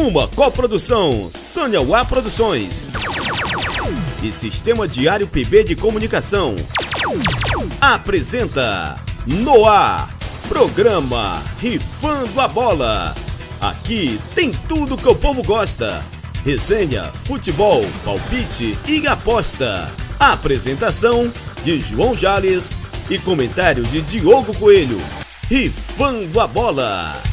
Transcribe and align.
Uma 0.00 0.26
coprodução 0.26 1.28
Sanyauá 1.30 2.06
Produções 2.06 2.88
e 4.22 4.32
Sistema 4.32 4.88
Diário 4.88 5.28
PB 5.28 5.64
de 5.64 5.76
Comunicação. 5.76 6.56
Apresenta 7.78 8.98
Noar, 9.26 10.08
programa 10.48 11.42
Rifando 11.58 12.40
a 12.40 12.48
Bola. 12.48 13.14
Aqui 13.60 14.18
tem 14.34 14.52
tudo 14.66 14.96
que 14.96 15.06
o 15.06 15.14
povo 15.14 15.42
gosta. 15.42 16.02
Resenha, 16.46 17.12
futebol, 17.26 17.84
palpite 18.02 18.78
e 18.88 19.06
aposta. 19.06 19.92
Apresentação 20.18 21.30
de 21.62 21.78
João 21.78 22.14
Jales 22.14 22.74
e 23.10 23.18
comentário 23.18 23.82
de 23.84 24.00
Diogo 24.00 24.56
Coelho. 24.56 24.98
Rifando 25.46 26.40
a 26.40 26.46
bola. 26.46 27.29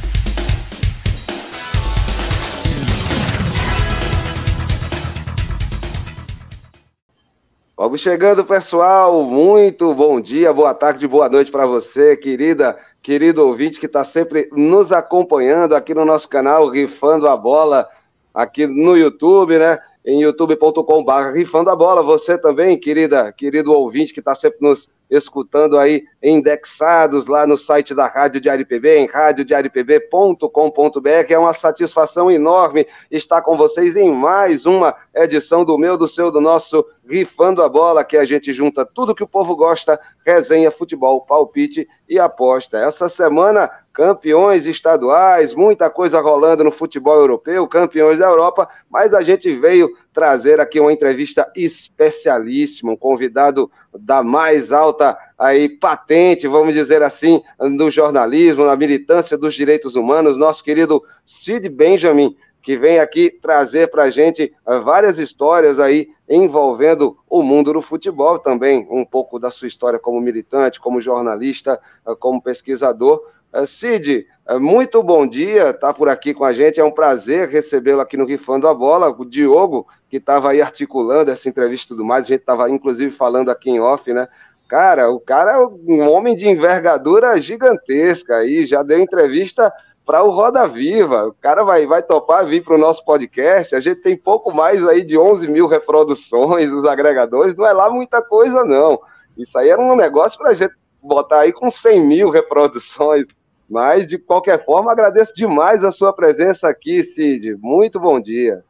Vamos 7.80 8.02
chegando, 8.02 8.44
pessoal. 8.44 9.22
Muito 9.22 9.94
bom 9.94 10.20
dia, 10.20 10.52
boa 10.52 10.74
tarde, 10.74 11.08
boa 11.08 11.30
noite 11.30 11.52
para 11.52 11.68
você, 11.68 12.18
querida, 12.18 12.76
querido 13.04 13.46
ouvinte 13.46 13.80
que 13.80 13.86
está 13.86 14.04
sempre 14.04 14.50
nos 14.52 14.92
acompanhando 14.92 15.76
aqui 15.76 15.94
no 15.94 16.04
nosso 16.04 16.28
canal 16.28 16.72
Rifando 16.72 17.28
a 17.28 17.38
Bola, 17.38 17.88
aqui 18.34 18.66
no 18.66 18.98
YouTube, 18.98 19.60
né? 19.60 19.78
Em 20.04 20.24
youtube.com.br 20.24 21.36
Rifando 21.36 21.70
a 21.70 21.76
Bola. 21.76 22.02
Você 22.02 22.36
também, 22.36 22.80
querida, 22.80 23.32
querido 23.32 23.72
ouvinte 23.72 24.12
que 24.12 24.22
está 24.22 24.34
sempre 24.34 24.58
nos 24.60 24.90
escutando 25.08 25.78
aí 25.78 26.04
indexados 26.22 27.28
lá 27.28 27.46
no 27.46 27.60
site 27.60 27.94
da 27.94 28.08
Rádio 28.08 28.42
Diário 28.42 28.66
PB, 28.66 28.98
em 28.98 29.08
radiodiariopb.com.br. 29.08 31.10
É 31.30 31.38
uma 31.38 31.54
satisfação 31.54 32.32
enorme 32.32 32.88
estar 33.12 33.44
com 33.44 33.56
vocês 33.56 33.96
em 33.96 34.12
mais 34.12 34.66
uma 34.66 34.96
edição 35.14 35.64
do 35.64 35.78
meu, 35.78 35.96
do 35.96 36.08
seu, 36.08 36.32
do 36.32 36.42
nosso 36.42 36.84
Rifando 37.10 37.64
a 37.64 37.70
Bola, 37.70 38.04
que 38.04 38.18
a 38.18 38.26
gente 38.26 38.52
junta 38.52 38.86
tudo 38.86 39.16
que 39.16 39.24
o 39.24 39.28
povo 39.28 39.56
gosta, 39.56 40.00
resenha, 40.26 40.70
futebol, 40.70 41.22
palpite 41.22 41.88
e 42.08 42.20
aposta. 42.20 42.78
Essa 42.78 43.08
semana, 43.08 43.70
campeões 43.94 44.68
estaduais, 44.68 45.54
muita 45.54 45.90
coisa 45.90 46.20
rolando 46.20 46.64
no 46.64 46.72
futebol 46.72 47.16
europeu, 47.16 47.66
campeões 47.68 48.20
da 48.20 48.28
Europa, 48.28 48.68
mas 48.90 49.14
a 49.14 49.22
gente 49.22 49.58
veio 49.58 49.90
trazer 50.14 50.60
aqui 50.60 50.80
uma 50.80 50.92
entrevista 50.92 51.50
especialíssima, 51.56 52.92
um 52.92 52.98
convidado 52.98 53.72
da 53.98 54.22
mais 54.22 54.72
alta 54.72 55.18
aí 55.38 55.70
patente, 55.70 56.48
vamos 56.48 56.74
dizer 56.74 57.02
assim, 57.04 57.42
do 57.78 57.90
jornalismo, 57.90 58.66
na 58.66 58.76
militância 58.76 59.38
dos 59.38 59.54
direitos 59.54 59.96
humanos, 59.96 60.38
nosso 60.38 60.64
querido 60.64 61.04
Cid 61.26 61.70
Benjamin, 61.70 62.36
que 62.68 62.76
vem 62.76 63.00
aqui 63.00 63.30
trazer 63.30 63.90
para 63.90 64.04
a 64.04 64.10
gente 64.10 64.54
eh, 64.68 64.80
várias 64.80 65.20
histórias 65.20 65.80
aí 65.80 66.10
envolvendo 66.28 67.18
o 67.30 67.42
mundo 67.42 67.72
do 67.72 67.82
futebol 67.82 68.40
também, 68.40 68.86
um 68.92 69.06
pouco 69.06 69.40
da 69.40 69.50
sua 69.50 69.70
história 69.70 69.98
como 69.98 70.20
militante, 70.20 70.78
como 70.78 71.00
jornalista, 71.00 71.80
eh, 72.06 72.14
como 72.20 72.42
pesquisador. 72.42 73.22
Eh, 73.54 73.66
Cid, 73.66 74.28
muito 74.60 75.02
bom 75.02 75.26
dia, 75.26 75.72
tá 75.72 75.94
por 75.94 76.10
aqui 76.10 76.34
com 76.34 76.44
a 76.44 76.52
gente, 76.52 76.78
é 76.78 76.84
um 76.84 76.92
prazer 76.92 77.48
recebê-lo 77.48 78.02
aqui 78.02 78.18
no 78.18 78.26
Rifando 78.26 78.68
a 78.68 78.74
Bola, 78.74 79.16
o 79.18 79.24
Diogo, 79.24 79.88
que 80.10 80.18
estava 80.18 80.52
aí 80.52 80.62
articulando 80.62 81.32
essa 81.32 81.48
entrevista 81.48 81.86
e 81.86 81.96
tudo 81.96 82.04
mais, 82.04 82.26
a 82.26 82.28
gente 82.28 82.42
estava 82.42 82.70
inclusive 82.70 83.12
falando 83.12 83.50
aqui 83.50 83.70
em 83.70 83.80
off, 83.80 84.12
né? 84.12 84.28
Cara, 84.68 85.10
o 85.10 85.22
cara 85.22 85.52
é 85.52 85.58
um 85.58 86.12
homem 86.12 86.36
de 86.36 86.50
envergadura 86.50 87.40
gigantesca 87.40 88.36
aí, 88.36 88.66
já 88.66 88.84
deu 88.84 89.00
entrevista 89.00 89.72
para 90.08 90.24
o 90.24 90.32
Roda 90.32 90.66
Viva. 90.66 91.28
O 91.28 91.34
cara 91.34 91.66
vai, 91.66 91.86
vai 91.86 92.02
topar 92.02 92.46
vir 92.46 92.64
para 92.64 92.76
o 92.76 92.80
nosso 92.80 93.04
podcast. 93.04 93.76
A 93.76 93.82
gente 93.82 94.02
tem 94.02 94.16
pouco 94.16 94.54
mais 94.54 94.82
aí 94.88 95.04
de 95.04 95.18
11 95.18 95.50
mil 95.50 95.68
reproduções 95.68 96.72
nos 96.72 96.86
agregadores. 96.86 97.58
Não 97.58 97.68
é 97.68 97.74
lá 97.74 97.90
muita 97.90 98.22
coisa, 98.22 98.64
não. 98.64 99.02
Isso 99.38 99.58
aí 99.60 99.68
era 99.68 99.82
um 99.82 99.98
negócio 99.98 100.40
para 100.40 100.52
a 100.52 100.54
gente 100.54 100.74
botar 101.04 101.42
aí 101.42 101.52
com 101.52 101.70
100 101.70 102.02
mil 102.02 102.30
reproduções. 102.30 103.28
Mas, 103.70 104.08
de 104.08 104.18
qualquer 104.18 104.64
forma, 104.64 104.94
agradeço 104.94 105.36
demais 105.36 105.84
a 105.84 105.92
sua 105.92 106.14
presença 106.14 106.70
aqui, 106.70 107.04
Cid. 107.04 107.58
Muito 107.58 108.00
bom 108.00 108.18
dia. 108.18 108.64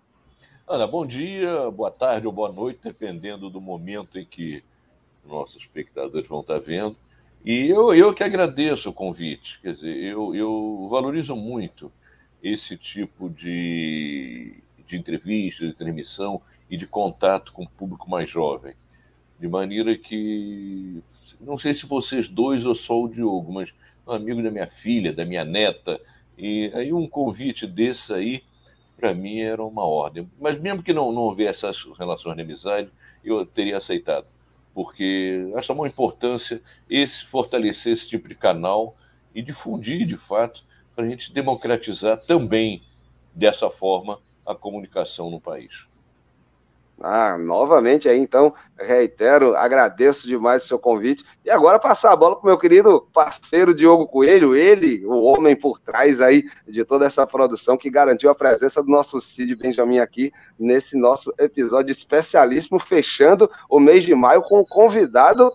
Ana, 0.67 0.87
bom 0.87 1.05
dia, 1.05 1.69
boa 1.69 1.91
tarde 1.91 2.25
ou 2.25 2.33
boa 2.33 2.51
noite, 2.51 2.79
dependendo 2.83 3.47
do 3.47 3.61
momento 3.61 4.17
em 4.17 4.25
que 4.25 4.63
nossos 5.23 5.57
espectadores 5.57 6.27
vão 6.27 6.39
estar 6.39 6.59
vendo. 6.59 6.95
E 7.45 7.69
eu, 7.69 7.93
eu 7.93 8.13
que 8.13 8.23
agradeço 8.23 8.89
o 8.89 8.93
convite, 8.93 9.59
quer 9.61 9.73
dizer, 9.73 9.95
eu, 9.95 10.35
eu 10.35 10.87
valorizo 10.89 11.35
muito 11.35 11.91
esse 12.43 12.77
tipo 12.77 13.29
de, 13.29 14.55
de 14.85 14.97
entrevista, 14.97 15.65
de 15.65 15.73
transmissão 15.73 16.41
e 16.69 16.77
de 16.77 16.85
contato 16.85 17.51
com 17.53 17.63
o 17.63 17.69
público 17.69 18.09
mais 18.09 18.29
jovem. 18.29 18.73
De 19.39 19.47
maneira 19.47 19.95
que, 19.97 21.01
não 21.39 21.57
sei 21.57 21.73
se 21.73 21.85
vocês 21.85 22.27
dois 22.27 22.65
ou 22.65 22.75
só 22.75 23.01
o 23.01 23.07
Diogo, 23.07 23.53
mas 23.53 23.73
um 24.05 24.11
amigo 24.11 24.41
da 24.41 24.51
minha 24.51 24.67
filha, 24.67 25.13
da 25.13 25.25
minha 25.25 25.45
neta, 25.45 26.01
e 26.37 26.71
aí 26.73 26.91
um 26.91 27.07
convite 27.07 27.65
desse 27.65 28.13
aí, 28.13 28.43
para 28.97 29.13
mim 29.13 29.39
era 29.39 29.63
uma 29.63 29.85
ordem. 29.85 30.29
Mas 30.39 30.59
mesmo 30.59 30.83
que 30.83 30.93
não, 30.93 31.11
não 31.11 31.21
houvesse 31.21 31.65
essas 31.65 31.97
relações 31.97 32.35
de 32.35 32.41
amizade, 32.41 32.89
eu 33.23 33.45
teria 33.45 33.77
aceitado 33.77 34.27
porque 34.77 35.51
acho 35.55 35.73
uma 35.73 35.87
importância 35.87 36.61
esse 36.87 37.25
fortalecer 37.25 37.93
esse 37.93 38.07
tipo 38.07 38.29
de 38.29 38.35
canal 38.35 38.95
e 39.33 39.41
difundir 39.41 40.05
de 40.05 40.15
fato 40.17 40.63
para 40.95 41.03
a 41.03 41.09
gente 41.09 41.33
democratizar 41.33 42.23
também 42.27 42.83
dessa 43.33 43.71
forma 43.71 44.19
a 44.45 44.53
comunicação 44.53 45.31
no 45.31 45.41
país. 45.41 45.86
Ah, 46.99 47.37
novamente 47.37 48.09
aí, 48.09 48.17
então, 48.17 48.53
reitero, 48.79 49.55
agradeço 49.55 50.27
demais 50.27 50.63
o 50.63 50.67
seu 50.67 50.79
convite. 50.79 51.23
E 51.45 51.49
agora 51.49 51.77
passar 51.77 52.11
a 52.11 52.15
bola 52.15 52.35
para 52.35 52.43
o 52.43 52.47
meu 52.47 52.57
querido 52.57 53.07
parceiro 53.13 53.73
Diogo 53.73 54.07
Coelho, 54.07 54.55
ele, 54.55 55.05
o 55.05 55.21
homem 55.21 55.55
por 55.55 55.79
trás 55.79 56.19
aí 56.19 56.43
de 56.67 56.83
toda 56.83 57.05
essa 57.05 57.25
produção 57.27 57.77
que 57.77 57.89
garantiu 57.89 58.31
a 58.31 58.35
presença 58.35 58.81
do 58.81 58.89
nosso 58.89 59.21
Cid 59.21 59.55
Benjamin 59.55 59.99
aqui 59.99 60.33
nesse 60.59 60.97
nosso 60.97 61.31
episódio 61.37 61.91
especialíssimo, 61.91 62.79
fechando 62.79 63.49
o 63.69 63.79
mês 63.79 64.03
de 64.03 64.15
maio 64.15 64.41
com 64.41 64.61
um 64.61 64.65
convidado 64.65 65.51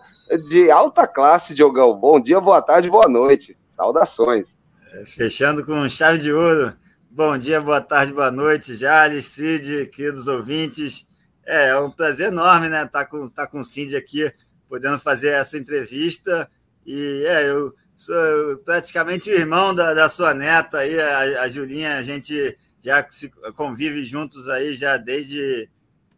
de 0.47 0.71
alta 0.71 1.05
classe, 1.05 1.53
Diogão. 1.53 1.93
Bom 1.93 2.21
dia, 2.21 2.39
boa 2.39 2.61
tarde, 2.61 2.89
boa 2.89 3.09
noite. 3.09 3.57
Saudações. 3.75 4.57
É, 4.93 5.05
fechando 5.05 5.65
com 5.65 5.89
chave 5.89 6.19
de 6.19 6.31
ouro. 6.31 6.73
Bom 7.11 7.37
dia, 7.37 7.59
boa 7.59 7.81
tarde, 7.81 8.13
boa 8.13 8.31
noite, 8.31 8.75
Jales, 8.75 9.25
Cid, 9.25 9.87
queridos 9.87 10.27
ouvintes. 10.27 11.05
É, 11.45 11.69
é 11.69 11.79
um 11.79 11.91
prazer 11.91 12.27
enorme, 12.27 12.69
né? 12.69 12.85
Tá 12.85 13.05
com, 13.05 13.29
tá 13.29 13.45
com 13.45 13.59
o 13.59 13.63
Cindy 13.63 13.95
aqui, 13.95 14.31
podendo 14.69 14.97
fazer 14.97 15.29
essa 15.29 15.57
entrevista. 15.57 16.49
E 16.85 17.25
é, 17.27 17.49
eu 17.49 17.73
sou 17.95 18.57
praticamente 18.65 19.29
irmão 19.29 19.73
da, 19.73 19.93
da 19.93 20.09
sua 20.09 20.33
neta 20.33 20.79
aí, 20.79 20.99
a, 20.99 21.43
a 21.43 21.47
Julinha, 21.47 21.97
a 21.97 22.03
gente 22.03 22.57
já 22.81 23.05
se 23.09 23.29
convive 23.55 24.03
juntos 24.03 24.49
aí 24.49 24.73
já 24.73 24.97
desde, 24.97 25.69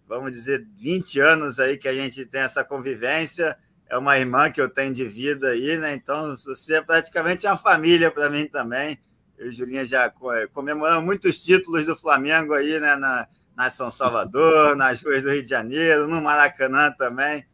vamos 0.08 0.32
dizer, 0.32 0.66
20 0.78 1.20
anos 1.20 1.60
aí 1.60 1.78
que 1.78 1.88
a 1.88 1.94
gente 1.94 2.26
tem 2.26 2.42
essa 2.42 2.64
convivência. 2.64 3.58
É 3.88 3.96
uma 3.98 4.18
irmã 4.18 4.52
que 4.52 4.60
eu 4.60 4.68
tenho 4.68 4.92
de 4.92 5.08
vida 5.08 5.50
aí, 5.50 5.78
né? 5.78 5.94
Então, 5.94 6.36
você 6.36 6.76
é 6.76 6.82
praticamente 6.82 7.46
uma 7.46 7.58
família 7.58 8.10
para 8.10 8.32
mim 8.32 8.48
também. 8.48 8.98
Eu 9.38 9.50
e 9.50 9.52
Julinha 9.52 9.86
já 9.86 10.12
comemoramos 10.54 11.04
muitos 11.04 11.44
títulos 11.44 11.86
do 11.86 11.96
Flamengo 11.96 12.54
aí, 12.54 12.80
né? 12.80 12.96
Na, 12.96 13.28
na 13.56 13.70
São 13.70 13.90
Salvador, 13.90 14.76
nas 14.76 15.02
ruas 15.02 15.24
do 15.24 15.32
Rio 15.32 15.44
de 15.44 15.50
Janeiro, 15.50 16.08
no 16.08 16.22
Maracanã 16.22 16.92
também. 16.92 17.46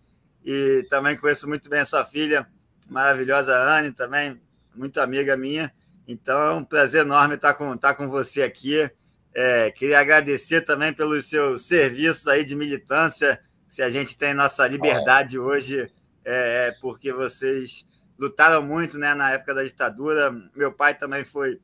E 0.43 0.85
também 0.89 1.15
conheço 1.15 1.47
muito 1.47 1.69
bem 1.69 1.81
a 1.81 1.85
sua 1.85 2.03
filha, 2.03 2.47
maravilhosa 2.89 3.55
Anne, 3.55 3.91
também, 3.91 4.41
muito 4.75 4.99
amiga 4.99 5.37
minha. 5.37 5.71
Então 6.07 6.41
é 6.41 6.51
um 6.51 6.63
prazer 6.63 7.01
enorme 7.01 7.35
estar 7.35 7.53
com, 7.53 7.73
estar 7.73 7.93
com 7.93 8.09
você 8.09 8.41
aqui. 8.41 8.89
É, 9.33 9.71
queria 9.71 9.99
agradecer 9.99 10.61
também 10.61 10.91
pelos 10.91 11.29
seus 11.29 11.65
serviços 11.67 12.27
aí 12.27 12.43
de 12.43 12.55
militância. 12.55 13.39
Se 13.67 13.81
a 13.81 13.89
gente 13.89 14.17
tem 14.17 14.33
nossa 14.33 14.67
liberdade 14.67 15.39
hoje, 15.39 15.89
é, 16.25 16.67
é 16.67 16.75
porque 16.81 17.13
vocês 17.13 17.85
lutaram 18.19 18.61
muito 18.61 18.97
né, 18.97 19.13
na 19.13 19.31
época 19.31 19.53
da 19.53 19.63
ditadura. 19.63 20.31
Meu 20.55 20.73
pai 20.73 20.95
também 20.95 21.23
foi, 21.23 21.59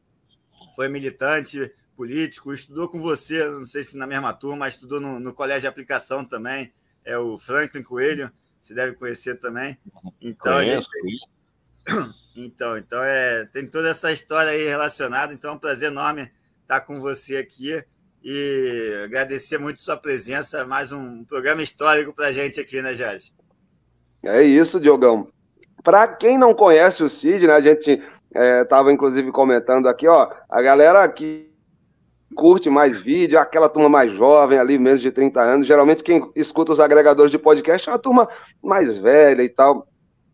foi 0.75 0.87
militante, 0.87 1.71
político, 1.97 2.53
estudou 2.53 2.87
com 2.87 3.01
você, 3.01 3.43
não 3.49 3.65
sei 3.65 3.81
se 3.81 3.97
na 3.97 4.05
mesma 4.05 4.31
turma, 4.31 4.57
mas 4.57 4.75
estudou 4.75 5.01
no, 5.01 5.19
no 5.19 5.33
colégio 5.33 5.61
de 5.61 5.67
aplicação 5.67 6.23
também, 6.23 6.71
é 7.03 7.17
o 7.17 7.39
Franklin 7.39 7.81
Coelho, 7.81 8.31
você 8.61 8.75
deve 8.75 8.93
conhecer 8.93 9.39
também. 9.39 9.77
Então, 10.21 10.53
Conheço. 10.53 10.87
Gente... 11.03 12.17
Então, 12.39 12.77
então 12.77 13.03
é, 13.03 13.45
tem 13.45 13.65
toda 13.65 13.89
essa 13.89 14.11
história 14.11 14.51
aí 14.51 14.67
relacionada, 14.67 15.33
então 15.33 15.49
é 15.49 15.53
um 15.55 15.57
prazer 15.57 15.89
enorme 15.89 16.31
estar 16.61 16.81
com 16.81 17.01
você 17.01 17.37
aqui 17.37 17.83
e 18.23 19.01
agradecer 19.03 19.57
muito 19.57 19.81
sua 19.81 19.97
presença, 19.97 20.63
mais 20.63 20.91
um 20.91 21.25
programa 21.25 21.63
histórico 21.63 22.13
para 22.13 22.27
a 22.27 22.31
gente 22.31 22.59
aqui, 22.59 22.79
né, 22.79 22.93
Jade? 22.93 23.33
É 24.21 24.43
isso, 24.43 24.79
Diogão. 24.79 25.29
Para 25.83 26.07
quem 26.07 26.37
não 26.37 26.53
conhece 26.53 27.03
o 27.03 27.09
Cid, 27.09 27.47
né, 27.47 27.53
a 27.53 27.59
gente 27.59 27.99
estava 28.61 28.91
é, 28.91 28.93
inclusive 28.93 29.31
comentando 29.31 29.87
aqui, 29.87 30.07
ó, 30.07 30.31
a 30.47 30.61
galera 30.61 31.09
que 31.09 31.49
curte 32.35 32.69
mais 32.69 32.99
vídeo, 33.01 33.39
aquela 33.39 33.69
turma 33.69 33.89
mais 33.89 34.11
jovem 34.13 34.59
ali, 34.59 34.77
menos 34.77 35.01
de 35.01 35.11
30 35.11 35.41
anos. 35.41 35.67
Geralmente 35.67 36.03
quem 36.03 36.29
escuta 36.35 36.71
os 36.71 36.79
agregadores 36.79 37.31
de 37.31 37.37
podcast 37.37 37.87
é 37.87 37.91
uma 37.91 37.99
turma 37.99 38.29
mais 38.61 38.97
velha 38.97 39.41
e 39.41 39.49
tal. 39.49 39.87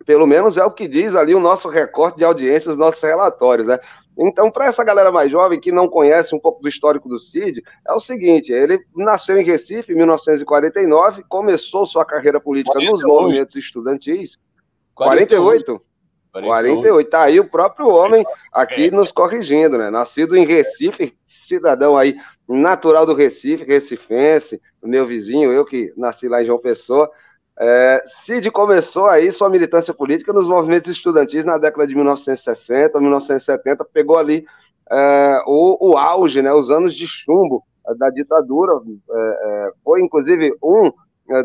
Pelo 0.06 0.28
menos 0.28 0.57
é 0.57 0.66
o 0.66 0.72
que 0.72 0.88
diz 0.88 1.16
ali 1.16 1.34
o 1.34 1.40
nosso 1.40 1.69
recorte 1.69 2.18
de 2.18 2.25
audiência, 2.25 2.72
os 2.72 2.78
nossos 2.78 3.01
relatórios, 3.01 3.68
né? 3.68 3.80
Então, 4.18 4.51
para 4.51 4.66
essa 4.66 4.84
galera 4.84 5.12
mais 5.12 5.31
jovem 5.31 5.60
que 5.60 5.72
não 5.72 5.88
conhece 5.88 6.36
um 6.36 6.40
pouco 6.40 6.62
do 6.62 6.68
histórico 6.68 7.07
do 7.10 7.18
Cid, 7.18 7.63
é 7.88 7.94
o 7.94 8.00
seguinte: 8.00 8.51
ele 8.51 8.80
nasceu 8.95 9.40
em 9.40 9.45
Recife 9.45 9.94
em 9.94 9.95
1949, 9.95 11.24
começou 11.28 11.86
sua 11.86 12.06
carreira 12.06 12.40
política 12.40 12.74
48. 12.74 12.92
nos 12.92 13.04
movimentos 13.04 13.56
estudantis. 13.56 14.38
48? 14.94 15.42
48. 15.42 15.93
48. 16.41 17.09
Tá 17.09 17.24
aí 17.24 17.39
o 17.39 17.47
próprio 17.47 17.88
homem 17.89 18.25
aqui 18.51 18.88
é. 18.88 18.91
nos 18.91 19.12
corrigindo, 19.12 19.77
né? 19.77 19.89
Nascido 19.89 20.35
em 20.35 20.45
Recife, 20.45 21.15
cidadão 21.27 21.95
aí 21.95 22.15
natural 22.47 23.06
do 23.06 23.13
Recife, 23.13 23.63
recifense, 23.63 24.62
meu 24.83 25.07
vizinho, 25.07 25.53
eu 25.53 25.63
que 25.63 25.94
nasci 25.95 26.27
lá 26.27 26.41
em 26.41 26.45
João 26.45 26.59
Pessoa. 26.59 27.09
É, 27.59 28.03
Cid 28.06 28.50
começou 28.50 29.06
aí 29.06 29.31
sua 29.31 29.50
militância 29.50 29.94
política 29.94 30.33
nos 30.33 30.47
movimentos 30.47 30.91
estudantis 30.91 31.45
na 31.45 31.57
década 31.57 31.88
de 31.88 31.94
1960, 31.94 33.00
1970, 33.00 33.85
pegou 33.85 34.18
ali 34.18 34.45
é, 34.89 35.44
o, 35.45 35.91
o, 35.91 35.97
auge, 35.97 36.41
né, 36.41 36.51
os 36.51 36.71
anos 36.71 36.95
de 36.95 37.07
chumbo 37.07 37.63
da 37.97 38.09
ditadura, 38.09 38.74
é, 39.12 39.18
é 39.18 39.71
foi 39.83 40.01
inclusive 40.01 40.56
um 40.63 40.91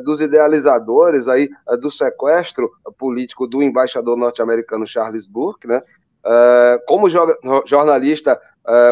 dos 0.05 0.21
idealizadores 0.21 1.29
aí 1.29 1.49
é, 1.69 1.77
do 1.77 1.91
sequestro 1.91 2.71
político 2.99 3.47
do 3.47 3.63
embaixador 3.63 4.17
norte-americano 4.17 4.87
Charles 4.87 5.27
Burke, 5.27 5.67
né, 5.67 5.83
como 6.87 7.09
jornalista 7.65 8.39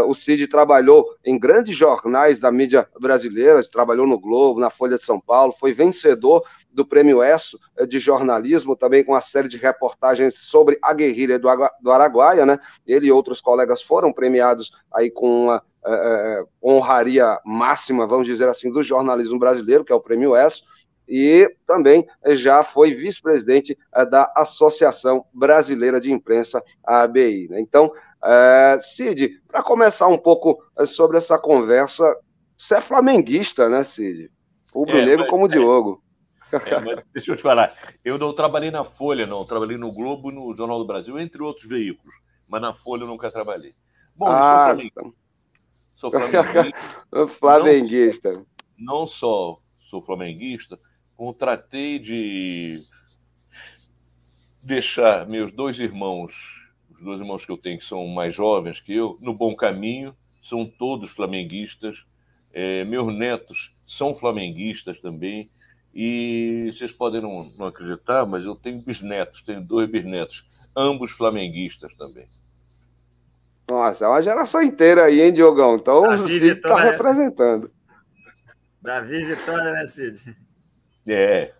o 0.07 0.15
Cid 0.15 0.47
trabalhou 0.47 1.07
em 1.25 1.39
grandes 1.39 1.77
jornais 1.77 2.39
da 2.39 2.51
mídia 2.51 2.89
brasileira, 2.99 3.63
trabalhou 3.69 4.07
no 4.07 4.19
Globo, 4.19 4.59
na 4.59 4.71
Folha 4.71 4.97
de 4.97 5.05
São 5.05 5.21
Paulo, 5.21 5.55
foi 5.61 5.75
vencedor 5.75 6.43
do 6.73 6.87
Prêmio 6.87 7.23
ESSO 7.23 7.59
de 7.87 7.99
jornalismo, 7.99 8.75
também 8.75 9.05
com 9.05 9.13
uma 9.13 9.21
série 9.21 9.49
de 9.49 9.59
reportagens 9.59 10.39
sobre 10.39 10.79
a 10.81 10.95
guerrilha 10.95 11.39
do 11.39 11.93
Araguaia, 11.93 12.47
né? 12.47 12.59
Ele 12.87 13.09
e 13.09 13.13
outros 13.13 13.41
colegas 13.41 13.83
foram 13.83 14.13
premiados 14.13 14.73
aí 14.95 15.11
com 15.11 15.45
uma 15.45 15.63
uh, 15.87 16.49
honraria 16.63 17.39
máxima, 17.45 18.07
vamos 18.07 18.27
dizer 18.27 18.49
assim, 18.49 18.71
do 18.71 18.83
jornalismo 18.83 19.39
brasileiro, 19.39 19.85
que 19.85 19.93
é 19.93 19.97
o 19.97 20.01
Prêmio 20.01 20.37
ESSO, 20.37 20.65
e 21.09 21.49
também 21.67 22.07
já 22.31 22.65
foi 22.65 22.93
vice-presidente 22.93 23.79
da 24.11 24.33
Associação 24.35 25.25
Brasileira 25.33 26.01
de 26.01 26.11
Imprensa, 26.11 26.61
a 26.85 27.03
ABI. 27.03 27.47
Né? 27.49 27.61
Então, 27.61 27.93
é, 28.25 28.79
Cid, 28.81 29.41
para 29.47 29.63
começar 29.63 30.09
um 30.09 30.19
pouco 30.19 30.63
é, 30.77 30.85
sobre 30.85 31.17
essa 31.17 31.39
conversa, 31.39 32.05
você 32.57 32.77
é 32.77 32.81
flamenguista, 32.81 33.69
né, 33.69 33.83
Cid? 33.85 34.31
O 34.75 34.85
é, 34.89 35.05
negro 35.05 35.27
como 35.29 35.45
o 35.45 35.49
Diogo. 35.49 36.03
É, 36.65 36.79
mas 36.79 37.03
deixa 37.13 37.33
eu 37.33 37.37
te 37.37 37.43
falar, 37.43 37.75
eu 38.05 38.17
não 38.17 38.33
trabalhei 38.33 38.71
na 38.71 38.85
Folha, 38.85 39.27
não. 39.27 39.45
trabalhei 39.45 39.77
no 39.77 39.93
Globo, 39.93 40.31
no 40.31 40.57
Jornal 40.57 40.79
do 40.79 40.87
Brasil, 40.87 41.19
entre 41.19 41.43
outros 41.43 41.69
veículos. 41.69 42.15
Mas 42.47 42.63
na 42.63 42.73
Folha 42.73 43.03
eu 43.03 43.09
nunca 43.09 43.33
trabalhei. 43.33 43.75
Bom, 44.15 44.27
ah, 44.29 44.31
eu 44.31 44.45
sou 44.45 44.65
flamenguista. 44.65 45.26
Sou 45.97 46.11
flamenguista. 46.11 47.29
flamenguista. 47.29 48.33
Não, 48.33 48.47
não 48.79 49.07
só 49.07 49.61
sou 49.91 50.01
flamenguista, 50.01 50.79
como 51.17 51.35
tratei 51.35 51.99
de 51.99 52.83
deixar 54.63 55.27
meus 55.27 55.53
dois 55.53 55.79
irmãos 55.79 56.35
os 56.97 57.05
dois 57.05 57.21
irmãos 57.21 57.45
que 57.45 57.53
eu 57.53 57.59
tenho, 57.59 57.79
que 57.79 57.85
são 57.85 58.07
mais 58.09 58.35
jovens 58.35 58.81
que 58.81 58.93
eu, 58.93 59.19
no 59.21 59.35
bom 59.35 59.55
caminho, 59.55 60.17
são 60.49 60.67
todos 60.67 61.11
flamenguistas. 61.11 62.05
É, 62.53 62.85
meus 62.85 63.15
netos 63.15 63.73
são 63.87 64.15
flamenguistas 64.15 65.01
também. 65.01 65.51
E 65.95 66.73
vocês 66.75 66.93
podem 66.93 67.21
não, 67.21 67.51
não, 67.57 67.67
acreditar, 67.67 68.27
mas 68.27 68.45
eu 68.45 68.55
tenho 68.55 68.83
bisnetos, 68.83 69.43
tenho 69.43 69.63
dois 69.63 69.89
bisnetos, 69.91 70.47
ambos 70.77 71.11
flamenguistas 71.13 71.95
também. 71.95 72.27
Nossa, 73.69 74.05
é 74.05 74.09
uma 74.09 74.23
geração 74.23 74.63
inteira 74.63 75.05
aí, 75.05 75.21
hein, 75.21 75.33
Diogão? 75.33 75.77
Então 75.77 76.03
o 76.03 76.27
Cid 76.27 76.47
está 76.47 76.77
representando. 76.77 77.71
Davi 78.81 79.25
Vitória, 79.25 79.73
né, 79.73 79.85
Cid? 79.87 80.37
É. 81.09 81.53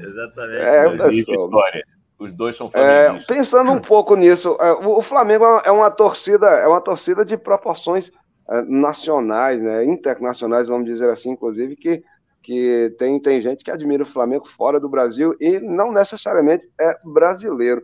Exatamente. 0.00 0.60
É, 0.60 0.96
Davi 0.96 1.24
Vitória. 1.24 1.84
Os 2.22 2.32
dois 2.32 2.56
são 2.56 2.70
É, 2.74 3.18
pensando 3.26 3.72
um 3.72 3.80
pouco 3.80 4.14
nisso, 4.14 4.56
é, 4.60 4.72
o 4.72 5.02
Flamengo 5.02 5.44
é 5.64 5.72
uma 5.72 5.90
torcida, 5.90 6.46
é 6.46 6.68
uma 6.68 6.80
torcida 6.80 7.24
de 7.24 7.36
proporções 7.36 8.12
é, 8.48 8.62
nacionais, 8.62 9.60
né, 9.60 9.84
internacionais, 9.84 10.68
vamos 10.68 10.86
dizer 10.86 11.10
assim, 11.10 11.30
inclusive, 11.30 11.74
que, 11.74 12.04
que 12.40 12.94
tem, 12.96 13.18
tem 13.18 13.40
gente 13.40 13.64
que 13.64 13.72
admira 13.72 14.04
o 14.04 14.06
Flamengo 14.06 14.46
fora 14.46 14.78
do 14.78 14.88
Brasil 14.88 15.34
e 15.40 15.58
não 15.58 15.90
necessariamente 15.90 16.68
é 16.80 16.96
brasileiro. 17.04 17.82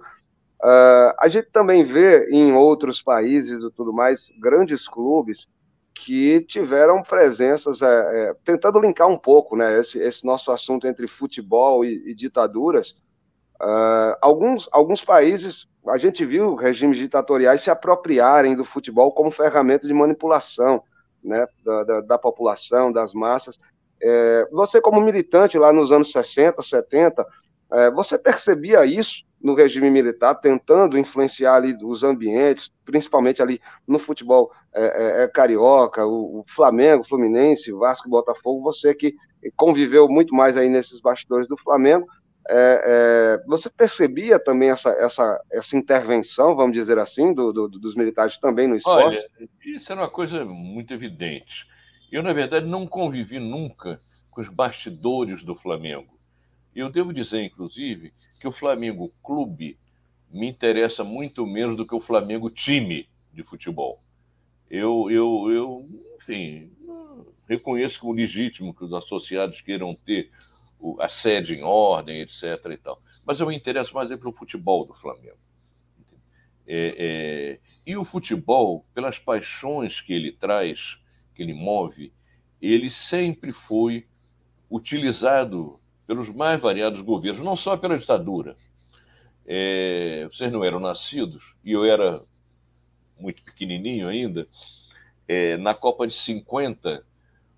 Uh, 0.62 1.14
a 1.20 1.28
gente 1.28 1.48
também 1.50 1.84
vê 1.84 2.28
em 2.30 2.52
outros 2.52 3.00
países 3.00 3.62
e 3.62 3.70
tudo 3.70 3.92
mais 3.92 4.28
grandes 4.40 4.88
clubes 4.88 5.46
que 5.94 6.40
tiveram 6.42 7.02
presenças, 7.02 7.82
é, 7.82 7.86
é, 7.86 8.34
tentando 8.44 8.80
linkar 8.80 9.08
um 9.08 9.18
pouco 9.18 9.56
né, 9.56 9.78
esse, 9.80 9.98
esse 9.98 10.24
nosso 10.24 10.50
assunto 10.52 10.86
entre 10.86 11.08
futebol 11.08 11.84
e, 11.84 12.10
e 12.10 12.14
ditaduras, 12.14 12.94
Uh, 13.60 14.14
alguns, 14.20 14.68
alguns 14.70 15.04
países, 15.04 15.66
a 15.88 15.98
gente 15.98 16.24
viu 16.24 16.54
regimes 16.54 16.96
ditatoriais 16.96 17.60
se 17.60 17.70
apropriarem 17.70 18.54
do 18.54 18.64
futebol 18.64 19.10
como 19.10 19.32
ferramenta 19.32 19.86
de 19.86 19.92
manipulação 19.92 20.80
né, 21.22 21.44
da, 21.64 21.82
da, 21.82 22.00
da 22.02 22.18
população, 22.18 22.92
das 22.92 23.12
massas. 23.12 23.58
É, 24.00 24.46
você, 24.52 24.80
como 24.80 25.00
militante 25.00 25.58
lá 25.58 25.72
nos 25.72 25.90
anos 25.90 26.12
60, 26.12 26.62
70, 26.62 27.26
é, 27.72 27.90
você 27.90 28.18
percebia 28.18 28.84
isso 28.84 29.24
no 29.42 29.54
regime 29.54 29.90
militar, 29.90 30.34
tentando 30.34 30.98
influenciar 30.98 31.56
ali 31.56 31.76
os 31.82 32.02
ambientes, 32.02 32.72
principalmente 32.84 33.40
ali 33.40 33.60
no 33.86 33.98
futebol 33.98 34.50
é, 34.74 35.20
é, 35.20 35.22
é 35.22 35.28
carioca, 35.28 36.04
o, 36.04 36.40
o, 36.40 36.44
Flamengo, 36.48 37.06
Fluminense, 37.06 37.70
Vasco, 37.72 38.08
Botafogo, 38.08 38.62
você 38.62 38.94
que 38.94 39.14
conviveu 39.56 40.08
muito 40.08 40.34
mais 40.34 40.56
aí 40.56 40.68
nesses 40.68 41.00
bastidores 41.00 41.46
do 41.46 41.56
Flamengo, 41.56 42.06
é, 42.50 43.36
é, 43.40 43.44
você 43.46 43.68
percebia 43.68 44.38
também 44.38 44.70
essa, 44.70 44.90
essa, 44.90 45.40
essa 45.52 45.76
intervenção, 45.76 46.56
vamos 46.56 46.72
dizer 46.72 46.98
assim, 46.98 47.32
do, 47.32 47.52
do, 47.52 47.68
dos 47.68 47.94
militares 47.94 48.38
também 48.38 48.66
no 48.66 48.74
esporte? 48.74 49.18
Olha, 49.18 49.48
isso 49.64 49.92
era 49.92 50.00
uma 50.00 50.10
coisa 50.10 50.44
muito 50.44 50.92
evidente. 50.94 51.66
Eu, 52.10 52.22
na 52.22 52.32
verdade, 52.32 52.66
não 52.66 52.86
convivi 52.86 53.38
nunca 53.38 54.00
com 54.30 54.40
os 54.40 54.48
bastidores 54.48 55.44
do 55.44 55.54
Flamengo. 55.54 56.17
Eu 56.78 56.88
devo 56.88 57.12
dizer, 57.12 57.42
inclusive, 57.42 58.12
que 58.40 58.46
o 58.46 58.52
Flamengo 58.52 59.12
Clube 59.20 59.76
me 60.30 60.48
interessa 60.48 61.02
muito 61.02 61.44
menos 61.44 61.76
do 61.76 61.84
que 61.84 61.92
o 61.92 62.00
Flamengo 62.00 62.48
time 62.48 63.08
de 63.32 63.42
futebol. 63.42 63.98
Eu, 64.70 65.10
eu, 65.10 65.50
eu 65.50 65.88
enfim, 66.18 66.70
reconheço 67.48 67.98
como 67.98 68.12
legítimo 68.12 68.72
que 68.72 68.84
os 68.84 68.92
associados 68.92 69.60
queiram 69.60 69.92
ter 69.92 70.30
a 71.00 71.08
sede 71.08 71.54
em 71.54 71.64
ordem, 71.64 72.20
etc. 72.20 72.44
E 72.70 72.76
tal. 72.76 73.02
Mas 73.26 73.40
eu 73.40 73.48
me 73.48 73.56
interesso 73.56 73.92
mais 73.92 74.08
pelo 74.08 74.30
futebol 74.30 74.86
do 74.86 74.94
Flamengo. 74.94 75.36
É, 76.64 76.94
é, 76.96 77.60
e 77.84 77.96
o 77.96 78.04
futebol, 78.04 78.86
pelas 78.94 79.18
paixões 79.18 80.00
que 80.00 80.12
ele 80.12 80.30
traz, 80.30 80.96
que 81.34 81.42
ele 81.42 81.54
move, 81.54 82.12
ele 82.62 82.88
sempre 82.88 83.50
foi 83.50 84.06
utilizado 84.70 85.80
pelos 86.08 86.30
mais 86.30 86.58
variados 86.58 87.02
governos, 87.02 87.44
não 87.44 87.54
só 87.54 87.76
pela 87.76 87.98
ditadura. 87.98 88.56
É, 89.46 90.26
vocês 90.32 90.50
não 90.50 90.64
eram 90.64 90.80
nascidos, 90.80 91.54
e 91.62 91.72
eu 91.72 91.84
era 91.84 92.22
muito 93.20 93.42
pequenininho 93.42 94.08
ainda. 94.08 94.48
É, 95.28 95.58
na 95.58 95.74
Copa 95.74 96.06
de 96.06 96.14
50, 96.14 97.04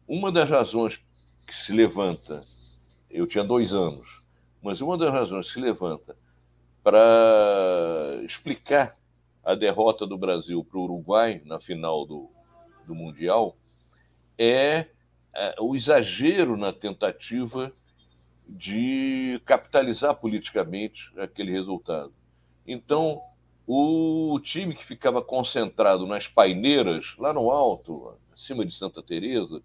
uma 0.09 0.33
das 0.33 0.51
razões 0.51 1.01
que 1.47 1.55
se 1.55 1.73
levanta 1.73 2.43
eu 3.09 3.27
tinha 3.27 3.45
dois 3.45 3.73
anos, 3.73 4.09
mas 4.61 4.81
uma 4.81 4.99
das 4.99 5.11
razões 5.11 5.47
que 5.47 5.55
se 5.55 5.61
levanta 5.61 6.17
para 6.83 8.21
explicar 8.25 8.97
a 9.45 9.55
derrota 9.55 10.07
do 10.07 10.19
Brasil 10.19 10.65
para 10.65 10.79
o 10.79 10.85
Uruguai 10.85 11.41
na 11.45 11.61
final 11.61 12.05
do, 12.05 12.31
do 12.87 12.95
Mundial 12.95 13.57
é, 14.39 14.87
é 15.35 15.55
o 15.61 15.75
exagero 15.75 16.57
na 16.57 16.73
tentativa 16.73 17.73
de 18.51 19.41
capitalizar 19.45 20.15
politicamente 20.15 21.11
aquele 21.17 21.53
resultado. 21.53 22.13
Então, 22.67 23.21
o 23.67 24.39
time 24.43 24.75
que 24.75 24.85
ficava 24.85 25.23
concentrado 25.23 26.07
nas 26.07 26.27
paineiras, 26.27 27.15
lá 27.19 27.33
no 27.33 27.51
alto, 27.51 28.17
acima 28.33 28.67
de 28.67 28.75
Santa 28.75 29.03
Teresa, 29.03 29.63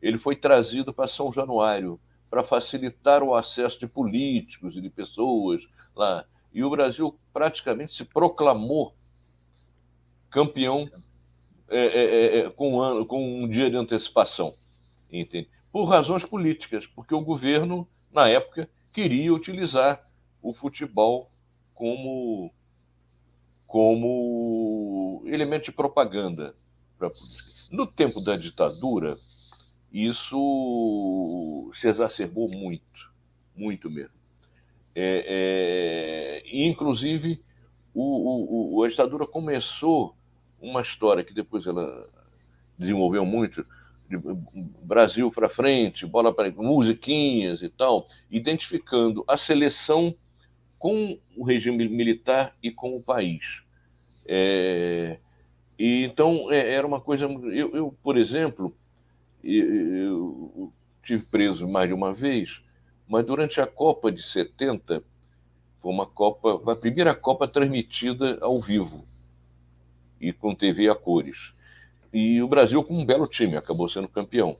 ele 0.00 0.18
foi 0.18 0.36
trazido 0.36 0.92
para 0.92 1.08
São 1.08 1.32
Januário, 1.32 2.00
para 2.30 2.42
facilitar 2.42 3.22
o 3.22 3.34
acesso 3.34 3.78
de 3.78 3.86
políticos 3.86 4.76
e 4.76 4.80
de 4.80 4.90
pessoas 4.90 5.62
lá. 5.94 6.24
E 6.52 6.64
o 6.64 6.70
Brasil 6.70 7.16
praticamente 7.32 7.94
se 7.94 8.04
proclamou 8.04 8.94
campeão 10.30 10.90
é, 11.68 11.86
é, 11.86 12.38
é, 12.38 12.50
com, 12.50 12.74
um 12.74 12.80
ano, 12.80 13.06
com 13.06 13.42
um 13.42 13.48
dia 13.48 13.70
de 13.70 13.76
antecipação, 13.76 14.54
entende? 15.12 15.48
por 15.74 15.86
razões 15.86 16.24
políticas, 16.24 16.86
porque 16.86 17.12
o 17.12 17.20
governo, 17.20 17.88
na 18.14 18.28
época, 18.28 18.68
queria 18.94 19.34
utilizar 19.34 20.00
o 20.40 20.54
futebol 20.54 21.30
como, 21.74 22.52
como 23.66 25.22
elemento 25.26 25.64
de 25.64 25.72
propaganda. 25.72 26.54
No 27.70 27.86
tempo 27.86 28.20
da 28.20 28.36
ditadura, 28.36 29.18
isso 29.92 31.70
se 31.74 31.88
exacerbou 31.88 32.48
muito, 32.48 33.12
muito 33.56 33.90
mesmo. 33.90 34.14
É, 34.94 36.42
é, 36.44 36.66
inclusive, 36.66 37.42
o, 37.92 38.76
o, 38.76 38.84
a 38.84 38.88
ditadura 38.88 39.26
começou 39.26 40.16
uma 40.60 40.80
história 40.82 41.24
que 41.24 41.34
depois 41.34 41.66
ela 41.66 42.08
desenvolveu 42.78 43.26
muito, 43.26 43.66
Brasil 44.82 45.30
para 45.30 45.48
frente, 45.48 46.06
bola 46.06 46.32
para 46.32 46.50
musiquinhas 46.52 47.62
e 47.62 47.68
tal, 47.68 48.06
identificando 48.30 49.24
a 49.26 49.36
seleção 49.36 50.14
com 50.78 51.18
o 51.36 51.44
regime 51.44 51.88
militar 51.88 52.54
e 52.62 52.70
com 52.70 52.94
o 52.94 53.02
país. 53.02 53.62
É, 54.26 55.18
e 55.78 56.04
então 56.04 56.52
é, 56.52 56.72
era 56.72 56.86
uma 56.86 57.00
coisa. 57.00 57.24
Eu, 57.24 57.74
eu 57.74 57.96
por 58.02 58.16
exemplo, 58.16 58.74
eu, 59.42 59.74
eu 60.54 60.72
tive 61.02 61.24
preso 61.24 61.68
mais 61.68 61.88
de 61.88 61.94
uma 61.94 62.12
vez, 62.12 62.60
mas 63.08 63.24
durante 63.24 63.60
a 63.60 63.66
Copa 63.66 64.10
de 64.10 64.22
70 64.22 65.02
foi 65.80 65.92
uma 65.92 66.06
Copa, 66.06 66.60
a 66.70 66.76
primeira 66.76 67.14
Copa 67.14 67.46
transmitida 67.46 68.38
ao 68.40 68.60
vivo 68.60 69.04
e 70.20 70.32
com 70.32 70.54
TV 70.54 70.88
a 70.88 70.94
cores. 70.94 71.52
E 72.14 72.40
o 72.40 72.46
Brasil 72.46 72.84
com 72.84 72.96
um 72.96 73.04
belo 73.04 73.26
time, 73.26 73.56
acabou 73.56 73.88
sendo 73.88 74.06
campeão. 74.06 74.56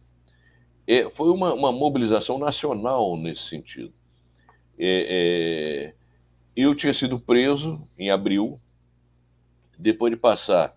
É, 0.85 1.09
foi 1.09 1.31
uma, 1.31 1.55
uma, 1.55 1.71
mobilização 1.71 2.37
nacional 2.37 3.17
nesse 3.17 3.43
sentido. 3.43 3.93
É, 4.77 5.87
é, 5.87 5.95
eu 6.57 6.75
tinha 6.75 6.93
sido 6.93 7.17
preso 7.17 7.87
em 7.97 8.11
abril, 8.11 8.59
depois 9.79 10.13
de 10.13 10.19
passar 10.19 10.77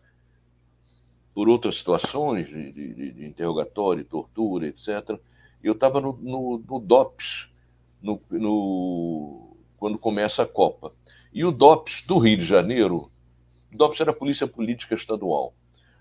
por 1.34 1.50
outras 1.50 1.78
situações 1.78 2.48
de, 2.48 2.72
de, 2.72 3.12
de 3.12 3.26
interrogatório, 3.26 4.06
tortura, 4.06 4.68
etc. 4.68 5.20
Eu 5.64 5.74
estava 5.74 6.00
no, 6.00 6.14
no, 6.14 6.60
no, 6.60 6.80
DOPS, 6.80 7.50
no, 8.00 8.22
no, 8.30 9.58
quando 9.78 9.98
começa 9.98 10.44
a 10.44 10.48
Copa. 10.48 10.94
E 11.34 11.44
o 11.44 11.52
DOPS 11.52 12.06
do 12.06 12.20
Rio 12.20 12.38
de 12.38 12.46
Janeiro, 12.46 13.10
o 13.74 13.76
DOPS 13.78 14.00
era 14.00 14.12
a 14.12 14.16
Polícia 14.16 14.46
Política 14.46 14.94
Estadual 14.94 15.56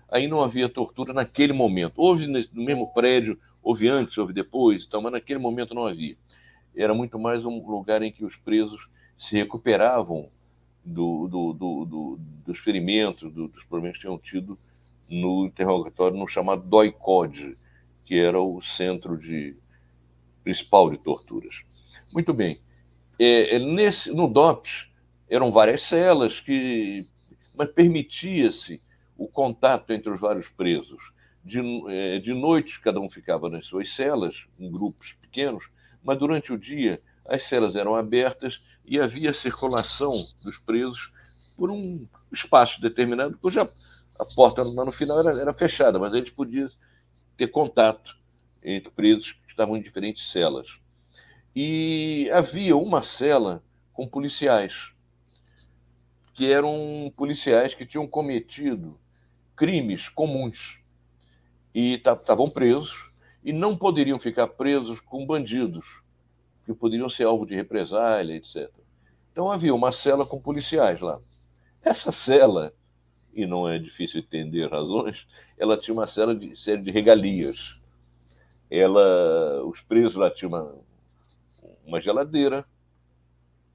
aí 0.09 0.27
não 0.27 0.41
havia 0.41 0.69
tortura 0.69 1.13
naquele 1.13 1.53
momento. 1.53 1.95
Houve 1.97 2.27
no 2.27 2.63
mesmo 2.63 2.91
prédio, 2.93 3.39
houve 3.61 3.87
antes, 3.87 4.17
houve 4.17 4.33
depois, 4.33 4.85
então, 4.85 5.01
mas 5.01 5.11
naquele 5.11 5.39
momento 5.39 5.73
não 5.73 5.85
havia. 5.85 6.15
Era 6.75 6.93
muito 6.93 7.17
mais 7.19 7.45
um 7.45 7.65
lugar 7.65 8.01
em 8.01 8.11
que 8.11 8.23
os 8.23 8.35
presos 8.35 8.87
se 9.17 9.35
recuperavam 9.35 10.29
do, 10.83 11.27
do, 11.27 11.53
do, 11.53 12.19
dos 12.45 12.59
ferimentos, 12.59 13.31
dos 13.33 13.63
problemas 13.65 13.97
que 13.97 14.01
tinham 14.01 14.17
tido 14.17 14.57
no 15.09 15.45
interrogatório 15.45 16.17
no 16.17 16.27
chamado 16.27 16.61
DOI-CODE, 16.63 17.57
que 18.05 18.15
era 18.15 18.39
o 18.39 18.61
centro 18.61 19.17
de, 19.17 19.55
principal 20.43 20.89
de 20.89 20.97
torturas. 20.97 21.61
Muito 22.13 22.33
bem. 22.33 22.59
É, 23.19 23.55
é 23.55 23.59
nesse, 23.59 24.11
no 24.11 24.27
DOPS 24.27 24.87
eram 25.29 25.51
várias 25.51 25.81
celas 25.81 26.39
que 26.39 27.05
mas 27.53 27.69
permitia-se 27.71 28.79
o 29.17 29.27
contato 29.27 29.91
entre 29.91 30.09
os 30.09 30.19
vários 30.19 30.47
presos. 30.49 31.11
De, 31.43 31.61
é, 31.89 32.19
de 32.19 32.33
noite, 32.33 32.79
cada 32.79 32.99
um 32.99 33.09
ficava 33.09 33.49
nas 33.49 33.65
suas 33.65 33.93
celas, 33.93 34.45
em 34.59 34.69
grupos 34.69 35.13
pequenos, 35.13 35.69
mas 36.03 36.17
durante 36.17 36.51
o 36.51 36.57
dia 36.57 37.01
as 37.25 37.43
celas 37.43 37.75
eram 37.75 37.95
abertas 37.95 38.61
e 38.85 38.99
havia 38.99 39.33
circulação 39.33 40.11
dos 40.43 40.57
presos 40.57 41.11
por 41.57 41.71
um 41.71 42.05
espaço 42.31 42.79
determinado, 42.79 43.37
cuja 43.37 43.69
a 44.19 44.25
porta 44.35 44.63
no 44.63 44.91
final 44.91 45.19
era, 45.19 45.41
era 45.41 45.53
fechada, 45.53 45.99
mas 45.99 46.13
a 46.13 46.17
gente 46.17 46.31
podia 46.31 46.69
ter 47.35 47.47
contato 47.47 48.17
entre 48.63 48.91
presos 48.91 49.31
que 49.31 49.49
estavam 49.49 49.77
em 49.77 49.81
diferentes 49.81 50.31
celas. 50.31 50.67
E 51.55 52.29
havia 52.31 52.75
uma 52.75 53.01
cela 53.01 53.63
com 53.93 54.07
policiais, 54.07 54.91
que 56.33 56.51
eram 56.51 57.11
policiais 57.15 57.73
que 57.73 57.85
tinham 57.85 58.07
cometido 58.07 58.99
crimes 59.57 60.07
comuns 60.07 60.79
e 61.73 61.95
estavam 61.95 62.49
presos 62.49 63.11
e 63.43 63.51
não 63.51 63.75
poderiam 63.75 64.19
ficar 64.19 64.47
presos 64.47 64.99
com 64.99 65.25
bandidos, 65.25 65.85
que 66.63 66.73
poderiam 66.73 67.09
ser 67.09 67.23
alvo 67.23 67.45
de 67.45 67.55
represália, 67.55 68.35
etc. 68.35 68.69
Então 69.31 69.51
havia 69.51 69.73
uma 69.73 69.91
cela 69.91 70.25
com 70.25 70.39
policiais 70.39 71.01
lá. 71.01 71.19
Essa 71.81 72.11
cela, 72.11 72.73
e 73.33 73.45
não 73.45 73.67
é 73.67 73.79
difícil 73.79 74.19
entender 74.19 74.69
razões, 74.69 75.27
ela 75.57 75.77
tinha 75.77 75.93
uma 75.93 76.07
cela 76.07 76.35
de, 76.35 76.55
série 76.55 76.81
de 76.81 76.91
regalias. 76.91 77.75
Ela, 78.69 79.63
os 79.65 79.81
presos 79.81 80.15
lá 80.15 80.29
tinham 80.29 80.49
uma, 80.49 80.75
uma 81.85 82.01
geladeira, 82.01 82.65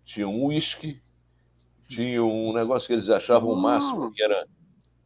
tinha 0.05 0.29
um 0.29 0.47
uísque, 0.47 1.01
tinha 1.89 2.23
um 2.23 2.53
negócio 2.53 2.87
que 2.87 2.93
eles 2.93 3.09
achavam 3.09 3.51
o 3.51 3.57
máximo, 3.57 4.13
que 4.13 4.23
era 4.23 4.47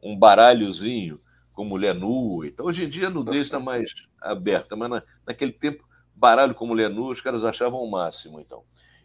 um 0.06 0.16
baralhozinho 0.16 1.20
com 1.52 1.64
mulher 1.64 1.94
nua. 1.94 2.46
Então, 2.46 2.66
hoje 2.66 2.84
em 2.84 2.88
dia 2.88 3.08
a 3.08 3.10
nudez 3.10 3.46
está 3.46 3.58
mais 3.58 3.90
aberta, 4.20 4.76
mas 4.76 4.90
na, 4.90 5.02
naquele 5.26 5.52
tempo, 5.52 5.84
baralho 6.14 6.54
com 6.54 6.66
mulher 6.66 6.88
nua, 6.88 7.12
os 7.12 7.20
caras 7.20 7.42
achavam 7.42 7.82
o 7.82 7.90
máximo, 7.90 8.38
então. 8.38 8.62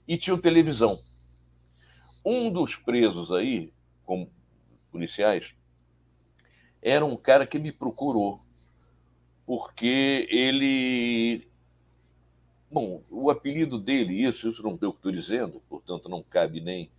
E 0.08 0.18
tinha 0.18 0.40
televisão. 0.40 1.00
Um 2.24 2.52
dos 2.52 2.76
presos 2.76 3.32
aí, 3.32 3.74
como 4.06 4.30
policiais, 4.92 5.54
era 6.82 7.04
um 7.04 7.16
cara 7.16 7.48
que 7.48 7.58
me 7.58 7.72
procurou, 7.72 8.42
porque 9.46 10.28
ele. 10.30 11.48
Bom, 12.72 13.02
o 13.10 13.30
apelido 13.30 13.78
dele, 13.78 14.26
isso, 14.26 14.50
isso 14.50 14.64
não 14.64 14.78
deu 14.78 14.90
o 14.90 14.94
que 14.94 15.00
estou 15.00 15.12
dizendo, 15.12 15.62
portanto 15.68 16.08
não 16.08 16.24
cabe 16.24 16.62
nem 16.62 16.90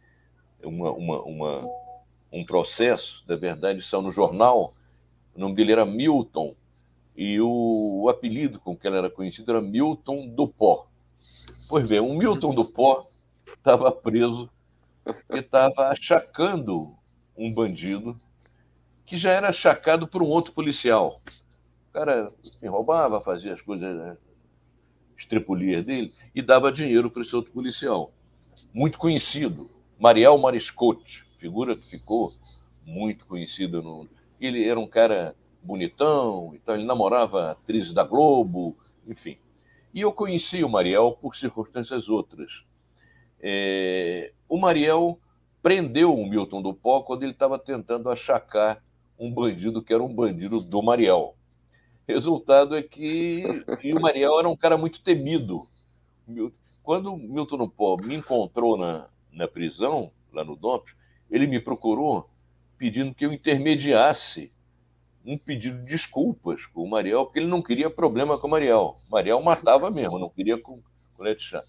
uma, 0.62 0.90
uma, 0.90 1.22
uma 1.22 1.62
um 2.32 2.44
processo, 2.44 3.22
da 3.26 3.36
verdade, 3.36 3.82
saiu 3.82 4.02
no 4.02 4.10
jornal. 4.10 4.72
O 5.34 5.40
nome 5.40 5.54
dele 5.54 5.72
era 5.72 5.84
Milton. 5.84 6.56
E 7.14 7.38
o, 7.40 8.08
apelido 8.08 8.58
com 8.58 8.74
que 8.74 8.86
ele 8.86 8.96
era 8.96 9.10
conhecido 9.10 9.50
era 9.50 9.60
Milton 9.60 10.28
do 10.28 10.48
Pó. 10.48 10.86
Pois 11.68 11.86
bem, 11.86 12.00
o 12.00 12.14
Milton 12.14 12.54
do 12.54 12.64
Pó 12.64 13.06
estava 13.46 13.92
preso 13.92 14.48
e 15.30 15.38
estava 15.38 15.88
achacando 15.88 16.96
um 17.36 17.52
bandido 17.52 18.18
que 19.04 19.18
já 19.18 19.30
era 19.30 19.50
achacado 19.50 20.08
por 20.08 20.22
um 20.22 20.26
outro 20.26 20.54
policial. 20.54 21.20
O 21.90 21.92
cara 21.92 22.30
roubava, 22.64 23.20
fazia 23.20 23.52
as 23.52 23.60
coisas 23.60 23.94
né, 23.94 24.16
dele 25.82 26.14
e 26.34 26.40
dava 26.40 26.72
dinheiro 26.72 27.10
para 27.10 27.22
esse 27.22 27.36
outro 27.36 27.52
policial. 27.52 28.10
Muito 28.72 28.96
conhecido, 28.96 29.70
Mariel 29.98 30.38
Mariscotti 30.38 31.26
figura 31.42 31.74
que 31.74 31.90
ficou 31.90 32.32
muito 32.86 33.26
conhecida 33.26 33.82
no. 33.82 34.08
Ele 34.40 34.64
era 34.64 34.78
um 34.78 34.86
cara 34.86 35.34
bonitão, 35.60 36.52
então 36.54 36.76
ele 36.76 36.84
namorava 36.84 37.50
atrizes 37.50 37.92
da 37.92 38.04
Globo, 38.04 38.76
enfim. 39.06 39.36
E 39.92 40.00
eu 40.00 40.12
conheci 40.12 40.62
o 40.62 40.68
Mariel 40.68 41.18
por 41.20 41.34
circunstâncias 41.34 42.08
outras. 42.08 42.62
É... 43.40 44.32
o 44.48 44.56
Mariel 44.56 45.18
prendeu 45.60 46.14
o 46.14 46.28
Milton 46.28 46.62
do 46.62 46.72
Pó 46.72 47.02
quando 47.02 47.24
ele 47.24 47.32
estava 47.32 47.58
tentando 47.58 48.08
achacar 48.08 48.80
um 49.18 49.32
bandido 49.32 49.82
que 49.82 49.92
era 49.92 50.02
um 50.02 50.14
bandido 50.14 50.60
do 50.60 50.80
Mariel. 50.80 51.34
Resultado 52.06 52.76
é 52.76 52.82
que 52.82 53.44
o 53.96 54.00
Mariel 54.00 54.38
era 54.38 54.48
um 54.48 54.56
cara 54.56 54.76
muito 54.76 55.02
temido. 55.02 55.60
Quando 56.84 57.12
o 57.12 57.16
Milton 57.16 57.58
do 57.58 57.68
Pó 57.68 57.96
me 57.96 58.14
encontrou 58.14 58.76
na, 58.76 59.08
na 59.32 59.46
prisão, 59.46 60.12
lá 60.32 60.44
no 60.44 60.56
DOP, 60.56 60.90
ele 61.32 61.46
me 61.46 61.58
procurou 61.58 62.28
pedindo 62.76 63.14
que 63.14 63.24
eu 63.24 63.32
intermediasse 63.32 64.52
um 65.24 65.38
pedido 65.38 65.78
de 65.78 65.84
desculpas 65.86 66.66
com 66.66 66.82
o 66.82 66.90
Mariel, 66.90 67.24
porque 67.24 67.38
ele 67.38 67.48
não 67.48 67.62
queria 67.62 67.88
problema 67.88 68.38
com 68.38 68.46
o 68.46 68.50
Mariel. 68.50 68.96
O 69.08 69.10
Mariel 69.10 69.40
matava 69.40 69.90
mesmo, 69.90 70.18
não 70.18 70.28
queria 70.28 70.58
com 70.58 70.82
colete 71.16 71.40
de 71.40 71.46
chá. 71.46 71.62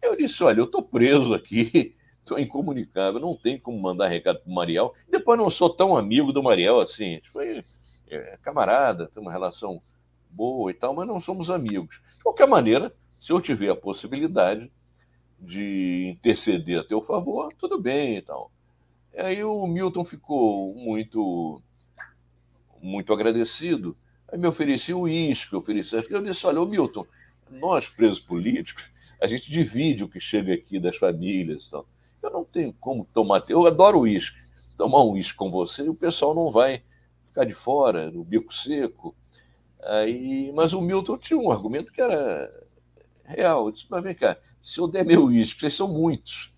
Eu 0.00 0.16
disse: 0.16 0.42
olha, 0.42 0.60
eu 0.60 0.64
estou 0.64 0.82
preso 0.82 1.34
aqui, 1.34 1.94
estou 2.20 2.38
incomunicável, 2.38 3.20
não 3.20 3.36
tem 3.36 3.58
como 3.58 3.78
mandar 3.78 4.06
recado 4.06 4.40
para 4.40 4.50
o 4.50 4.54
Mariel. 4.54 4.94
Depois 5.10 5.38
não 5.38 5.50
sou 5.50 5.68
tão 5.68 5.96
amigo 5.96 6.32
do 6.32 6.42
Mariel 6.42 6.80
assim. 6.80 7.20
Foi 7.32 7.62
é, 8.08 8.38
camarada, 8.42 9.08
tem 9.08 9.22
uma 9.22 9.32
relação 9.32 9.82
boa 10.30 10.70
e 10.70 10.74
tal, 10.74 10.94
mas 10.94 11.06
não 11.06 11.20
somos 11.20 11.50
amigos. 11.50 12.00
De 12.16 12.22
qualquer 12.22 12.46
maneira, 12.46 12.94
se 13.18 13.32
eu 13.32 13.40
tiver 13.40 13.70
a 13.70 13.76
possibilidade 13.76 14.70
de 15.38 16.14
interceder 16.16 16.80
a 16.80 16.84
teu 16.84 17.02
favor, 17.02 17.52
tudo 17.58 17.80
bem 17.80 18.16
e 18.16 18.22
tal. 18.22 18.50
Aí 19.16 19.42
o 19.42 19.66
Milton 19.66 20.04
ficou 20.04 20.74
muito 20.74 21.62
muito 22.80 23.12
agradecido. 23.12 23.96
Aí 24.32 24.38
me 24.38 24.46
ofereci 24.46 24.92
o 24.92 25.00
uísque, 25.00 25.54
ofereci. 25.54 25.96
Eu 26.08 26.22
disse: 26.22 26.46
olha, 26.46 26.64
Milton, 26.64 27.06
nós 27.50 27.88
presos 27.88 28.20
políticos, 28.20 28.84
a 29.20 29.26
gente 29.26 29.50
divide 29.50 30.04
o 30.04 30.08
que 30.08 30.20
chega 30.20 30.54
aqui 30.54 30.78
das 30.78 30.96
famílias. 30.96 31.66
Então. 31.68 31.84
Eu 32.22 32.30
não 32.30 32.44
tenho 32.44 32.72
como 32.74 33.06
tomar. 33.12 33.42
Eu 33.48 33.66
adoro 33.66 34.00
uísque. 34.00 34.38
Tomar 34.76 35.02
um 35.04 35.12
uísque 35.12 35.36
com 35.36 35.50
você, 35.50 35.82
o 35.82 35.94
pessoal 35.94 36.34
não 36.34 36.50
vai 36.50 36.82
ficar 37.28 37.44
de 37.44 37.54
fora, 37.54 38.10
no 38.10 38.24
bico 38.24 38.52
seco. 38.52 39.14
Aí, 39.82 40.52
mas 40.54 40.72
o 40.72 40.80
Milton 40.80 41.18
tinha 41.18 41.38
um 41.38 41.50
argumento 41.50 41.92
que 41.92 42.00
era 42.00 42.50
real. 43.24 43.66
Eu 43.66 43.72
disse, 43.72 43.86
mas 43.90 44.02
vem 44.02 44.14
cá, 44.14 44.36
se 44.62 44.78
eu 44.80 44.88
der 44.88 45.04
meu 45.04 45.24
uísque, 45.24 45.60
vocês 45.60 45.74
são 45.74 45.88
muitos. 45.88 46.49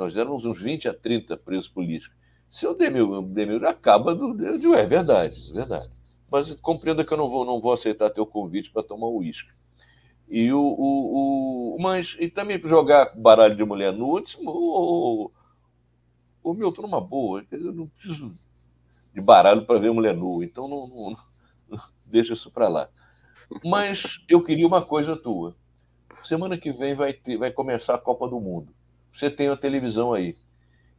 Nós 0.00 0.16
éramos 0.16 0.46
uns 0.46 0.58
20 0.58 0.88
a 0.88 0.94
30 0.94 1.36
presos 1.36 1.68
políticos. 1.68 2.16
Se 2.50 2.66
meu, 2.90 3.20
der 3.20 3.46
meu 3.46 3.68
acaba 3.68 4.14
do. 4.14 4.42
Eu 4.42 4.58
digo, 4.58 4.72
é 4.72 4.86
verdade, 4.86 5.38
é 5.50 5.52
verdade. 5.52 5.90
Mas 6.30 6.58
compreenda 6.62 7.04
que 7.04 7.12
eu 7.12 7.18
não 7.18 7.28
vou, 7.28 7.44
não 7.44 7.60
vou 7.60 7.70
aceitar 7.70 8.08
teu 8.08 8.24
convite 8.24 8.70
para 8.70 8.82
tomar 8.82 9.08
uísque. 9.08 9.50
E 10.26 10.50
o, 10.50 10.58
o, 10.58 11.74
o, 11.74 11.82
mas 11.82 12.16
e 12.18 12.30
também 12.30 12.58
jogar 12.60 13.12
baralho 13.20 13.54
de 13.54 13.62
mulher 13.62 13.92
no 13.92 14.06
último, 14.06 14.50
o, 14.50 15.26
o, 15.26 15.30
o 16.42 16.54
Milton 16.54 16.82
numa 16.82 17.00
boa, 17.00 17.44
eu 17.50 17.72
não 17.72 17.86
preciso 17.88 18.32
de 19.12 19.20
baralho 19.20 19.66
para 19.66 19.78
ver 19.78 19.92
mulher 19.92 20.16
nua, 20.16 20.42
então 20.42 20.66
não, 20.66 20.86
não, 20.88 21.16
não 21.68 21.78
deixa 22.06 22.32
isso 22.32 22.50
para 22.50 22.68
lá. 22.68 22.88
Mas 23.62 24.24
eu 24.26 24.42
queria 24.42 24.66
uma 24.66 24.80
coisa 24.80 25.14
tua. 25.14 25.54
Semana 26.22 26.56
que 26.56 26.72
vem 26.72 26.94
vai, 26.94 27.12
ter, 27.12 27.36
vai 27.36 27.50
começar 27.50 27.94
a 27.94 27.98
Copa 27.98 28.26
do 28.26 28.40
Mundo. 28.40 28.72
Você 29.14 29.30
tem 29.30 29.48
a 29.48 29.56
televisão 29.56 30.12
aí. 30.12 30.36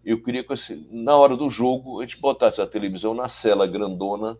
Eu 0.04 0.22
queria 0.22 0.44
que, 0.44 0.54
assim, 0.54 0.88
na 0.92 1.16
hora 1.16 1.38
do 1.38 1.50
jogo, 1.50 2.00
a 2.00 2.06
gente 2.06 2.20
botasse 2.20 2.60
a 2.60 2.68
televisão 2.68 3.14
na 3.14 3.30
cela 3.30 3.68
grandona, 3.68 4.38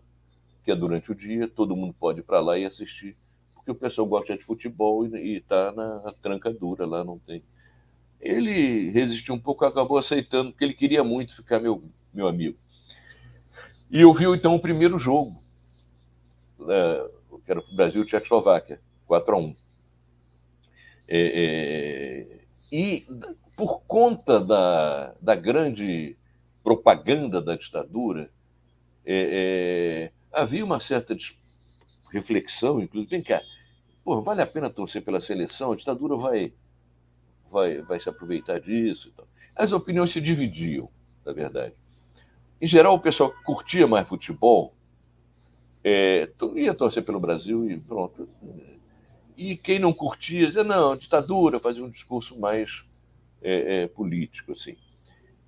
que 0.64 0.70
é 0.70 0.76
durante 0.76 1.10
o 1.10 1.14
dia, 1.14 1.48
todo 1.48 1.76
mundo 1.76 1.94
pode 1.98 2.20
ir 2.20 2.24
para 2.24 2.40
lá 2.40 2.58
e 2.58 2.64
assistir 2.64 3.16
porque 3.62 3.70
o 3.70 3.74
pessoal 3.76 4.06
gosta 4.06 4.36
de 4.36 4.42
futebol 4.42 5.06
e 5.06 5.36
está 5.36 5.70
na 5.72 6.12
tranca 6.20 6.52
dura 6.52 6.84
lá, 6.84 7.04
não 7.04 7.18
tem. 7.18 7.42
Ele 8.20 8.90
resistiu 8.90 9.34
um 9.34 9.38
pouco, 9.38 9.64
acabou 9.64 9.98
aceitando, 9.98 10.50
porque 10.50 10.64
ele 10.64 10.74
queria 10.74 11.04
muito 11.04 11.36
ficar 11.36 11.60
meu, 11.60 11.82
meu 12.12 12.26
amigo. 12.26 12.58
E 13.88 14.00
eu 14.00 14.12
vi 14.12 14.24
então 14.24 14.54
o 14.56 14.60
primeiro 14.60 14.98
jogo, 14.98 15.40
né, 16.58 17.08
que 17.44 17.50
era 17.50 17.60
o 17.60 17.76
Brasil 17.76 18.02
e 18.02 18.06
Tchecoslováquia, 18.06 18.80
4 19.06 19.34
a 19.34 19.38
1 19.38 19.56
é, 21.08 21.18
é, 21.18 22.41
E 22.72 23.06
por 23.54 23.82
conta 23.82 24.40
da, 24.40 25.14
da 25.20 25.34
grande 25.34 26.16
propaganda 26.64 27.42
da 27.42 27.54
ditadura, 27.54 28.30
é, 29.04 30.10
é 30.10 30.12
havia 30.32 30.64
uma 30.64 30.80
certa 30.80 31.14
reflexão, 32.10 32.80
inclusive, 32.80 33.10
vem 33.10 33.22
cá, 33.22 33.42
pô, 34.02 34.22
vale 34.22 34.40
a 34.40 34.46
pena 34.46 34.70
torcer 34.70 35.04
pela 35.04 35.20
seleção? 35.20 35.72
A 35.72 35.76
ditadura 35.76 36.16
vai, 36.16 36.54
vai, 37.50 37.82
vai 37.82 38.00
se 38.00 38.08
aproveitar 38.08 38.58
disso? 38.58 39.12
As 39.54 39.70
opiniões 39.72 40.10
se 40.10 40.20
dividiam, 40.22 40.88
na 41.26 41.32
verdade. 41.32 41.74
Em 42.58 42.66
geral, 42.66 42.94
o 42.94 43.00
pessoal 43.00 43.34
curtia 43.44 43.86
mais 43.86 44.08
futebol, 44.08 44.72
é, 45.84 46.26
ia 46.54 46.72
torcer 46.72 47.04
pelo 47.04 47.20
Brasil 47.20 47.70
e 47.70 47.78
pronto. 47.78 48.26
E 49.36 49.56
quem 49.56 49.78
não 49.78 49.92
curtia, 49.92 50.46
dizia, 50.46 50.64
não, 50.64 50.96
ditadura, 50.96 51.58
fazia 51.58 51.84
um 51.84 51.90
discurso 51.90 52.38
mais 52.38 52.84
é, 53.42 53.82
é, 53.82 53.86
político, 53.88 54.52
assim. 54.52 54.76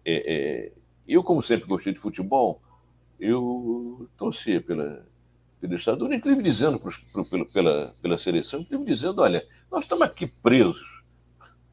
É, 0.05 0.35
é, 0.35 0.73
eu, 1.07 1.23
como 1.23 1.43
sempre 1.43 1.67
gostei 1.67 1.93
de 1.93 1.99
futebol, 1.99 2.61
eu 3.19 4.09
torcia 4.17 4.61
pela, 4.61 5.07
pelo 5.61 5.77
Estado, 5.77 6.13
inclusive 6.13 6.43
dizendo 6.43 6.79
pro, 6.79 6.93
pelo, 7.31 7.47
pela, 7.47 7.95
pela 8.03 8.19
seleção, 8.19 8.61
inclusive 8.61 8.91
dizendo, 8.91 9.23
olha, 9.23 9.47
nós 9.71 9.83
estamos 9.83 10.05
aqui 10.05 10.27
presos. 10.27 10.95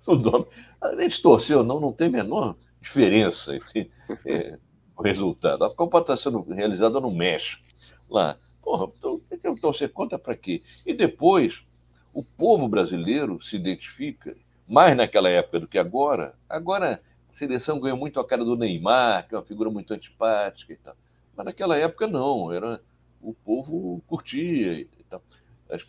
O 0.07 0.15
nome, 0.15 0.47
a 0.81 0.99
gente 0.99 1.21
torceu 1.21 1.63
não, 1.63 1.79
não 1.79 1.93
tem 1.93 2.07
a 2.07 2.11
menor 2.11 2.55
diferença 2.81 3.55
entre 3.55 3.91
é, 4.25 4.57
o 4.97 5.03
resultado. 5.03 5.63
A 5.63 5.75
Copa 5.75 5.99
está 5.99 6.17
sendo 6.17 6.41
realizada 6.41 6.99
no 6.99 7.11
México, 7.11 7.61
lá. 8.09 8.35
Porra, 8.63 8.91
então, 8.97 9.21
eu 9.43 9.61
torcer 9.61 9.91
contra 9.91 10.17
para 10.17 10.35
quê? 10.35 10.63
E 10.87 10.93
depois, 10.93 11.63
o 12.13 12.23
povo 12.23 12.67
brasileiro 12.67 13.41
se 13.41 13.55
identifica, 13.55 14.35
mais 14.67 14.95
naquela 14.95 15.29
época 15.29 15.59
do 15.61 15.67
que 15.67 15.77
agora. 15.77 16.33
Agora, 16.49 17.01
a 17.29 17.33
seleção 17.33 17.79
ganhou 17.79 17.97
muito 17.97 18.19
a 18.19 18.27
cara 18.27 18.43
do 18.43 18.55
Neymar, 18.55 19.27
que 19.27 19.35
é 19.35 19.37
uma 19.37 19.43
figura 19.43 19.69
muito 19.69 19.93
antipática 19.93 20.73
e 20.73 20.77
tal. 20.77 20.95
Mas 21.35 21.45
naquela 21.45 21.77
época, 21.77 22.07
não. 22.07 22.51
Era 22.51 22.81
o 23.21 23.33
povo 23.33 24.01
curtia. 24.07 24.73
E, 24.81 24.89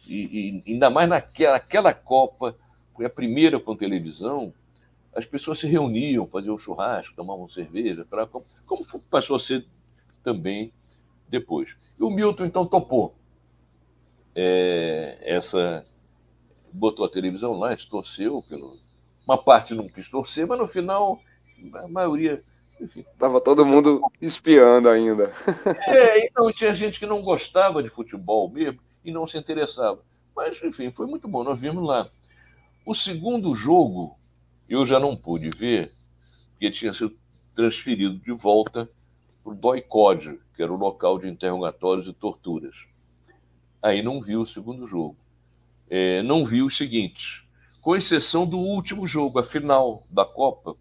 e, 0.08 0.62
ainda 0.66 0.90
mais 0.90 1.08
naquela 1.08 1.56
aquela 1.56 1.92
Copa, 1.92 2.56
foi 2.94 3.04
a 3.04 3.10
primeira 3.10 3.58
com 3.58 3.74
televisão, 3.74 4.52
as 5.14 5.26
pessoas 5.26 5.58
se 5.58 5.66
reuniam, 5.66 6.26
faziam 6.26 6.58
churrasco, 6.58 7.14
tomavam 7.14 7.48
cerveja, 7.48 8.06
pra, 8.08 8.26
como, 8.26 8.44
como 8.66 8.84
passou 9.10 9.36
a 9.36 9.40
ser 9.40 9.66
também 10.22 10.72
depois. 11.28 11.74
E 11.98 12.02
o 12.02 12.10
Milton, 12.10 12.44
então, 12.44 12.66
topou 12.66 13.14
é, 14.34 15.18
essa. 15.22 15.84
Botou 16.72 17.04
a 17.04 17.10
televisão 17.10 17.52
lá, 17.52 17.76
torceu 17.88 18.42
pelo. 18.48 18.78
Uma 19.26 19.38
parte 19.38 19.74
não 19.74 19.88
quis 19.88 20.08
torcer, 20.08 20.46
mas 20.46 20.58
no 20.58 20.66
final 20.66 21.20
a 21.74 21.88
maioria 21.88 22.42
Tava 23.18 23.40
todo 23.40 23.64
mundo 23.64 24.00
espiando 24.20 24.88
ainda. 24.88 25.32
É, 25.86 26.26
então 26.26 26.50
tinha 26.52 26.74
gente 26.74 26.98
que 26.98 27.06
não 27.06 27.22
gostava 27.22 27.82
de 27.82 27.88
futebol 27.88 28.50
mesmo 28.50 28.80
e 29.04 29.12
não 29.12 29.26
se 29.26 29.38
interessava. 29.38 30.00
Mas, 30.34 30.62
enfim, 30.62 30.90
foi 30.90 31.06
muito 31.06 31.28
bom, 31.28 31.44
nós 31.44 31.58
vimos 31.58 31.84
lá. 31.84 32.08
O 32.84 32.94
segundo 32.94 33.54
jogo 33.54 34.16
eu 34.68 34.86
já 34.86 34.98
não 34.98 35.14
pude 35.14 35.50
ver, 35.50 35.92
porque 36.52 36.70
tinha 36.70 36.92
sido 36.92 37.16
transferido 37.54 38.18
de 38.18 38.32
volta 38.32 38.88
para 39.44 39.52
o 39.52 39.56
DOI-COD, 39.56 40.40
que 40.54 40.62
era 40.62 40.72
o 40.72 40.76
local 40.76 41.18
de 41.18 41.28
interrogatórios 41.28 42.08
e 42.08 42.12
torturas. 42.12 42.74
Aí 43.82 44.02
não 44.02 44.20
vi 44.20 44.36
o 44.36 44.46
segundo 44.46 44.86
jogo. 44.86 45.16
É, 45.94 46.22
não 46.22 46.46
vi 46.46 46.62
os 46.62 46.74
seguintes, 46.74 47.42
com 47.82 47.94
exceção 47.94 48.46
do 48.46 48.56
último 48.56 49.06
jogo, 49.06 49.38
a 49.38 49.42
final 49.42 50.02
da 50.10 50.24
Copa, 50.24 50.74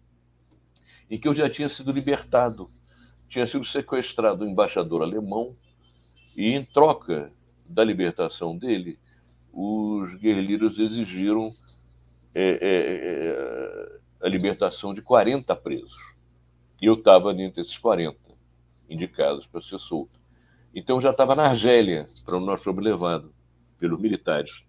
em 1.10 1.18
que 1.18 1.28
eu 1.28 1.34
já 1.34 1.50
tinha 1.50 1.68
sido 1.68 1.92
libertado. 1.92 2.66
Tinha 3.28 3.46
sido 3.46 3.62
sequestrado 3.62 4.42
o 4.42 4.48
embaixador 4.48 5.02
alemão 5.02 5.54
e, 6.34 6.54
em 6.54 6.64
troca 6.64 7.30
da 7.68 7.84
libertação 7.84 8.56
dele, 8.56 8.98
os 9.52 10.14
guerrilheiros 10.14 10.78
exigiram 10.78 11.52
é, 12.34 12.48
é, 12.48 12.58
é, 12.62 14.26
a 14.26 14.28
libertação 14.30 14.94
de 14.94 15.02
40 15.02 15.54
presos. 15.56 16.00
E 16.80 16.86
eu 16.86 16.94
estava 16.94 17.34
dentre 17.34 17.60
esses 17.60 17.76
40 17.76 18.16
indicados 18.88 19.46
para 19.46 19.60
ser 19.60 19.78
solto. 19.78 20.18
Então 20.74 21.02
já 21.02 21.10
estava 21.10 21.34
na 21.34 21.50
Argélia, 21.50 22.08
para 22.24 22.38
onde 22.38 22.46
nós 22.46 22.64
fomos 22.64 22.82
levados 22.82 23.30
pelos 23.78 24.00
militares. 24.00 24.62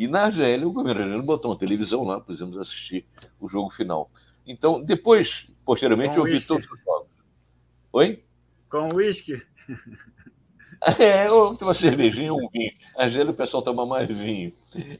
E 0.00 0.08
na 0.08 0.22
Argélia, 0.22 0.66
o 0.66 0.72
governo 0.72 1.02
argeliano 1.02 1.26
botou 1.26 1.50
uma 1.50 1.58
televisão 1.58 2.04
lá, 2.04 2.18
podemos 2.18 2.56
assistir 2.56 3.04
o 3.38 3.50
jogo 3.50 3.68
final. 3.68 4.10
Então, 4.46 4.82
depois, 4.82 5.46
posteriormente, 5.62 6.14
Com 6.14 6.20
eu 6.20 6.24
vi 6.24 6.40
todos 6.40 6.64
os 6.64 6.82
jogos. 6.82 7.10
Oi? 7.92 8.24
Com 8.70 8.94
uísque? 8.94 9.42
É, 10.98 11.30
uma 11.30 11.74
cervejinha 11.74 12.32
um 12.32 12.48
vinho. 12.48 12.72
A 12.96 13.04
Angélia, 13.04 13.30
o 13.30 13.36
pessoal 13.36 13.62
toma 13.62 13.84
mais 13.84 14.08
vinho. 14.08 14.50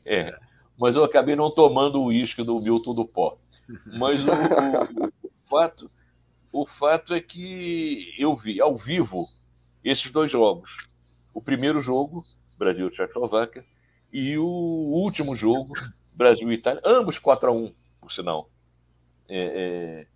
É. 0.05 0.39
Mas 0.79 0.95
eu 0.95 1.03
acabei 1.03 1.35
não 1.35 1.51
tomando 1.51 2.03
o 2.03 2.09
uísque 2.09 2.43
do 2.43 2.61
Milton 2.61 2.95
do 2.95 3.07
Pó. 3.07 3.39
Mas 3.87 4.23
o, 4.23 4.29
o, 4.29 5.07
o, 5.27 5.31
fato, 5.49 5.91
o 6.53 6.67
fato 6.67 7.15
é 7.15 7.21
que 7.23 8.15
eu 8.19 8.37
vi 8.37 8.61
ao 8.61 8.77
vivo 8.77 9.25
esses 9.83 10.11
dois 10.11 10.31
jogos. 10.31 10.71
O 11.33 11.41
primeiro 11.41 11.81
jogo, 11.81 12.23
Brasil-Tchecoslováquia, 12.59 13.65
e 14.13 14.37
o 14.39 14.45
último 14.45 15.37
jogo, 15.37 15.75
Brasil-Itália, 16.15 16.83
ambos 16.85 17.19
4 17.19 17.49
a 17.49 17.53
1 17.53 17.73
por 18.01 18.13
sinal. 18.13 18.51
É, 19.29 19.39
é, 19.39 20.07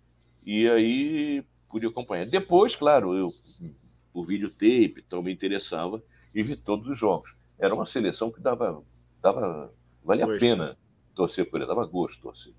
e 0.45 0.69
aí 0.69 1.43
pude 1.69 1.87
acompanhar. 1.87 2.25
Depois, 2.25 2.75
claro, 2.75 3.15
eu, 3.15 3.33
o 4.13 4.23
videotape 4.23 5.03
então 5.05 5.21
me 5.21 5.31
interessava 5.31 6.01
e 6.33 6.43
vi 6.43 6.55
todos 6.55 6.87
os 6.87 6.97
jogos. 6.97 7.33
Era 7.57 7.73
uma 7.73 7.85
seleção 7.85 8.31
que 8.31 8.41
dava, 8.41 8.83
dava 9.21 9.73
valia 10.03 10.25
a 10.25 10.37
pena 10.37 10.77
torcer 11.15 11.49
por 11.49 11.57
ele, 11.57 11.67
dava 11.67 11.85
gosto 11.85 12.21
torcer. 12.21 12.53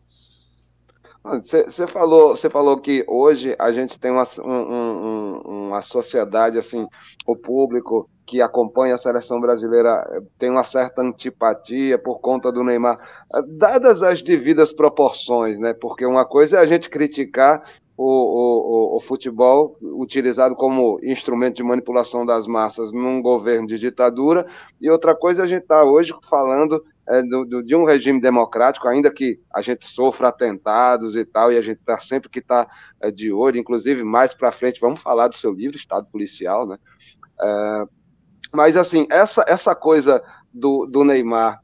Você 1.26 1.86
falou, 1.88 2.36
você 2.36 2.48
falou 2.48 2.78
que 2.78 3.04
hoje 3.08 3.56
a 3.58 3.72
gente 3.72 3.98
tem 3.98 4.12
uma, 4.12 4.24
um, 4.44 5.40
uma 5.44 5.82
sociedade 5.82 6.56
assim, 6.56 6.86
o 7.26 7.34
público 7.34 8.08
que 8.24 8.40
acompanha 8.40 8.94
a 8.94 8.98
seleção 8.98 9.40
brasileira 9.40 10.04
eh, 10.12 10.20
tem 10.38 10.50
uma 10.50 10.64
certa 10.64 11.00
antipatia 11.00 11.96
por 11.96 12.20
conta 12.20 12.50
do 12.50 12.62
Neymar, 12.62 12.98
eh, 13.34 13.42
dadas 13.46 14.02
as 14.02 14.22
devidas 14.22 14.72
proporções, 14.72 15.58
né? 15.58 15.72
Porque 15.72 16.04
uma 16.04 16.24
coisa 16.24 16.58
é 16.58 16.60
a 16.60 16.66
gente 16.66 16.90
criticar 16.90 17.62
o, 17.96 18.04
o, 18.04 18.96
o, 18.96 19.00
futebol 19.00 19.78
utilizado 19.80 20.54
como 20.54 21.00
instrumento 21.02 21.56
de 21.56 21.62
manipulação 21.62 22.26
das 22.26 22.46
massas 22.46 22.92
num 22.92 23.22
governo 23.22 23.66
de 23.66 23.78
ditadura, 23.78 24.46
e 24.80 24.90
outra 24.90 25.14
coisa 25.14 25.44
a 25.44 25.46
gente 25.46 25.62
está 25.62 25.82
hoje 25.82 26.12
falando 26.28 26.84
é, 27.08 27.22
do, 27.22 27.44
do, 27.44 27.62
de 27.62 27.74
um 27.74 27.84
regime 27.84 28.20
democrático, 28.20 28.88
ainda 28.88 29.10
que 29.10 29.40
a 29.52 29.60
gente 29.60 29.86
sofra 29.86 30.28
atentados 30.28 31.16
e 31.16 31.24
tal, 31.24 31.52
e 31.52 31.56
a 31.56 31.62
gente 31.62 31.78
está 31.78 31.98
sempre 31.98 32.28
que 32.28 32.40
está 32.40 32.66
é, 33.00 33.10
de 33.10 33.32
olho, 33.32 33.58
inclusive 33.58 34.02
mais 34.02 34.34
para 34.34 34.52
frente 34.52 34.80
vamos 34.80 35.00
falar 35.00 35.28
do 35.28 35.36
seu 35.36 35.52
livro, 35.52 35.76
Estado 35.76 36.06
Policial, 36.10 36.66
né? 36.66 36.78
É, 37.40 37.84
mas 38.52 38.76
assim, 38.76 39.06
essa, 39.10 39.44
essa 39.46 39.74
coisa 39.74 40.22
do, 40.52 40.86
do 40.86 41.04
Neymar 41.04 41.60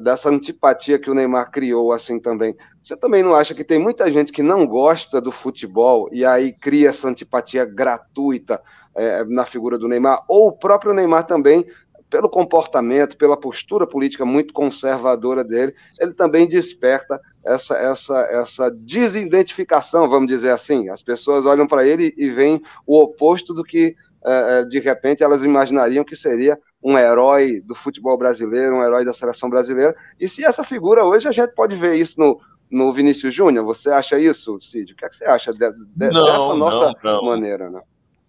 dessa 0.00 0.28
antipatia 0.28 0.98
que 0.98 1.10
o 1.10 1.14
Neymar 1.14 1.50
criou 1.50 1.92
assim 1.92 2.18
também. 2.18 2.54
Você 2.82 2.96
também 2.96 3.22
não 3.22 3.34
acha 3.34 3.54
que 3.54 3.64
tem 3.64 3.78
muita 3.78 4.10
gente 4.12 4.32
que 4.32 4.42
não 4.42 4.66
gosta 4.66 5.20
do 5.20 5.32
futebol 5.32 6.08
e 6.12 6.24
aí 6.24 6.52
cria 6.52 6.90
essa 6.90 7.08
antipatia 7.08 7.64
gratuita 7.64 8.60
é, 8.94 9.24
na 9.24 9.44
figura 9.44 9.78
do 9.78 9.88
Neymar? 9.88 10.22
Ou 10.28 10.48
o 10.48 10.52
próprio 10.52 10.92
Neymar 10.92 11.24
também, 11.24 11.66
pelo 12.08 12.28
comportamento, 12.28 13.16
pela 13.16 13.36
postura 13.36 13.86
política 13.86 14.24
muito 14.24 14.54
conservadora 14.54 15.42
dele, 15.42 15.74
ele 16.00 16.12
também 16.14 16.48
desperta 16.48 17.20
essa, 17.44 17.76
essa, 17.76 18.20
essa 18.30 18.70
desidentificação, 18.70 20.08
vamos 20.08 20.28
dizer 20.28 20.50
assim. 20.50 20.88
As 20.88 21.02
pessoas 21.02 21.46
olham 21.46 21.66
para 21.66 21.86
ele 21.86 22.14
e 22.16 22.30
veem 22.30 22.62
o 22.86 22.98
oposto 23.00 23.52
do 23.52 23.64
que 23.64 23.96
é, 24.24 24.58
é, 24.58 24.64
de 24.64 24.80
repente 24.80 25.22
elas 25.22 25.42
imaginariam 25.42 26.04
que 26.04 26.16
seria 26.16 26.58
um 26.82 26.98
herói 26.98 27.60
do 27.60 27.74
futebol 27.74 28.18
brasileiro, 28.18 28.76
um 28.76 28.84
herói 28.84 29.04
da 29.04 29.12
seleção 29.12 29.48
brasileira. 29.48 29.94
E 30.18 30.28
se 30.28 30.44
essa 30.44 30.64
figura 30.64 31.04
hoje, 31.04 31.28
a 31.28 31.32
gente 31.32 31.54
pode 31.54 31.76
ver 31.76 31.94
isso 31.94 32.18
no, 32.18 32.40
no 32.70 32.92
Vinícius 32.92 33.32
Júnior. 33.32 33.64
Você 33.64 33.90
acha 33.90 34.18
isso, 34.18 34.60
Cid? 34.60 34.92
O 34.92 34.96
que, 34.96 35.04
é 35.04 35.08
que 35.08 35.16
você 35.16 35.24
acha 35.24 35.52
de, 35.52 35.58
de, 35.58 36.10
não, 36.10 36.24
dessa 36.26 36.54
nossa 36.54 36.92
não, 37.02 37.12
não. 37.12 37.24
maneira? 37.24 37.70
Né? 37.70 37.80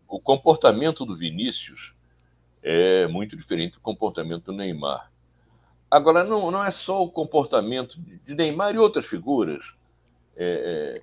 O 0.08 0.20
comportamento 0.20 1.04
do 1.04 1.18
Vinícius 1.18 1.97
é 2.64 3.08
muito 3.08 3.36
diferente 3.36 3.74
do 3.74 3.82
comportamento 3.82 4.46
do 4.46 4.54
Neymar. 4.54 5.12
Agora, 5.90 6.24
não, 6.24 6.52
não 6.52 6.64
é 6.64 6.72
só 6.72 7.04
o 7.04 7.10
comportamento 7.10 8.00
de 8.00 8.36
Neymar 8.36 8.76
e 8.76 8.80
outras 8.80 9.06
figuras. 9.06 9.64
É, 10.36 11.00
é, 11.00 11.02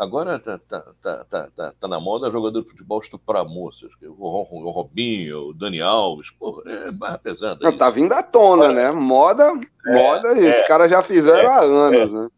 Agora 0.00 0.38
tá, 0.38 0.56
tá, 0.56 0.80
tá, 1.02 1.24
tá, 1.26 1.50
tá, 1.54 1.74
tá 1.78 1.86
na 1.86 2.00
moda 2.00 2.30
jogador 2.30 2.62
de 2.62 2.70
futebol 2.70 3.00
estuprar 3.00 3.44
moças. 3.44 3.90
O 4.02 4.70
Robinho, 4.70 5.48
o 5.48 5.52
Dani 5.52 5.82
Alves, 5.82 6.30
pô, 6.30 6.62
é 6.66 6.90
barra 6.90 7.18
pesada. 7.18 7.60
Não, 7.62 7.76
tá 7.76 7.90
vindo 7.90 8.10
à 8.14 8.22
tona, 8.22 8.72
né? 8.72 8.90
Moda, 8.90 9.52
é, 9.86 9.92
moda, 9.92 10.28
é, 10.28 10.58
os 10.58 10.66
caras 10.66 10.90
já 10.90 11.02
fizeram 11.02 11.50
é, 11.50 11.52
há 11.52 11.60
anos, 11.60 12.12
né? 12.12 12.28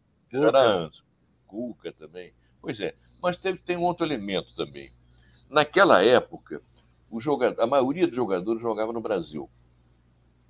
Há 0.53 0.57
anos. 0.57 1.05
Cuca 1.47 1.93
também. 1.93 2.33
Pois 2.61 2.77
é, 2.81 2.93
mas 3.21 3.37
teve, 3.37 3.59
tem 3.59 3.77
um 3.77 3.83
outro 3.83 4.05
elemento 4.05 4.53
também. 4.57 4.91
Naquela 5.49 6.03
época, 6.03 6.61
o 7.13 7.21
jogador, 7.21 7.61
a 7.61 7.67
maioria 7.67 8.07
dos 8.07 8.15
jogadores 8.15 8.59
jogava 8.59 8.91
no 8.91 8.99
Brasil, 8.99 9.47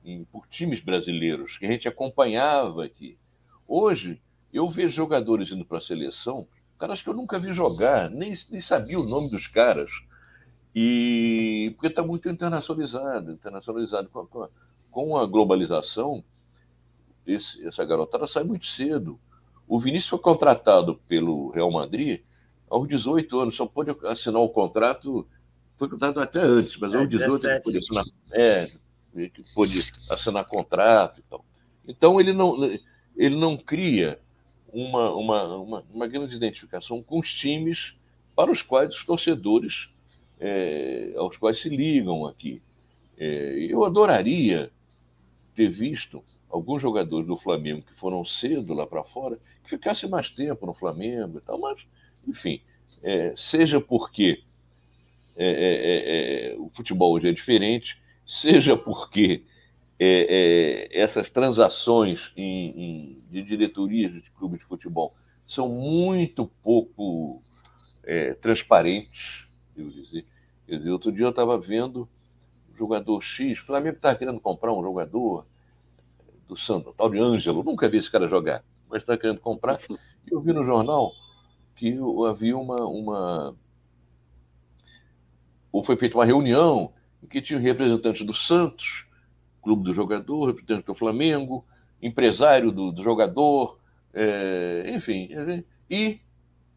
em, 0.06 0.24
por 0.24 0.48
times 0.48 0.80
brasileiros, 0.80 1.58
que 1.58 1.66
a 1.66 1.70
gente 1.70 1.90
acompanhava 1.90 2.86
aqui. 2.86 3.18
Hoje, 3.68 4.22
eu 4.54 4.70
vejo 4.70 4.96
jogadores 4.96 5.52
indo 5.52 5.66
para 5.66 5.80
a 5.80 5.82
seleção 5.82 6.48
caras 6.80 7.02
que 7.02 7.10
eu 7.10 7.14
nunca 7.14 7.38
vi 7.38 7.54
jogar, 7.54 8.10
nem, 8.10 8.34
nem 8.50 8.62
sabia 8.62 8.98
o 8.98 9.06
nome 9.06 9.30
dos 9.30 9.48
caras. 9.48 9.90
E 10.74 11.72
porque 11.76 11.88
está 11.88 12.02
muito 12.02 12.30
internacionalizado, 12.30 13.34
internacionalizado 13.34 14.10
com 14.10 14.44
a, 14.44 14.50
com 14.90 15.18
a 15.18 15.26
globalização, 15.26 16.24
esse, 17.28 17.66
essa 17.68 17.84
garotada 17.84 18.26
sai 18.26 18.44
muito 18.44 18.68
cedo. 18.68 19.20
O 19.68 19.80
Vinícius 19.80 20.10
foi 20.10 20.20
contratado 20.20 20.96
pelo 21.08 21.52
Real 21.52 21.72
Madrid 21.72 22.22
aos 22.70 22.88
18 22.88 23.40
anos, 23.40 23.56
só 23.56 23.66
pôde 23.66 23.96
assinar 24.06 24.42
o 24.42 24.50
contrato, 24.50 25.28
foi 25.78 25.90
contratado 25.90 26.22
até 26.22 26.40
antes, 26.40 26.78
mas 26.78 26.94
é, 26.94 27.06
18 27.06 27.46
ele 27.46 27.62
pôde 27.62 27.78
assinar, 27.78 28.04
é, 28.32 28.72
pôde 29.54 29.92
assinar 30.10 30.46
contrato 30.46 31.20
e 31.20 31.24
tal. 31.24 31.46
Então 31.88 32.20
ele 32.20 32.34
não, 32.34 32.64
ele 33.16 33.36
não 33.36 33.58
cria 33.58 34.20
uma, 34.72 35.14
uma, 35.16 35.56
uma, 35.58 35.84
uma 35.92 36.08
grande 36.08 36.36
identificação 36.36 37.02
com 37.02 37.20
os 37.20 37.34
times 37.34 37.94
para 38.36 38.52
os 38.52 38.62
quais 38.62 38.90
os 38.90 39.04
torcedores 39.04 39.90
é, 40.40 41.14
aos 41.18 41.38
quais 41.38 41.60
se 41.60 41.70
ligam 41.70 42.26
aqui. 42.26 42.62
É, 43.18 43.68
eu 43.70 43.84
adoraria 43.84 44.72
ter 45.56 45.70
visto 45.70 46.24
alguns 46.50 46.82
jogadores 46.82 47.28
do 47.28 47.38
Flamengo 47.38 47.84
que 47.84 47.94
foram 47.94 48.26
cedo 48.26 48.74
lá 48.74 48.86
para 48.86 49.04
fora, 49.04 49.40
que 49.64 49.70
ficassem 49.70 50.10
mais 50.10 50.30
tempo 50.30 50.66
no 50.66 50.74
Flamengo 50.74 51.38
e 51.38 51.42
tal, 51.42 51.60
mas, 51.60 51.80
enfim, 52.28 52.62
é, 53.02 53.34
seja 53.36 53.80
porque 53.80 54.44
é, 55.36 55.48
é, 55.48 56.54
é, 56.54 56.58
o 56.58 56.70
futebol 56.70 57.14
hoje 57.14 57.30
é 57.30 57.32
diferente, 57.32 57.98
seja 58.26 58.78
porque 58.78 59.44
é, 60.00 60.90
é, 60.90 61.02
essas 61.02 61.30
transações 61.30 62.32
em, 62.36 62.70
em, 62.70 63.24
de 63.30 63.44
diretorias 63.44 64.14
de 64.14 64.32
clubes 64.32 64.60
de 64.60 64.66
futebol 64.66 65.16
são 65.48 65.70
muito 65.70 66.50
pouco 66.64 67.42
é, 68.04 68.34
transparentes, 68.36 69.48
eu 69.76 69.90
dizer. 69.90 70.26
Quer 70.66 70.78
dizer, 70.78 70.92
outro 70.92 71.12
dia 71.12 71.26
eu 71.26 71.30
estava 71.30 71.60
vendo 71.60 72.08
jogador 72.76 73.22
X, 73.22 73.60
o 73.60 73.66
Flamengo 73.66 73.98
estava 73.98 74.18
querendo 74.18 74.40
comprar 74.40 74.74
um 74.74 74.82
jogador 74.82 75.46
do 76.48 76.58
Santos, 76.58 76.94
tal 76.98 77.10
de 77.10 77.20
Ângelo, 77.20 77.64
nunca 77.64 77.88
vi 77.90 77.98
esse 77.98 78.10
cara 78.10 78.28
jogar, 78.28 78.64
mas 78.90 79.02
está 79.02 79.18
querendo 79.18 79.40
comprar. 79.40 79.80
E 80.26 80.34
eu 80.34 80.40
vi 80.40 80.54
no 80.54 80.64
jornal 80.64 81.12
que 81.76 81.98
havia 82.30 82.58
uma, 82.58 82.86
uma. 82.86 83.56
Ou 85.74 85.84
foi 85.84 85.98
feita 85.98 86.18
uma 86.18 86.24
reunião 86.24 86.94
em 87.22 87.28
que 87.28 87.42
tinha 87.42 87.60
representantes 87.60 88.26
do 88.26 88.34
Santos, 88.34 89.06
clube 89.62 89.84
do 89.84 89.94
jogador, 89.94 90.46
representante 90.46 90.86
do 90.86 90.94
Flamengo, 90.94 91.66
empresário 92.00 92.72
do, 92.72 92.92
do 92.92 93.04
jogador, 93.04 93.80
é, 94.14 94.94
enfim. 94.96 95.30
E 95.90 96.20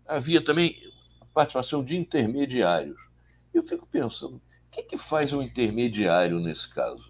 havia 0.06 0.42
também 0.42 0.76
a 1.20 1.26
participação 1.26 1.84
de 1.84 1.96
intermediários. 1.96 2.96
Eu 3.52 3.62
fico 3.62 3.86
pensando, 3.86 4.36
o 4.36 4.40
que, 4.70 4.82
que 4.82 4.98
faz 4.98 5.32
um 5.32 5.42
intermediário 5.42 6.40
nesse 6.40 6.72
caso? 6.72 7.04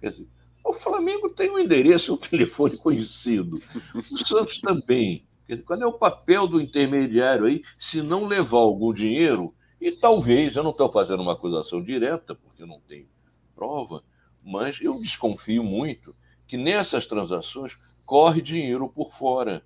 Quer 0.00 0.10
dizer, 0.10 0.28
o 0.64 0.74
Flamengo 0.74 1.30
tem 1.30 1.50
um 1.50 1.58
endereço 1.58 2.10
e 2.10 2.14
um 2.14 2.18
telefone 2.28 2.76
conhecido. 2.76 3.58
O 3.94 4.18
Santos 4.26 4.60
também. 4.60 5.24
Qual 5.64 5.80
é 5.80 5.86
o 5.86 5.92
papel 5.92 6.46
do 6.46 6.60
intermediário 6.60 7.46
aí, 7.46 7.62
se 7.78 8.02
não 8.02 8.26
levar 8.26 8.58
algum 8.58 8.92
dinheiro? 8.92 9.52
E 9.80 9.92
talvez, 9.92 10.54
eu 10.54 10.62
não 10.62 10.72
estou 10.72 10.90
fazendo 10.92 11.22
uma 11.22 11.32
acusação 11.32 11.82
direta, 11.82 12.34
porque 12.34 12.66
não 12.66 12.80
tenho 12.80 13.08
prova, 13.54 14.02
mas 14.44 14.78
eu 14.80 15.00
desconfio 15.00 15.64
muito 15.64 16.14
que 16.46 16.56
nessas 16.56 17.06
transações 17.06 17.76
corre 18.04 18.42
dinheiro 18.42 18.88
por 18.88 19.12
fora, 19.12 19.62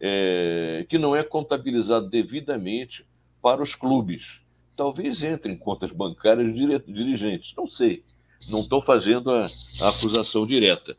é, 0.00 0.86
que 0.88 0.98
não 0.98 1.14
é 1.14 1.22
contabilizado 1.22 2.08
devidamente 2.08 3.06
para 3.40 3.62
os 3.62 3.74
clubes. 3.74 4.40
Talvez 4.76 5.22
entre 5.22 5.52
em 5.52 5.56
contas 5.56 5.90
bancárias 5.90 6.54
dirigentes, 6.54 7.54
não 7.56 7.68
sei. 7.68 8.02
Não 8.48 8.60
estou 8.60 8.80
fazendo 8.80 9.30
a, 9.30 9.46
a, 9.80 9.88
acusação 9.88 10.46
direta. 10.46 10.96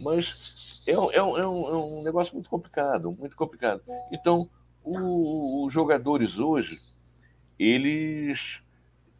Mas 0.00 0.82
é, 0.86 0.90
é, 0.90 0.94
é, 0.94 1.22
um, 1.22 1.38
é, 1.38 1.46
um, 1.46 2.02
negócio 2.02 2.34
muito 2.34 2.50
complicado, 2.50 3.12
muito 3.12 3.36
complicado. 3.36 3.80
Então, 4.10 4.50
os 4.84 5.72
jogadores 5.72 6.38
hoje, 6.38 6.80
eles 7.62 8.60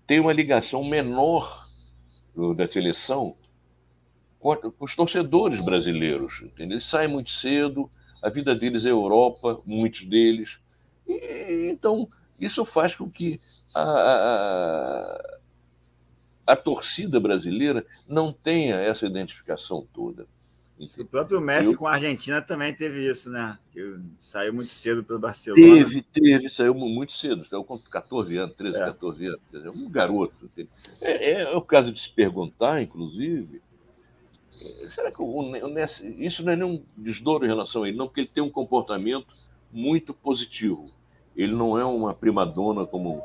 têm 0.07 0.21
uma 0.21 0.33
ligação 0.33 0.83
menor 0.83 1.69
da 2.57 2.67
seleção 2.67 3.37
com 4.39 4.57
os 4.81 4.97
torcedores 4.97 5.65
brasileiros. 5.65 6.41
Entendeu? 6.43 6.75
Eles 6.75 6.85
saem 6.85 7.09
muito 7.09 7.31
cedo, 7.31 7.91
a 8.21 8.29
vida 8.29 8.55
deles 8.55 8.85
é 8.85 8.91
Europa, 8.91 9.61
muitos 9.65 10.05
deles. 10.05 10.59
E, 11.07 11.71
então, 11.71 12.09
isso 12.41 12.65
faz 12.65 12.95
com 12.95 13.09
que 13.09 13.41
a, 13.73 13.83
a, 13.83 15.39
a, 16.49 16.57
torcida 16.57 17.21
brasileira 17.21 17.87
não 18.09 18.33
tenha 18.33 18.75
essa 18.77 19.07
identificação 19.07 19.87
toda. 19.93 20.27
O 20.99 21.05
próprio 21.05 21.40
Messi 21.40 21.73
Eu... 21.73 21.79
com 21.79 21.87
a 21.87 21.92
Argentina 21.92 22.42
também 22.42 22.75
teve 22.75 23.09
isso, 23.09 23.31
né? 23.31 23.57
Que 23.73 23.99
saiu 24.18 24.53
muito 24.53 24.73
cedo 24.73 25.05
pelo 25.05 25.18
Barcelona. 25.18 25.62
Teve, 25.62 26.03
teve, 26.03 26.49
saiu 26.49 26.75
muito 26.75 27.12
cedo, 27.12 27.47
saiu 27.49 27.62
com 27.62 27.79
14 27.79 28.37
anos, 28.37 28.57
13, 28.57 28.77
é. 28.77 28.81
14 28.81 29.27
anos. 29.27 29.40
Dizer, 29.53 29.68
um 29.68 29.88
garoto. 29.88 30.51
É, 31.01 31.33
é, 31.33 31.57
o 31.57 31.62
caso 31.62 31.92
de 31.92 32.01
se 32.01 32.11
perguntar, 32.11 32.83
inclusive, 32.83 33.62
Será 34.90 35.11
que 35.11 35.21
o, 35.21 35.25
o 35.25 35.79
isso 36.18 36.42
não 36.45 36.53
é 36.53 36.57
nenhum 36.57 36.83
desdouro 36.97 37.45
em 37.45 37.49
relação 37.49 37.83
a 37.83 37.88
ele, 37.88 37.97
não, 37.97 38.07
porque 38.07 38.21
ele 38.21 38.29
tem 38.29 38.42
um 38.42 38.51
comportamento 38.51 39.27
muito 39.73 40.14
positivo. 40.14 40.87
Ele 41.35 41.53
não 41.53 41.79
é 41.79 41.85
uma 41.85 42.14
primadona 42.14 42.87
como, 42.87 43.25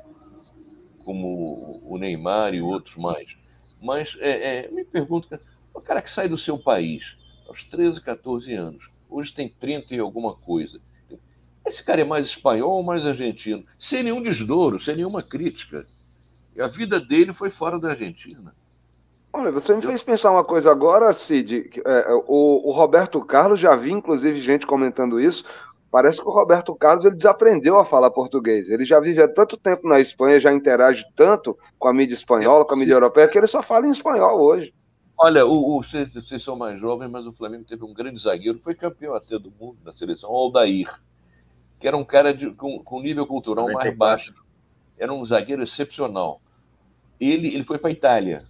como 1.04 1.82
o 1.84 1.98
Neymar 1.98 2.54
e 2.54 2.62
outros 2.62 2.96
mais. 2.96 3.28
Mas 3.82 4.18
é, 4.20 4.66
é, 4.66 4.72
me 4.72 4.84
pergunto, 4.84 5.28
o 5.74 5.82
cara 5.82 6.02
que 6.02 6.10
sai 6.10 6.28
do 6.28 6.38
seu 6.38 6.58
país 6.58 7.18
aos 7.48 7.64
13, 7.64 8.02
14 8.02 8.54
anos, 8.54 8.90
hoje 9.10 9.34
tem 9.34 9.50
30 9.50 9.96
e 9.96 10.00
alguma 10.00 10.36
coisa, 10.36 10.80
esse 11.68 11.84
cara 11.84 12.02
é 12.02 12.06
mais 12.06 12.28
espanhol 12.28 12.78
ou 12.78 12.84
mais 12.84 13.06
argentino? 13.06 13.66
Sem 13.78 14.04
nenhum 14.04 14.22
desdouro, 14.22 14.80
sem 14.80 14.96
nenhuma 14.96 15.22
crítica. 15.22 15.86
E 16.56 16.62
a 16.62 16.68
vida 16.68 17.00
dele 17.00 17.34
foi 17.34 17.50
fora 17.50 17.78
da 17.78 17.90
Argentina. 17.90 18.56
Olha, 19.34 19.52
você 19.52 19.76
me 19.76 19.82
fez 19.82 20.02
pensar 20.02 20.32
uma 20.32 20.46
coisa 20.46 20.72
agora, 20.72 21.14
Cid. 21.14 21.70
É, 21.86 22.14
o, 22.26 22.70
o, 22.70 22.72
Roberto 22.72 23.24
Carlos, 23.24 23.60
já 23.60 23.76
vi 23.76 23.92
inclusive 23.92 24.42
gente 24.42 24.66
comentando 24.66 25.20
isso. 25.20 25.44
Parece 25.92 26.22
que 26.22 26.28
o 26.28 26.32
Roberto 26.32 26.74
Carlos 26.74 27.04
ele 27.04 27.16
desaprendeu 27.16 27.78
a 27.78 27.86
falar 27.86 28.10
português. 28.12 28.70
Ele 28.70 28.86
já 28.86 29.00
vive 29.00 29.22
há 29.22 29.28
tanto 29.28 29.58
tempo 29.58 29.88
na 29.88 30.00
Espanha, 30.00 30.40
já 30.40 30.54
interage 30.54 31.06
tanto 31.16 31.58
com 31.78 31.88
a 31.88 31.94
mídia 31.94 32.16
espanhola, 32.16 32.66
com 32.66 32.74
a 32.74 32.78
mídia 32.78 32.94
europeia, 32.94 33.28
que 33.28 33.38
ele 33.38 33.48
só 33.48 33.62
fala 33.62 33.88
em 33.88 33.92
espanhol 33.92 34.40
hoje. 34.40 34.74
Olha, 35.18 35.46
o, 35.46 35.78
o, 35.78 35.84
vocês, 35.84 36.14
vocês 36.14 36.44
são 36.44 36.56
mais 36.56 36.80
jovens, 36.80 37.10
mas 37.10 37.26
o 37.26 37.34
Flamengo 37.34 37.64
teve 37.64 37.84
um 37.84 37.94
grande 37.94 38.22
zagueiro, 38.22 38.60
foi 38.60 38.76
campeão 38.76 39.16
até 39.16 39.40
do 39.40 39.52
mundo 39.52 39.78
na 39.84 39.92
seleção, 39.94 40.30
o 40.30 40.36
Aldair, 40.36 40.88
que 41.80 41.88
era 41.88 41.98
um 41.98 42.06
cara 42.06 42.34
de, 42.34 42.52
com, 42.52 42.84
com 42.84 43.02
nível 43.02 43.26
cultural 43.26 43.72
mais 43.72 43.96
baixo. 43.98 44.36
Era 44.98 45.12
um 45.12 45.26
zagueiro 45.26 45.64
excepcional. 45.64 46.40
Ele, 47.20 47.48
ele 47.48 47.64
foi 47.64 47.80
para 47.80 47.90
a 47.90 47.94
Itália 47.94 48.46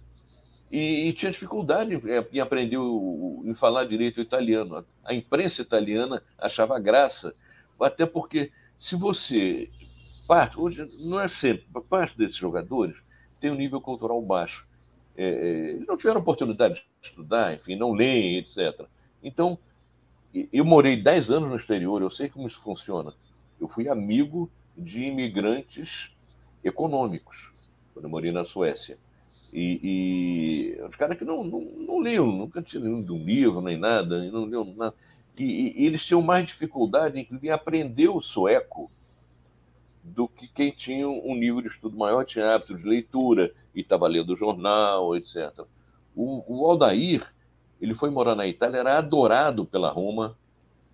e, 0.70 1.08
e, 1.08 1.12
tinha 1.14 1.30
dificuldade 1.30 1.94
em, 1.94 2.36
em 2.36 2.40
aprender 2.40 2.76
o, 2.76 3.42
em 3.46 3.54
falar 3.54 3.84
direito 3.84 4.18
o 4.18 4.22
italiano. 4.22 4.84
A 5.02 5.14
imprensa 5.14 5.62
italiana 5.62 6.22
achava 6.38 6.78
graça, 6.78 7.34
até 7.80 8.04
porque 8.04 8.52
se 8.78 8.94
você 8.94 9.70
parte, 10.26 10.60
hoje 10.60 10.86
não 11.00 11.18
é 11.18 11.28
sempre, 11.28 11.66
parte 11.88 12.18
desses 12.18 12.36
jogadores 12.36 12.94
tem 13.40 13.50
um 13.50 13.54
nível 13.54 13.80
cultural 13.80 14.20
baixo. 14.20 14.67
É, 15.18 15.24
é, 15.24 15.70
eles 15.70 15.86
não 15.86 15.96
tiveram 15.96 16.20
oportunidade 16.20 16.74
de 16.74 17.08
estudar, 17.08 17.52
enfim, 17.52 17.74
não 17.74 17.92
leem, 17.92 18.38
etc. 18.38 18.86
Então, 19.20 19.58
eu 20.52 20.64
morei 20.64 21.02
10 21.02 21.32
anos 21.32 21.50
no 21.50 21.56
exterior, 21.56 22.00
eu 22.00 22.10
sei 22.10 22.28
como 22.28 22.46
isso 22.46 22.60
funciona. 22.62 23.12
Eu 23.60 23.66
fui 23.66 23.88
amigo 23.88 24.48
de 24.76 25.02
imigrantes 25.02 26.12
econômicos, 26.62 27.50
quando 27.92 28.04
eu 28.04 28.10
morei 28.10 28.30
na 28.30 28.44
Suécia. 28.44 28.96
E, 29.52 30.76
e 30.78 30.82
os 30.82 30.94
caras 30.94 31.18
que 31.18 31.24
não, 31.24 31.42
não, 31.42 31.60
não 31.60 32.00
liam, 32.00 32.30
nunca 32.30 32.62
tinham 32.62 32.98
lido 32.98 33.14
um 33.16 33.24
livro 33.24 33.60
nem 33.60 33.76
nada, 33.76 34.22
não 34.30 34.46
liam 34.46 34.64
nada. 34.76 34.94
E, 35.36 35.82
e, 35.82 35.86
eles 35.86 36.04
tinham 36.04 36.22
mais 36.22 36.46
dificuldade, 36.46 37.18
inclusive, 37.18 37.48
em 37.48 37.50
aprender 37.50 38.08
o 38.08 38.20
sueco 38.20 38.88
do 40.14 40.28
que 40.28 40.48
quem 40.48 40.70
tinha 40.70 41.08
um 41.08 41.34
nível 41.34 41.60
de 41.60 41.68
estudo 41.68 41.96
maior, 41.96 42.24
tinha 42.24 42.54
hábito 42.54 42.76
de 42.76 42.84
leitura 42.84 43.52
e 43.74 43.80
estava 43.80 44.06
lendo 44.06 44.36
jornal, 44.36 45.16
etc. 45.16 45.64
O, 46.14 46.42
o 46.46 46.66
Aldair, 46.66 47.26
ele 47.80 47.94
foi 47.94 48.10
morar 48.10 48.34
na 48.34 48.46
Itália, 48.46 48.78
era 48.78 48.98
adorado 48.98 49.64
pela 49.64 49.90
Roma. 49.90 50.36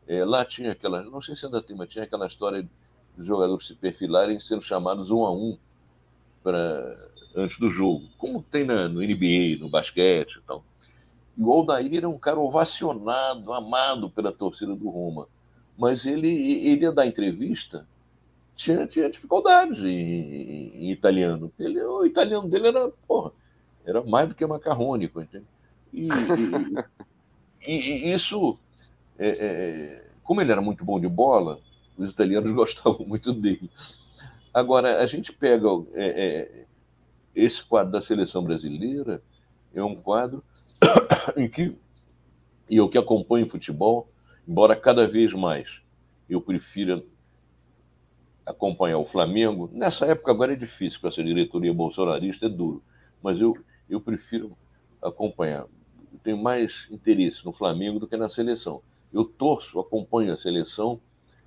É, 0.07 0.25
lá 0.25 0.45
tinha 0.45 0.73
aquela, 0.73 1.03
não 1.03 1.23
sei 1.23 1.35
se 1.35 1.47
ainda 1.47 1.63
tem, 1.63 1.77
mas 1.77 1.89
tinha 1.89 2.05
aquela 2.05 2.27
história 2.27 2.69
dos 3.17 3.27
jogadores 3.27 3.67
se 3.67 3.75
perfilarem 3.75 4.39
sendo 4.41 4.63
chamados 4.63 5.11
um 5.11 5.25
a 5.25 5.33
um 5.33 5.57
para 6.43 6.85
antes 7.35 7.59
do 7.59 7.71
jogo, 7.71 8.09
como 8.19 8.43
tem 8.43 8.65
na, 8.65 8.89
no 8.89 9.01
NBA, 9.01 9.59
no 9.59 9.69
basquete 9.69 10.37
e 10.37 10.43
tal. 10.43 10.65
E 11.37 11.43
o 11.43 11.53
Aldair 11.53 11.97
era 11.97 12.09
um 12.09 12.19
cara 12.19 12.39
ovacionado, 12.39 13.53
amado 13.53 14.09
pela 14.09 14.33
torcida 14.33 14.75
do 14.75 14.89
Roma. 14.89 15.27
Mas 15.77 16.07
ele, 16.07 16.29
ele 16.29 16.83
ia 16.83 16.93
dar 16.93 17.07
entrevista, 17.07 17.87
tinha, 18.57 18.87
tinha 18.87 19.11
dificuldades 19.11 19.79
em, 19.79 20.87
em, 20.87 20.91
italiano. 20.93 21.53
Ele, 21.59 21.81
o 21.83 22.07
italiano 22.07 22.49
dele 22.49 22.69
era, 22.69 22.91
porra, 23.07 23.33
era 23.85 24.03
mais 24.03 24.29
do 24.29 24.35
que 24.35 24.47
macarrônico, 24.47 25.21
entende? 25.21 25.47
E, 25.93 26.09
e, 27.67 27.73
e 27.73 28.13
isso, 28.13 28.59
é, 29.19 29.29
é, 29.29 30.11
como 30.23 30.41
ele 30.41 30.53
era 30.53 30.61
muito 30.61 30.85
bom 30.85 31.01
de 31.01 31.09
bola, 31.09 31.61
os 31.97 32.11
italianos 32.11 32.51
gostavam 32.55 33.07
muito 33.07 33.33
dele. 33.33 33.71
Agora, 34.53 35.01
a 35.03 35.07
gente 35.07 35.33
pega 35.33 35.69
é, 35.95 36.27
é 36.27 36.67
esse 37.35 37.63
quadro 37.65 37.93
da 37.93 38.01
seleção 38.01 38.45
brasileira 38.45 39.21
é 39.75 39.83
um 39.83 39.97
quadro 39.97 40.43
em 41.37 41.49
que 41.49 41.77
e 42.71 42.77
eu 42.77 42.89
que 42.89 42.97
acompanho 42.97 43.51
futebol, 43.51 44.09
embora 44.49 44.77
cada 44.77 45.07
vez 45.07 45.33
mais 45.33 45.83
eu 46.31 46.41
prefira 46.41 47.03
acompanhar 48.47 48.99
o 48.99 49.07
Flamengo, 49.07 49.71
nessa 49.73 50.07
época 50.07 50.31
agora 50.31 50.53
é 50.53 50.57
difícil 50.57 51.01
com 51.01 51.09
essa 51.09 51.23
diretoria 51.23 51.73
bolsonarista, 51.73 52.47
é 52.47 52.49
duro, 52.49 52.83
mas 53.23 53.41
eu, 53.41 53.57
eu 53.89 54.01
prefiro 54.01 54.57
acompanhar. 55.03 55.67
Eu 56.13 56.19
tenho 56.23 56.37
mais 56.37 56.87
interesse 56.91 57.45
no 57.45 57.53
Flamengo 57.53 57.99
do 57.99 58.07
que 58.07 58.17
na 58.17 58.29
seleção. 58.29 58.83
Eu 59.13 59.25
torço, 59.25 59.81
acompanho 59.81 60.33
a 60.33 60.37
seleção, 60.37 61.01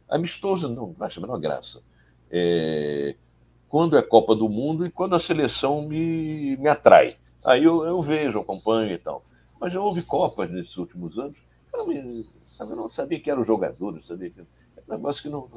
amistosa 0.09 0.67
não, 0.67 0.95
não 0.97 1.05
acho 1.05 1.19
a 1.19 1.21
menor 1.21 1.39
graça. 1.39 1.81
É, 2.31 3.15
quando 3.69 3.97
é 3.97 4.01
Copa 4.01 4.35
do 4.35 4.49
Mundo 4.49 4.85
e 4.85 4.91
quando 4.91 5.15
a 5.15 5.19
seleção 5.19 5.81
me, 5.87 6.57
me 6.57 6.69
atrai. 6.69 7.17
Aí 7.45 7.63
eu, 7.63 7.85
eu 7.85 8.01
vejo, 8.01 8.39
acompanho 8.39 8.91
e 8.93 8.97
tal. 8.97 9.23
Mas 9.59 9.73
já 9.73 9.79
houve 9.79 10.01
Copas 10.03 10.49
nesses 10.49 10.75
últimos 10.77 11.17
anos. 11.17 11.37
Eu 11.73 11.85
não, 11.85 11.91
eu 11.91 12.75
não 12.75 12.89
sabia 12.89 13.19
que 13.19 13.29
eram 13.29 13.45
jogadores, 13.45 14.05
sabia 14.05 14.29
que 14.29 14.39
era 14.39 14.47
um 14.87 14.91
negócio 14.91 15.21
que 15.21 15.29
não, 15.29 15.49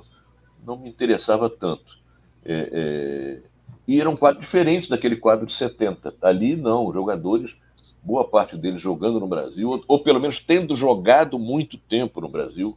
não 0.65 0.79
me 0.79 0.89
interessava 0.89 1.49
tanto. 1.49 1.99
É, 2.45 2.71
é, 2.73 3.43
e 3.87 4.01
era 4.01 4.09
um 4.09 4.17
quadro 4.17 4.41
diferente 4.41 4.89
daquele 4.89 5.17
quadro 5.17 5.47
de 5.47 5.55
70. 5.55 6.15
Ali, 6.23 6.57
não, 6.57 6.93
jogadores, 6.93 7.55
boa 8.03 8.27
parte 8.27 8.57
deles 8.57 8.81
jogando 8.81 9.21
no 9.21 9.27
Brasil, 9.27 9.69
ou, 9.69 9.85
ou 9.87 10.03
pelo 10.03 10.21
menos 10.21 10.41
tendo 10.41 10.75
jogado 10.77 11.39
muito 11.39 11.77
tempo 11.77 12.21
no 12.21 12.29
Brasil, 12.29 12.77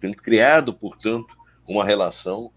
tendo 0.00 0.16
criado, 0.16 0.72
portanto, 0.72 1.36
uma 1.68 1.84
relação 1.84 2.50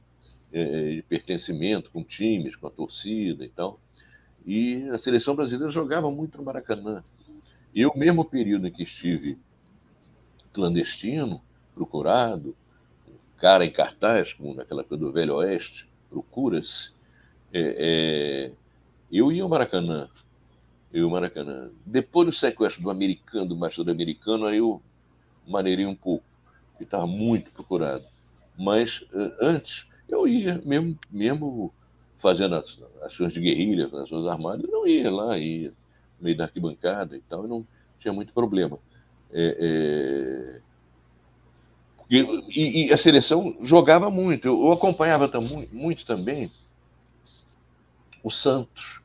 é, 0.52 0.95
de 0.95 1.02
pertencimento 1.04 1.89
com 1.91 2.04
times, 2.04 2.56
com 2.56 2.67
a 2.67 2.72
torcida 2.72 3.43
e 3.43 3.50
tal. 3.50 3.80
E 4.45 4.84
a 4.89 4.98
seleção 4.98 5.36
brasileira 5.36 5.72
jogava 5.72 6.10
muito 6.10 6.38
no 6.38 6.43
Maracanã. 6.43 7.04
Eu, 7.74 7.91
mesmo 7.95 8.26
período 8.26 8.67
em 8.67 8.72
que 8.72 8.84
estive 8.84 9.38
clandestino, 10.54 11.41
procurado, 11.76 12.56
cara 13.39 13.65
em 13.65 13.71
cartaz, 13.71 14.34
como 14.34 14.54
naquela 14.54 14.84
coisa 14.84 15.04
do 15.04 15.12
Velho 15.12 15.36
Oeste, 15.36 15.88
procura-se, 16.10 16.91
é, 17.54 18.49
é, 18.49 18.52
eu 19.12 19.32
ia 19.32 19.43
ao 19.43 19.49
Maracanã. 19.49 20.10
Eu 20.93 21.06
ao 21.06 21.12
Maracanã. 21.12 21.69
Depois 21.86 22.28
do 22.28 22.34
sequestro 22.34 22.82
do 22.82 22.89
americano, 22.89 23.47
do 23.47 23.56
mais 23.56 23.78
americano, 23.80 24.45
aí 24.45 24.58
eu 24.58 24.82
maneirei 25.47 25.86
um 25.86 25.95
pouco, 25.95 26.25
porque 26.71 26.84
estava 26.84 27.08
muito 27.08 27.52
procurado. 27.52 28.06
Mas 28.58 29.04
eh, 29.13 29.38
antes, 29.41 29.86
eu 30.08 30.28
ia, 30.28 30.62
mesmo, 30.65 30.97
mesmo 31.10 31.73
fazendo 32.19 32.56
as 32.56 32.65
ações 33.04 33.34
de 33.34 33.39
guerrilha, 33.39 33.88
as 33.88 33.93
ações 33.93 34.28
armadas, 34.28 34.63
eu 34.63 34.71
não 34.71 34.88
ia 34.88 35.10
lá, 35.10 35.38
ia 35.38 35.69
no 36.19 36.25
meio 36.25 36.36
da 36.38 36.45
arquibancada 36.45 37.15
e 37.15 37.21
tal, 37.21 37.47
não 37.47 37.65
tinha 37.99 38.13
muito 38.13 38.34
problema. 38.34 38.78
É, 39.32 40.62
é... 42.12 42.17
E, 42.50 42.88
e, 42.88 42.93
a 42.93 42.98
seleção 42.98 43.58
jogava 43.62 44.10
muito. 44.10 44.48
Eu, 44.48 44.65
eu 44.65 44.72
acompanhava 44.72 45.28
tam, 45.28 45.41
muito 45.72 46.06
também 46.06 46.52
o 48.24 48.32
Santos. 48.32 49.00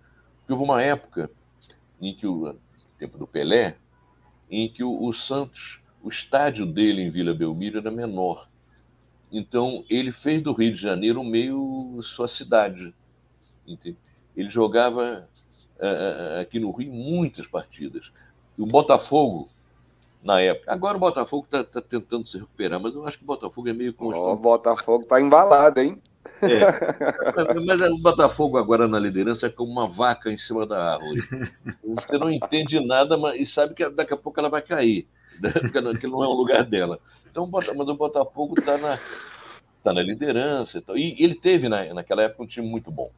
Houve 0.48 0.62
uma 0.62 0.82
época 0.82 1.30
em 2.00 2.14
que 2.14 2.26
o 2.26 2.56
tempo 2.98 3.18
do 3.18 3.26
Pelé, 3.26 3.76
em 4.50 4.68
que 4.68 4.82
o, 4.82 5.04
o 5.04 5.12
Santos, 5.12 5.80
o 6.02 6.08
estádio 6.08 6.66
dele 6.66 7.02
em 7.02 7.10
Vila 7.10 7.34
Belmiro 7.34 7.78
era 7.78 7.90
menor. 7.90 8.48
Então, 9.32 9.84
ele 9.90 10.12
fez 10.12 10.42
do 10.42 10.52
Rio 10.52 10.74
de 10.74 10.80
Janeiro 10.80 11.24
meio 11.24 12.00
sua 12.02 12.28
cidade. 12.28 12.94
Entende? 13.66 13.96
Ele 14.36 14.48
jogava 14.48 15.28
uh, 15.76 16.40
aqui 16.40 16.60
no 16.60 16.70
Rio 16.70 16.92
muitas 16.92 17.46
partidas. 17.46 18.12
O 18.58 18.66
Botafogo, 18.66 19.48
na 20.24 20.40
época. 20.40 20.72
Agora 20.72 20.96
o 20.96 21.00
Botafogo 21.00 21.44
está 21.44 21.62
tá 21.62 21.82
tentando 21.82 22.26
se 22.26 22.38
recuperar, 22.38 22.80
mas 22.80 22.94
eu 22.94 23.06
acho 23.06 23.18
que 23.18 23.24
o 23.24 23.26
Botafogo 23.26 23.68
é 23.68 23.74
meio 23.74 23.92
constante. 23.92 24.24
O 24.24 24.36
Botafogo 24.36 25.02
está 25.02 25.20
embalado, 25.20 25.80
hein? 25.80 26.00
É. 26.40 26.60
Mas 27.64 27.80
o 27.80 27.98
Botafogo 27.98 28.58
agora 28.58 28.88
na 28.88 28.98
liderança 28.98 29.46
é 29.46 29.50
como 29.50 29.70
uma 29.70 29.86
vaca 29.86 30.30
em 30.30 30.36
cima 30.36 30.66
da 30.66 30.94
árvore. 30.94 31.20
Você 31.84 32.18
não 32.18 32.30
entende 32.30 32.84
nada 32.84 33.16
mas, 33.16 33.40
e 33.40 33.46
sabe 33.46 33.74
que 33.74 33.88
daqui 33.88 34.12
a 34.12 34.16
pouco 34.16 34.40
ela 34.40 34.48
vai 34.48 34.60
cair, 34.60 35.06
que 36.00 36.06
não 36.06 36.24
é 36.24 36.26
o 36.26 36.32
lugar 36.32 36.64
dela. 36.64 36.98
Então, 37.30 37.48
mas 37.50 37.68
o 37.68 37.94
Botafogo 37.94 38.58
está 38.58 38.76
na, 38.76 38.98
tá 39.82 39.92
na 39.92 40.02
liderança. 40.02 40.82
E, 40.94 41.20
e 41.20 41.24
ele 41.24 41.34
teve, 41.34 41.68
na, 41.68 41.94
naquela 41.94 42.22
época, 42.22 42.42
um 42.42 42.46
time 42.46 42.66
muito 42.66 42.90
bom. 42.90 43.10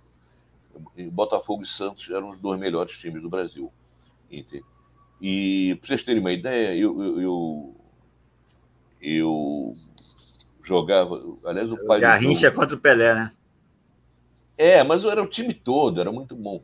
Botafogo 1.10 1.62
e 1.62 1.66
Santos 1.66 2.08
eram 2.10 2.30
os 2.30 2.38
dois 2.38 2.60
melhores 2.60 2.96
times 2.98 3.22
do 3.22 3.30
Brasil. 3.30 3.72
Entende? 4.30 4.64
E, 5.20 5.76
para 5.80 5.88
vocês 5.88 6.02
terem 6.02 6.20
uma 6.20 6.32
ideia, 6.32 6.76
eu, 6.76 7.02
eu, 7.02 7.20
eu, 7.20 7.76
eu 9.00 9.74
jogava. 10.62 11.20
Aliás, 11.44 11.70
o 11.70 11.86
pai. 11.86 12.00
Garrincha 12.00 12.50
contra 12.50 12.76
o 12.76 12.80
Pelé, 12.80 13.14
né? 13.14 13.32
É, 14.58 14.82
mas 14.82 15.04
era 15.04 15.22
o 15.22 15.28
time 15.28 15.54
todo, 15.54 16.00
era 16.00 16.10
muito 16.10 16.34
bom. 16.34 16.62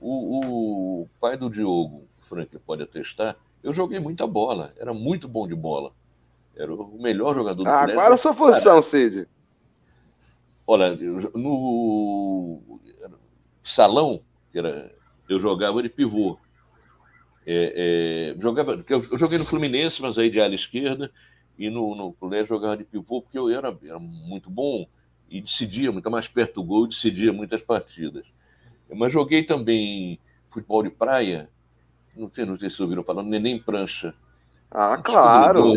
O, 0.00 1.02
o 1.02 1.08
pai 1.20 1.36
do 1.36 1.50
Diogo, 1.50 2.02
Frank 2.28 2.56
pode 2.60 2.82
atestar, 2.82 3.36
eu 3.62 3.72
joguei 3.72 4.00
muita 4.00 4.26
bola, 4.26 4.72
era 4.78 4.92
muito 4.94 5.28
bom 5.28 5.46
de 5.46 5.54
bola. 5.54 5.92
Era 6.56 6.74
o 6.74 7.00
melhor 7.00 7.34
jogador 7.34 7.62
do 7.62 7.68
Ah, 7.68 7.86
qual 7.86 8.06
era 8.06 8.14
a 8.14 8.18
sua 8.18 8.34
posição, 8.34 8.82
Cid? 8.82 9.28
olha, 10.70 10.96
no 11.34 12.60
salão, 13.64 14.20
que 14.52 14.58
era, 14.58 14.92
eu 15.28 15.40
jogava 15.40 15.82
de 15.82 15.88
pivô. 15.88 16.38
É, 17.52 18.34
é, 18.36 18.40
jogava, 18.40 18.84
eu 18.88 19.18
joguei 19.18 19.36
no 19.36 19.44
Fluminense, 19.44 20.00
mas 20.00 20.16
aí 20.16 20.30
de 20.30 20.40
ala 20.40 20.54
esquerda, 20.54 21.10
e 21.58 21.68
no, 21.68 21.96
no 21.96 22.12
colégio 22.12 22.46
jogava 22.46 22.76
de 22.76 22.84
pivô, 22.84 23.22
porque 23.22 23.36
eu 23.36 23.48
era, 23.48 23.76
era 23.84 23.98
muito 23.98 24.48
bom 24.48 24.86
e 25.28 25.40
decidia, 25.40 25.90
muito 25.90 26.08
mais 26.08 26.28
perto 26.28 26.54
do 26.54 26.62
gol, 26.62 26.86
decidia 26.86 27.32
muitas 27.32 27.60
partidas. 27.60 28.24
Mas 28.88 29.12
joguei 29.12 29.42
também 29.42 30.16
futebol 30.48 30.84
de 30.84 30.90
praia, 30.90 31.48
não 32.16 32.30
sei, 32.30 32.44
não 32.44 32.56
sei 32.56 32.70
se 32.70 32.80
ouviram 32.80 33.02
falar, 33.02 33.24
neném 33.24 33.58
prancha. 33.58 34.14
Ah, 34.70 34.96
claro. 34.98 35.74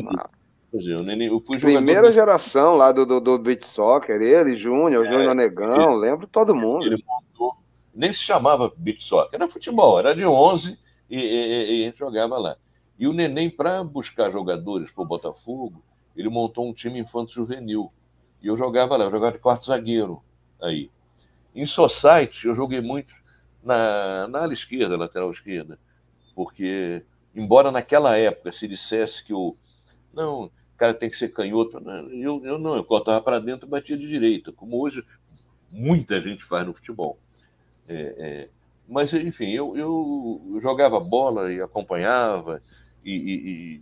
Eu, 0.71 1.03
neném, 1.03 1.27
eu 1.27 1.39
fui 1.39 1.57
Primeira 1.57 2.13
geração 2.13 2.75
lá 2.75 2.91
do, 2.91 3.03
do, 3.03 3.19
do 3.19 3.39
beat 3.39 3.63
soccer, 3.63 4.21
ele, 4.21 4.57
Júnior, 4.57 5.07
é, 5.07 5.11
Júnior 5.11 5.33
Negão, 5.33 5.93
ele, 5.93 6.11
lembro 6.11 6.27
todo 6.27 6.53
mundo. 6.53 6.85
Ele 6.85 7.03
montou, 7.07 7.57
nem 7.95 8.13
se 8.13 8.19
chamava 8.19 8.71
beat 8.77 9.01
soccer, 9.01 9.29
era 9.33 9.47
futebol, 9.47 9.97
era 9.97 10.15
de 10.15 10.23
11 10.23 10.82
e, 11.15 11.19
e, 11.19 11.79
e 11.79 11.83
a 11.83 11.85
gente 11.87 11.99
jogava 11.99 12.37
lá. 12.37 12.57
E 12.97 13.07
o 13.07 13.13
Neném, 13.13 13.49
para 13.49 13.83
buscar 13.83 14.31
jogadores 14.31 14.91
para 14.91 15.03
o 15.03 15.07
Botafogo, 15.07 15.83
ele 16.15 16.29
montou 16.29 16.67
um 16.67 16.73
time 16.73 16.99
infanto-juvenil. 16.99 17.91
E 18.41 18.47
eu 18.47 18.57
jogava 18.57 18.95
lá, 18.97 19.05
eu 19.05 19.11
jogava 19.11 19.33
de 19.33 19.39
quarto 19.39 19.65
zagueiro 19.65 20.21
aí. 20.61 20.89
Em 21.55 21.65
Society, 21.65 22.47
eu 22.47 22.55
joguei 22.55 22.81
muito 22.81 23.13
na, 23.63 24.27
na 24.27 24.43
ala 24.43 24.53
esquerda, 24.53 24.97
lateral 24.97 25.31
esquerda, 25.31 25.79
porque, 26.35 27.03
embora 27.35 27.71
naquela 27.71 28.17
época 28.17 28.51
se 28.51 28.67
dissesse 28.67 29.23
que 29.23 29.33
o. 29.33 29.55
Não, 30.13 30.51
cara 30.83 30.93
tem 30.93 31.09
que 31.09 31.15
ser 31.15 31.29
canhoto, 31.29 31.79
né? 31.79 32.05
eu, 32.11 32.43
eu 32.43 32.59
não, 32.59 32.75
eu 32.75 32.83
cortava 32.83 33.21
para 33.21 33.39
dentro 33.39 33.65
e 33.65 33.69
batia 33.69 33.97
de 33.97 34.05
direita, 34.05 34.51
como 34.51 34.81
hoje 34.81 35.01
muita 35.71 36.21
gente 36.21 36.43
faz 36.43 36.67
no 36.67 36.73
futebol. 36.73 37.17
É, 37.87 38.15
é, 38.17 38.49
mas, 38.87 39.13
enfim, 39.13 39.49
eu, 39.49 39.75
eu, 39.77 40.59
jogava 40.61 40.99
bola 40.99 41.51
e 41.51 41.61
acompanhava, 41.61 42.61
e, 43.03 43.11
e, 43.11 43.81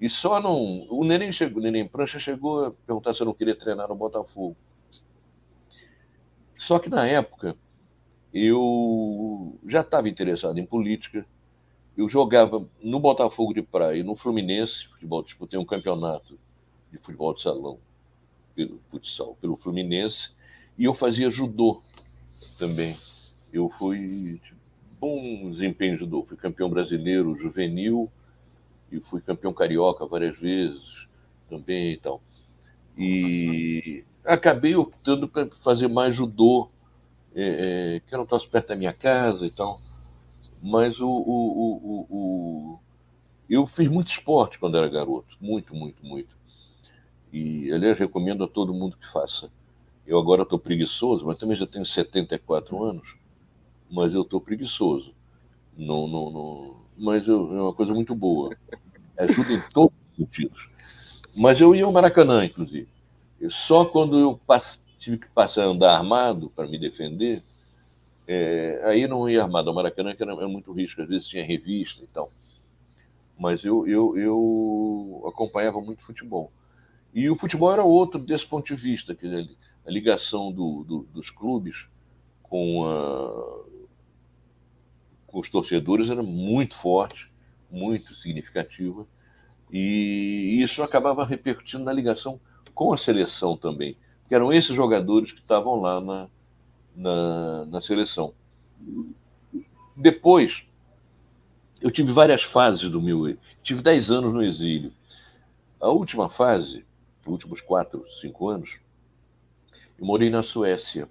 e, 0.00 0.08
só 0.08 0.40
não. 0.40 0.86
O 0.90 1.04
Neném, 1.04 1.32
chegou, 1.32 1.60
o 1.60 1.62
Neném 1.62 1.86
Prancha 1.86 2.18
chegou 2.18 2.66
a 2.66 2.70
perguntar 2.70 3.14
se 3.14 3.20
eu 3.20 3.26
não 3.26 3.34
queria 3.34 3.54
treinar 3.54 3.88
no 3.88 3.94
Botafogo. 3.94 4.56
Só 6.56 6.78
que 6.78 6.88
na 6.88 7.06
época 7.06 7.56
eu 8.32 9.58
já 9.68 9.80
estava 9.80 10.08
interessado 10.08 10.58
em 10.58 10.66
política. 10.66 11.26
Eu 11.96 12.08
jogava 12.08 12.66
no 12.82 12.98
Botafogo 12.98 13.52
de 13.52 13.60
Praia 13.60 13.98
e 13.98 14.02
no 14.02 14.16
Fluminense, 14.16 14.86
futebol, 14.88 15.22
disputei 15.22 15.58
um 15.58 15.64
campeonato 15.64 16.38
de 16.90 16.98
futebol 16.98 17.34
de 17.34 17.42
salão 17.42 17.78
pelo 18.54 18.80
futsal, 18.90 19.36
pelo 19.40 19.56
Fluminense, 19.56 20.30
e 20.78 20.84
eu 20.84 20.94
fazia 20.94 21.30
judô 21.30 21.82
também. 22.58 22.96
Eu 23.52 23.68
fui 23.68 24.40
tipo, 24.42 24.60
bom 25.00 25.50
desempenho 25.50 25.94
em 25.94 25.98
judô, 25.98 26.24
fui 26.24 26.36
campeão 26.36 26.70
brasileiro 26.70 27.36
juvenil 27.36 28.10
e 28.90 29.00
fui 29.00 29.20
campeão 29.20 29.52
carioca 29.52 30.06
várias 30.06 30.38
vezes 30.38 31.06
também 31.48 31.92
e 31.92 31.96
tal. 31.98 32.22
E 32.96 34.04
acabei 34.24 34.74
optando 34.74 35.26
para 35.28 35.48
fazer 35.62 35.88
mais 35.88 36.14
judô, 36.14 36.68
é, 37.34 37.96
é, 37.96 38.00
que 38.00 38.14
era 38.14 38.22
um 38.22 38.26
troço 38.26 38.48
perto 38.48 38.68
da 38.68 38.76
minha 38.76 38.92
casa 38.92 39.46
e 39.46 39.50
tal. 39.50 39.78
Mas 40.62 41.00
o, 41.00 41.08
o, 41.08 41.76
o, 41.82 42.06
o, 42.10 42.78
eu 43.50 43.66
fiz 43.66 43.88
muito 43.88 44.10
esporte 44.10 44.58
quando 44.58 44.76
era 44.76 44.88
garoto, 44.88 45.36
muito, 45.40 45.74
muito, 45.74 46.04
muito. 46.04 46.36
E, 47.32 47.72
aliás, 47.72 47.98
recomendo 47.98 48.44
a 48.44 48.48
todo 48.48 48.74
mundo 48.74 48.96
que 48.96 49.10
faça. 49.10 49.50
Eu 50.06 50.18
agora 50.18 50.42
estou 50.42 50.58
preguiçoso, 50.58 51.26
mas 51.26 51.38
também 51.38 51.56
já 51.56 51.66
tenho 51.66 51.86
74 51.86 52.82
anos, 52.84 53.16
mas 53.92 54.14
eu 54.14 54.22
estou 54.22 54.40
preguiçoso. 54.40 55.14
Não, 55.76 56.08
não, 56.08 56.30
não, 56.30 56.82
mas 56.96 57.28
eu, 57.28 57.54
é 57.54 57.62
uma 57.62 57.74
coisa 57.74 57.92
muito 57.92 58.14
boa. 58.14 58.56
Ajuda 59.18 59.52
em 59.52 59.60
todos 59.70 59.94
os 60.10 60.16
sentidos. 60.16 60.68
Mas 61.36 61.60
eu 61.60 61.74
ia 61.74 61.84
ao 61.84 61.92
Maracanã, 61.92 62.44
inclusive. 62.44 62.88
Só 63.50 63.84
quando 63.84 64.18
eu 64.18 64.40
tive 64.98 65.18
que 65.18 65.28
passar 65.28 65.64
a 65.64 65.66
andar 65.66 65.94
armado 65.94 66.50
para 66.50 66.66
me 66.66 66.78
defender, 66.78 67.42
é, 68.26 68.80
aí 68.84 69.06
não 69.06 69.28
ia 69.28 69.42
armado 69.42 69.68
ao 69.68 69.74
Maracanã, 69.74 70.14
que 70.14 70.22
era, 70.22 70.32
era, 70.32 70.48
muito 70.48 70.72
risco, 70.72 71.02
às 71.02 71.08
vezes 71.08 71.28
tinha 71.28 71.44
revista 71.44 72.02
e 72.02 72.06
tal. 72.06 72.30
Mas 73.38 73.64
eu, 73.64 73.86
eu, 73.86 74.16
eu 74.16 75.24
acompanhava 75.28 75.80
muito 75.80 76.02
futebol. 76.02 76.50
E 77.12 77.28
o 77.28 77.36
futebol 77.36 77.72
era 77.72 77.84
outro 77.84 78.20
desse 78.20 78.46
ponto 78.46 78.74
de 78.74 78.80
vista, 78.80 79.14
que 79.14 79.26
a 79.26 79.90
ligação 79.90 80.50
do, 80.50 80.84
do, 80.84 80.98
dos 81.12 81.28
clubes 81.28 81.86
com, 82.42 82.84
a, 82.86 83.64
com 85.32 85.40
os 85.40 85.48
torcedores 85.48 86.10
era 86.10 86.22
muito 86.22 86.76
forte, 86.76 87.28
muito 87.70 88.14
significativa, 88.14 89.06
e 89.72 90.60
isso 90.62 90.82
acabava 90.82 91.24
repercutindo 91.24 91.82
na 91.82 91.92
ligação 91.92 92.38
com 92.74 92.92
a 92.92 92.98
seleção 92.98 93.56
também, 93.56 93.96
que 94.28 94.34
eram 94.34 94.52
esses 94.52 94.76
jogadores 94.76 95.32
que 95.32 95.40
estavam 95.40 95.80
lá 95.80 96.00
na, 96.00 96.28
na, 96.94 97.64
na 97.64 97.80
seleção. 97.80 98.34
Depois, 99.96 100.64
eu 101.80 101.90
tive 101.90 102.12
várias 102.12 102.42
fases 102.42 102.90
do 102.90 103.00
meu. 103.00 103.36
Tive 103.62 103.82
10 103.82 104.10
anos 104.10 104.34
no 104.34 104.42
exílio. 104.42 104.92
A 105.80 105.88
última 105.88 106.28
fase, 106.28 106.84
os 107.26 107.32
últimos 107.32 107.60
4, 107.60 108.04
5 108.20 108.48
anos, 108.48 108.80
eu 109.98 110.04
morei 110.04 110.28
na 110.28 110.42
Suécia. 110.42 111.08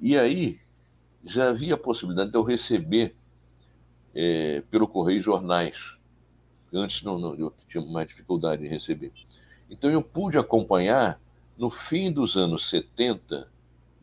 E 0.00 0.16
aí 0.16 0.60
já 1.24 1.50
havia 1.50 1.74
a 1.74 1.78
possibilidade 1.78 2.30
de 2.30 2.36
eu 2.36 2.42
receber 2.42 3.14
é, 4.14 4.62
pelo 4.70 4.86
correio 4.86 5.22
jornais. 5.22 5.76
Antes 6.72 7.02
não, 7.02 7.18
não, 7.18 7.34
eu 7.34 7.52
tinha 7.68 7.84
mais 7.84 8.08
dificuldade 8.08 8.64
em 8.64 8.68
receber. 8.68 9.12
Então 9.70 9.90
eu 9.90 10.02
pude 10.02 10.38
acompanhar 10.38 11.20
no 11.56 11.70
fim 11.70 12.10
dos 12.10 12.36
anos 12.36 12.68
70, 12.70 13.50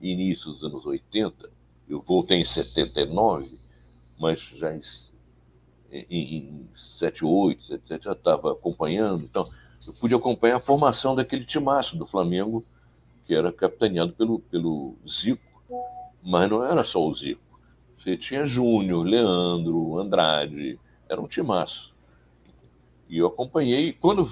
início 0.01 0.51
dos 0.51 0.63
anos 0.63 0.85
80, 0.85 1.49
eu 1.89 2.01
voltei 2.01 2.39
em 2.39 2.45
79, 2.45 3.59
mas 4.19 4.39
já 4.39 4.73
em, 4.73 4.81
em, 5.91 6.37
em 6.37 6.69
78, 6.75 7.73
etc, 7.73 8.03
já 8.03 8.11
estava 8.11 8.51
acompanhando, 8.51 9.23
então 9.23 9.49
eu 9.85 9.93
pude 9.93 10.13
acompanhar 10.13 10.57
a 10.57 10.61
formação 10.61 11.15
daquele 11.15 11.45
timaço 11.45 11.97
do 11.97 12.05
Flamengo, 12.05 12.63
que 13.25 13.33
era 13.33 13.51
capitaneado 13.51 14.13
pelo, 14.13 14.39
pelo 14.39 14.95
Zico, 15.07 15.63
mas 16.21 16.49
não 16.49 16.63
era 16.63 16.83
só 16.83 17.05
o 17.05 17.15
Zico. 17.15 17.48
Você 17.99 18.15
tinha 18.15 18.45
Júnior, 18.45 19.05
Leandro, 19.05 19.99
Andrade, 19.99 20.79
era 21.07 21.19
um 21.19 21.27
timaço. 21.27 21.93
E 23.09 23.17
eu 23.17 23.27
acompanhei, 23.27 23.91
quando 23.91 24.31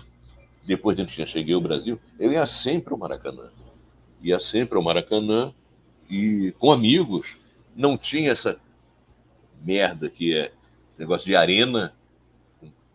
depois 0.66 0.96
de 0.96 1.06
que 1.06 1.26
cheguei 1.26 1.54
ao 1.54 1.62
Brasil, 1.62 2.00
eu 2.20 2.32
ia 2.32 2.46
sempre 2.48 2.94
ao 2.94 3.00
Maracanã. 3.00 3.52
Ia 4.22 4.40
sempre 4.40 4.78
ao 4.78 4.84
Maracanã 4.84 5.52
e 6.10 6.54
com 6.60 6.72
amigos. 6.72 7.38
Não 7.76 7.98
tinha 7.98 8.32
essa 8.32 8.60
merda 9.62 10.10
que 10.10 10.36
é 10.36 10.52
negócio 10.98 11.26
de 11.26 11.36
arena, 11.36 11.94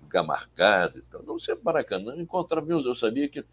lugar 0.02 0.22
marcado 0.22 0.98
e 0.98 1.02
tal. 1.02 1.22
Não 1.22 1.40
sempre 1.40 1.64
Maracanã, 1.64 2.16
encontrava 2.16 2.66
meus. 2.66 2.84
Eu 2.84 2.94
sabia 2.94 3.28
que 3.28 3.44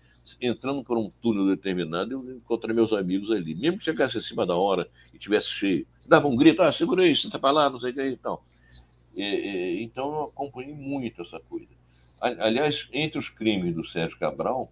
entrando 0.41 0.83
por 0.83 0.97
um 0.97 1.09
túnel 1.21 1.47
determinado, 1.47 2.11
eu 2.11 2.37
encontrei 2.37 2.75
meus 2.75 2.91
amigos 2.93 3.31
ali. 3.31 3.55
Mesmo 3.55 3.79
que 3.79 3.85
chegasse 3.85 4.17
acima 4.17 4.45
da 4.45 4.55
hora 4.55 4.89
e 5.13 5.17
tivesse 5.17 5.47
cheio, 5.47 5.87
dava 6.09 6.27
um 6.27 6.35
grito, 6.35 6.61
ah, 6.61 6.71
segura 6.71 7.03
aí, 7.03 7.13
tá 7.29 7.39
para 7.39 7.51
lá, 7.51 7.69
não 7.69 7.79
sei 7.79 7.91
o 7.91 7.93
que 7.93 8.01
e 8.01 8.17
tal. 8.17 8.43
E, 9.15 9.23
e, 9.23 9.83
então 9.83 10.11
eu 10.11 10.23
acompanhei 10.23 10.73
muito 10.73 11.21
essa 11.21 11.39
coisa. 11.39 11.67
Aliás, 12.19 12.87
entre 12.91 13.17
os 13.17 13.29
crimes 13.29 13.73
do 13.73 13.87
Sérgio 13.87 14.17
Cabral, 14.19 14.71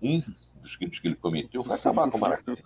um 0.00 0.22
dos 0.62 0.76
crimes 0.76 0.98
que 0.98 1.08
ele 1.08 1.16
cometeu 1.16 1.64
foi 1.64 1.74
acabar 1.74 2.08
com 2.10 2.18
o 2.18 2.20
Maracanã. 2.20 2.56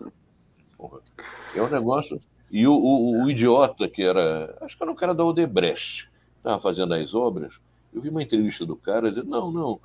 É 1.54 1.62
um 1.62 1.68
negócio. 1.68 2.20
E 2.50 2.66
o, 2.66 2.72
o, 2.72 3.22
o, 3.22 3.30
idiota 3.30 3.88
que 3.88 4.02
era, 4.02 4.58
acho 4.60 4.76
que 4.76 4.82
era 4.82 4.92
um 4.92 4.96
cara 4.96 5.14
da 5.14 5.24
Odebrecht, 5.24 6.10
estava 6.36 6.60
fazendo 6.60 6.92
as 6.94 7.14
obras. 7.14 7.54
Eu 7.92 8.00
vi 8.00 8.08
uma 8.08 8.22
entrevista 8.22 8.66
do 8.66 8.76
cara 8.76 9.10
dizendo: 9.10 9.30
não, 9.30 9.52
não, 9.52 9.80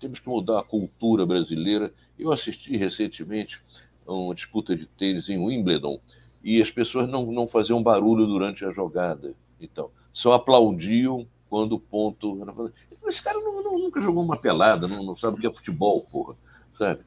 temos 0.00 0.18
que 0.18 0.28
mudar 0.28 0.60
a 0.60 0.64
cultura 0.64 1.24
brasileira. 1.24 1.92
Eu 2.18 2.32
assisti 2.32 2.76
recentemente 2.76 3.62
a 4.06 4.12
uma 4.12 4.34
disputa 4.34 4.74
de 4.74 4.86
tênis 4.86 5.28
em 5.28 5.38
Wimbledon 5.38 6.00
e 6.48 6.62
as 6.62 6.70
pessoas 6.70 7.06
não, 7.06 7.26
não 7.30 7.46
faziam 7.46 7.82
barulho 7.82 8.26
durante 8.26 8.64
a 8.64 8.70
jogada. 8.70 9.34
Então, 9.60 9.90
só 10.10 10.32
aplaudiam 10.32 11.26
quando 11.50 11.74
o 11.74 11.80
ponto. 11.80 12.38
Esse 13.06 13.22
cara 13.22 13.38
não, 13.38 13.62
não, 13.62 13.78
nunca 13.78 14.00
jogou 14.00 14.24
uma 14.24 14.36
pelada, 14.36 14.88
não, 14.88 15.02
não, 15.02 15.14
sabe 15.14 15.36
o 15.36 15.40
que 15.40 15.46
é 15.46 15.52
futebol, 15.52 16.06
porra. 16.10 16.34
Sabe? 16.78 17.00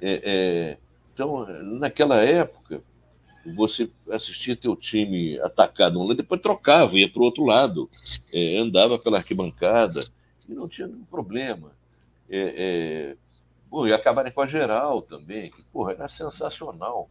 É, 0.00 0.22
é, 0.24 0.78
então, 1.14 1.46
naquela 1.78 2.16
época, 2.16 2.82
você 3.54 3.88
assistia 4.10 4.56
teu 4.56 4.74
time 4.74 5.38
atacado 5.38 6.00
um 6.00 6.02
lado, 6.02 6.16
depois 6.16 6.40
trocava, 6.40 6.98
ia 6.98 7.08
para 7.08 7.22
o 7.22 7.24
outro 7.24 7.44
lado, 7.44 7.88
é, 8.32 8.56
andava 8.56 8.98
pela 8.98 9.18
arquibancada 9.18 10.04
e 10.48 10.52
não 10.52 10.68
tinha 10.68 10.88
nenhum 10.88 11.04
problema. 11.04 11.70
É, 12.28 12.54
é, 12.56 13.16
pô, 13.70 13.86
e 13.86 13.92
acabarem 13.92 14.32
com 14.32 14.40
a 14.40 14.48
geral 14.48 15.00
também, 15.00 15.50
que 15.52 15.62
porra, 15.72 15.92
era 15.92 16.08
sensacional. 16.08 17.08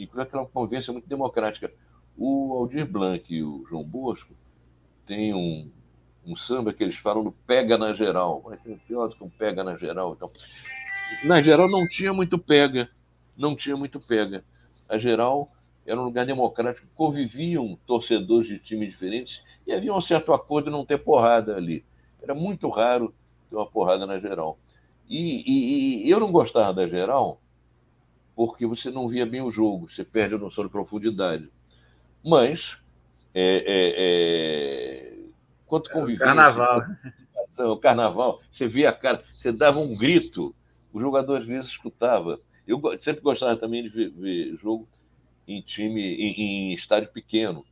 E 0.00 0.06
com 0.06 0.18
aquela 0.18 0.46
convivência 0.46 0.92
muito 0.92 1.06
democrática. 1.06 1.70
O 2.16 2.54
Aldir 2.54 2.86
Blanc 2.90 3.24
e 3.32 3.42
o 3.42 3.66
João 3.68 3.84
Bosco 3.84 4.32
têm 5.06 5.34
um, 5.34 5.70
um 6.26 6.34
samba 6.34 6.72
que 6.72 6.82
eles 6.82 6.96
falam 6.96 7.22
do 7.22 7.32
pega 7.32 7.76
na 7.76 7.92
geral. 7.92 8.40
Vai 8.40 8.56
ter 8.56 8.78
pior 8.78 9.08
do 9.08 9.14
que 9.14 9.22
um 9.22 9.28
pega 9.28 9.62
na 9.62 9.76
geral. 9.76 10.14
Então, 10.14 10.30
na 11.24 11.42
geral 11.42 11.68
não 11.68 11.86
tinha 11.86 12.14
muito 12.14 12.38
pega, 12.38 12.90
não 13.36 13.54
tinha 13.54 13.76
muito 13.76 14.00
pega. 14.00 14.42
A 14.88 14.96
geral 14.96 15.52
era 15.86 16.00
um 16.00 16.04
lugar 16.04 16.24
democrático, 16.24 16.86
conviviam 16.94 17.78
torcedores 17.86 18.48
de 18.48 18.58
times 18.58 18.90
diferentes 18.90 19.42
e 19.66 19.72
havia 19.72 19.92
um 19.92 20.00
certo 20.00 20.32
acordo 20.32 20.66
de 20.66 20.70
não 20.70 20.84
ter 20.84 20.98
porrada 20.98 21.56
ali. 21.56 21.84
Era 22.22 22.34
muito 22.34 22.70
raro 22.70 23.14
ter 23.50 23.56
uma 23.56 23.66
porrada 23.66 24.06
na 24.06 24.18
geral. 24.18 24.58
E, 25.08 25.42
e, 25.46 26.06
e 26.06 26.10
eu 26.10 26.20
não 26.20 26.32
gostava 26.32 26.72
da 26.72 26.88
geral 26.88 27.38
porque 28.46 28.64
você 28.64 28.90
não 28.90 29.06
via 29.06 29.26
bem 29.26 29.42
o 29.42 29.50
jogo, 29.50 29.90
você 29.90 30.02
perde 30.02 30.34
a 30.34 30.38
noção 30.38 30.64
de 30.64 30.70
profundidade. 30.70 31.50
Mas, 32.24 32.78
é, 33.34 33.64
é, 33.66 33.94
é... 35.12 35.18
quanto 35.66 35.90
convivência... 35.90 36.24
carnaval. 36.24 36.80
O 37.58 37.76
carnaval, 37.76 38.40
você 38.50 38.66
via 38.66 38.88
a 38.88 38.92
cara, 38.94 39.22
você 39.30 39.52
dava 39.52 39.78
um 39.78 39.94
grito, 39.94 40.54
o 40.90 40.98
jogador 40.98 41.42
às 41.42 41.46
vezes 41.46 41.70
escutava. 41.70 42.40
Eu 42.66 42.80
sempre 42.98 43.20
gostava 43.20 43.54
também 43.58 43.82
de 43.82 43.90
ver, 43.90 44.08
ver 44.08 44.56
jogo 44.56 44.88
em 45.46 45.60
time, 45.60 46.00
em, 46.00 46.40
em 46.40 46.72
estádio 46.72 47.10
pequeno. 47.10 47.62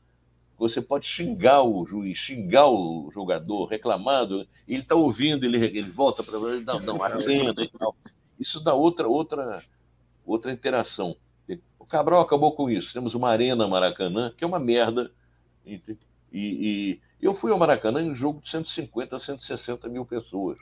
Você 0.59 0.83
pode 0.83 1.07
xingar 1.07 1.63
o 1.63 1.87
juiz, 1.87 2.19
xingar 2.19 2.67
o 2.67 3.11
jogador, 3.15 3.65
reclamando, 3.65 4.47
ele 4.67 4.83
está 4.83 4.95
ouvindo, 4.95 5.47
ele, 5.47 5.65
ele 5.65 5.89
volta 5.89 6.23
para 6.23 6.37
ele 6.51 6.63
dá 6.65 6.77
uma 6.77 7.07
acena 7.07 7.55
e 7.57 7.69
tal. 7.71 7.97
Isso 8.39 8.61
dá 8.61 8.75
outra, 8.75 9.09
outra, 9.09 9.63
outra 10.29 10.53
interação. 10.53 11.17
O 11.79 11.87
Cabral 11.87 12.21
acabou 12.21 12.55
com 12.55 12.69
isso. 12.69 12.93
Temos 12.93 13.15
uma 13.15 13.31
Arena 13.31 13.67
Maracanã, 13.67 14.33
que 14.37 14.45
é 14.45 14.47
uma 14.47 14.59
merda. 14.59 15.11
E, 15.65 15.81
e, 16.31 17.01
eu 17.21 17.35
fui 17.35 17.51
ao 17.51 17.59
Maracanã 17.59 18.03
em 18.03 18.11
um 18.11 18.15
jogo 18.15 18.43
de 18.43 18.51
150 18.51 19.19
160 19.19 19.89
mil 19.89 20.05
pessoas. 20.05 20.59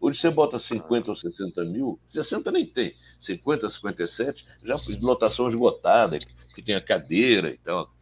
Hoje 0.00 0.18
você 0.18 0.30
bota 0.30 0.58
50 0.58 1.10
ou 1.10 1.16
60 1.16 1.62
mil, 1.66 2.00
60 2.08 2.50
nem 2.50 2.64
tem, 2.64 2.94
50, 3.20 3.68
57, 3.68 4.46
já 4.64 4.76
lotação 5.02 5.46
esgotada, 5.46 6.18
que 6.54 6.62
tem 6.62 6.74
a 6.74 6.80
cadeira 6.80 7.50
e 7.50 7.58
tal. 7.58 7.92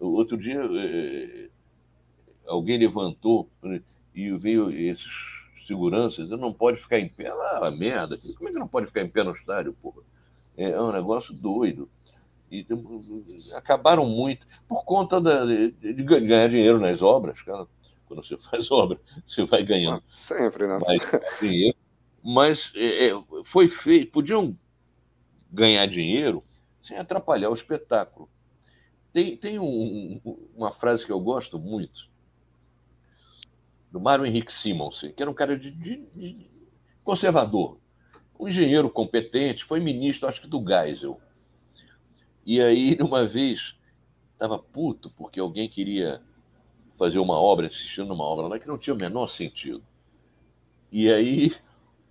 Outro 0.00 0.38
dia, 0.38 0.58
é, 0.58 1.48
alguém 2.46 2.78
levantou 2.78 3.50
né, 3.62 3.82
e 4.14 4.30
veio 4.38 4.70
esses 4.70 5.04
seguranças, 5.66 6.30
não 6.30 6.52
pode 6.52 6.80
ficar 6.80 6.98
em 6.98 7.10
pé. 7.10 7.28
Ah, 7.28 7.70
merda, 7.70 8.18
como 8.38 8.48
é 8.48 8.52
que 8.52 8.58
não 8.58 8.68
pode 8.68 8.86
ficar 8.86 9.02
em 9.02 9.10
pé 9.10 9.22
no 9.22 9.36
estádio, 9.36 9.74
porra? 9.74 10.02
É 10.56 10.80
um 10.80 10.92
negócio 10.92 11.34
doido. 11.34 11.88
E 12.50 12.64
acabaram 13.54 14.06
muito 14.06 14.46
por 14.68 14.84
conta 14.84 15.20
da, 15.20 15.44
de, 15.44 15.70
de 15.72 16.02
ganhar 16.02 16.48
dinheiro 16.48 16.78
nas 16.78 17.02
obras, 17.02 17.40
cara. 17.42 17.66
Quando 18.06 18.24
você 18.24 18.36
faz 18.50 18.70
obra, 18.70 19.00
você 19.26 19.44
vai 19.44 19.64
ganhando. 19.64 20.02
Ah, 20.06 20.10
sempre, 20.10 20.66
né? 20.66 20.78
Mais 20.78 21.02
dinheiro. 21.40 21.76
Mas 22.22 22.72
é, 22.74 23.08
é, 23.08 23.22
foi 23.44 23.68
feito, 23.68 24.12
podiam 24.12 24.56
ganhar 25.50 25.86
dinheiro 25.86 26.42
sem 26.82 26.96
atrapalhar 26.96 27.50
o 27.50 27.54
espetáculo. 27.54 28.28
Tem, 29.12 29.36
tem 29.36 29.58
um, 29.58 30.20
uma 30.54 30.72
frase 30.72 31.04
que 31.04 31.12
eu 31.12 31.20
gosto 31.20 31.58
muito, 31.58 32.08
do 33.90 34.00
Mário 34.00 34.26
Henrique 34.26 34.52
Simonsen, 34.52 35.12
que 35.12 35.22
era 35.22 35.30
um 35.30 35.34
cara 35.34 35.56
de, 35.56 35.70
de, 35.70 36.04
de 36.14 36.46
conservador, 37.04 37.78
um 38.38 38.48
engenheiro 38.48 38.90
competente, 38.90 39.64
foi 39.64 39.80
ministro, 39.80 40.28
acho 40.28 40.40
que 40.40 40.46
do 40.46 40.62
Geisel. 40.64 41.20
E 42.44 42.60
aí, 42.60 42.96
uma 43.00 43.26
vez, 43.26 43.74
estava 44.32 44.58
puto 44.58 45.10
porque 45.16 45.40
alguém 45.40 45.68
queria 45.68 46.20
fazer 46.98 47.18
uma 47.18 47.38
obra, 47.38 47.66
assistindo 47.66 48.12
uma 48.12 48.24
obra 48.24 48.46
lá 48.46 48.58
que 48.58 48.68
não 48.68 48.78
tinha 48.78 48.94
o 48.94 48.98
menor 48.98 49.28
sentido. 49.28 49.82
E 50.90 51.10
aí, 51.10 51.54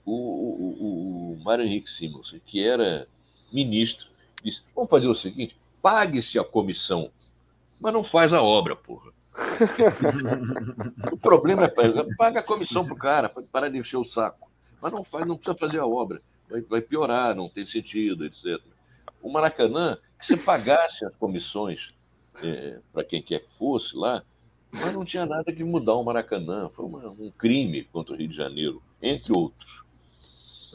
o, 0.06 0.14
o, 0.14 1.34
o 1.34 1.44
Mário 1.44 1.66
Henrique 1.66 1.90
Simonsen, 1.90 2.42
que 2.46 2.66
era 2.66 3.08
ministro, 3.52 4.08
disse: 4.44 4.62
vamos 4.76 4.90
fazer 4.90 5.08
o 5.08 5.16
seguinte, 5.16 5.56
pague-se 5.82 6.38
a 6.38 6.44
comissão, 6.44 7.10
mas 7.80 7.94
não 7.94 8.04
faz 8.04 8.34
a 8.34 8.42
obra, 8.42 8.76
porra. 8.76 9.12
o 11.12 11.18
problema 11.18 11.64
é 11.64 12.16
paga 12.16 12.42
a 12.42 12.44
comissão 12.44 12.86
pro 12.86 12.96
cara, 12.96 13.30
para 13.30 13.70
de 13.70 13.80
encher 13.80 13.98
o 13.98 14.06
saco 14.06 14.53
mas 14.84 14.92
não 14.92 15.02
faz, 15.02 15.26
não 15.26 15.38
precisa 15.38 15.58
fazer 15.58 15.80
a 15.80 15.88
obra. 15.88 16.22
Vai, 16.50 16.60
vai 16.60 16.82
piorar, 16.82 17.34
não 17.34 17.48
tem 17.48 17.66
sentido, 17.66 18.26
etc. 18.26 18.60
O 19.22 19.32
Maracanã, 19.32 19.98
que 20.20 20.26
se 20.26 20.36
pagasse 20.36 21.06
as 21.06 21.16
comissões 21.16 21.94
é, 22.42 22.80
para 22.92 23.06
quem 23.06 23.24
quer 23.24 23.40
que 23.40 23.58
fosse 23.58 23.96
lá, 23.96 24.22
mas 24.70 24.94
não 24.94 25.06
tinha 25.06 25.26
nada 25.26 25.54
que 25.54 25.64
mudar 25.64 25.94
o 25.94 26.04
Maracanã. 26.04 26.70
Foi 26.76 26.84
uma, 26.84 27.08
um 27.12 27.32
crime 27.32 27.86
contra 27.94 28.14
o 28.14 28.18
Rio 28.18 28.28
de 28.28 28.36
Janeiro, 28.36 28.84
entre 29.02 29.32
outros. 29.32 29.84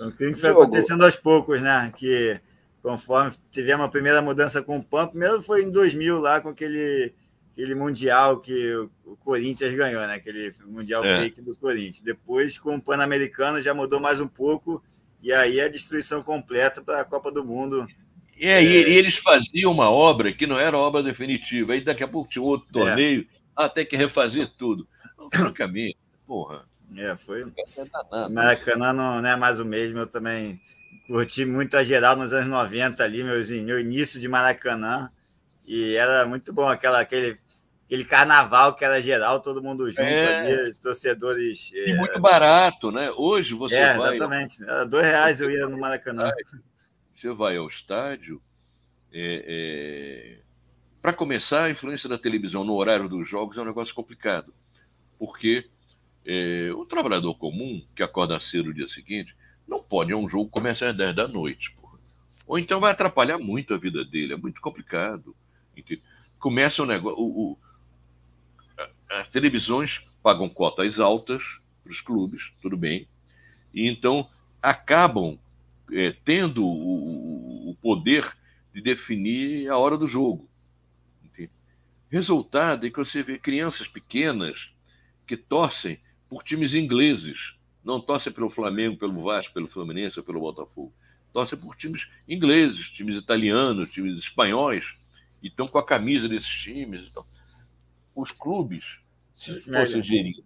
Um 0.00 0.10
crime 0.10 0.32
que 0.32 0.40
foi 0.40 0.50
acontecendo 0.50 1.04
aos 1.04 1.16
poucos, 1.16 1.60
né? 1.60 1.92
Que 1.94 2.40
conforme 2.82 3.32
tivemos 3.50 3.84
a 3.84 3.90
primeira 3.90 4.22
mudança 4.22 4.62
com 4.62 4.78
o 4.78 4.82
PAN, 4.82 5.08
primeiro 5.08 5.42
foi 5.42 5.64
em 5.64 5.70
2000 5.70 6.18
lá 6.18 6.40
com 6.40 6.48
aquele 6.48 7.12
aquele 7.58 7.74
mundial 7.74 8.38
que 8.38 8.72
o 9.04 9.16
Corinthians 9.16 9.74
ganhou, 9.74 10.06
né? 10.06 10.14
Aquele 10.14 10.54
mundial 10.64 11.04
é. 11.04 11.22
fake 11.22 11.42
do 11.42 11.56
Corinthians. 11.56 12.00
Depois, 12.00 12.56
com 12.56 12.76
o 12.76 12.80
Pan-Americano, 12.80 13.60
já 13.60 13.74
mudou 13.74 13.98
mais 13.98 14.20
um 14.20 14.28
pouco, 14.28 14.80
e 15.20 15.32
aí 15.32 15.60
a 15.60 15.68
destruição 15.68 16.22
completa 16.22 16.80
para 16.80 17.00
a 17.00 17.04
Copa 17.04 17.32
do 17.32 17.44
Mundo. 17.44 17.84
É, 18.38 18.52
é... 18.52 18.62
E, 18.62 18.96
eles 18.96 19.16
faziam 19.16 19.72
uma 19.72 19.90
obra 19.90 20.32
que 20.32 20.46
não 20.46 20.56
era 20.56 20.78
obra 20.78 21.02
definitiva. 21.02 21.72
Aí 21.72 21.84
daqui 21.84 22.04
a 22.04 22.08
pouco 22.08 22.30
tinha 22.30 22.44
outro 22.44 22.68
é. 22.70 22.72
torneio, 22.72 23.22
é. 23.22 23.26
ah, 23.56 23.68
tem 23.68 23.84
que 23.84 23.96
refazer 23.96 24.52
tudo. 24.56 24.86
Francamente, 25.34 25.98
porra. 26.28 26.64
É, 26.96 27.16
foi. 27.16 27.42
É 27.42 28.28
Maracanã 28.28 28.92
não, 28.92 29.20
não 29.20 29.28
é 29.28 29.34
mais 29.34 29.58
o 29.58 29.64
mesmo. 29.64 29.98
Eu 29.98 30.06
também 30.06 30.60
curti 31.08 31.44
muito 31.44 31.76
a 31.76 31.82
geral 31.82 32.14
nos 32.14 32.32
anos 32.32 32.46
90 32.46 33.02
ali, 33.02 33.24
meus, 33.24 33.50
meu 33.50 33.80
início 33.80 34.20
de 34.20 34.28
Maracanã. 34.28 35.08
E 35.66 35.96
era 35.96 36.24
muito 36.24 36.50
bom 36.50 36.66
aquela, 36.66 37.00
aquele 37.00 37.36
aquele 37.88 38.04
carnaval 38.04 38.74
que 38.74 38.84
era 38.84 39.00
geral, 39.00 39.40
todo 39.40 39.62
mundo 39.62 39.90
junto 39.90 40.02
é. 40.02 40.40
ali, 40.40 40.70
os 40.70 40.78
torcedores. 40.78 41.72
E 41.72 41.92
é... 41.92 41.96
muito 41.96 42.20
barato, 42.20 42.92
né? 42.92 43.10
Hoje 43.16 43.54
você 43.54 43.76
é, 43.76 43.96
vai. 43.96 44.16
Exatamente. 44.16 44.62
Era 44.62 44.84
dois 44.84 45.06
reais 45.06 45.40
eu 45.40 45.50
ia 45.50 45.66
no 45.66 45.78
Maracanã. 45.78 46.30
Você 47.16 47.32
vai 47.32 47.56
ao 47.56 47.66
estádio. 47.66 48.42
É, 49.10 49.44
é... 49.48 50.38
Para 51.00 51.14
começar, 51.14 51.64
a 51.64 51.70
influência 51.70 52.10
da 52.10 52.18
televisão 52.18 52.62
no 52.62 52.74
horário 52.74 53.08
dos 53.08 53.26
jogos 53.26 53.56
é 53.56 53.62
um 53.62 53.64
negócio 53.64 53.94
complicado. 53.94 54.52
Porque 55.18 55.64
é, 56.26 56.70
o 56.76 56.84
trabalhador 56.84 57.34
comum, 57.36 57.82
que 57.96 58.02
acorda 58.02 58.38
cedo 58.38 58.66
no 58.66 58.74
dia 58.74 58.88
seguinte, 58.88 59.34
não 59.66 59.82
pode, 59.82 60.14
um 60.14 60.28
jogo 60.28 60.44
que 60.44 60.52
começa 60.52 60.86
às 60.86 60.94
10 60.94 61.16
da 61.16 61.26
noite. 61.26 61.74
Porra. 61.80 61.98
Ou 62.46 62.58
então 62.58 62.80
vai 62.80 62.92
atrapalhar 62.92 63.38
muito 63.38 63.72
a 63.72 63.78
vida 63.78 64.04
dele, 64.04 64.34
é 64.34 64.36
muito 64.36 64.60
complicado. 64.60 65.34
Começa 66.38 66.82
o 66.82 66.86
negócio. 66.86 67.18
O, 67.18 67.52
o, 67.52 67.58
as 69.10 69.28
televisões 69.28 70.02
pagam 70.22 70.48
cotas 70.48 71.00
altas 71.00 71.42
para 71.82 71.92
os 71.92 72.00
clubes, 72.00 72.52
tudo 72.60 72.76
bem, 72.76 73.08
e 73.72 73.88
então 73.88 74.28
acabam 74.62 75.38
é, 75.92 76.14
tendo 76.24 76.66
o, 76.66 77.70
o, 77.70 77.74
poder 77.76 78.36
de 78.74 78.80
definir 78.80 79.70
a 79.70 79.78
hora 79.78 79.96
do 79.96 80.06
jogo. 80.06 80.48
Entende? 81.24 81.50
Resultado 82.10 82.86
é 82.86 82.90
que 82.90 82.98
você 82.98 83.22
vê 83.22 83.38
crianças 83.38 83.86
pequenas 83.86 84.70
que 85.26 85.36
torcem 85.36 85.98
por 86.28 86.42
times 86.42 86.74
ingleses, 86.74 87.54
não 87.82 88.00
torcem 88.00 88.32
pelo 88.32 88.50
Flamengo, 88.50 88.98
pelo 88.98 89.22
Vasco, 89.22 89.54
pelo 89.54 89.68
Fluminense 89.68 90.18
ou 90.18 90.24
pelo 90.24 90.40
Botafogo, 90.40 90.92
torcem 91.32 91.58
por 91.58 91.76
times 91.76 92.06
ingleses, 92.28 92.90
times 92.90 93.16
italianos, 93.16 93.90
times 93.90 94.18
espanhóis, 94.18 94.84
e 95.42 95.48
estão 95.48 95.68
com 95.68 95.78
a 95.78 95.84
camisa 95.84 96.28
desses 96.28 96.48
times. 96.48 97.08
Então, 97.08 97.24
os 98.20 98.32
clubes, 98.32 98.98
se 99.36 99.60
fossem 99.60 100.02
geridos 100.02 100.44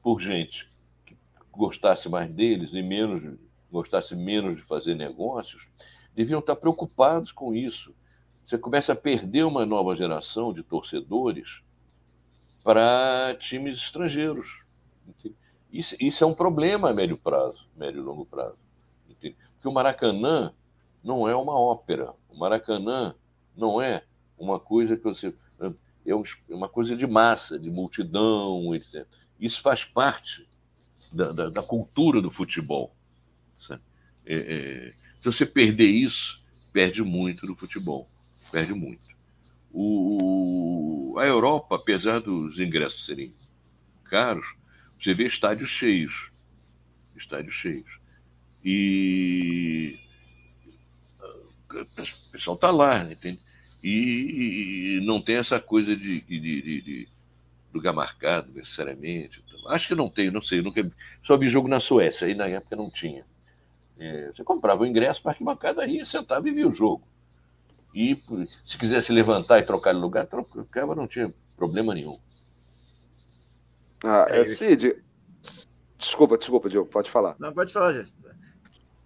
por 0.00 0.20
gente 0.20 0.70
que 1.04 1.16
gostasse 1.50 2.08
mais 2.08 2.30
deles 2.30 2.72
e 2.72 2.82
menos 2.82 3.36
gostasse 3.70 4.14
menos 4.14 4.56
de 4.56 4.62
fazer 4.62 4.94
negócios, 4.94 5.66
deviam 6.14 6.38
estar 6.38 6.54
preocupados 6.54 7.32
com 7.32 7.52
isso. 7.52 7.92
Você 8.44 8.56
começa 8.56 8.92
a 8.92 8.96
perder 8.96 9.44
uma 9.44 9.66
nova 9.66 9.96
geração 9.96 10.52
de 10.52 10.62
torcedores 10.62 11.60
para 12.62 13.36
times 13.40 13.78
estrangeiros. 13.78 14.62
Isso, 15.72 15.96
isso, 15.98 16.22
é 16.22 16.26
um 16.26 16.34
problema 16.34 16.90
a 16.90 16.94
médio 16.94 17.18
prazo, 17.18 17.66
médio 17.76 18.00
e 18.00 18.04
longo 18.04 18.24
prazo. 18.24 18.56
Porque 19.08 19.34
o 19.64 19.72
Maracanã 19.72 20.54
não 21.02 21.28
é 21.28 21.34
uma 21.34 21.58
ópera. 21.58 22.14
O 22.28 22.38
Maracanã 22.38 23.16
não 23.56 23.82
é 23.82 24.04
uma 24.38 24.60
coisa 24.60 24.96
que 24.96 25.02
você 25.02 25.34
é 26.06 26.14
uma 26.54 26.68
coisa 26.68 26.96
de 26.96 27.06
massa, 27.06 27.58
de 27.58 27.70
multidão, 27.70 28.74
etc. 28.74 29.06
Isso 29.40 29.60
faz 29.62 29.84
parte 29.84 30.46
da, 31.12 31.32
da, 31.32 31.50
da 31.50 31.62
cultura 31.62 32.20
do 32.20 32.30
futebol. 32.30 32.94
É, 34.26 34.34
é, 34.34 34.94
se 35.18 35.24
você 35.24 35.44
perder 35.44 35.90
isso, 35.90 36.42
perde 36.72 37.02
muito 37.02 37.46
do 37.46 37.54
futebol. 37.54 38.08
perde 38.50 38.72
muito. 38.72 39.14
O, 39.72 41.16
a 41.18 41.26
Europa, 41.26 41.76
apesar 41.76 42.20
dos 42.20 42.58
ingressos 42.58 43.04
serem 43.06 43.34
caros, 44.04 44.46
você 44.98 45.12
vê 45.12 45.26
estádios 45.26 45.70
cheios. 45.70 46.30
Estádios 47.16 47.54
cheios. 47.54 47.98
E 48.64 49.98
o 51.70 52.32
pessoal 52.32 52.54
está 52.54 52.70
lá, 52.70 53.04
entende? 53.10 53.40
E, 53.86 54.96
e, 54.96 55.00
não 55.04 55.20
tem 55.20 55.36
essa 55.36 55.60
coisa 55.60 55.94
de, 55.94 56.22
de, 56.22 56.40
de, 56.40 56.80
de 56.80 57.08
lugar 57.72 57.92
marcado 57.92 58.50
necessariamente. 58.54 59.44
Acho 59.68 59.88
que 59.88 59.94
não 59.94 60.08
tem, 60.08 60.30
não 60.30 60.40
sei. 60.40 60.62
Nunca, 60.62 60.90
só 61.22 61.36
vi 61.36 61.50
jogo 61.50 61.68
na 61.68 61.80
Suécia, 61.80 62.26
aí 62.26 62.34
na 62.34 62.46
época 62.46 62.76
não 62.76 62.90
tinha. 62.90 63.26
É, 63.98 64.32
você 64.34 64.42
comprava 64.42 64.82
o 64.82 64.86
ingresso 64.86 65.20
para 65.20 65.32
arquibancada, 65.32 65.86
ia, 65.86 66.06
sentava 66.06 66.48
e 66.48 66.52
via 66.52 66.66
o 66.66 66.72
jogo. 66.72 67.06
E 67.94 68.18
se 68.66 68.78
quisesse 68.78 69.12
levantar 69.12 69.58
e 69.58 69.62
trocar 69.62 69.92
de 69.92 70.00
lugar, 70.00 70.26
trocava, 70.26 70.94
não 70.94 71.06
tinha 71.06 71.32
problema 71.54 71.94
nenhum. 71.94 72.18
Ah, 74.02 74.26
é, 74.30 74.46
Cid, 74.46 74.96
desculpa, 75.98 76.38
desculpa, 76.38 76.70
Diogo, 76.70 76.88
pode 76.88 77.10
falar. 77.10 77.36
Não, 77.38 77.52
pode 77.52 77.70
falar, 77.70 77.92
gente. 77.92 78.12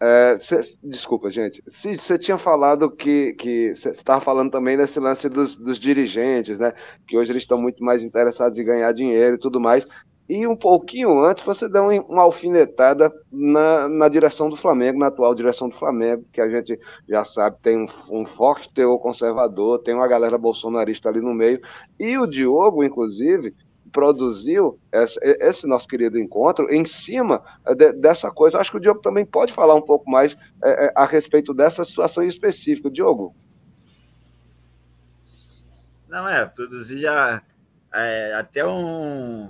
É, 0.01 0.39
cê, 0.39 0.61
desculpa, 0.83 1.29
gente. 1.31 1.63
Você 1.67 2.19
tinha 2.19 2.39
falado 2.39 2.91
que. 2.91 3.33
que 3.35 3.75
você 3.75 3.91
estava 3.91 4.21
falando 4.21 4.51
também 4.51 4.77
desse 4.77 5.01
lance 5.01 5.29
dos, 5.29 5.57
dos 5.57 5.79
dirigentes, 5.79 6.59
né? 6.59 6.73
Que 7.07 7.19
hoje 7.19 7.33
eles 7.33 7.43
estão 7.43 7.59
muito 7.59 7.83
mais 7.83 8.05
interessados 8.05 8.59
em 8.59 8.65
ganhar 8.65 8.93
dinheiro 8.93 9.35
e 9.35 9.39
tudo 9.39 9.61
mais. 9.61 9.87
E 10.29 10.47
um 10.47 10.55
pouquinho 10.55 11.25
antes 11.25 11.43
você 11.43 11.67
deu 11.67 11.85
uma 12.07 12.23
alfinetada 12.23 13.11
na, 13.33 13.89
na 13.89 14.09
direção 14.11 14.51
do 14.51 14.57
Flamengo, 14.57 14.99
na 14.99 15.07
atual 15.07 15.35
direção 15.35 15.71
do 15.71 15.77
Flamengo, 15.77 16.23
que 16.31 16.41
a 16.41 16.49
gente 16.51 16.79
já 17.09 17.25
sabe 17.25 17.57
tem 17.63 17.79
um, 17.79 17.87
um, 18.11 18.27
forte 18.27 18.71
teor 18.71 18.99
conservador, 18.99 19.79
tem 19.79 19.95
uma 19.95 20.07
galera 20.07 20.37
bolsonarista 20.37 21.09
ali 21.09 21.23
no 21.23 21.33
meio. 21.33 21.63
E 21.99 22.19
o 22.19 22.27
Diogo, 22.27 22.85
inclusive, 22.85 23.55
produziu 23.93 24.79
esse, 24.93 25.19
esse 25.23 25.67
nosso 25.67 25.89
querido 25.89 26.19
encontro 26.19 26.73
em 26.73 26.85
cima 26.85 27.43
de, 27.77 27.93
dessa 27.93 28.31
coisa. 28.31 28.59
Acho 28.59 28.71
que 28.71 28.77
o 28.77 28.81
Diogo 28.81 29.01
também 29.01 29.25
pode 29.25 29.53
falar 29.53 29.75
um 29.75 29.83
pouco 29.83 30.11
mais 30.11 30.37
é, 30.63 30.93
a 30.95 31.07
respeito 31.07 31.53
dessa 31.55 31.85
situação 31.85 32.23
específica. 32.23 32.91
Diogo. 32.91 33.35
Não, 36.09 36.29
é, 36.29 36.47
produzir 36.47 36.99
já 36.99 37.43
é, 37.95 38.35
até 38.35 38.67
um 38.67 39.49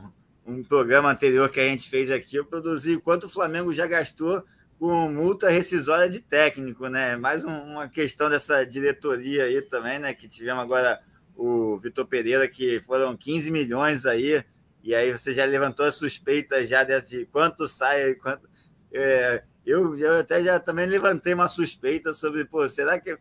um 0.49 0.65
programa 0.65 1.11
anterior 1.11 1.51
que 1.51 1.61
a 1.61 1.65
gente 1.65 1.89
fez 1.91 2.11
aqui, 2.11 2.37
eu 2.37 2.45
produzi 2.45 2.97
quanto 2.99 3.25
o 3.25 3.29
Flamengo 3.29 3.73
já 3.73 3.87
gastou 3.87 4.43
com 4.79 5.11
multa 5.11 5.51
rescisória 5.51 6.09
de 6.09 6.21
técnico, 6.21 6.89
né? 6.89 7.17
Mais 7.17 7.45
um, 7.45 7.51
uma 7.51 7.89
questão 7.89 8.31
dessa 8.31 8.65
diretoria 8.65 9.45
aí 9.45 9.61
também, 9.61 9.99
né? 9.99 10.15
Que 10.15 10.27
tivemos 10.27 10.63
agora 10.63 11.01
o 11.39 11.79
Vitor 11.79 12.05
Pereira, 12.05 12.49
que 12.49 12.81
foram 12.81 13.17
15 13.17 13.51
milhões 13.53 14.05
aí, 14.05 14.43
e 14.83 14.93
aí 14.93 15.13
você 15.13 15.33
já 15.33 15.45
levantou 15.45 15.87
a 15.87 15.93
suspeita 15.93 16.65
já 16.65 16.83
de 16.83 17.27
quanto 17.27 17.69
sai, 17.69 18.15
quanto. 18.17 18.49
É, 18.93 19.45
eu, 19.65 19.97
eu 19.97 20.19
até 20.19 20.43
já 20.43 20.59
também 20.59 20.87
levantei 20.87 21.33
uma 21.35 21.47
suspeita 21.47 22.13
sobre, 22.13 22.45
pô, 22.45 22.69
será 22.69 22.99
que 22.99 23.17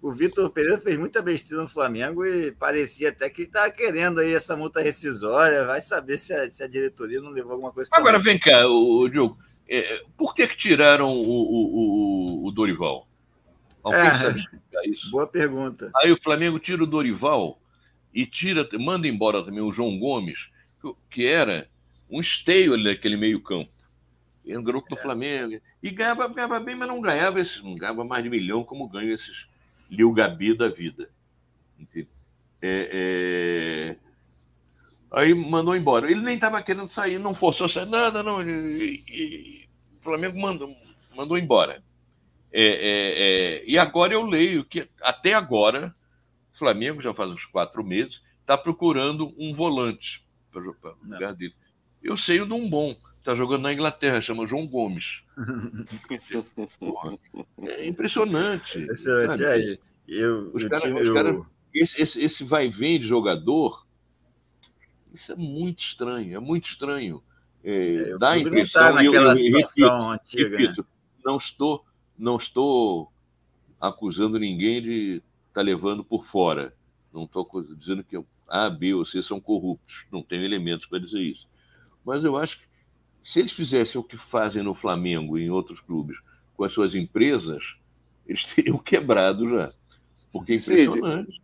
o 0.00 0.12
Vitor 0.12 0.48
Pereira 0.50 0.78
fez 0.78 0.96
muita 0.96 1.20
besteira 1.20 1.62
no 1.62 1.68
Flamengo 1.68 2.24
e 2.24 2.52
parecia 2.52 3.10
até 3.10 3.28
que 3.28 3.42
estava 3.42 3.70
querendo 3.70 4.20
aí 4.20 4.32
essa 4.32 4.56
multa 4.56 4.80
rescisória. 4.80 5.66
Vai 5.66 5.80
saber 5.80 6.18
se 6.18 6.32
a, 6.32 6.48
se 6.48 6.62
a 6.62 6.68
diretoria 6.68 7.20
não 7.20 7.30
levou 7.30 7.52
alguma 7.52 7.72
coisa. 7.72 7.90
Agora, 7.92 8.18
também. 8.18 8.34
vem 8.34 8.40
cá, 8.40 8.66
o, 8.66 9.08
Diogo. 9.08 9.36
É, 9.68 10.02
por 10.16 10.34
que, 10.34 10.46
que 10.46 10.56
tiraram 10.56 11.12
o, 11.12 12.44
o, 12.44 12.46
o 12.46 12.52
Dorival? 12.52 13.08
Alguém 13.88 14.10
é, 14.10 14.14
sabe 14.14 14.40
explicar 14.40 14.84
isso? 14.84 15.10
Boa 15.10 15.26
pergunta. 15.26 15.90
Aí 15.96 16.12
o 16.12 16.20
Flamengo 16.20 16.58
tira 16.58 16.82
o 16.82 16.86
Dorival 16.86 17.60
e 18.12 18.26
tira, 18.26 18.68
manda 18.78 19.06
embora 19.06 19.44
também 19.44 19.60
o 19.60 19.72
João 19.72 19.98
Gomes, 19.98 20.48
que 21.10 21.26
era 21.26 21.68
um 22.10 22.20
esteio 22.20 22.74
ali 22.74 22.84
daquele 22.84 23.16
meio-campo. 23.16 23.70
Era 24.46 24.58
um 24.58 24.64
garoto 24.64 24.88
do 24.88 24.98
é. 24.98 25.02
Flamengo. 25.02 25.60
E 25.82 25.90
ganhava, 25.90 26.26
ganhava 26.28 26.58
bem, 26.58 26.74
mas 26.74 26.88
não 26.88 27.00
ganhava, 27.00 27.40
esse, 27.40 27.62
não 27.62 27.74
ganhava 27.74 28.04
mais 28.04 28.24
de 28.24 28.30
milhão 28.30 28.64
como 28.64 28.88
ganham 28.88 29.12
esses 29.12 29.46
Lil 29.90 30.12
Gabi 30.12 30.56
da 30.56 30.68
vida. 30.68 31.10
É, 32.60 32.90
é... 32.92 33.96
Aí 35.10 35.34
mandou 35.34 35.76
embora. 35.76 36.10
Ele 36.10 36.20
nem 36.20 36.34
estava 36.34 36.62
querendo 36.62 36.88
sair, 36.88 37.18
não 37.18 37.34
forçou 37.34 37.68
sair, 37.68 37.86
nada, 37.86 38.22
não. 38.22 38.42
E, 38.42 39.04
e, 39.08 39.68
o 39.98 40.02
Flamengo 40.02 40.38
mandou, 40.38 40.74
mandou 41.14 41.38
embora. 41.38 41.82
É, 42.52 42.62
é, 42.62 43.60
é, 43.60 43.64
e 43.66 43.78
agora 43.78 44.14
eu 44.14 44.24
leio 44.24 44.64
que 44.64 44.88
até 45.02 45.34
agora 45.34 45.94
o 46.54 46.58
Flamengo, 46.58 47.02
já 47.02 47.14
faz 47.14 47.30
uns 47.30 47.44
quatro 47.44 47.84
meses, 47.84 48.22
está 48.40 48.56
procurando 48.56 49.34
um 49.38 49.54
volante 49.54 50.24
para 50.50 50.62
o 50.62 50.74
lugar 51.04 51.34
dele. 51.34 51.54
Eu 52.02 52.16
sei 52.16 52.40
o 52.40 52.46
de 52.46 52.52
um 52.52 52.68
bom, 52.68 52.96
está 53.18 53.34
jogando 53.34 53.62
na 53.62 53.72
Inglaterra, 53.72 54.20
chama 54.20 54.46
João 54.46 54.66
Gomes. 54.66 55.22
é 57.62 57.86
impressionante. 57.86 58.78
Impressionante, 58.78 59.44
é. 59.44 59.78
Eu, 60.08 60.50
os 60.54 60.64
cara, 60.64 60.94
os 60.94 61.12
cara, 61.12 61.42
esse, 61.74 62.00
esse, 62.00 62.18
esse 62.18 62.44
vai 62.44 62.68
vem 62.68 62.98
de 62.98 63.06
jogador, 63.06 63.86
isso 65.12 65.32
é 65.32 65.36
muito 65.36 65.80
estranho, 65.80 66.34
é 66.34 66.40
muito 66.40 66.70
estranho. 66.70 67.22
É, 67.62 68.12
é, 68.12 68.18
dá 68.18 68.30
a 68.30 68.38
impressão. 68.38 68.94
Naquela 68.94 69.34
eu, 69.34 69.46
eu, 69.46 69.58
repito, 69.58 69.84
antiga, 69.84 70.56
repito 70.56 70.82
né? 70.82 70.88
não 71.24 71.36
estou, 71.36 71.84
não 72.18 72.36
estou 72.36 73.12
acusando 73.80 74.38
ninguém 74.38 74.82
de 74.82 75.22
estar 75.48 75.60
tá 75.60 75.62
levando 75.62 76.02
por 76.02 76.24
fora. 76.24 76.74
Não 77.12 77.24
estou 77.24 77.48
dizendo 77.76 78.02
que 78.02 78.22
A, 78.48 78.68
B 78.68 78.94
ou 78.94 79.04
C 79.04 79.22
são 79.22 79.40
corruptos. 79.40 80.04
Não 80.10 80.22
tenho 80.22 80.44
elementos 80.44 80.86
para 80.86 80.98
dizer 80.98 81.20
isso. 81.20 81.46
Mas 82.04 82.24
eu 82.24 82.36
acho 82.36 82.58
que 82.58 82.66
se 83.22 83.40
eles 83.40 83.52
fizessem 83.52 84.00
o 84.00 84.04
que 84.04 84.16
fazem 84.16 84.62
no 84.62 84.74
Flamengo 84.74 85.38
e 85.38 85.44
em 85.44 85.50
outros 85.50 85.80
clubes 85.80 86.18
com 86.56 86.64
as 86.64 86.72
suas 86.72 86.94
empresas, 86.94 87.62
eles 88.26 88.44
teriam 88.44 88.78
quebrado 88.82 89.48
já. 89.48 89.72
Porque 90.32 90.52
é 90.52 90.56
impressionante. 90.56 91.42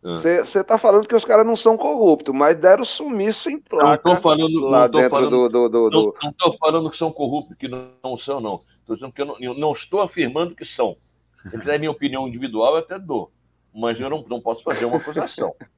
Você 0.00 0.60
está 0.60 0.76
ah. 0.76 0.78
falando 0.78 1.08
que 1.08 1.14
os 1.14 1.24
caras 1.24 1.44
não 1.44 1.56
são 1.56 1.76
corruptos, 1.76 2.34
mas 2.34 2.56
deram 2.56 2.84
sumiço 2.84 3.50
em 3.50 3.58
placa. 3.58 4.00
Não 4.04 4.14
estou 4.14 4.16
falando, 4.16 4.60
lá 4.60 4.82
não 4.82 4.90
dentro 4.90 5.10
falando, 5.10 5.48
do, 5.48 5.68
do, 5.68 5.90
do, 5.90 6.14
Não 6.22 6.30
estou 6.30 6.56
falando 6.56 6.90
que 6.90 6.96
são 6.96 7.10
corruptos, 7.10 7.56
que 7.56 7.66
não, 7.66 7.90
não 8.02 8.16
são, 8.16 8.40
não. 8.40 8.62
Estou 8.88 8.96
dizendo 8.96 9.12
que 9.12 9.20
eu 9.20 9.26
não, 9.26 9.36
eu 9.38 9.54
não, 9.54 9.72
estou 9.72 10.00
afirmando 10.00 10.54
que 10.54 10.64
são. 10.64 10.96
Se 11.42 11.50
quiser 11.50 11.78
minha 11.78 11.90
opinião 11.90 12.26
individual, 12.26 12.72
eu 12.72 12.78
até 12.78 12.98
dou. 12.98 13.30
Mas 13.74 14.00
eu 14.00 14.08
não, 14.08 14.24
não 14.26 14.40
posso 14.40 14.62
fazer 14.62 14.86
uma 14.86 14.96
acusação. 14.96 15.54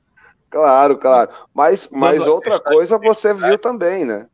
Claro, 0.53 0.99
claro. 0.99 1.31
Mas, 1.55 1.89
mas 1.93 2.19
outra 2.19 2.59
coisa 2.59 2.99
você 2.99 3.33
viu 3.33 3.57
também, 3.57 4.05
né? 4.05 4.29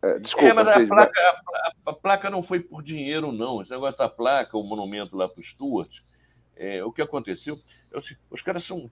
É, 0.00 0.18
desculpa, 0.18 0.48
é, 0.48 0.52
mas 0.54 0.66
a 0.66 0.86
placa, 0.86 1.20
a, 1.20 1.90
a, 1.90 1.92
placa 1.92 2.30
não 2.30 2.42
foi 2.42 2.58
por 2.58 2.82
dinheiro, 2.82 3.30
não. 3.30 3.60
Esse 3.60 3.70
negócio 3.70 3.98
da 3.98 4.08
placa, 4.08 4.56
o 4.56 4.62
monumento 4.62 5.14
lá 5.14 5.28
para 5.28 5.38
o 5.38 5.44
Stuart, 5.44 5.90
é, 6.56 6.82
o 6.82 6.90
que 6.90 7.02
aconteceu, 7.02 7.58
os 8.30 8.40
caras 8.40 8.64
são. 8.64 8.90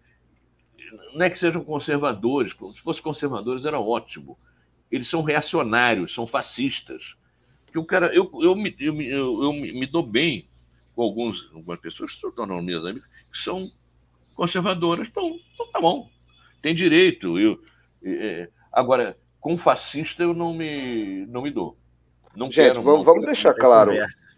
Não 1.15 1.25
é 1.25 1.31
que 1.31 1.39
sejam 1.39 1.65
conservadores, 1.65 2.53
se 2.53 2.83
fossem 2.83 3.03
conservadores 3.03 3.65
era 3.65 3.81
ótimo. 3.81 4.39
Eles 4.91 5.09
são 5.09 5.23
reacionários, 5.23 6.13
são 6.13 6.27
fascistas. 6.27 7.17
Que 7.71 7.79
o 7.79 7.85
cara, 7.85 8.15
eu, 8.15 8.31
eu, 8.43 8.55
me, 8.55 8.75
eu, 8.79 9.01
eu, 9.01 9.45
eu 9.45 9.53
me 9.53 9.87
dou 9.87 10.03
bem 10.03 10.49
com 10.95 11.03
alguns, 11.03 11.51
algumas 11.55 11.79
pessoas 11.81 12.11
que 12.11 12.21
se 12.21 12.35
tornam 12.35 12.63
minhas 12.63 12.85
amigas, 12.85 13.09
que 13.31 13.39
são 13.39 13.69
conservadoras. 14.35 15.07
Então, 15.09 15.39
então 15.53 15.67
tá 15.71 15.81
bom, 15.81 16.09
tem 16.63 16.75
direito. 16.75 17.39
Eu, 17.39 17.61
é, 18.05 18.49
agora, 18.73 19.17
com 19.41 19.57
fascista 19.57 20.23
eu 20.23 20.35
não 20.35 20.55
me, 20.55 21.27
não 21.27 21.43
me 21.43 21.51
dou. 21.51 21.77
Não 22.35 22.47
Gente, 22.47 22.73
quero, 22.73 22.83
vamos, 22.83 22.99
não 22.99 23.05
vamos 23.05 23.27
deixar 23.27 23.55
claro. 23.55 23.91
Conversa. 23.91 24.29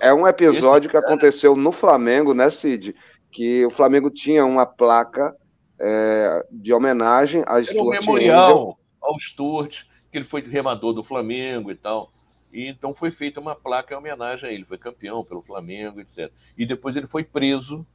É 0.00 0.12
um 0.14 0.26
episódio 0.26 0.90
que 0.90 0.96
aconteceu 0.96 1.54
no 1.54 1.72
Flamengo, 1.72 2.32
né, 2.32 2.48
Cid? 2.48 2.94
Que 3.30 3.64
o 3.66 3.70
Flamengo 3.70 4.10
tinha 4.10 4.44
uma 4.44 4.64
placa 4.64 5.34
é, 5.78 6.46
de 6.50 6.72
homenagem 6.72 7.42
a 7.46 7.62
Stuart. 7.62 7.70
Era 7.70 7.82
um 7.82 7.88
memorial 7.88 8.52
Angel. 8.52 8.78
ao 9.02 9.20
Stuart, 9.20 9.82
que 10.10 10.18
ele 10.18 10.24
foi 10.24 10.40
remador 10.40 10.94
do 10.94 11.04
Flamengo 11.04 11.70
e 11.70 11.74
tal. 11.74 12.10
E 12.52 12.68
então 12.68 12.94
foi 12.94 13.10
feita 13.10 13.40
uma 13.40 13.54
placa 13.54 13.94
em 13.94 13.96
homenagem 13.96 14.48
a 14.48 14.52
ele. 14.52 14.64
Foi 14.64 14.76
campeão 14.76 15.24
pelo 15.24 15.42
Flamengo, 15.42 16.00
etc. 16.00 16.30
E 16.56 16.66
depois 16.66 16.94
ele 16.94 17.06
foi 17.06 17.24
preso 17.24 17.86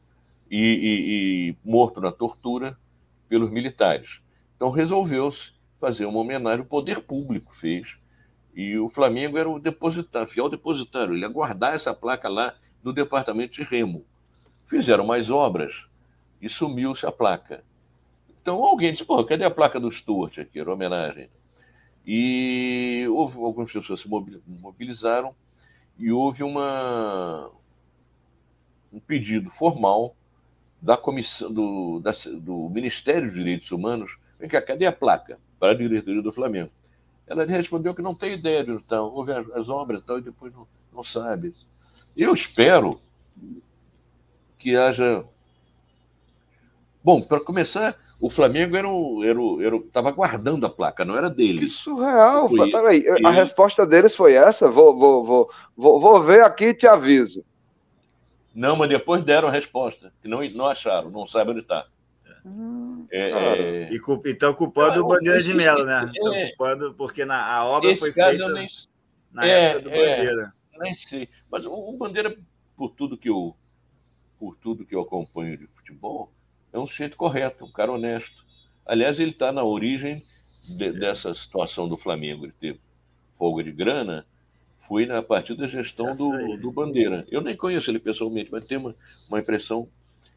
e, 0.50 0.58
e, 0.58 1.50
e 1.52 1.56
morto 1.64 2.02
na 2.02 2.12
tortura 2.12 2.78
pelos 3.30 3.52
militares. 3.52 4.20
Então 4.56 4.70
resolveu-se 4.70 5.52
fazer 5.80 6.06
uma 6.06 6.20
homenagem, 6.20 6.62
o 6.62 6.66
poder 6.66 7.02
público 7.02 7.56
fez 7.56 7.98
e 8.56 8.76
o 8.80 8.90
Flamengo 8.90 9.38
era 9.38 9.48
o 9.48 9.60
depositário, 9.60 10.28
fiel 10.28 10.50
depositário. 10.50 11.14
Ele 11.14 11.22
ia 11.22 11.30
guardar 11.30 11.76
essa 11.76 11.94
placa 11.94 12.28
lá 12.28 12.56
no 12.84 12.92
departamento 12.92 13.54
de 13.54 13.64
Remo. 13.64 14.04
Fizeram 14.68 15.06
mais 15.06 15.30
obras 15.30 15.72
e 16.42 16.50
sumiu-se 16.50 17.06
a 17.06 17.12
placa. 17.12 17.64
Então 18.42 18.64
alguém 18.64 18.94
disse, 18.94 19.06
pô, 19.06 19.24
cadê 19.24 19.44
a 19.44 19.52
placa 19.52 19.80
do 19.80 19.92
Stuart 19.92 20.40
aqui? 20.40 20.60
Era 20.60 20.74
homenagem. 20.74 21.30
E 22.08 23.06
houve, 23.10 23.38
algumas 23.38 23.70
pessoas 23.70 24.00
se 24.00 24.08
mobilizaram 24.08 25.36
e 26.00 26.10
houve 26.10 26.42
uma, 26.42 27.52
um 28.94 29.00
pedido 29.00 29.50
formal 29.50 30.16
da 30.82 30.96
comissão 30.96 31.52
do, 31.52 32.00
da, 32.00 32.12
do 32.40 32.70
Ministério 32.70 33.28
dos 33.28 33.36
Direitos 33.36 33.70
Humanos, 33.72 34.18
vem 34.40 34.48
cá, 34.48 34.62
cadê 34.62 34.86
a 34.86 34.92
placa 34.92 35.38
para 35.60 35.74
a 35.74 35.76
diretoria 35.76 36.22
do 36.22 36.32
Flamengo? 36.32 36.72
Ela 37.28 37.44
respondeu 37.46 37.94
que 37.94 38.02
não 38.02 38.16
tem 38.16 38.36
ideia 38.36 38.64
de 38.64 38.72
então, 38.72 39.08
houve 39.08 39.34
as, 39.34 39.50
as 39.52 39.68
obras 39.68 40.02
tal, 40.06 40.20
e 40.20 40.22
depois 40.22 40.54
não, 40.54 40.66
não 40.94 41.04
sabe. 41.04 41.54
Eu 42.16 42.34
espero 42.34 43.02
que 44.58 44.78
haja. 44.78 45.26
Bom, 47.04 47.22
para 47.22 47.44
começar, 47.44 47.98
o 48.20 48.30
Flamengo 48.30 48.76
era 48.76 48.90
o, 48.90 49.24
era 49.24 49.40
o, 49.40 49.62
era 49.62 49.76
estava 49.76 50.12
guardando 50.12 50.66
a 50.66 50.70
placa, 50.70 51.06
não 51.06 51.16
era 51.16 51.30
dele. 51.30 51.60
Que 51.60 51.68
surreal! 51.68 52.50
Foi, 52.50 52.72
Peraí, 52.72 53.06
a 53.24 53.30
resposta 53.30 53.86
deles 53.86 54.16
foi 54.16 54.34
essa? 54.34 54.70
Vou, 54.70 54.98
vou, 54.98 55.24
vou, 55.24 55.52
vou, 55.76 56.00
vou 56.00 56.24
ver 56.24 56.44
aqui 56.44 56.66
e 56.66 56.74
te 56.74 56.88
aviso. 56.88 57.46
Não, 58.56 58.76
mas 58.76 58.90
depois 58.90 59.24
deram 59.24 59.48
a 59.48 59.52
resposta, 59.52 60.12
que 60.20 60.28
não, 60.28 60.42
não 60.50 60.66
acharam, 60.66 61.12
não 61.12 61.28
sabem 61.28 61.52
onde 61.52 61.62
está. 61.62 61.86
Hum, 62.44 63.06
é, 63.12 63.32
é... 63.32 63.90
E 63.92 64.02
então 64.32 64.54
culpando 64.54 65.00
ah, 65.00 65.04
o 65.04 65.08
Bandeira 65.08 65.44
de 65.44 65.54
Melo, 65.54 65.84
né? 65.84 66.10
Então, 66.10 66.34
é, 66.34 66.48
culpando 66.48 66.94
porque 66.96 67.24
na, 67.24 67.46
a 67.46 67.66
obra 67.66 67.96
foi 67.96 68.12
feita 68.12 68.50
nem... 68.50 68.68
na 69.32 69.46
é, 69.46 69.72
época 69.72 69.82
do 69.82 69.90
é, 69.96 70.16
Bandeira. 70.16 70.54
nem 70.80 70.96
sei. 70.96 71.30
Mas 71.52 71.66
o, 71.66 71.72
o 71.72 71.98
Bandeira, 71.98 72.36
por 72.76 72.90
tudo 72.92 73.18
que 73.18 73.30
eu 73.30 73.56
por 74.40 74.56
tudo 74.56 74.86
que 74.86 74.96
eu 74.96 75.02
acompanho 75.02 75.58
de 75.58 75.68
futebol, 75.68 76.32
é 76.72 76.80
um 76.80 76.88
sujeito 76.88 77.18
correto, 77.18 77.66
um 77.66 77.72
cara 77.72 77.92
honesto. 77.92 78.46
Aliás, 78.86 79.20
ele 79.20 79.32
está 79.32 79.52
na 79.52 79.64
origem 79.64 80.24
de, 80.68 80.92
dessa 80.92 81.34
situação 81.36 81.88
do 81.88 81.98
Flamengo, 81.98 82.48
de 82.48 82.54
ter 82.54 82.80
folga 83.38 83.64
de 83.64 83.72
grana, 83.72 84.26
foi 84.88 85.06
na 85.06 85.22
partir 85.22 85.56
da 85.56 85.68
gestão 85.68 86.10
do, 86.12 86.58
do, 86.58 86.72
Bandeira. 86.72 87.26
Eu 87.30 87.42
nem 87.42 87.56
conheço 87.56 87.92
ele 87.92 88.00
pessoalmente, 88.00 88.50
mas 88.52 88.64
tenho 88.66 88.82
uma, 88.82 88.96
uma 89.28 89.40
impressão 89.40 89.88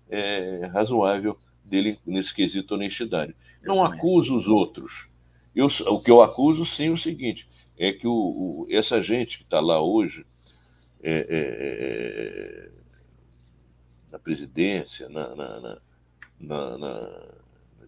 é, 0.09 0.66
razoável 0.72 1.39
dele 1.64 1.99
nesse 2.05 2.35
quesito 2.35 2.74
honestidade. 2.74 3.35
Não 3.62 3.83
acuso 3.83 4.37
os 4.37 4.49
outros. 4.49 5.07
Eu, 5.55 5.66
o 5.66 6.01
que 6.01 6.11
eu 6.11 6.20
acuso, 6.20 6.66
sim, 6.66 6.89
é 6.89 6.91
o 6.91 6.97
seguinte: 6.97 7.49
é 7.78 7.93
que 7.93 8.07
o, 8.07 8.12
o 8.12 8.66
essa 8.70 9.03
gente 9.03 9.39
que 9.39 9.45
está 9.45 9.61
lá 9.61 9.81
hoje, 9.81 10.26
é, 11.03 11.12
é, 11.12 11.26
é 11.31 12.70
na 14.11 14.18
presidência, 14.18 15.09
na, 15.09 15.35
na, 15.35 15.61
na, 15.61 15.78
na, 16.41 16.78
na 16.78 17.11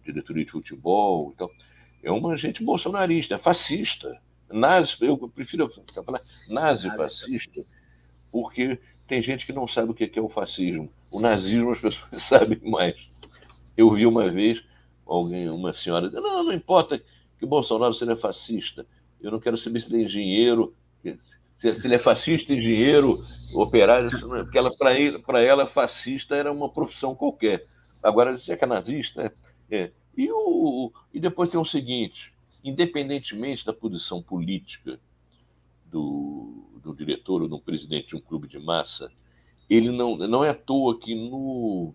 diretoria 0.03 0.45
de 0.45 0.51
futebol 0.51 1.31
e 1.33 1.37
tal, 1.37 1.51
é 2.03 2.11
uma 2.11 2.37
gente 2.37 2.63
bolsonarista, 2.63 3.39
fascista, 3.39 4.21
nazi, 4.51 4.95
eu 5.01 5.17
prefiro 5.29 5.69
falar 5.93 6.21
nazi, 6.49 6.87
nazi 6.87 6.97
fascista, 6.97 7.65
porque 8.31 8.79
tem 9.07 9.21
gente 9.21 9.45
que 9.45 9.53
não 9.53 9.67
sabe 9.67 9.91
o 9.91 9.93
que 9.93 10.11
é 10.17 10.21
o 10.21 10.29
fascismo. 10.29 10.91
O 11.11 11.19
nazismo 11.19 11.71
as 11.71 11.79
pessoas 11.79 12.21
sabem 12.23 12.59
mais. 12.63 13.09
Eu 13.75 13.91
vi 13.91 14.05
uma 14.05 14.29
vez 14.29 14.63
alguém, 15.05 15.49
uma 15.49 15.73
senhora, 15.73 16.09
não, 16.09 16.43
não 16.43 16.53
importa 16.53 17.01
que 17.39 17.45
Bolsonaro 17.45 17.93
seja 17.93 18.15
fascista, 18.15 18.85
eu 19.21 19.31
não 19.31 19.39
quero 19.39 19.57
saber 19.57 19.81
se 19.81 19.87
ele 19.87 20.03
é 20.03 20.05
engenheiro, 20.05 20.73
se 21.57 21.67
ele 21.67 21.95
é 21.95 21.99
fascista, 21.99 22.53
engenheiro, 22.53 23.23
operário, 23.53 24.09
porque 24.09 24.57
ela, 24.57 24.71
para 25.25 25.41
ela, 25.41 25.67
fascista 25.67 26.35
era 26.35 26.51
uma 26.51 26.69
profissão 26.69 27.15
qualquer. 27.15 27.63
Agora, 28.03 28.37
é 28.47 28.55
que 28.57 28.63
é 28.63 28.67
nazista, 28.67 29.33
é. 29.71 29.75
é. 29.75 29.91
E, 30.15 30.29
o, 30.29 30.91
e 31.13 31.19
depois 31.19 31.49
tem 31.49 31.59
o 31.59 31.65
seguinte: 31.65 32.33
independentemente 32.63 33.65
da 33.65 33.73
posição 33.73 34.21
política 34.21 34.99
do, 35.85 36.65
do 36.83 36.93
diretor 36.93 37.41
ou 37.41 37.47
do 37.47 37.59
presidente 37.59 38.09
de 38.09 38.15
um 38.15 38.21
clube 38.21 38.47
de 38.47 38.59
massa, 38.59 39.09
ele 39.69 39.89
não, 39.89 40.17
não 40.17 40.43
é 40.43 40.49
à 40.49 40.53
toa 40.53 40.99
que 40.99 41.15
no, 41.15 41.93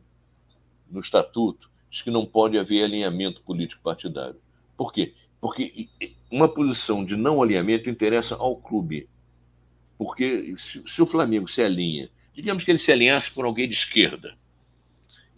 no 0.90 1.00
estatuto 1.00 1.70
diz 1.90 2.02
que 2.02 2.11
não 2.11 2.26
pode 2.26 2.59
haver 2.59 2.84
alinhamento 2.84 3.42
político 3.42 3.82
partidário. 3.82 4.40
Por 4.76 4.92
quê? 4.92 5.14
Porque 5.40 5.88
uma 6.30 6.48
posição 6.48 7.04
de 7.04 7.16
não 7.16 7.42
alinhamento 7.42 7.88
interessa 7.88 8.34
ao 8.34 8.56
clube. 8.56 9.09
Porque 9.96 10.54
se, 10.56 10.82
se, 10.86 11.02
o 11.02 11.06
Flamengo 11.06 11.48
se 11.48 11.62
alinha, 11.62 12.09
digamos 12.32 12.64
que 12.64 12.70
ele 12.70 12.78
se 12.78 12.92
alinhasse 12.92 13.30
por 13.30 13.44
alguém 13.44 13.68
de 13.68 13.74
esquerda, 13.74 14.36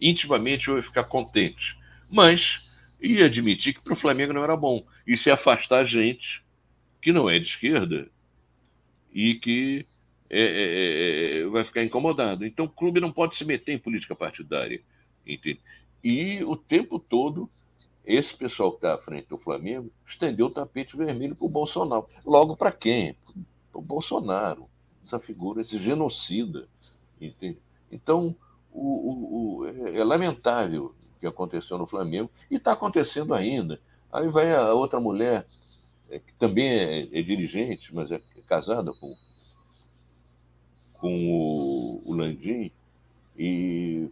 intimamente 0.01 0.67
eu 0.67 0.77
ia 0.77 0.83
ficar 0.83 1.03
contente. 1.03 1.77
Mas 2.09 2.69
ia 2.99 3.25
admitir 3.25 3.73
que 3.73 3.81
para 3.81 3.93
o 3.93 3.97
Flamengo 3.97 4.33
não 4.33 4.43
era 4.43 4.55
bom. 4.57 4.85
E 5.05 5.15
se 5.15 5.29
afastar 5.29 5.85
gente 5.85 6.43
que 7.01 7.11
não 7.11 7.29
é 7.29 7.39
de 7.39 7.47
esquerda 7.47 8.09
e 9.13 9.35
que 9.35 9.85
é, 10.29 10.41
é, 10.41 10.45
é, 10.45 11.39
é, 11.39 11.45
vai 11.45 11.63
ficar 11.63 11.83
incomodado. 11.83 12.45
Então 12.45 12.65
o 12.65 12.69
clube 12.69 12.99
não 12.99 13.11
pode 13.11 13.35
se 13.35 13.45
meter 13.45 13.73
em 13.73 13.79
política 13.79 14.15
partidária. 14.15 14.81
Entende? 15.25 15.61
E 16.03 16.43
o 16.43 16.55
tempo 16.55 16.97
todo, 16.97 17.49
esse 18.03 18.33
pessoal 18.35 18.71
que 18.71 18.77
está 18.77 18.95
à 18.95 18.97
frente 18.97 19.27
do 19.27 19.37
Flamengo 19.37 19.91
estendeu 20.05 20.47
o 20.47 20.51
tapete 20.51 20.97
vermelho 20.97 21.35
para 21.35 21.45
o 21.45 21.49
Bolsonaro. 21.49 22.07
Logo 22.25 22.55
para 22.55 22.71
quem? 22.71 23.15
o 23.73 23.81
Bolsonaro, 23.81 24.67
essa 25.03 25.19
figura, 25.19 25.61
esse 25.61 25.77
genocida. 25.77 26.67
Entende? 27.19 27.59
Então, 27.91 28.35
o, 28.73 28.79
o, 28.81 29.57
o, 29.59 29.65
é, 29.65 29.97
é 29.97 30.03
lamentável 30.03 30.85
o 30.85 31.19
que 31.19 31.27
aconteceu 31.27 31.77
no 31.77 31.87
Flamengo 31.87 32.29
e 32.49 32.55
está 32.55 32.73
acontecendo 32.73 33.33
ainda. 33.33 33.79
Aí 34.11 34.27
vai 34.27 34.53
a 34.53 34.73
outra 34.73 34.99
mulher, 34.99 35.45
é, 36.09 36.19
que 36.19 36.33
também 36.33 36.67
é, 36.67 37.01
é, 37.11 37.21
dirigente, 37.21 37.93
mas 37.93 38.11
é 38.11 38.21
casada 38.47 38.93
com, 38.93 39.15
com 40.93 41.29
o, 41.29 42.01
o 42.05 42.13
Landim, 42.13 42.71
e 43.37 44.09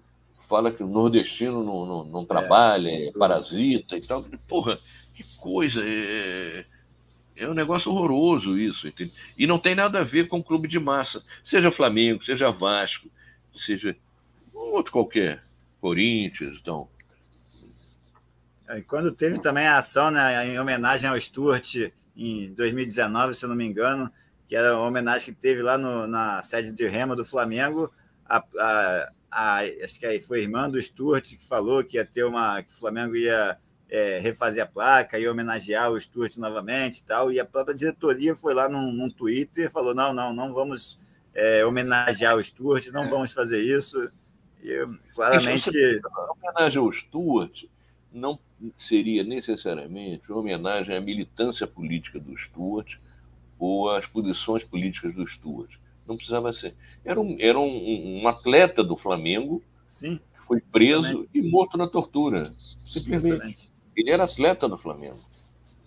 fala 0.48 0.72
que 0.72 0.82
o 0.82 0.88
nordestino 0.88 1.64
não, 1.64 1.86
não, 1.86 2.04
não 2.06 2.26
trabalha, 2.26 2.90
é, 2.90 3.08
é 3.08 3.12
parasita 3.12 3.98
e 3.98 4.02
tal. 4.02 4.24
Porra, 4.48 4.80
que 5.14 5.24
coisa! 5.38 5.82
É, 5.84 6.66
é 7.36 7.48
um 7.48 7.54
negócio 7.54 7.92
horroroso 7.92 8.58
isso, 8.58 8.88
entende? 8.88 9.14
E 9.38 9.48
não 9.48 9.60
tem 9.60 9.76
nada 9.76 10.00
a 10.00 10.04
ver 10.04 10.28
com 10.28 10.44
clube 10.44 10.68
de 10.68 10.80
massa, 10.80 11.24
seja 11.44 11.72
Flamengo, 11.72 12.24
seja 12.24 12.52
Vasco, 12.52 13.10
seja 13.56 13.96
outro 14.60 14.92
qualquer, 14.92 15.44
Corinthians, 15.80 16.58
então. 16.62 16.90
É, 18.68 18.78
e 18.78 18.82
quando 18.84 19.12
teve 19.12 19.40
também 19.40 19.68
a 19.68 19.78
ação 19.78 20.12
né, 20.12 20.46
em 20.48 20.60
homenagem 20.60 21.10
ao 21.10 21.20
Stuart 21.20 21.76
em 22.16 22.54
2019, 22.54 23.34
se 23.34 23.46
eu 23.46 23.50
não 23.50 23.56
me 23.56 23.66
engano, 23.66 24.12
que 24.48 24.56
era 24.56 24.76
uma 24.76 24.88
homenagem 24.88 25.34
que 25.34 25.40
teve 25.40 25.62
lá 25.62 25.78
no, 25.78 26.08
na 26.08 26.42
sede 26.42 26.72
de 26.72 26.88
Rema 26.88 27.16
do 27.16 27.24
Flamengo, 27.24 27.92
a, 28.26 28.44
a, 28.60 29.10
a, 29.32 29.60
acho 29.84 30.00
que 30.00 30.22
foi 30.22 30.40
a 30.40 30.42
irmã 30.44 30.70
do 30.70 30.82
Stuart 30.82 31.36
que 31.36 31.46
falou 31.46 31.84
que 31.84 31.98
ia 31.98 32.06
ter 32.06 32.24
uma. 32.24 32.62
que 32.62 32.72
o 32.74 32.76
Flamengo 32.76 33.16
ia 33.16 33.58
é, 33.90 34.20
refazer 34.20 34.64
a 34.64 34.68
placa 34.68 35.18
e 35.18 35.28
homenagear 35.28 35.92
o 35.92 36.00
Stuart 36.00 36.38
novamente 36.38 37.00
e 37.00 37.04
tal. 37.04 37.32
E 37.32 37.40
a 37.40 37.46
própria 37.46 37.76
diretoria 37.76 38.36
foi 38.36 38.54
lá 38.54 38.70
num, 38.70 38.92
num 38.92 39.10
Twitter 39.10 39.68
e 39.68 39.72
falou: 39.72 39.96
não, 39.96 40.14
não, 40.14 40.34
não 40.34 40.54
vamos 40.54 41.00
é, 41.34 41.66
homenagear 41.66 42.36
o 42.36 42.44
Stuart, 42.44 42.88
não 42.88 43.10
vamos 43.10 43.32
fazer 43.34 43.60
isso. 43.60 44.12
Claramente. 45.14 45.70
A 46.06 46.32
homenagem 46.34 46.80
ao 46.80 46.92
Stuart 46.92 47.64
não 48.12 48.40
seria 48.78 49.24
necessariamente 49.24 50.30
uma 50.30 50.40
homenagem 50.40 50.96
à 50.96 51.02
militância 51.02 51.66
política 51.66 52.20
do 52.20 52.38
Stuart 52.38 52.98
ou 53.58 53.90
às 53.90 54.06
posições 54.06 54.64
políticas 54.64 55.14
do 55.14 55.28
Stuart. 55.28 55.72
Não 56.08 56.16
precisava 56.16 56.52
ser. 56.54 56.74
Era 57.06 57.20
um, 57.20 57.38
era 57.40 57.60
um, 57.60 58.22
um 58.22 58.28
atleta 58.28 58.84
do 58.84 58.98
Flamengo. 58.98 59.64
Sim. 59.88 60.20
Foi 60.48 60.60
preso 60.60 61.28
e 61.34 61.42
morto 61.42 61.78
na 61.78 61.88
tortura. 61.88 62.52
Simplesmente. 62.88 63.28
Exatamente. 63.28 63.72
Ele 63.96 64.10
era 64.10 64.24
atleta 64.24 64.68
do 64.68 64.78
Flamengo. 64.78 65.20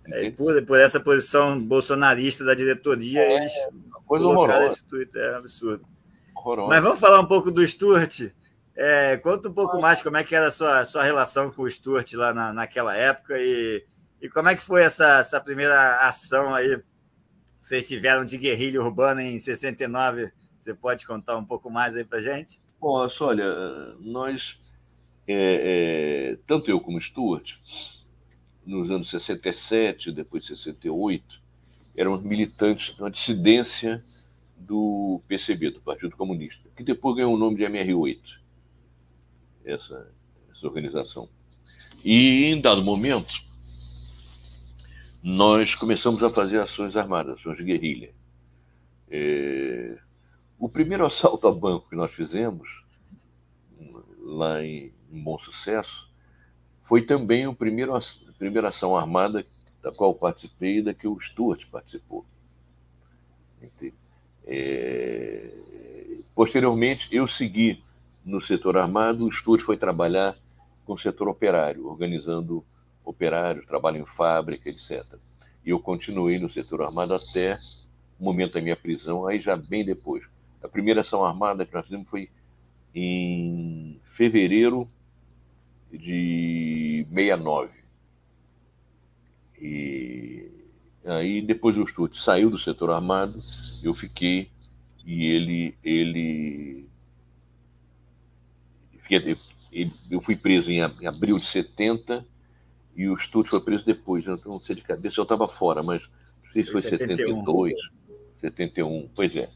É, 0.07 0.31
por, 0.31 0.64
por, 0.64 0.79
essa 0.79 1.01
posição 1.01 1.61
bolsonarista 1.61 2.45
da 2.45 2.55
diretoria, 2.55 3.20
é, 3.20 3.37
eles 3.37 3.53
coisa 4.05 4.27
colocaram 4.27 4.66
esse 4.66 4.85
tweet, 4.85 5.16
é 5.16 5.37
absurdo. 5.37 5.85
Horrorosa. 6.37 6.68
Mas 6.68 6.83
vamos 6.83 7.01
falar 7.01 7.20
um 7.20 7.27
pouco 7.27 7.51
do 7.51 7.66
Stuart. 7.66 8.33
É, 8.75 9.16
conta 9.18 9.49
um 9.49 9.53
pouco 9.53 9.81
mais 9.81 10.01
como 10.01 10.16
é 10.16 10.25
que 10.25 10.35
era 10.35 10.47
a 10.47 10.51
sua, 10.51 10.85
sua 10.85 11.03
relação 11.03 11.51
com 11.51 11.62
o 11.62 11.70
Stuart 11.70 12.11
lá 12.14 12.33
na, 12.33 12.53
naquela 12.53 12.97
época 12.97 13.39
e, 13.39 13.85
e 14.20 14.29
como 14.29 14.49
é 14.49 14.55
que 14.55 14.62
foi 14.62 14.83
essa, 14.83 15.18
essa 15.18 15.41
primeira 15.41 16.07
ação 16.07 16.55
aí 16.55 16.79
que 16.79 17.68
vocês 17.68 17.87
tiveram 17.87 18.25
de 18.25 18.39
guerrilha 18.39 18.81
urbana 18.81 19.23
em 19.23 19.39
69. 19.39 20.33
Você 20.59 20.75
pode 20.75 21.07
contar 21.07 21.37
um 21.37 21.45
pouco 21.45 21.70
mais 21.70 21.97
aí 21.97 22.05
para 22.05 22.20
gente? 22.20 22.61
Olha, 22.81 23.45
nós, 24.01 24.59
é, 25.29 26.33
é, 26.33 26.39
tanto 26.47 26.70
eu 26.70 26.81
como 26.81 27.01
Stuart, 27.01 27.53
nos 28.66 28.91
anos 28.91 29.11
67, 29.11 30.11
depois 30.12 30.45
de 30.45 30.57
68, 30.57 31.41
éramos 31.97 32.23
militantes 32.23 32.95
de 32.95 33.01
uma 33.01 33.11
dissidência 33.11 34.03
do 34.57 35.20
PCB, 35.29 35.70
do 35.70 35.81
Partido 35.81 36.16
Comunista, 36.16 36.68
que 36.77 36.83
depois 36.83 37.16
ganhou 37.16 37.35
o 37.35 37.39
nome 37.39 37.57
de 37.57 37.64
MR8, 37.64 38.41
essa, 39.65 40.09
essa 40.51 40.67
organização. 40.67 41.29
E, 42.05 42.47
em 42.47 42.61
dado 42.61 42.83
momento, 42.83 43.33
nós 45.23 45.75
começamos 45.75 46.23
a 46.23 46.31
fazer 46.31 46.59
ações 46.59 46.97
armadas, 46.97 47.39
ações 47.39 47.57
de 47.57 47.65
guerrilha. 47.65 48.13
É... 49.09 49.97
O 50.59 50.69
primeiro 50.69 51.05
assalto 51.07 51.47
a 51.47 51.53
banco 51.53 51.89
que 51.89 51.97
nós 51.97 52.13
fizemos, 52.13 52.69
lá 54.19 54.65
em 54.65 54.93
um 55.13 55.23
bom 55.23 55.39
sucesso, 55.39 56.11
foi 56.85 57.03
também 57.03 57.47
o 57.47 57.55
primeiro, 57.55 57.95
a 57.95 58.01
primeira 58.39 58.69
ação 58.69 58.97
armada 58.97 59.47
da 59.81 59.93
qual 59.93 60.15
participei 60.15 60.79
e 60.79 60.83
da 60.83 60.93
que 60.93 61.07
o 61.07 61.21
Stuart 61.21 61.65
participou. 61.71 62.27
É... 64.45 65.53
Posteriormente, 66.35 67.09
eu 67.13 67.29
segui 67.29 67.83
no 68.25 68.41
setor 68.41 68.77
armado, 68.77 69.27
o 69.27 69.33
Stuart 69.33 69.62
foi 69.62 69.77
trabalhar 69.77 70.37
com 70.85 70.95
o 70.95 70.99
setor 70.99 71.29
operário, 71.29 71.87
organizando 71.87 72.64
operários, 73.05 73.66
trabalho 73.66 73.99
em 73.99 74.07
fábrica, 74.07 74.68
etc. 74.68 75.05
E 75.64 75.70
eu 75.70 75.81
continuei 75.81 76.39
no 76.39 76.51
setor 76.51 76.83
armado 76.83 77.14
até 77.14 77.59
o 78.18 78.25
momento 78.25 78.55
da 78.55 78.61
minha 78.61 78.77
prisão, 78.77 79.27
aí 79.27 79.41
já 79.41 79.57
bem 79.57 79.85
depois. 79.85 80.25
A 80.62 80.68
primeira 80.68 81.01
ação 81.01 81.25
armada 81.25 81.66
que 81.66 81.75
nós 81.75 81.85
fizemos 81.85 82.09
foi 82.09 82.31
em 82.95 84.01
fevereiro 84.05 84.89
de 85.91 87.07
69. 87.11 87.70
E 89.61 90.49
aí 91.05 91.43
depois 91.43 91.77
o 91.77 91.87
Stuart 91.87 92.14
saiu 92.14 92.51
do 92.51 92.59
setor 92.59 92.91
armado, 92.91 93.41
eu 93.83 93.95
fiquei 93.95 94.51
e 95.05 95.25
ele 95.25 95.75
ele 95.83 96.87
eu 100.11 100.21
fui 100.21 100.37
preso 100.37 100.71
em 100.71 100.83
abril 101.07 101.39
de 101.39 101.47
70 101.47 102.25
e 102.95 103.09
o 103.09 103.19
Stuart 103.19 103.49
foi 103.49 103.61
preso 103.61 103.85
depois. 103.85 104.27
Eu 104.27 104.39
não 104.45 104.61
sei 104.61 104.77
de 104.77 104.83
cabeça, 104.83 105.19
eu 105.19 105.23
estava 105.23 105.49
fora, 105.49 105.83
mas 105.83 106.03
não 106.45 106.51
sei 106.53 106.65
se 106.65 106.71
foi 106.71 106.83
71. 106.83 107.17
72, 107.17 107.75
71. 108.41 109.09
Pois 109.15 109.35
é, 109.35 109.49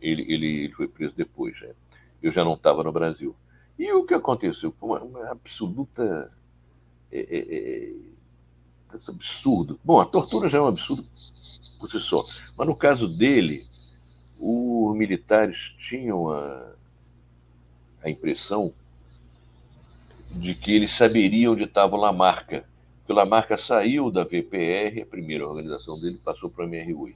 ele, 0.00 0.22
ele, 0.22 0.64
ele 0.64 0.72
foi 0.72 0.88
preso 0.88 1.14
depois. 1.16 1.60
Né? 1.60 1.70
Eu 2.22 2.32
já 2.32 2.44
não 2.44 2.54
estava 2.54 2.82
no 2.82 2.92
Brasil. 2.92 3.34
E 3.78 3.92
o 3.92 4.04
que 4.04 4.14
aconteceu? 4.14 4.74
Uma, 4.80 5.02
uma 5.02 5.30
absoluta. 5.30 6.32
É, 7.10 7.20
é, 7.20 7.38
é, 7.38 7.92
absurdo. 9.08 9.78
Bom, 9.82 10.00
a 10.00 10.06
tortura 10.06 10.48
já 10.48 10.58
é 10.58 10.60
um 10.60 10.68
absurdo 10.68 11.04
por 11.80 11.90
si 11.90 11.98
só. 11.98 12.24
Mas 12.56 12.66
no 12.66 12.76
caso 12.76 13.08
dele, 13.08 13.66
os 14.38 14.96
militares 14.96 15.74
tinham 15.78 16.30
a, 16.30 16.72
a 18.02 18.10
impressão 18.10 18.72
de 20.30 20.54
que 20.54 20.72
eles 20.72 20.96
saberiam 20.96 21.52
onde 21.52 21.64
estava 21.64 21.96
o 21.96 22.00
Lamarca. 22.00 22.64
Porque 22.98 23.12
o 23.12 23.16
Lamarca 23.16 23.58
saiu 23.58 24.10
da 24.10 24.24
VPR, 24.24 25.02
a 25.02 25.06
primeira 25.06 25.46
organização 25.46 26.00
dele, 26.00 26.20
passou 26.24 26.50
para 26.50 26.64
a 26.64 26.68
MR8. 26.68 27.14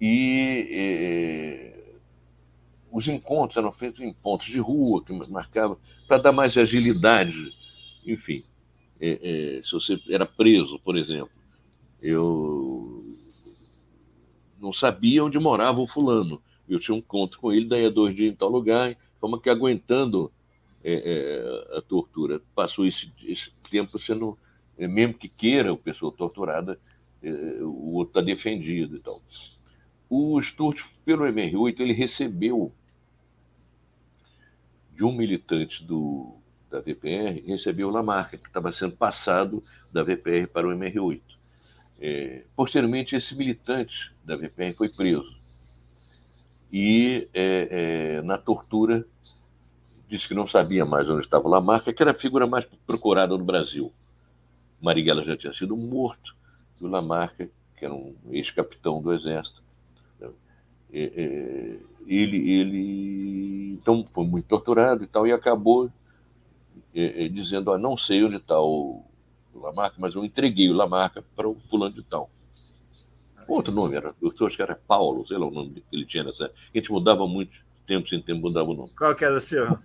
E 0.00 1.72
os 2.90 3.06
encontros 3.08 3.56
eram 3.56 3.72
feitos 3.72 4.00
em 4.00 4.12
pontos 4.12 4.46
de 4.46 4.58
rua, 4.58 5.04
que 5.04 5.12
marcavam, 5.12 5.76
para 6.08 6.18
dar 6.18 6.32
mais 6.32 6.56
agilidade. 6.56 7.52
Enfim, 8.06 8.42
é, 9.00 9.58
é, 9.58 9.62
se 9.62 9.72
você 9.72 10.00
era 10.08 10.24
preso, 10.24 10.78
por 10.78 10.96
exemplo, 10.96 11.30
eu 12.00 13.04
não 14.58 14.72
sabia 14.72 15.24
onde 15.24 15.38
morava 15.38 15.80
o 15.80 15.86
fulano. 15.86 16.40
Eu 16.68 16.80
tinha 16.80 16.94
um 16.94 16.98
encontro 16.98 17.38
com 17.38 17.52
ele, 17.52 17.66
daí 17.66 17.84
a 17.84 17.90
dois 17.90 18.16
dias 18.16 18.32
em 18.32 18.36
tal 18.36 18.48
lugar, 18.48 18.96
fomos 19.20 19.40
que 19.40 19.50
aguentando 19.50 20.32
é, 20.86 21.72
é, 21.74 21.78
a 21.78 21.82
tortura. 21.82 22.40
Passou 22.54 22.86
esse, 22.86 23.12
esse 23.24 23.50
tempo 23.68 23.98
sendo, 23.98 24.38
é, 24.78 24.86
mesmo 24.86 25.14
que 25.14 25.28
queira 25.28 25.72
a 25.72 25.76
pessoa 25.76 26.12
torturada, 26.12 26.78
é, 27.20 27.28
o 27.60 27.94
outro 27.94 28.20
está 28.20 28.20
defendido 28.20 28.96
e 28.96 29.00
tal. 29.00 29.20
O 30.08 30.40
Sturt, 30.40 30.84
pelo 31.04 31.24
MR8, 31.24 31.80
ele 31.80 31.92
recebeu 31.92 32.72
de 34.94 35.02
um 35.02 35.12
militante 35.12 35.82
do, 35.82 36.36
da 36.70 36.80
VPR, 36.80 37.42
recebeu 37.44 37.90
Lamarca, 37.90 38.38
que 38.38 38.46
estava 38.46 38.72
sendo 38.72 38.96
passado 38.96 39.64
da 39.92 40.04
VPR 40.04 40.46
para 40.46 40.68
o 40.68 40.70
MR8. 40.70 41.20
É, 41.98 42.44
posteriormente, 42.54 43.16
esse 43.16 43.34
militante 43.34 44.12
da 44.24 44.36
VPR 44.36 44.72
foi 44.74 44.88
preso. 44.88 45.36
E, 46.72 47.28
é, 47.34 48.18
é, 48.18 48.22
na 48.22 48.38
tortura, 48.38 49.04
disse 50.08 50.28
que 50.28 50.34
não 50.34 50.46
sabia 50.46 50.84
mais 50.84 51.08
onde 51.08 51.24
estava 51.24 51.48
Lamarca, 51.48 51.92
que 51.92 52.02
era 52.02 52.12
a 52.12 52.14
figura 52.14 52.46
mais 52.46 52.64
procurada 52.86 53.36
no 53.36 53.44
Brasil. 53.44 53.92
Marighella 54.80 55.24
já 55.24 55.36
tinha 55.36 55.52
sido 55.52 55.76
morto, 55.76 56.34
e 56.80 56.84
o 56.84 56.88
Lamarca, 56.88 57.48
que 57.76 57.84
era 57.84 57.94
um 57.94 58.14
ex-capitão 58.30 59.02
do 59.02 59.12
Exército, 59.12 59.62
né, 60.20 60.28
ele, 62.06 62.50
ele 62.50 63.72
então 63.74 64.04
foi 64.12 64.24
muito 64.24 64.46
torturado 64.46 65.02
e 65.02 65.06
tal, 65.06 65.26
e 65.26 65.32
acabou 65.32 65.90
dizendo, 67.32 67.72
ah, 67.72 67.78
não 67.78 67.98
sei 67.98 68.24
onde 68.24 68.36
está 68.36 68.58
o, 68.60 69.04
o 69.52 69.58
Lamarca, 69.58 69.96
mas 69.98 70.14
eu 70.14 70.24
entreguei 70.24 70.70
o 70.70 70.74
Lamarca 70.74 71.22
para 71.34 71.48
o 71.48 71.56
fulano 71.68 71.94
de 71.94 72.02
tal. 72.02 72.30
Outro 73.46 73.72
nome, 73.72 73.94
era, 73.94 74.14
eu 74.20 74.46
acho 74.46 74.56
que 74.56 74.62
era 74.62 74.74
Paulo, 74.74 75.26
sei 75.26 75.36
lá 75.36 75.46
o 75.46 75.50
nome 75.50 75.82
que 75.88 75.96
ele 75.96 76.06
tinha 76.06 76.24
nessa. 76.24 76.46
A 76.46 76.78
gente 76.78 76.90
mudava 76.90 77.26
muito, 77.28 77.52
tempo 77.86 78.08
sem 78.08 78.20
tempo 78.20 78.40
mudava 78.40 78.70
o 78.70 78.74
nome. 78.74 78.90
Qual 78.96 79.14
que 79.14 79.24
era 79.24 79.36
o 79.36 79.40
seu? 79.40 79.78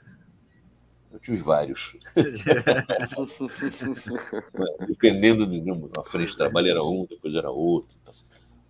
Eu 1.11 1.19
tive 1.19 1.37
vários. 1.37 1.95
Dependendo 4.87 5.45
de 5.45 5.71
uma 5.71 6.05
frente 6.05 6.31
de 6.31 6.37
trabalho 6.37 6.69
era 6.69 6.83
um, 6.83 7.05
depois 7.09 7.35
era 7.35 7.51
outro. 7.51 7.95
Então. 8.01 8.13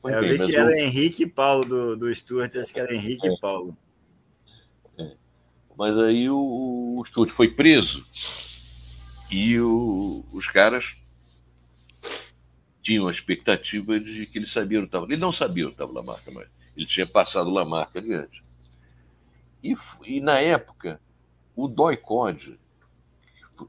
eu 0.10 0.22
vi 0.22 0.40
que 0.46 0.56
era 0.56 0.80
Henrique 0.80 1.24
e 1.24 1.28
Paulo 1.28 1.66
do, 1.66 1.96
do 1.96 2.14
Stuart, 2.14 2.56
acho 2.56 2.74
que 2.74 2.80
era 2.80 2.94
Henrique 2.94 3.28
é. 3.28 3.34
e 3.34 3.40
Paulo. 3.40 3.78
É. 4.98 5.12
Mas 5.78 5.98
aí 5.98 6.30
o, 6.30 6.98
o 6.98 7.06
Stuart 7.06 7.30
foi 7.30 7.50
preso 7.50 8.06
e 9.30 9.60
o, 9.60 10.26
os 10.32 10.48
caras 10.48 10.96
tinham 12.82 13.08
a 13.08 13.12
expectativa 13.12 14.00
de 14.00 14.26
que 14.26 14.40
ele 14.40 14.48
sabia 14.48 14.80
onde 14.80 14.88
estava. 14.88 15.06
Ele 15.06 15.18
não 15.18 15.32
sabia 15.32 15.66
onde 15.66 15.76
estava 15.76 15.94
Lamarca, 15.94 16.32
mas 16.32 16.48
ele 16.76 16.86
tinha 16.86 17.06
passado 17.06 17.50
Lamarca 17.50 18.00
adiante. 18.00 18.44
E, 19.64 19.76
e 20.06 20.20
na 20.20 20.40
época, 20.40 21.00
o 21.56 21.68
DOI-CODE, 21.68 22.60
que 23.58 23.66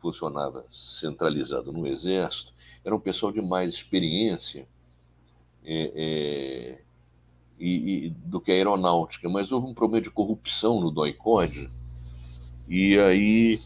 funcionava 0.00 0.64
centralizado 0.72 1.72
no 1.72 1.86
Exército, 1.86 2.52
era 2.84 2.94
um 2.94 3.00
pessoal 3.00 3.30
de 3.32 3.40
mais 3.40 3.74
experiência 3.74 4.66
é, 5.64 5.92
é, 5.94 6.82
e, 7.58 8.06
e, 8.06 8.10
do 8.10 8.40
que 8.40 8.50
a 8.50 8.54
aeronáutica, 8.54 9.28
mas 9.28 9.52
houve 9.52 9.66
um 9.68 9.74
problema 9.74 10.02
de 10.02 10.10
corrupção 10.10 10.80
no 10.80 10.90
DOI-CODE, 10.90 11.70
e 12.68 12.98
aí 12.98 13.60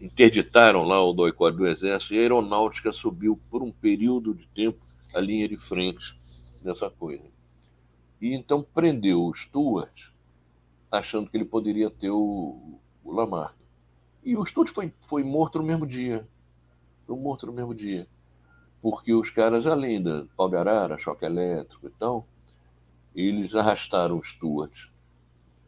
interditaram 0.00 0.84
lá 0.84 1.02
o 1.04 1.12
DOI-CODE 1.12 1.56
do 1.56 1.66
Exército, 1.66 2.14
e 2.14 2.18
a 2.18 2.22
aeronáutica 2.22 2.92
subiu 2.92 3.38
por 3.50 3.62
um 3.62 3.72
período 3.72 4.34
de 4.34 4.46
tempo 4.48 4.78
a 5.14 5.20
linha 5.20 5.48
de 5.48 5.56
frente 5.56 6.16
dessa 6.62 6.88
coisa. 6.88 7.24
E 8.20 8.34
então 8.34 8.62
prendeu 8.62 9.24
o 9.24 9.34
Stuart 9.34 10.09
achando 10.90 11.30
que 11.30 11.36
ele 11.36 11.44
poderia 11.44 11.90
ter 11.90 12.10
o, 12.10 12.78
o. 13.04 13.48
E 14.22 14.36
o 14.36 14.44
Stutt 14.44 14.70
foi, 14.70 14.92
foi 15.02 15.22
morto 15.22 15.58
no 15.58 15.64
mesmo 15.64 15.86
dia. 15.86 16.26
Foi 17.06 17.16
morto 17.16 17.46
no 17.46 17.52
mesmo 17.52 17.74
dia. 17.74 18.06
Porque 18.82 19.12
os 19.12 19.30
caras, 19.30 19.66
além 19.66 20.02
da 20.02 20.24
pau 20.36 20.48
de 20.48 20.56
arara, 20.56 20.98
choque 20.98 21.24
elétrico 21.24 21.86
e 21.86 21.90
tal, 21.90 22.26
eles 23.14 23.54
arrastaram 23.54 24.18
o 24.18 24.24
Stuart 24.24 24.72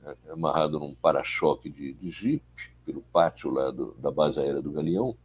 é, 0.05 0.33
amarrado 0.33 0.79
num 0.79 0.95
para-choque 0.95 1.70
de, 1.70 1.93
de 1.95 2.11
jipe, 2.11 2.73
pelo 2.85 3.03
pátio 3.12 3.51
lá 3.51 3.70
do, 3.70 3.95
da 3.99 4.11
base 4.11 4.39
aérea 4.39 4.61
do 4.61 4.73
Galeão, 4.73 5.16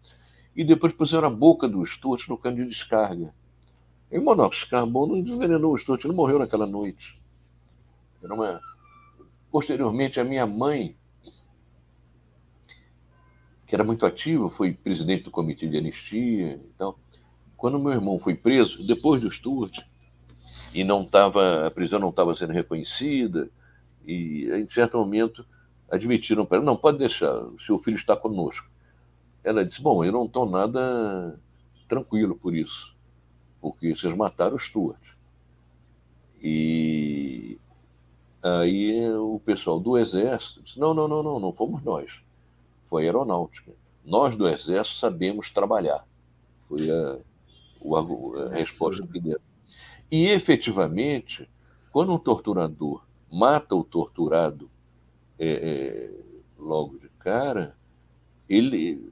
e 0.55 0.63
depois 0.63 0.93
puseram 0.93 1.27
a 1.27 1.31
boca 1.31 1.67
do 1.67 1.85
Stuart 1.85 2.27
no 2.27 2.37
cano 2.37 2.57
de 2.57 2.65
descarga. 2.65 3.33
E 4.11 4.17
o 4.17 4.23
monóxido 4.23 4.65
de 4.65 4.71
carbono 4.71 5.17
envenenou 5.17 5.73
o 5.73 5.77
Stuart, 5.77 6.03
ele 6.03 6.13
morreu 6.13 6.39
naquela 6.39 6.65
noite. 6.65 7.19
Era 8.23 8.33
uma, 8.33 8.61
Posteriormente, 9.51 10.19
a 10.19 10.23
minha 10.23 10.45
mãe, 10.45 10.95
que 13.65 13.75
era 13.75 13.83
muito 13.83 14.05
ativa, 14.05 14.49
foi 14.49 14.73
presidente 14.73 15.23
do 15.23 15.31
comitê 15.31 15.67
de 15.67 15.77
anistia. 15.77 16.61
Então, 16.73 16.95
quando 17.55 17.79
meu 17.79 17.91
irmão 17.91 18.19
foi 18.19 18.35
preso, 18.35 18.85
depois 18.85 19.21
do 19.21 19.31
Stuart, 19.31 19.79
e 20.73 20.83
não 20.83 21.03
estava, 21.03 21.67
a 21.67 21.71
prisão 21.71 21.99
não 21.99 22.09
estava 22.09 22.35
sendo 22.35 22.53
reconhecida, 22.53 23.49
e 24.05 24.49
em 24.51 24.69
certo 24.69 24.97
momento 24.97 25.45
admitiram 25.89 26.45
para 26.45 26.57
ela, 26.57 26.65
não, 26.65 26.77
pode 26.77 26.97
deixar, 26.97 27.33
o 27.33 27.59
seu 27.59 27.79
filho 27.79 27.97
está 27.97 28.15
conosco. 28.15 28.69
Ela 29.43 29.65
disse, 29.65 29.81
bom, 29.81 30.03
eu 30.03 30.11
não 30.11 30.25
estou 30.25 30.49
nada 30.49 31.39
tranquilo 31.87 32.35
por 32.35 32.55
isso, 32.55 32.95
porque 33.61 33.95
vocês 33.95 34.13
mataram 34.15 34.55
o 34.55 34.59
Stuart. 34.59 35.01
E 36.41 37.57
Aí 38.59 39.09
o 39.13 39.39
pessoal 39.43 39.79
do 39.79 39.97
Exército 39.97 40.61
disse: 40.61 40.79
não, 40.79 40.93
não, 40.93 41.07
não, 41.07 41.23
não, 41.23 41.39
não 41.39 41.53
fomos 41.53 41.83
nós. 41.83 42.11
Foi 42.89 43.03
a 43.03 43.05
aeronáutica. 43.05 43.71
Nós 44.05 44.35
do 44.37 44.47
Exército 44.47 44.99
sabemos 44.99 45.49
trabalhar. 45.49 46.05
Foi 46.67 46.89
a, 46.89 47.19
a, 47.95 48.45
a 48.45 48.49
resposta 48.49 49.05
que 49.07 49.19
deram. 49.19 49.41
E 50.09 50.27
efetivamente, 50.27 51.49
quando 51.91 52.13
um 52.13 52.19
torturador 52.19 53.03
mata 53.29 53.75
o 53.75 53.83
torturado 53.83 54.69
é, 55.37 55.47
é, 55.47 56.11
logo 56.57 56.97
cara, 57.27 57.75
ele, 58.47 59.11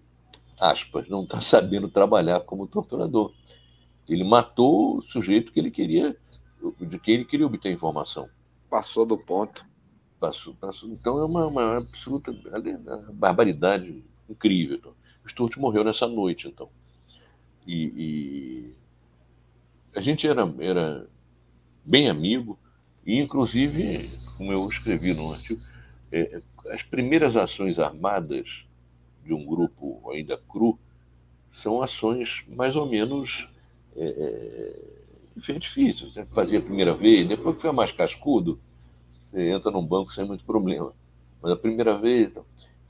aspas, 0.58 1.10
não 1.10 1.24
está 1.24 1.42
sabendo 1.42 1.90
trabalhar 1.90 2.40
como 2.42 2.66
torturador. 2.66 3.34
Ele 4.08 4.24
matou 4.24 5.00
o 5.00 5.02
sujeito 5.02 5.52
que 5.52 5.60
ele 5.60 5.70
queria, 5.70 6.16
de 6.80 7.00
quem 7.00 7.16
ele 7.16 7.26
queria 7.26 7.46
obter 7.46 7.74
informação. 7.74 8.30
Passou 8.70 9.06
do 9.06 9.18
ponto. 9.18 9.66
Passou, 10.20 10.54
passou. 10.56 10.90
Então 10.90 11.20
é 11.20 11.26
uma, 11.26 11.46
uma 11.48 11.78
absoluta 11.78 12.34
barbaridade 13.14 14.04
incrível. 14.30 14.78
Então. 14.78 14.94
O 15.26 15.30
Stuart 15.30 15.58
morreu 15.58 15.84
nessa 15.84 16.08
noite, 16.08 16.48
então. 16.48 16.70
E, 17.66 17.84
e, 17.96 18.76
a 19.96 20.02
gente 20.02 20.28
era, 20.28 20.44
era 20.60 21.08
bem 21.84 22.10
amigo, 22.10 22.60
e 23.06 23.20
inclusive, 23.20 24.10
como 24.38 24.52
eu 24.52 24.68
escrevi 24.68 25.14
no 25.14 25.34
artigo, 25.34 25.62
é, 26.12 26.42
as 26.70 26.84
primeiras 26.84 27.36
ações 27.36 27.80
armadas 27.80 28.48
de 29.24 29.34
um 29.34 29.44
grupo 29.46 30.12
ainda 30.12 30.38
cru 30.38 30.78
são 31.52 31.82
ações 31.82 32.44
mais 32.48 32.76
ou 32.76 32.86
menos 32.86 33.48
é, 33.96 35.05
é, 35.38 35.60
difíceis. 35.60 36.14
Você 36.14 36.26
fazia 36.28 36.60
a 36.60 36.62
primeira 36.62 36.94
vez, 36.94 37.28
depois 37.28 37.56
que 37.56 37.62
foi 37.62 37.72
mais 37.72 37.92
cascudo, 37.92 38.60
você 39.28 39.50
entra 39.50 39.72
num 39.72 39.86
banco 39.86 40.14
sem 40.14 40.26
muito 40.26 40.44
problema. 40.44 40.94
Mas 41.42 41.52
a 41.52 41.56
primeira 41.56 41.98
vez. 41.98 42.34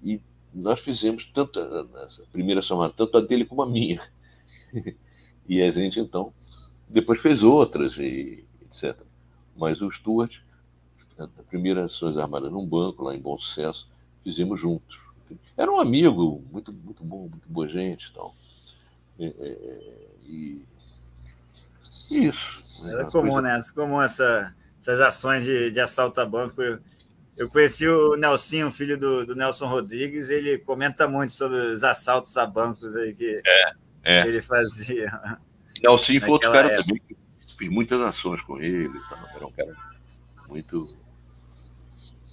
E 0.03 0.21
nós 0.53 0.79
fizemos 0.79 1.25
tanto 1.33 1.59
a 1.59 1.87
primeira 2.31 2.61
ação, 2.61 2.89
tanto 2.91 3.17
a 3.17 3.21
dele 3.21 3.45
como 3.45 3.61
a 3.61 3.65
minha. 3.65 4.01
e 5.47 5.61
a 5.61 5.71
gente, 5.71 5.99
então, 5.99 6.33
depois 6.87 7.21
fez 7.21 7.43
outras, 7.43 7.97
e 7.97 8.45
etc. 8.63 8.95
Mas 9.55 9.81
o 9.81 9.91
Stuart, 9.91 10.39
a 11.17 11.27
primeira 11.43 11.85
ações 11.85 12.17
armadas 12.17 12.51
num 12.51 12.65
banco, 12.65 13.03
lá 13.03 13.15
em 13.15 13.19
Bom 13.19 13.37
Sucesso, 13.37 13.87
fizemos 14.23 14.59
juntos. 14.59 14.99
Era 15.57 15.71
um 15.71 15.79
amigo, 15.79 16.43
muito, 16.51 16.71
muito 16.71 17.03
bom, 17.03 17.29
muito 17.29 17.47
boa 17.47 17.67
gente 17.67 18.07
então. 18.11 18.31
e 19.19 19.31
tal. 19.31 19.41
e, 20.27 20.61
isso. 22.09 22.87
Era 22.87 23.05
comum, 23.05 23.33
coisa... 23.33 23.57
né? 23.57 23.63
Comum 23.73 24.01
essa, 24.01 24.55
essas 24.79 25.01
ações 25.01 25.43
de, 25.43 25.71
de 25.71 25.79
assalto 25.79 26.19
a 26.21 26.25
banco. 26.25 26.61
Eu, 26.61 26.79
eu 27.37 27.49
conheci 27.49 27.87
o 27.87 28.15
Nelson, 28.15 28.71
filho 28.71 28.97
do, 28.97 29.25
do, 29.25 29.35
Nelson 29.35 29.67
Rodrigues, 29.67 30.29
ele 30.29 30.57
comenta 30.59 31.07
muito 31.07 31.33
sobre 31.33 31.57
os 31.57 31.83
assaltos 31.83 32.37
a 32.37 32.45
bancos 32.45 32.95
aí 32.95 33.13
que, 33.13 33.41
é, 33.45 33.73
é. 34.03 34.27
ele 34.27 34.41
fazia. 34.41 35.11
Nelson 35.83 36.19
foi 36.19 36.29
outro 36.29 36.51
cara 36.51 36.71
época. 36.71 36.83
também, 36.83 37.01
fiz 37.57 37.69
muitas 37.69 37.99
ações 38.01 38.41
com 38.41 38.59
ele, 38.61 38.91
era 39.35 39.45
um 39.45 39.51
cara 39.51 39.75
muito 40.47 40.97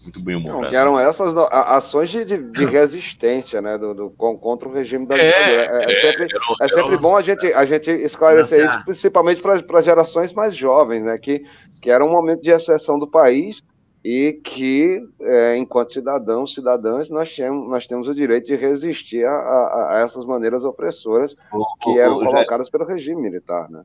muito 0.03 0.23
bem 0.23 0.37
humorado. 0.37 0.75
eram 0.75 0.99
essas 0.99 1.35
ações 1.37 2.11
de, 2.11 2.25
de, 2.25 2.39
de 2.39 2.65
resistência, 2.67 3.61
né, 3.63 3.79
do, 3.79 3.95
do, 3.95 4.11
contra 4.11 4.69
o 4.69 4.73
regime 4.73 5.07
da 5.07 5.17
ditadura. 5.17 5.51
É, 5.51 5.85
é, 5.85 5.93
é, 5.93 6.01
sempre, 6.01 6.29
é 6.61 6.69
sempre 6.69 6.97
bom 6.99 7.17
a 7.17 7.23
gente, 7.23 7.53
a 7.53 7.65
gente 7.65 7.91
esclarecer 7.91 8.67
isso, 8.67 8.85
principalmente 8.85 9.41
para 9.41 9.79
as 9.79 9.85
gerações 9.85 10.33
mais 10.33 10.55
jovens, 10.55 11.05
né, 11.05 11.17
que, 11.19 11.45
que 11.81 11.91
era 11.91 12.05
um 12.05 12.11
momento 12.11 12.43
de 12.43 12.51
exceção 12.51 12.99
do 12.99 13.07
país 13.07 13.63
e 14.05 14.41
que, 14.45 15.01
é, 15.21 15.57
enquanto 15.57 15.93
cidadãos, 15.93 16.55
cidadãs, 16.55 17.09
nós 17.09 17.35
temos, 17.35 17.69
nós 17.69 17.87
temos 17.87 18.09
o 18.09 18.15
direito 18.15 18.47
de 18.47 18.57
resistir 18.57 19.25
a, 19.25 19.31
a, 19.31 19.97
a 19.97 20.01
essas 20.01 20.25
maneiras 20.25 20.65
opressoras 20.65 21.37
que 21.81 21.99
eram 21.99 22.19
colocadas 22.19 22.69
pelo 22.69 22.85
regime 22.85 23.23
militar, 23.23 23.71
né? 23.71 23.85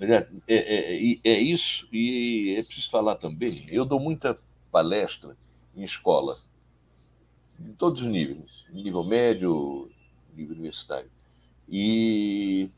É, 0.00 0.26
é, 0.48 0.56
é, 0.56 1.18
é, 1.24 1.40
isso, 1.40 1.86
e 1.92 2.56
é 2.58 2.62
preciso 2.62 2.90
falar 2.90 3.16
também. 3.16 3.66
Eu 3.68 3.84
dou 3.84 4.00
muita 4.00 4.34
palestra 4.70 5.36
em 5.74 5.82
escola, 5.82 6.36
em 7.58 7.72
todos 7.72 8.02
os 8.02 8.08
níveis, 8.08 8.64
nível 8.70 9.04
médio, 9.04 9.90
nível 10.34 10.54
universitário. 10.54 11.10
E 11.68 12.68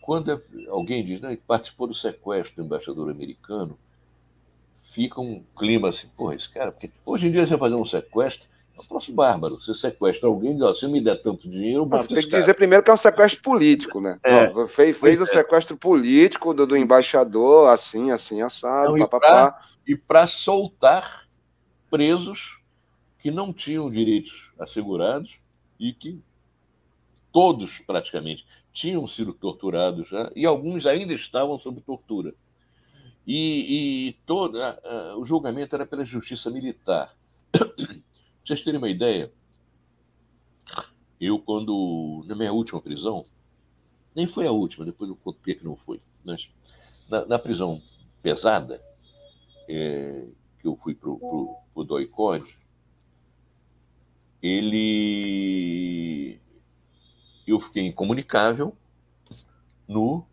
quando 0.00 0.42
alguém 0.68 1.04
diz 1.04 1.22
né, 1.22 1.36
que 1.36 1.42
participou 1.42 1.86
do 1.86 1.94
sequestro 1.94 2.56
do 2.56 2.66
embaixador 2.66 3.10
americano, 3.10 3.78
fica 4.92 5.20
um 5.20 5.42
clima 5.56 5.88
assim, 5.88 6.08
pô, 6.16 6.32
esse 6.32 6.48
cara, 6.50 6.72
porque 6.72 6.90
hoje 7.06 7.28
em 7.28 7.32
dia 7.32 7.46
você 7.46 7.56
fazer 7.56 7.74
um 7.74 7.86
sequestro, 7.86 8.46
é 8.76 8.80
um 8.80 8.84
troço 8.84 9.12
bárbaro. 9.12 9.56
Você 9.60 9.74
sequestra 9.74 10.28
alguém, 10.28 10.56
diz, 10.56 10.80
se 10.80 10.86
me 10.86 11.00
der 11.00 11.20
tanto 11.20 11.48
dinheiro, 11.48 11.82
eu 11.82 11.86
Não, 11.86 12.04
Tem 12.04 12.16
que 12.16 12.26
cara. 12.26 12.42
dizer 12.42 12.54
primeiro 12.54 12.82
que 12.82 12.90
é 12.90 12.94
um 12.94 12.98
sequestro 12.98 13.42
político, 13.42 14.00
né? 14.00 14.18
É. 14.24 14.50
Ó, 14.54 14.66
fez 14.66 14.96
fez 14.96 15.20
o 15.20 15.24
é. 15.24 15.26
sequestro 15.26 15.76
político 15.76 16.54
do, 16.54 16.66
do 16.66 16.76
embaixador, 16.76 17.68
assim, 17.68 18.10
assim, 18.10 18.40
assado, 18.40 18.96
Não, 18.96 18.98
papapá. 19.06 19.60
E 19.86 19.96
para 19.96 20.26
soltar 20.26 21.28
presos 21.90 22.58
que 23.18 23.30
não 23.30 23.52
tinham 23.52 23.90
direitos 23.90 24.50
assegurados 24.58 25.38
e 25.78 25.92
que 25.92 26.20
todos, 27.32 27.78
praticamente, 27.80 28.46
tinham 28.72 29.06
sido 29.06 29.32
torturados 29.32 30.08
já, 30.08 30.30
e 30.34 30.46
alguns 30.46 30.86
ainda 30.86 31.12
estavam 31.12 31.58
sob 31.58 31.80
tortura. 31.80 32.34
E, 33.26 34.08
e 34.08 34.12
todo, 34.26 34.58
o 35.18 35.24
julgamento 35.24 35.74
era 35.74 35.86
pela 35.86 36.04
justiça 36.04 36.50
militar. 36.50 37.16
Para 37.50 37.68
vocês 38.44 38.62
terem 38.62 38.78
uma 38.78 38.88
ideia, 38.88 39.32
eu, 41.20 41.38
quando, 41.38 42.24
na 42.26 42.34
minha 42.34 42.52
última 42.52 42.80
prisão, 42.80 43.24
nem 44.14 44.26
foi 44.26 44.46
a 44.46 44.52
última, 44.52 44.84
depois 44.84 45.08
eu 45.08 45.16
conto 45.16 45.38
que 45.40 45.64
não 45.64 45.76
foi, 45.76 46.00
mas 46.24 46.48
na, 47.08 47.24
na 47.24 47.38
prisão 47.38 47.80
pesada, 48.22 48.82
é, 49.68 50.26
que 50.60 50.66
eu 50.66 50.76
fui 50.76 50.94
para 50.94 51.10
o 51.10 51.84
DOICOD, 51.84 52.56
ele. 54.42 56.40
Eu 57.46 57.60
fiquei 57.60 57.86
incomunicável, 57.86 58.76
nu, 59.86 60.24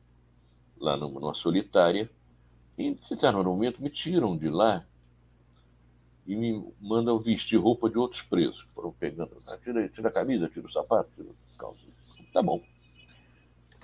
lá 0.79 0.95
numa 0.95 1.33
solitária, 1.33 2.09
e, 2.77 2.95
no 3.33 3.43
momento, 3.43 3.81
me 3.81 3.89
tiram 3.89 4.37
de 4.37 4.47
lá 4.47 4.85
e 6.25 6.35
me 6.35 6.63
mandam 6.79 7.19
vestir 7.19 7.57
roupa 7.57 7.89
de 7.89 7.97
outros 7.97 8.21
presos. 8.21 8.65
Foram 8.75 8.91
pegando, 8.91 9.35
ah, 9.47 9.57
tira, 9.63 9.89
tira 9.89 10.09
a 10.09 10.11
camisa, 10.11 10.47
tira 10.47 10.67
o 10.67 10.71
sapato, 10.71 11.09
tira 11.15 11.29
a 11.29 11.57
calça. 11.57 11.81
Tá 12.31 12.41
bom. 12.41 12.61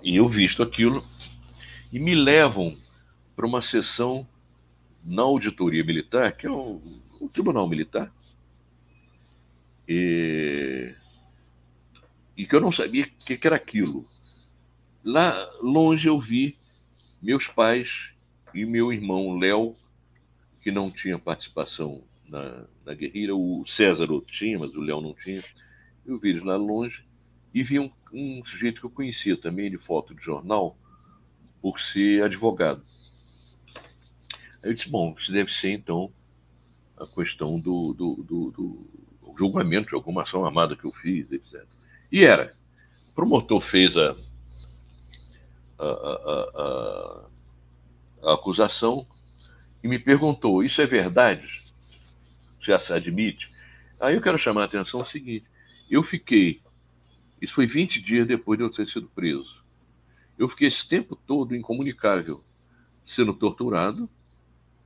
E 0.03 0.15
eu 0.15 0.29
visto 0.29 0.61
aquilo 0.61 1.03
e 1.91 1.99
me 1.99 2.13
levam 2.13 2.77
para 3.35 3.47
uma 3.47 3.61
sessão 3.61 4.27
na 5.05 5.21
auditoria 5.21 5.83
militar, 5.83 6.35
que 6.35 6.47
é 6.47 6.51
o 6.51 6.81
tribunal 7.31 7.69
militar, 7.69 8.11
e, 9.87 10.95
e, 12.35 12.45
que 12.45 12.55
eu 12.55 12.59
não 12.59 12.71
sabia 12.71 13.05
o 13.05 13.25
que, 13.25 13.37
que 13.37 13.47
era 13.47 13.55
aquilo. 13.55 14.03
Lá 15.03 15.47
longe 15.61 16.07
eu 16.07 16.19
vi 16.19 16.57
meus 17.21 17.45
pais 17.45 18.09
e 18.53 18.65
meu 18.65 18.91
irmão 18.91 19.37
Léo, 19.37 19.75
que 20.63 20.71
não 20.71 20.89
tinha 20.89 21.19
participação 21.19 22.03
na, 22.27 22.65
na 22.83 22.95
guerrilha, 22.95 23.35
o 23.35 23.63
César 23.67 24.07
tinha, 24.25 24.57
mas 24.57 24.73
o 24.73 24.81
Léo 24.81 25.01
não 25.01 25.13
tinha. 25.13 25.43
Eu 26.03 26.17
vi 26.17 26.29
eles 26.29 26.43
lá 26.43 26.55
longe 26.55 27.03
e 27.53 27.61
vi 27.61 27.79
um, 27.79 27.91
um 28.11 28.43
sujeito 28.43 28.79
que 28.79 28.85
eu 28.87 28.91
conhecia 28.91 29.37
também 29.37 29.69
de 29.69 29.77
foto 29.77 30.15
de 30.15 30.23
jornal, 30.23 30.75
por 31.61 31.79
ser 31.79 32.23
advogado. 32.23 32.83
Eu 34.65 34.73
disse: 34.73 34.89
bom, 34.89 35.15
isso 35.17 35.31
deve 35.31 35.53
ser 35.53 35.69
então 35.69 36.11
a 36.97 37.05
questão 37.05 37.59
do, 37.59 37.93
do, 37.93 38.15
do, 38.23 38.51
do 38.51 39.35
julgamento 39.37 39.89
de 39.89 39.95
alguma 39.95 40.23
ação 40.23 40.43
armada 40.43 40.75
que 40.75 40.85
eu 40.85 40.91
fiz, 40.91 41.31
etc. 41.31 41.63
E 42.11 42.23
era. 42.23 42.51
O 43.09 43.13
promotor 43.13 43.61
fez 43.61 43.95
a, 43.95 44.15
a, 45.77 45.85
a, 45.85 47.29
a 48.23 48.33
acusação 48.33 49.07
e 49.83 49.87
me 49.87 49.99
perguntou: 49.99 50.63
Isso 50.63 50.81
é 50.81 50.87
verdade? 50.87 51.63
Já 52.59 52.79
se 52.79 52.91
admite? 52.91 53.47
Aí 53.99 54.15
eu 54.15 54.21
quero 54.21 54.39
chamar 54.39 54.63
a 54.63 54.65
atenção 54.65 55.01
o 55.01 55.05
seguinte: 55.05 55.45
eu 55.89 56.01
fiquei, 56.01 56.61
isso 57.39 57.53
foi 57.53 57.67
20 57.67 58.01
dias 58.01 58.27
depois 58.27 58.57
de 58.57 58.65
eu 58.65 58.71
ter 58.71 58.87
sido 58.87 59.07
preso. 59.13 59.63
Eu 60.37 60.49
fiquei 60.49 60.67
esse 60.67 60.87
tempo 60.87 61.15
todo 61.15 61.55
incomunicável, 61.55 62.43
sendo 63.05 63.33
torturado, 63.33 64.09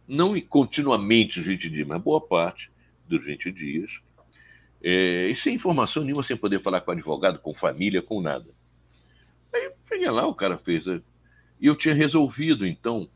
não 0.09 0.39
continuamente 0.41 1.39
20 1.39 1.69
dias, 1.69 1.87
mas 1.87 2.01
boa 2.01 2.19
parte 2.19 2.71
dos 3.07 3.23
20 3.23 3.51
dias, 3.51 3.91
é, 4.81 5.27
e 5.27 5.35
sem 5.35 5.55
informação 5.55 6.03
nenhuma, 6.03 6.23
sem 6.23 6.35
poder 6.35 6.61
falar 6.61 6.81
com 6.81 6.91
advogado, 6.91 7.39
com 7.39 7.53
família, 7.53 8.01
com 8.01 8.21
nada. 8.21 8.51
Aí 9.53 9.71
cheguei 9.87 10.09
lá, 10.09 10.25
o 10.25 10.33
cara 10.33 10.57
fez. 10.57 10.85
E 10.87 11.01
eu 11.61 11.75
tinha 11.75 11.93
resolvido, 11.93 12.65
então, 12.65 13.07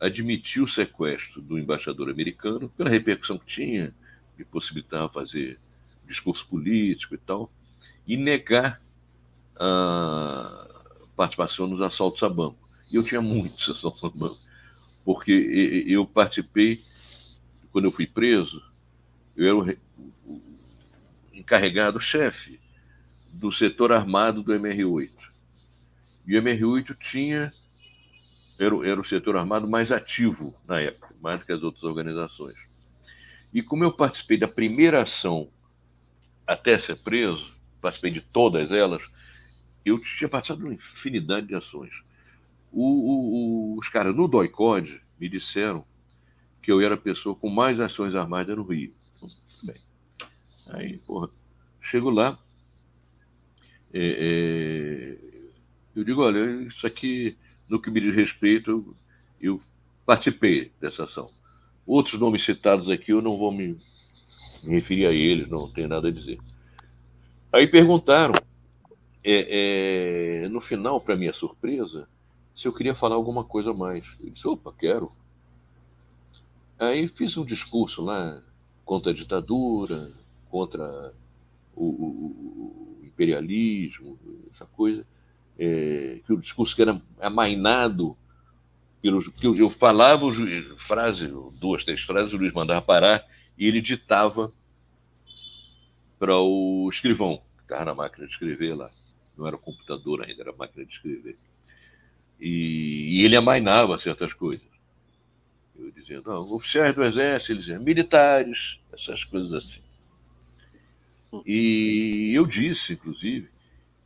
admitiu 0.00 0.64
o 0.64 0.68
sequestro 0.68 1.42
do 1.42 1.58
embaixador 1.58 2.08
americano 2.08 2.68
pela 2.76 2.90
repercussão 2.90 3.38
que 3.38 3.46
tinha, 3.46 3.94
que 4.36 4.44
possibilitava 4.44 5.08
fazer 5.08 5.58
discurso 6.06 6.46
político 6.46 7.14
e 7.14 7.18
tal, 7.18 7.50
e 8.06 8.16
negar 8.16 8.80
a 9.58 10.68
participação 11.16 11.66
nos 11.66 11.80
assaltos 11.80 12.22
a 12.22 12.28
banco. 12.28 12.58
E 12.92 12.96
eu 12.96 13.02
tinha 13.02 13.20
muitos 13.20 13.68
assaltos 13.76 14.04
a 14.04 14.08
banco, 14.08 14.38
porque 15.06 15.84
eu 15.86 16.04
participei, 16.04 16.82
quando 17.70 17.84
eu 17.84 17.92
fui 17.92 18.08
preso, 18.08 18.60
eu 19.36 19.62
era 19.62 19.78
o 20.26 20.42
encarregado, 21.32 22.00
chefe 22.00 22.58
do 23.32 23.52
setor 23.52 23.92
armado 23.92 24.42
do 24.42 24.52
MR8. 24.52 25.12
E 26.26 26.36
o 26.36 26.42
MR8 26.42 26.96
tinha 26.98 27.52
era, 28.58 28.74
era 28.84 29.00
o 29.00 29.04
setor 29.04 29.36
armado 29.36 29.68
mais 29.68 29.92
ativo 29.92 30.52
na 30.66 30.80
época, 30.80 31.14
mais 31.20 31.38
do 31.38 31.46
que 31.46 31.52
as 31.52 31.62
outras 31.62 31.84
organizações. 31.84 32.56
E 33.54 33.62
como 33.62 33.84
eu 33.84 33.92
participei 33.92 34.36
da 34.36 34.48
primeira 34.48 35.02
ação 35.02 35.48
até 36.44 36.76
ser 36.80 36.96
preso, 36.96 37.54
participei 37.80 38.10
de 38.10 38.22
todas 38.22 38.72
elas, 38.72 39.02
eu 39.84 40.02
tinha 40.02 40.28
passado 40.28 40.64
uma 40.64 40.74
infinidade 40.74 41.46
de 41.46 41.54
ações. 41.54 41.92
O, 42.72 43.74
o, 43.74 43.78
os 43.78 43.88
caras 43.88 44.14
no 44.14 44.28
DOICOD 44.28 45.00
me 45.18 45.28
disseram 45.28 45.84
que 46.62 46.70
eu 46.70 46.80
era 46.80 46.94
a 46.94 46.98
pessoa 46.98 47.34
com 47.34 47.48
mais 47.48 47.78
ações 47.78 48.14
armadas 48.14 48.56
no 48.56 48.64
Rio. 48.64 48.92
Bem, 49.62 49.76
aí, 50.68 50.98
porra, 51.06 51.30
chego 51.80 52.10
lá, 52.10 52.38
é, 53.92 53.98
é, 53.98 55.18
eu 55.94 56.04
digo, 56.04 56.22
olha, 56.22 56.62
isso 56.66 56.86
aqui, 56.86 57.36
no 57.70 57.80
que 57.80 57.90
me 57.90 58.00
diz 58.00 58.14
respeito, 58.14 58.70
eu, 58.70 58.94
eu 59.40 59.60
participei 60.04 60.72
dessa 60.80 61.04
ação. 61.04 61.26
Outros 61.86 62.18
nomes 62.20 62.44
citados 62.44 62.90
aqui, 62.90 63.12
eu 63.12 63.22
não 63.22 63.38
vou 63.38 63.52
me, 63.52 63.76
me 64.62 64.70
referir 64.74 65.06
a 65.06 65.12
eles, 65.12 65.48
não 65.48 65.72
tenho 65.72 65.88
nada 65.88 66.08
a 66.08 66.12
dizer. 66.12 66.38
Aí 67.52 67.66
perguntaram, 67.66 68.34
é, 69.24 70.42
é, 70.44 70.48
no 70.48 70.60
final, 70.60 71.00
para 71.00 71.16
minha 71.16 71.32
surpresa, 71.32 72.08
se 72.56 72.66
eu 72.66 72.72
queria 72.72 72.94
falar 72.94 73.16
alguma 73.16 73.44
coisa 73.44 73.70
a 73.70 73.74
mais. 73.74 74.04
Eu 74.18 74.30
disse, 74.30 74.48
opa, 74.48 74.72
quero. 74.76 75.12
Aí 76.78 77.06
fiz 77.08 77.36
um 77.36 77.44
discurso 77.44 78.02
lá 78.02 78.42
contra 78.84 79.12
a 79.12 79.14
ditadura, 79.14 80.10
contra 80.50 81.12
o, 81.74 81.84
o, 81.84 83.00
o 83.00 83.04
imperialismo, 83.04 84.18
essa 84.50 84.64
coisa. 84.64 85.06
É, 85.58 86.20
que 86.24 86.32
o 86.32 86.38
discurso 86.38 86.74
que 86.74 86.82
era 86.82 87.00
amainado 87.20 88.16
pelos, 89.00 89.28
que 89.28 89.46
eu, 89.46 89.54
eu 89.54 89.70
falava 89.70 90.26
frase, 90.78 91.28
duas, 91.58 91.84
três 91.84 92.00
frases, 92.02 92.32
o 92.32 92.36
Luiz 92.36 92.52
mandava 92.52 92.82
parar 92.82 93.24
e 93.56 93.66
ele 93.66 93.80
ditava 93.80 94.52
para 96.18 96.38
o 96.38 96.88
escrivão, 96.90 97.40
que 97.56 97.62
estava 97.62 97.86
na 97.86 97.94
máquina 97.94 98.26
de 98.26 98.32
escrever 98.32 98.74
lá. 98.74 98.90
Não 99.36 99.46
era 99.46 99.56
computador 99.56 100.22
ainda, 100.22 100.42
era 100.42 100.52
máquina 100.52 100.84
de 100.84 100.92
escrever. 100.92 101.36
E, 102.40 103.18
e 103.18 103.24
ele 103.24 103.36
amainava 103.36 103.98
certas 103.98 104.32
coisas. 104.32 104.66
Eu 105.78 105.90
dizia, 105.90 106.20
não, 106.24 106.52
oficiais 106.54 106.94
do 106.94 107.04
exército, 107.04 107.52
ele 107.52 107.60
dizia, 107.60 107.78
militares, 107.78 108.78
essas 108.92 109.24
coisas 109.24 109.52
assim. 109.52 109.80
E 111.44 112.32
eu 112.34 112.46
disse, 112.46 112.94
inclusive, 112.94 113.48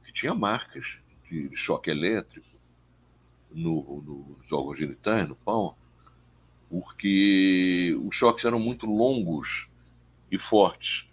que 0.05 0.13
tinha 0.13 0.35
marcas 0.35 0.99
de 1.31 1.55
choque 1.55 1.91
elétrico, 1.91 2.47
no, 3.53 4.03
no, 4.03 4.37
nos 4.39 4.53
órgãos 4.53 4.79
genitais, 4.79 5.29
no 5.29 5.37
pau, 5.37 5.77
porque 6.69 7.97
os 8.05 8.15
choques 8.15 8.45
eram 8.45 8.61
muito 8.61 8.87
longos 8.87 9.69
e 10.31 10.39
fortes 10.39 11.07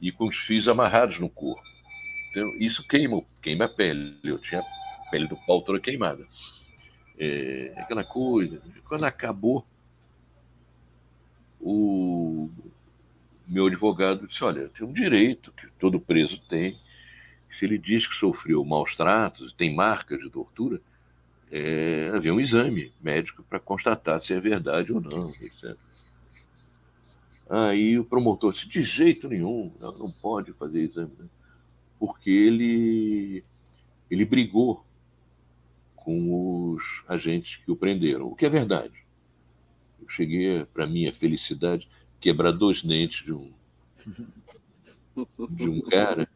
e 0.00 0.10
com 0.10 0.26
os 0.26 0.36
fios 0.36 0.68
amarrados 0.68 1.18
no 1.18 1.28
corpo. 1.28 1.62
Então, 2.30 2.48
isso 2.58 2.86
queima, 2.86 3.22
queima 3.40 3.64
a 3.64 3.68
pele. 3.68 4.18
Eu 4.22 4.38
tinha 4.38 4.62
pele 5.10 5.26
do 5.26 5.36
pau 5.36 5.62
toda 5.62 5.80
queimada. 5.80 6.26
É, 7.18 7.74
aquela 7.76 8.04
coisa. 8.04 8.60
Quando 8.84 9.04
acabou, 9.04 9.66
o 11.60 12.48
meu 13.46 13.66
advogado 13.66 14.26
disse: 14.26 14.44
Olha, 14.44 14.68
tem 14.68 14.86
um 14.86 14.92
direito 14.92 15.52
que 15.52 15.66
todo 15.78 16.00
preso 16.00 16.40
tem. 16.48 16.78
Se 17.58 17.64
ele 17.64 17.78
diz 17.78 18.06
que 18.06 18.14
sofreu 18.14 18.64
maus 18.64 18.94
tratos, 18.94 19.52
tem 19.54 19.74
marcas 19.74 20.20
de 20.20 20.30
tortura, 20.30 20.80
é, 21.50 22.10
havia 22.14 22.32
um 22.32 22.38
exame 22.38 22.92
médico 23.00 23.42
para 23.42 23.58
constatar 23.58 24.20
se 24.20 24.32
é 24.32 24.40
verdade 24.40 24.92
ou 24.92 25.00
não, 25.00 25.30
etc. 25.30 25.76
Aí 27.48 27.98
o 27.98 28.04
promotor 28.04 28.52
disse, 28.52 28.68
de 28.68 28.82
jeito 28.82 29.26
nenhum, 29.26 29.72
não, 29.80 30.10
pode 30.10 30.52
fazer 30.52 30.82
exame, 30.82 31.12
né? 31.18 31.26
porque 31.98 32.30
ele, 32.30 33.42
ele 34.10 34.24
brigou 34.26 34.84
com 36.04 36.72
os 36.72 36.82
agentes 37.06 37.56
que 37.56 37.70
o 37.70 37.76
prenderam, 37.76 38.26
o 38.26 38.34
que 38.34 38.46
é 38.46 38.50
verdade. 38.50 38.94
Eu 40.00 40.08
cheguei, 40.08 40.64
para 40.66 40.86
minha 40.86 41.12
felicidade, 41.12 41.88
quebrar 42.20 42.52
dois 42.52 42.82
dentes 42.82 43.24
de 43.24 43.32
um, 43.32 43.52
de 45.50 45.68
um 45.68 45.80
cara 45.82 46.28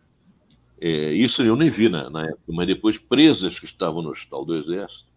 é, 0.85 1.13
isso 1.13 1.43
eu 1.43 1.55
nem 1.55 1.71
vi 1.71 1.89
na, 1.89 2.11
na, 2.11 2.25
época, 2.25 2.43
mas 2.49 2.67
depois 2.67 2.99
presas 2.99 3.57
que 3.57 3.67
estavam 3.67 4.03
no 4.03 4.11
hospital 4.11 4.45
do 4.45 4.57
Exército 4.57 5.09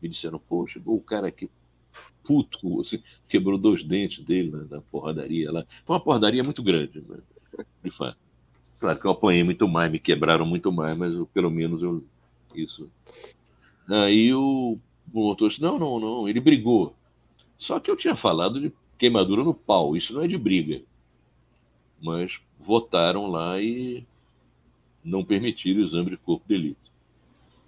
me 0.00 0.08
disseram: 0.08 0.38
Poxa, 0.38 0.80
o 0.86 1.00
cara 1.00 1.26
aqui 1.26 1.50
puto, 2.22 2.80
assim, 2.80 3.02
quebrou 3.28 3.58
dois 3.58 3.82
dentes 3.82 4.24
dele 4.24 4.52
na, 4.52 4.76
na, 4.76 4.80
porradaria 4.80 5.50
lá. 5.50 5.66
Foi 5.84 5.96
uma 5.96 6.00
porradaria 6.00 6.44
muito 6.44 6.62
grande, 6.62 7.00
né, 7.00 7.18
de 7.82 7.90
fato. 7.90 8.16
Claro 8.78 9.00
que 9.00 9.04
eu 9.04 9.10
apanhei 9.10 9.42
muito 9.42 9.66
mais, 9.66 9.90
me 9.90 9.98
quebraram 9.98 10.46
muito 10.46 10.70
mais, 10.70 10.96
mas 10.96 11.12
eu, 11.12 11.26
pelo 11.26 11.50
menos 11.50 11.82
eu, 11.82 12.04
isso. 12.54 12.88
Aí 13.88 14.32
o 14.32 14.78
motor 15.12 15.48
disse: 15.48 15.62
Não, 15.62 15.78
não, 15.78 16.00
não, 16.00 16.28
ele 16.28 16.40
brigou. 16.40 16.94
Só 17.58 17.78
que 17.78 17.90
eu 17.90 17.96
tinha 17.96 18.16
falado 18.16 18.60
de 18.60 18.72
queimadura 18.98 19.44
no 19.44 19.54
pau, 19.54 19.96
isso 19.96 20.12
não 20.12 20.22
é 20.22 20.28
de 20.28 20.36
briga. 20.36 20.82
Mas 22.02 22.40
votaram 22.58 23.26
lá 23.26 23.60
e 23.60 24.06
não 25.04 25.24
permitir 25.24 25.76
o 25.76 25.84
exame 25.84 26.10
de 26.10 26.16
corpo 26.16 26.46
de 26.48 26.54
delito, 26.54 26.90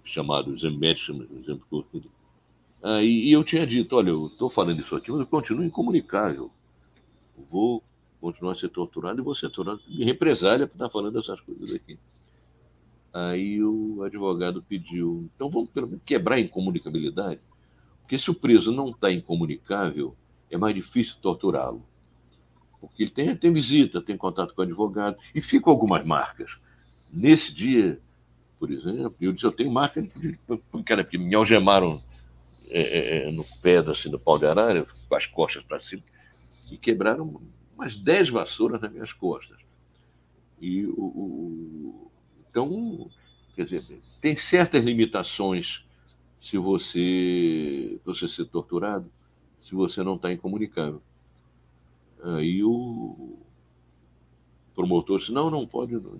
chamado 0.03 0.55
exame 0.55 0.77
médico, 0.77 1.11
exame 1.11 1.59
de 1.59 1.65
corpo 1.65 1.89
de 1.93 1.99
delito. 1.99 2.17
Aí, 2.81 3.27
e 3.27 3.31
eu 3.31 3.43
tinha 3.43 3.65
dito, 3.65 3.95
olha, 3.95 4.09
eu 4.09 4.27
estou 4.27 4.49
falando 4.49 4.79
isso 4.79 4.95
aqui, 4.95 5.11
mas 5.11 5.19
eu 5.19 5.25
continuo 5.25 5.63
incomunicável. 5.63 6.51
Eu 7.37 7.45
vou 7.49 7.83
continuar 8.21 8.53
a 8.53 8.55
ser 8.55 8.69
torturado 8.69 9.19
e 9.19 9.23
vou 9.23 9.35
ser 9.35 9.49
torturado 9.49 9.81
de 9.87 10.03
represália 10.03 10.67
por 10.67 10.75
estar 10.75 10.89
falando 10.89 11.19
essas 11.19 11.39
coisas 11.41 11.73
aqui. 11.73 11.97
Aí 13.13 13.63
o 13.63 14.03
advogado 14.03 14.61
pediu, 14.61 15.29
então 15.35 15.49
vamos 15.49 15.69
pelo 15.69 15.87
menos 15.87 16.03
quebrar 16.05 16.35
a 16.35 16.39
incomunicabilidade, 16.39 17.39
porque 18.01 18.17
se 18.17 18.29
o 18.29 18.35
preso 18.35 18.71
não 18.71 18.89
está 18.89 19.11
incomunicável, 19.11 20.15
é 20.49 20.57
mais 20.57 20.75
difícil 20.75 21.15
torturá-lo. 21.21 21.83
Porque 22.79 23.03
ele 23.03 23.11
tem, 23.11 23.35
tem 23.35 23.51
visita, 23.51 24.01
tem 24.01 24.15
contato 24.15 24.53
com 24.53 24.61
o 24.61 24.63
advogado, 24.63 25.17
e 25.33 25.41
ficam 25.41 25.73
algumas 25.73 26.05
marcas. 26.05 26.59
Nesse 27.11 27.53
dia, 27.53 27.99
por 28.59 28.71
exemplo, 28.71 29.15
eu 29.19 29.33
disse, 29.33 29.45
eu 29.45 29.51
tenho 29.51 29.71
marca 29.71 30.01
de, 30.01 30.39
cara, 30.85 31.03
porque 31.03 31.17
me 31.17 31.35
algemaram 31.35 32.01
é, 32.69 33.27
é, 33.27 33.31
no 33.31 33.43
pé, 33.61 33.77
assim, 33.77 34.09
do 34.09 34.19
pau 34.19 34.37
de 34.37 34.45
arara, 34.45 34.85
com 35.07 35.15
as 35.15 35.25
costas 35.25 35.63
para 35.63 35.79
cima, 35.79 36.03
e 36.71 36.77
quebraram 36.77 37.41
umas 37.75 37.95
dez 37.95 38.29
vassouras 38.29 38.81
nas 38.81 38.91
minhas 38.91 39.13
costas. 39.13 39.57
E 40.59 40.85
o, 40.85 41.01
o, 41.01 42.11
então, 42.57 43.07
quer 43.55 43.65
dizer, 43.65 43.99
tem 44.19 44.35
certas 44.35 44.83
limitações 44.83 45.83
se 46.41 46.57
você, 46.57 47.99
você 48.03 48.27
ser 48.27 48.45
torturado, 48.45 49.11
se 49.61 49.75
você 49.75 50.01
não 50.01 50.15
está 50.15 50.31
incomunicável. 50.31 50.99
Aí 52.23 52.63
o, 52.63 53.37
promotor 54.73 55.19
disse, 55.19 55.31
não, 55.31 55.51
não 55.51 55.67
pode. 55.67 55.93
Não. 55.93 56.19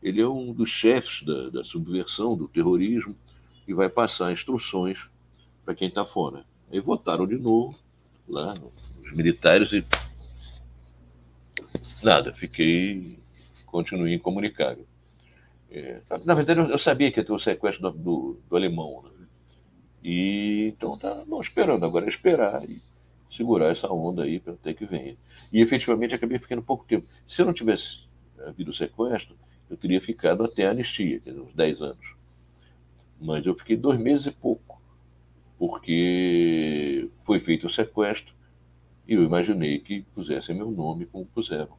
Ele 0.00 0.20
é 0.20 0.28
um 0.28 0.52
dos 0.52 0.70
chefes 0.70 1.24
da, 1.24 1.50
da 1.50 1.64
subversão, 1.64 2.36
do 2.36 2.46
terrorismo, 2.46 3.16
e 3.66 3.74
vai 3.74 3.88
passar 3.88 4.32
instruções 4.32 5.08
para 5.64 5.74
quem 5.74 5.88
está 5.88 6.04
fora. 6.04 6.44
Aí 6.70 6.78
votaram 6.78 7.26
de 7.26 7.36
novo, 7.36 7.76
lá, 8.28 8.54
os 9.02 9.12
militares, 9.12 9.72
e 9.72 9.84
nada, 12.00 12.32
fiquei, 12.32 13.18
continuei 13.66 14.14
incomunicável. 14.14 14.86
É, 15.76 16.00
na 16.24 16.34
verdade, 16.34 16.60
eu 16.60 16.78
sabia 16.78 17.10
que 17.10 17.18
ia 17.18 17.24
ter 17.24 17.32
o 17.32 17.38
sequestro 17.38 17.90
do, 17.90 17.98
do, 17.98 18.40
do 18.48 18.56
alemão. 18.56 19.02
Né? 19.02 19.26
E 20.04 20.72
então 20.76 20.96
tá 20.96 21.24
não 21.26 21.40
esperando, 21.40 21.84
agora 21.84 22.04
é 22.04 22.08
esperar 22.08 22.62
e 22.64 22.80
segurar 23.28 23.72
essa 23.72 23.92
onda 23.92 24.22
aí 24.22 24.40
até 24.46 24.72
que 24.72 24.86
venha. 24.86 25.16
E 25.52 25.60
efetivamente 25.60 26.14
acabei 26.14 26.38
ficando 26.38 26.62
pouco 26.62 26.84
tempo. 26.84 27.08
Se 27.26 27.42
eu 27.42 27.46
não 27.46 27.52
tivesse 27.52 28.04
havido 28.46 28.70
o 28.70 28.74
sequestro, 28.74 29.36
eu 29.68 29.76
teria 29.76 30.00
ficado 30.00 30.44
até 30.44 30.66
a 30.66 30.70
anistia, 30.70 31.20
uns 31.26 31.52
10 31.54 31.82
anos. 31.82 32.14
Mas 33.20 33.44
eu 33.44 33.54
fiquei 33.54 33.76
dois 33.76 33.98
meses 33.98 34.26
e 34.26 34.30
pouco, 34.30 34.80
porque 35.58 37.10
foi 37.24 37.40
feito 37.40 37.66
o 37.66 37.70
sequestro 37.70 38.32
e 39.08 39.14
eu 39.14 39.24
imaginei 39.24 39.80
que 39.80 40.02
pusessem 40.14 40.54
meu 40.54 40.70
nome 40.70 41.06
como 41.06 41.26
puseram. 41.26 41.76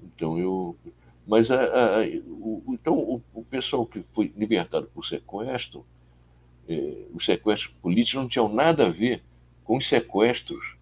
Então 0.00 0.38
eu. 0.38 0.76
Mas 1.28 1.50
a, 1.50 1.60
a, 1.60 2.06
o, 2.26 2.64
então 2.70 2.94
o, 2.94 3.22
o, 3.34 3.44
pessoal 3.44 3.84
que 3.84 4.02
foi 4.14 4.32
libertado 4.34 4.88
por 4.94 5.04
sequestro, 5.04 5.84
eh, 6.66 7.04
os 7.12 7.26
sequestros 7.26 7.70
políticos 7.82 8.22
não 8.22 8.28
tinham 8.28 8.48
nada 8.48 8.86
a 8.86 8.90
ver 8.90 9.22
com 9.62 9.76
os 9.76 9.86
sequestros 9.86 10.74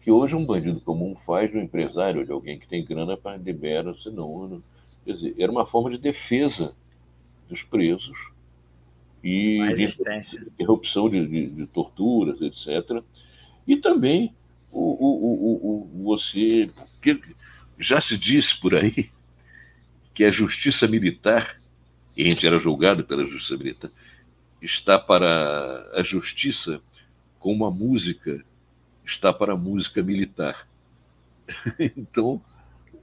que 0.00 0.10
hoje 0.12 0.36
um 0.36 0.46
bandido 0.46 0.80
comum 0.80 1.16
faz 1.26 1.50
de 1.50 1.58
um 1.58 1.62
empresário, 1.62 2.24
de 2.24 2.30
alguém 2.30 2.56
que 2.56 2.68
tem 2.68 2.84
grana 2.84 3.16
para 3.16 3.36
liberar, 3.36 3.92
senão 3.96 4.62
Quer 5.04 5.12
dizer, 5.14 5.34
era 5.36 5.50
uma 5.50 5.66
forma 5.66 5.90
de 5.90 5.98
defesa 5.98 6.72
dos 7.48 7.62
presos 7.64 8.16
e 9.24 9.58
de 9.74 9.84
interrupção 10.46 11.10
de, 11.10 11.26
de, 11.26 11.46
de, 11.48 11.66
torturas, 11.66 12.40
etc. 12.40 13.02
E 13.66 13.76
também 13.76 14.32
o, 14.70 14.78
o, 14.78 15.32
o, 15.32 16.00
o, 16.00 16.04
você. 16.04 16.70
Já 17.76 18.00
se 18.00 18.16
disse 18.16 18.60
por 18.60 18.74
aí 18.74 19.10
que 20.20 20.24
a 20.26 20.30
justiça 20.30 20.86
militar, 20.86 21.56
e 22.14 22.20
a 22.20 22.24
gente 22.26 22.46
era 22.46 22.58
julgado 22.58 23.02
pela 23.06 23.24
justiça 23.24 23.56
militar, 23.56 23.90
está 24.60 24.98
para 24.98 25.90
a 25.94 26.02
justiça 26.02 26.82
como 27.38 27.64
a 27.64 27.70
música 27.70 28.44
está 29.02 29.32
para 29.32 29.54
a 29.54 29.56
música 29.56 30.02
militar. 30.02 30.68
então, 31.96 32.38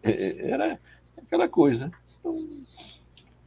é, 0.04 0.12
é, 0.12 0.50
era 0.52 0.80
aquela 1.18 1.50
coisa. 1.50 1.92
Então, 2.20 2.64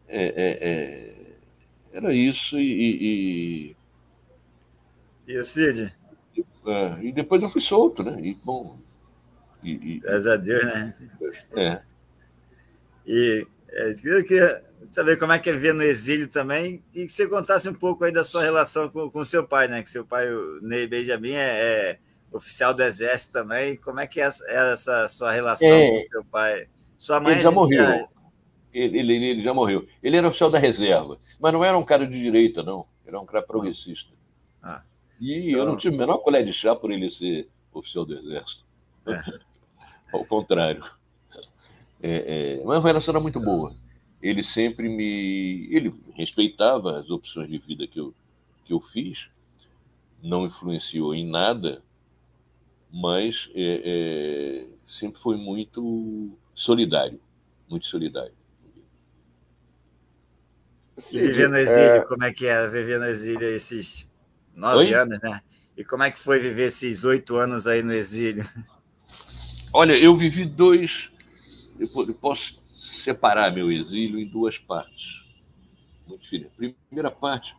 é, 0.09 0.25
é, 0.25 0.59
é, 0.69 1.97
era 1.97 2.13
isso 2.13 2.59
e. 2.59 3.77
E, 5.29 5.39
o 5.39 5.45
Cid? 5.45 5.95
É, 6.67 7.05
e 7.05 7.13
depois 7.13 7.41
eu 7.41 7.49
fui 7.49 7.61
solto, 7.61 8.03
né? 8.03 8.21
E, 8.21 8.35
bom. 8.35 8.77
E, 9.63 9.71
e, 9.71 10.01
Graças 10.01 10.27
a 10.27 10.37
Deus, 10.37 10.65
né? 10.65 10.97
É. 11.55 11.83
E 13.07 13.47
é, 13.73 13.95
eu 14.05 14.25
queria 14.25 14.63
saber 14.89 15.17
como 15.19 15.33
é 15.33 15.39
que 15.39 15.49
é 15.49 15.53
viver 15.53 15.75
no 15.75 15.83
exílio 15.83 16.29
também 16.29 16.83
e 16.95 17.07
que 17.07 17.13
você 17.13 17.27
contasse 17.27 17.69
um 17.69 17.75
pouco 17.75 18.05
aí 18.05 18.13
da 18.13 18.25
sua 18.25 18.43
relação 18.43 18.89
com, 18.89 19.11
com 19.11 19.25
seu 19.25 19.47
pai, 19.47 19.69
né? 19.69 19.83
Que 19.83 19.91
seu 19.91 20.05
pai, 20.05 20.33
o 20.33 20.61
Ney 20.63 20.87
Benjamin, 20.87 21.33
é, 21.33 21.39
é 21.41 21.99
oficial 22.33 22.75
do 22.75 22.83
Exército 22.83 23.33
também. 23.33 23.77
Como 23.77 24.01
é 24.01 24.07
que 24.07 24.21
é 24.21 24.25
essa, 24.25 24.45
é 24.47 24.73
essa 24.73 25.09
sua 25.09 25.33
relação 25.33 25.69
é, 25.69 26.03
com 26.03 26.09
seu 26.09 26.25
pai? 26.25 26.69
Sua 26.99 27.21
mãe 27.21 27.35
ele 27.35 27.43
já 27.43 27.51
morreu. 27.51 27.85
Já... 27.85 28.09
Ele, 28.73 28.99
ele, 28.99 29.15
ele, 29.15 29.43
já 29.43 29.53
morreu. 29.53 29.87
Ele 30.03 30.17
era 30.17 30.29
oficial 30.29 30.51
da 30.51 30.59
reserva, 30.59 31.19
mas 31.41 31.53
não 31.53 31.65
era 31.65 31.77
um 31.77 31.85
cara 31.85 32.07
de 32.07 32.21
direita, 32.21 32.63
não. 32.63 32.87
Era 33.05 33.21
um 33.21 33.27
cara 33.27 33.43
progressista. 33.45 34.17
Ah, 34.63 34.83
e 35.21 35.51
então... 35.51 35.61
eu 35.61 35.67
não 35.67 35.77
tive 35.77 35.97
a 35.97 35.99
menor 35.99 36.19
colher 36.19 36.45
de 36.45 36.53
chá 36.53 36.77
por 36.77 36.93
ele 36.93 37.11
ser 37.11 37.49
oficial 37.73 38.05
do 38.05 38.15
Exército. 38.15 38.65
É. 39.07 39.23
Ao 40.13 40.25
contrário. 40.25 40.85
É, 42.03 42.61
é, 42.61 42.65
mas 42.65 42.79
a 42.79 42.87
relação 42.87 43.13
era 43.13 43.21
muito 43.21 43.41
boa. 43.41 43.75
Ele 44.23 44.43
sempre 44.43 44.89
me. 44.89 45.69
Ele 45.71 45.95
respeitava 46.15 46.99
as 46.99 47.11
opções 47.11 47.49
de 47.49 47.59
vida 47.59 47.87
que 47.87 47.99
eu, 47.99 48.15
que 48.65 48.73
eu 48.73 48.81
fiz, 48.81 49.29
não 50.23 50.47
influenciou 50.47 51.15
em 51.15 51.27
nada, 51.27 51.83
mas 52.93 53.51
é, 53.55 53.83
é, 53.85 54.67
sempre 54.87 55.21
foi 55.21 55.37
muito 55.37 56.31
solidário 56.55 57.21
muito 57.71 57.87
solidário. 57.87 58.35
E 61.11 61.19
viver 61.19 61.49
no 61.49 61.57
exílio, 61.57 61.81
é... 61.81 62.01
como 62.05 62.25
é 62.25 62.33
que 62.33 62.47
é 62.47 62.69
viver 62.69 62.99
no 62.99 63.07
exílio 63.07 63.49
esses 63.49 64.07
nove 64.55 64.79
Oi? 64.79 64.93
anos, 64.93 65.19
né? 65.23 65.41
E 65.77 65.85
como 65.85 66.03
é 66.03 66.11
que 66.11 66.19
foi 66.19 66.39
viver 66.39 66.65
esses 66.65 67.05
oito 67.05 67.37
anos 67.37 67.67
aí 67.67 67.83
no 67.83 67.93
exílio? 67.93 68.47
Olha, 69.73 69.97
eu 69.97 70.15
vivi 70.17 70.45
dois 70.45 71.10
eu 71.81 72.15
posso 72.15 72.61
separar 72.77 73.53
meu 73.53 73.71
exílio 73.73 74.19
em 74.19 74.27
duas 74.27 74.59
partes. 74.59 75.25
Muito. 76.07 76.25
A 76.47 76.73
primeira 76.89 77.11
parte 77.11 77.57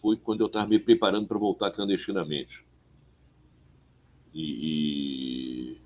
foi 0.00 0.16
quando 0.16 0.40
eu 0.40 0.46
estava 0.46 0.66
me 0.66 0.78
preparando 0.78 1.26
para 1.26 1.38
voltar 1.38 1.70
clandestinamente. 1.70 2.64
E, 4.32 5.72
e, 5.72 5.80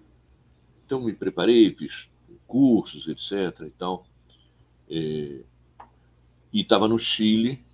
então 0.85 1.01
me 1.01 1.13
preparei, 1.13 1.75
fiz 1.75 2.09
cursos, 2.47 3.09
etc. 3.09 3.67
E 3.67 3.71
tal. 3.71 4.07
É, 4.89 5.45
e 6.53 6.61
estava 6.61 6.87
no 6.87 6.99
Chile 6.99 7.65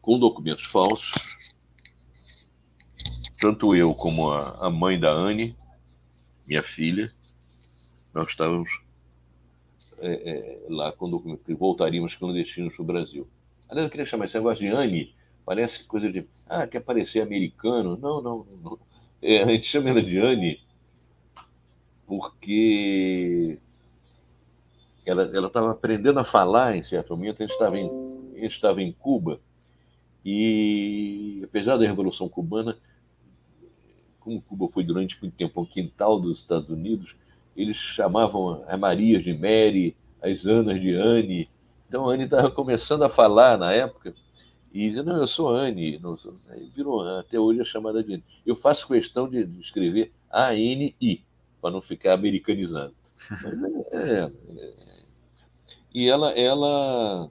com 0.00 0.18
documentos 0.18 0.64
falsos. 0.66 1.12
Tanto 3.40 3.74
eu 3.74 3.92
como 3.94 4.30
a, 4.30 4.66
a 4.66 4.70
mãe 4.70 5.00
da 5.00 5.10
Anne, 5.10 5.56
minha 6.46 6.62
filha, 6.62 7.12
nós 8.14 8.28
estávamos 8.28 8.81
é, 10.02 10.30
é, 10.30 10.60
lá 10.68 10.92
quando 10.92 11.22
voltaríamos 11.58 12.14
clandestinos 12.16 12.74
para 12.74 12.82
o 12.82 12.86
Brasil. 12.86 13.28
Aliás, 13.68 13.86
eu 13.86 13.90
queria 13.90 14.06
chamar 14.06 14.26
esse 14.26 14.34
negócio 14.34 14.60
de 14.60 14.68
Anne, 14.68 15.14
parece 15.46 15.84
coisa 15.84 16.10
de, 16.10 16.26
ah, 16.46 16.66
quer 16.66 16.80
parecer 16.80 17.20
americano. 17.20 17.96
Não, 17.96 18.20
não, 18.20 18.46
não. 18.62 18.78
É, 19.22 19.42
a 19.42 19.46
gente 19.46 19.66
chama 19.66 19.90
ela 19.90 20.02
de 20.02 20.18
Anne 20.18 20.60
porque 22.06 23.58
ela 25.06 25.46
estava 25.46 25.70
aprendendo 25.70 26.18
a 26.20 26.24
falar 26.24 26.76
em 26.76 26.82
certo 26.82 27.16
momento, 27.16 27.42
a 27.42 27.46
gente 27.46 27.52
estava 27.52 27.78
em, 27.78 27.88
a 28.34 28.38
gente 28.40 28.52
estava 28.52 28.82
em 28.82 28.92
Cuba, 28.92 29.40
e 30.24 31.40
apesar 31.42 31.76
da 31.76 31.86
Revolução 31.86 32.28
Cubana, 32.28 32.76
como 34.20 34.40
Cuba 34.42 34.68
foi 34.68 34.84
durante 34.84 35.20
muito 35.20 35.34
tempo 35.34 35.60
um 35.60 35.64
quintal 35.64 36.20
dos 36.20 36.40
Estados 36.40 36.68
Unidos, 36.70 37.16
eles 37.56 37.76
chamavam 37.76 38.64
a 38.66 38.76
Maria 38.76 39.22
de 39.22 39.32
Mary, 39.32 39.96
as 40.22 40.46
Anas 40.46 40.80
de 40.80 40.94
Anne. 40.94 41.48
Então 41.88 42.08
a 42.08 42.14
Anne 42.14 42.24
estava 42.24 42.50
começando 42.50 43.02
a 43.02 43.08
falar 43.08 43.58
na 43.58 43.72
época 43.72 44.14
e 44.72 44.88
dizia, 44.88 45.02
não, 45.02 45.16
eu 45.16 45.26
sou 45.26 45.48
Anne. 45.48 45.98
Não 45.98 46.16
sou... 46.16 46.34
Virou, 46.74 47.02
até 47.18 47.38
hoje 47.38 47.60
é 47.60 47.64
chamada 47.64 48.02
de 48.02 48.14
Anne. 48.14 48.24
Eu 48.46 48.56
faço 48.56 48.88
questão 48.88 49.28
de 49.28 49.42
escrever 49.60 50.12
A-N-I, 50.30 51.22
para 51.60 51.70
não 51.70 51.82
ficar 51.82 52.14
americanizando. 52.14 52.94
Mas, 53.30 53.44
é, 53.92 53.92
é, 53.92 54.32
é. 54.56 54.72
E 55.94 56.08
ela, 56.08 56.30
ela 56.32 57.30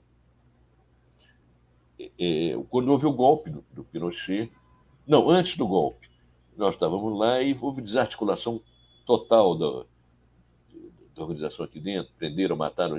é, 2.18 2.56
quando 2.70 2.90
houve 2.90 3.06
o 3.06 3.12
golpe 3.12 3.50
do, 3.50 3.64
do 3.72 3.84
Pinochet, 3.84 4.50
não, 5.06 5.28
antes 5.28 5.56
do 5.56 5.66
golpe, 5.66 6.08
nós 6.56 6.74
estávamos 6.74 7.18
lá 7.18 7.42
e 7.42 7.56
houve 7.60 7.82
desarticulação 7.82 8.60
total 9.04 9.56
da, 9.56 9.84
da 11.14 11.22
organização 11.22 11.64
aqui 11.64 11.80
dentro, 11.80 12.12
prenderam, 12.18 12.56
mataram, 12.56 12.96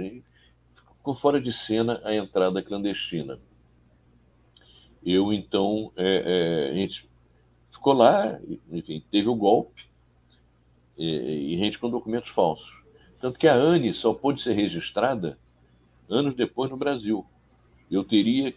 ficou 0.76 1.16
fora 1.16 1.42
de 1.42 1.52
cena 1.52 2.02
a 2.04 2.16
entrada 2.16 2.62
clandestina. 2.62 3.40
Eu, 5.06 5.34
então, 5.34 5.92
é, 5.98 6.24
é, 6.26 6.72
a 6.72 6.74
gente 6.76 7.08
ficou 7.72 7.94
lá, 7.94 8.40
enfim, 8.72 9.04
teve 9.12 9.28
o 9.28 9.36
golpe, 9.36 9.86
é, 10.98 11.04
e 11.04 11.56
a 11.56 11.58
gente 11.58 11.78
com 11.78 11.90
documentos 11.90 12.30
falsos. 12.30 12.72
Tanto 13.20 13.40
que 13.40 13.48
a 13.48 13.54
ANE 13.54 13.94
só 13.94 14.14
pôde 14.14 14.42
ser 14.42 14.54
registrada 14.54 15.38
anos 16.10 16.36
depois 16.36 16.70
no 16.70 16.78
Brasil. 16.78 17.26
Eu 17.90 18.04
teria, 18.04 18.54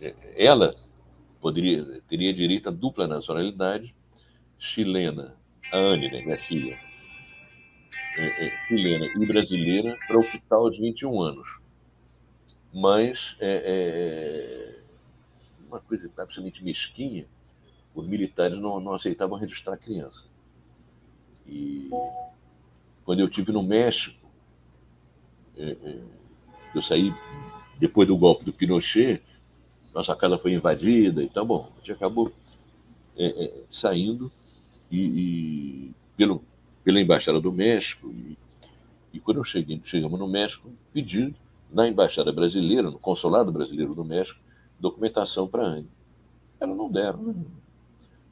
é, 0.00 0.14
ela 0.36 0.74
poderia, 1.40 2.00
teria 2.08 2.32
direito 2.32 2.68
à 2.68 2.72
dupla 2.72 3.06
nacionalidade 3.06 3.94
chilena, 4.58 5.36
a 5.72 5.76
Anne, 5.76 6.10
né, 6.10 6.20
minha 6.22 6.38
filha, 6.38 6.78
é, 8.16 8.46
é, 8.46 8.50
chilena 8.66 9.06
e 9.06 9.26
brasileira 9.26 9.96
para 10.06 10.18
optar 10.18 10.56
aos 10.56 10.76
21 10.76 11.20
anos. 11.20 11.48
Mas 12.72 13.36
é, 13.40 13.62
é, 13.64 14.82
uma 15.68 15.80
coisa 15.80 16.06
absolutamente 16.18 16.64
mesquinha, 16.64 17.26
os 17.94 18.06
militares 18.06 18.58
não, 18.58 18.80
não 18.80 18.94
aceitavam 18.94 19.38
registrar 19.38 19.76
criança. 19.76 20.24
E 21.46 21.90
quando 23.04 23.20
eu 23.20 23.28
tive 23.28 23.52
no 23.52 23.62
México, 23.62 24.28
é, 25.56 25.76
é, 25.82 25.98
eu 26.74 26.82
saí 26.82 27.14
depois 27.78 28.06
do 28.06 28.16
golpe 28.16 28.44
do 28.44 28.52
Pinochet, 28.52 29.22
nossa 29.94 30.14
casa 30.14 30.38
foi 30.38 30.52
invadida 30.52 31.22
e 31.22 31.28
tal, 31.28 31.46
bom, 31.46 31.72
a 31.76 31.78
gente 31.78 31.92
acabou 31.92 32.32
é, 33.16 33.52
saindo 33.72 34.30
e, 34.90 35.00
e 35.00 35.94
pelo 36.16 36.44
pela 36.88 37.02
Embaixada 37.02 37.38
do 37.38 37.52
México. 37.52 38.10
E, 38.10 38.38
e 39.12 39.20
quando 39.20 39.36
eu 39.36 39.44
cheguei, 39.44 39.78
chegamos 39.84 40.18
no 40.18 40.26
México, 40.26 40.70
pedi 40.90 41.34
na 41.70 41.86
Embaixada 41.86 42.32
Brasileira, 42.32 42.90
no 42.90 42.98
Consulado 42.98 43.52
Brasileiro 43.52 43.94
do 43.94 44.02
México, 44.02 44.40
documentação 44.80 45.46
para 45.46 45.64
a 45.64 45.66
Anne. 45.66 45.88
Elas 46.58 46.74
não 46.74 46.90
deram. 46.90 47.22
Né? 47.24 47.34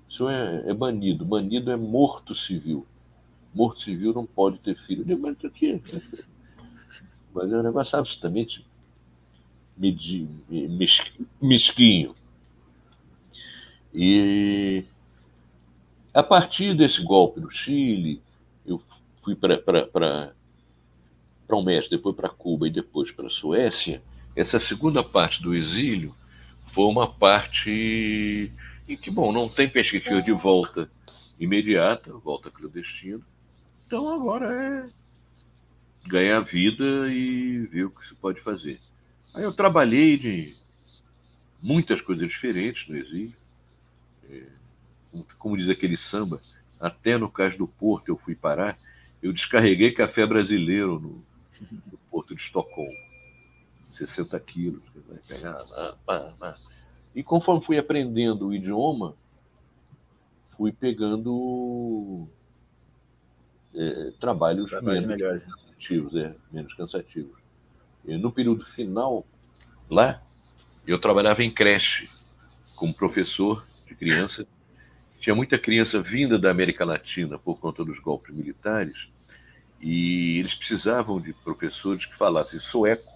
Isso 0.08 0.26
é, 0.26 0.70
é, 0.70 0.72
banido. 0.72 1.22
Banido 1.22 1.70
é 1.70 1.76
morto 1.76 2.34
civil. 2.34 2.86
Morto 3.54 3.82
civil 3.82 4.14
não 4.14 4.24
pode 4.24 4.58
ter 4.60 4.74
filho. 4.74 5.02
Eu 5.02 5.04
digo, 5.04 5.20
mas 5.20 5.36
o 5.44 5.50
quê? 5.50 5.78
Mas 7.34 7.52
é 7.52 7.58
um 7.58 7.62
negócio 7.62 7.98
absolutamente 7.98 8.64
mesquinho. 11.42 12.14
E 13.92 14.82
a 16.14 16.22
partir 16.22 16.74
desse 16.74 17.02
golpe 17.02 17.38
no 17.38 17.50
Chile, 17.50 18.22
eu 18.66 18.82
fui 19.22 19.34
para 19.34 20.32
o 21.48 21.62
México, 21.62 21.96
depois 21.96 22.16
para 22.16 22.28
Cuba 22.28 22.66
e 22.66 22.70
depois 22.70 23.10
para 23.10 23.26
a 23.26 23.30
Suécia, 23.30 24.02
essa 24.34 24.60
segunda 24.60 25.02
parte 25.02 25.42
do 25.42 25.54
exílio 25.54 26.14
foi 26.66 26.84
uma 26.84 27.10
parte 27.10 28.52
em 28.88 28.96
que, 28.96 29.10
bom, 29.10 29.32
não 29.32 29.48
tem 29.48 29.68
perspectiva 29.68 30.20
de 30.20 30.32
volta 30.32 30.90
imediata, 31.38 32.12
volta 32.12 32.50
clandestina. 32.50 33.20
Então 33.86 34.08
agora 34.08 34.46
é 34.52 34.90
ganhar 36.06 36.40
vida 36.40 37.10
e 37.10 37.66
ver 37.66 37.84
o 37.84 37.90
que 37.90 38.06
se 38.06 38.14
pode 38.14 38.40
fazer. 38.40 38.78
Aí 39.34 39.42
eu 39.42 39.52
trabalhei 39.52 40.16
de 40.16 40.54
muitas 41.62 42.00
coisas 42.00 42.28
diferentes 42.28 42.88
no 42.88 42.96
exílio. 42.96 43.34
É, 44.30 44.46
como 45.38 45.56
diz 45.56 45.68
aquele 45.68 45.96
samba, 45.96 46.40
até 46.80 47.16
no 47.16 47.30
caso 47.30 47.58
do 47.58 47.66
Porto 47.66 48.08
eu 48.08 48.16
fui 48.16 48.34
parar, 48.34 48.78
eu 49.22 49.32
descarreguei 49.32 49.92
café 49.92 50.26
brasileiro 50.26 51.00
no, 51.00 51.24
no 51.90 51.98
Porto 52.10 52.34
de 52.34 52.42
Estocolmo. 52.42 53.06
60 53.90 54.38
quilos. 54.40 54.82
Vai 55.08 55.18
pegar, 55.26 55.64
E 57.14 57.22
conforme 57.22 57.64
fui 57.64 57.78
aprendendo 57.78 58.48
o 58.48 58.54
idioma, 58.54 59.16
fui 60.56 60.70
pegando 60.70 62.28
é, 63.74 64.12
trabalhos, 64.20 64.70
trabalhos 64.70 65.04
menos 65.04 65.18
melhores. 65.18 65.44
cansativos, 65.44 66.16
é, 66.16 66.34
menos 66.52 66.74
cansativos. 66.74 67.38
E 68.04 68.16
no 68.16 68.30
período 68.30 68.64
final, 68.64 69.26
lá, 69.88 70.22
eu 70.86 71.00
trabalhava 71.00 71.42
em 71.42 71.50
creche 71.50 72.08
como 72.74 72.94
professor 72.94 73.66
de 73.86 73.94
criança. 73.94 74.46
Tinha 75.26 75.34
muita 75.34 75.58
criança 75.58 76.00
vinda 76.00 76.38
da 76.38 76.52
América 76.52 76.84
Latina 76.84 77.36
por 77.36 77.58
conta 77.58 77.84
dos 77.84 77.98
golpes 77.98 78.32
militares 78.32 79.08
e 79.80 80.38
eles 80.38 80.54
precisavam 80.54 81.20
de 81.20 81.32
professores 81.32 82.06
que 82.06 82.14
falassem 82.14 82.60
sueco 82.60 83.12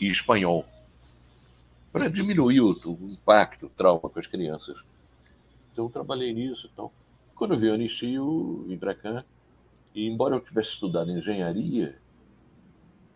e 0.00 0.08
espanhol 0.08 0.64
para 1.92 2.08
diminuir 2.08 2.62
o, 2.62 2.70
o, 2.72 3.10
impacto, 3.10 3.66
o 3.66 3.68
trauma 3.68 4.08
com 4.08 4.18
as 4.18 4.26
crianças. 4.26 4.74
Então 5.70 5.84
eu 5.84 5.90
trabalhei 5.90 6.32
nisso. 6.32 6.70
Então, 6.72 6.90
quando 7.34 7.52
eu 7.52 7.60
vi 7.60 7.68
o 7.68 7.74
anistia, 7.74 8.16
eu 8.16 8.64
vim 8.66 8.78
para 8.78 8.94
cá 8.94 9.22
e 9.94 10.08
embora 10.08 10.36
eu 10.36 10.40
tivesse 10.40 10.70
estudado 10.70 11.10
engenharia, 11.10 11.98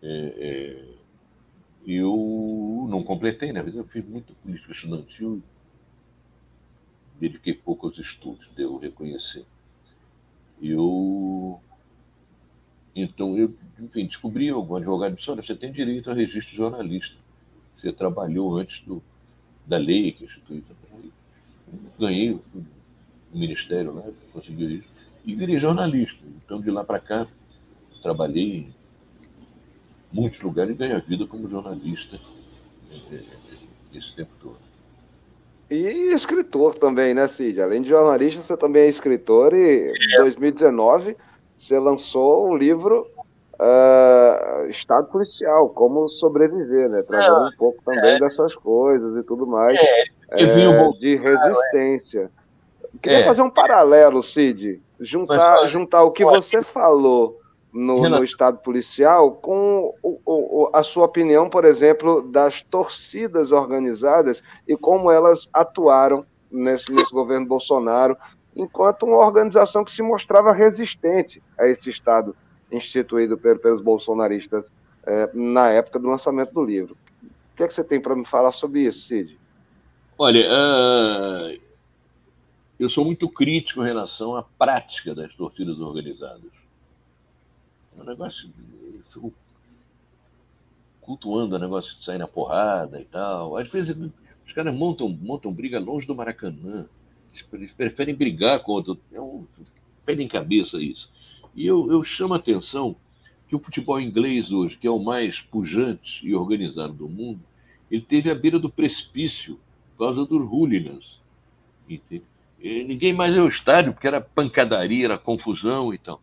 é, 0.03 0.33
é, 0.37 0.85
eu 1.83 2.85
não 2.91 3.01
completei, 3.01 3.47
na 3.47 3.55
né? 3.55 3.63
verdade, 3.63 3.87
eu 3.87 3.91
fiz 3.91 4.05
muito 4.07 4.35
política 4.35 4.71
estudantil, 4.71 5.41
dediquei 7.19 7.53
pouco 7.53 7.87
aos 7.87 7.97
estudos, 7.97 8.53
devo 8.55 8.77
reconhecer. 8.77 9.45
Eu 10.61 11.59
então, 12.95 13.37
eu, 13.37 13.55
enfim, 13.79 14.05
descobri 14.05 14.49
algum 14.49 14.75
advogado 14.75 15.15
disse, 15.15 15.29
olha, 15.29 15.41
você 15.41 15.55
tem 15.55 15.71
direito 15.71 16.09
a 16.09 16.13
registro 16.13 16.55
jornalista. 16.55 17.15
Você 17.77 17.93
trabalhou 17.93 18.57
antes 18.57 18.81
do, 18.81 19.01
da 19.65 19.77
lei 19.77 20.11
que 20.11 20.25
instituiu. 20.25 20.63
Ganhei 21.97 22.31
o 22.31 22.41
ministério 23.31 23.93
lá, 23.93 24.03
consegui 24.33 24.77
isso, 24.77 24.87
e 25.23 25.35
virei 25.35 25.59
jornalista. 25.59 26.19
Então, 26.43 26.59
de 26.59 26.71
lá 26.71 26.83
para 26.83 26.99
cá, 26.99 27.27
trabalhei 28.01 28.57
em 28.57 28.73
muitos 30.11 30.41
lugares 30.41 30.73
e 30.73 30.77
ganhei 30.77 30.95
a 30.95 30.99
vida 30.99 31.27
como 31.27 31.49
jornalista 31.49 32.19
é, 32.91 33.15
é, 33.15 33.23
esse 33.93 34.15
tempo 34.15 34.31
todo. 34.41 34.68
E 35.69 36.13
escritor 36.13 36.75
também, 36.75 37.13
né, 37.13 37.27
Cid? 37.27 37.61
Além 37.61 37.81
de 37.81 37.89
jornalista, 37.89 38.41
você 38.41 38.57
também 38.57 38.83
é 38.83 38.87
escritor 38.87 39.53
e 39.53 39.91
em 39.91 40.17
2019 40.17 41.15
você 41.57 41.77
lançou 41.77 42.49
o 42.49 42.57
livro 42.57 43.05
uh, 43.59 44.67
Estado 44.69 45.07
Policial, 45.09 45.69
como 45.69 46.07
sobreviver, 46.09 46.89
né? 46.89 47.03
Trazendo 47.03 47.47
um 47.47 47.57
pouco 47.57 47.83
também 47.83 48.15
é. 48.15 48.19
dessas 48.19 48.55
coisas 48.55 49.17
e 49.17 49.23
tudo 49.23 49.45
mais, 49.45 49.77
é, 49.77 50.03
é, 50.31 50.45
de 50.99 51.15
resistência. 51.15 52.31
Queria 53.01 53.19
é. 53.19 53.25
fazer 53.25 53.41
um 53.41 53.49
paralelo, 53.49 54.23
Cid, 54.23 54.81
juntar, 54.99 55.67
juntar 55.67 56.01
o 56.03 56.11
que 56.11 56.25
você 56.25 56.63
falou 56.63 57.38
no, 57.71 58.07
no, 58.09 58.23
Estado 58.23 58.57
policial 58.59 59.31
com 59.33 59.93
o, 60.01 60.19
o, 60.25 60.69
a 60.73 60.83
sua 60.83 61.05
opinião, 61.05 61.49
por 61.49 61.65
exemplo, 61.65 62.21
das 62.21 62.61
torcidas 62.61 63.51
organizadas 63.51 64.43
e 64.67 64.75
como 64.75 65.11
elas 65.11 65.47
atuaram 65.53 66.25
nesse, 66.51 66.91
nesse 66.91 67.11
governo 67.11 67.45
Bolsonaro 67.45 68.17
enquanto 68.55 69.05
uma 69.05 69.17
organização 69.17 69.83
que 69.83 69.91
se 69.91 70.01
mostrava 70.01 70.51
resistente 70.51 71.41
a 71.57 71.67
esse 71.67 71.89
Estado 71.89 72.35
instituído 72.71 73.37
pelos 73.37 73.81
bolsonaristas 73.81 74.71
é, 75.03 75.29
na 75.33 75.69
época 75.69 75.99
do 75.99 76.07
lançamento 76.07 76.53
do 76.53 76.63
livro. 76.63 76.97
O 77.23 77.57
que, 77.57 77.63
é 77.63 77.67
que 77.67 77.73
você 77.73 77.83
tem 77.83 77.99
para 77.99 78.15
me 78.15 78.25
falar 78.25 78.51
sobre 78.51 78.81
isso, 78.81 79.07
Cid? 79.07 79.37
Olha, 80.17 80.51
uh, 80.51 81.59
eu 82.79 82.89
sou 82.89 83.05
muito 83.05 83.29
crítico 83.29 83.81
em 83.81 83.85
relação 83.85 84.35
à 84.35 84.43
prática 84.43 85.15
das 85.15 85.33
torcidas 85.33 85.79
organizadas. 85.79 86.58
É 87.97 88.01
um 88.01 88.05
negócio. 88.05 88.49
Cultuando 91.01 91.55
o 91.55 91.59
negócio 91.59 91.95
de 91.97 92.03
sair 92.03 92.17
na 92.17 92.27
porrada 92.27 93.01
e 93.01 93.05
tal. 93.05 93.57
Às 93.57 93.67
vezes 93.69 93.97
os 94.45 94.53
caras 94.53 94.73
montam, 94.73 95.09
montam 95.09 95.53
briga 95.53 95.79
longe 95.79 96.05
do 96.05 96.15
Maracanã. 96.15 96.87
Eles 97.53 97.71
preferem 97.71 98.15
brigar 98.15 98.61
contra. 98.61 98.95
É 99.11 99.19
um 99.19 99.45
pé 100.05 100.13
em 100.13 100.27
cabeça 100.27 100.81
isso. 100.81 101.09
E 101.55 101.65
eu, 101.65 101.91
eu 101.91 102.03
chamo 102.03 102.33
a 102.33 102.37
atenção 102.37 102.95
que 103.47 103.55
o 103.55 103.59
futebol 103.59 103.99
inglês 103.99 104.51
hoje, 104.51 104.77
que 104.77 104.85
é 104.85 104.91
o 104.91 104.99
mais 104.99 105.41
pujante 105.41 106.25
e 106.25 106.35
organizado 106.35 106.93
do 106.93 107.09
mundo, 107.09 107.41
ele 107.89 108.01
teve 108.01 108.29
à 108.29 108.35
beira 108.35 108.59
do 108.59 108.69
precipício 108.69 109.59
por 109.91 110.05
causa 110.05 110.25
dos 110.25 110.41
hooligans. 110.43 111.19
E 111.89 112.83
ninguém 112.83 113.13
mais 113.13 113.35
é 113.35 113.41
o 113.41 113.47
estádio, 113.47 113.93
porque 113.93 114.07
era 114.07 114.21
pancadaria, 114.21 115.05
era 115.05 115.17
confusão 115.17 115.93
e 115.93 115.97
tal. 115.97 116.21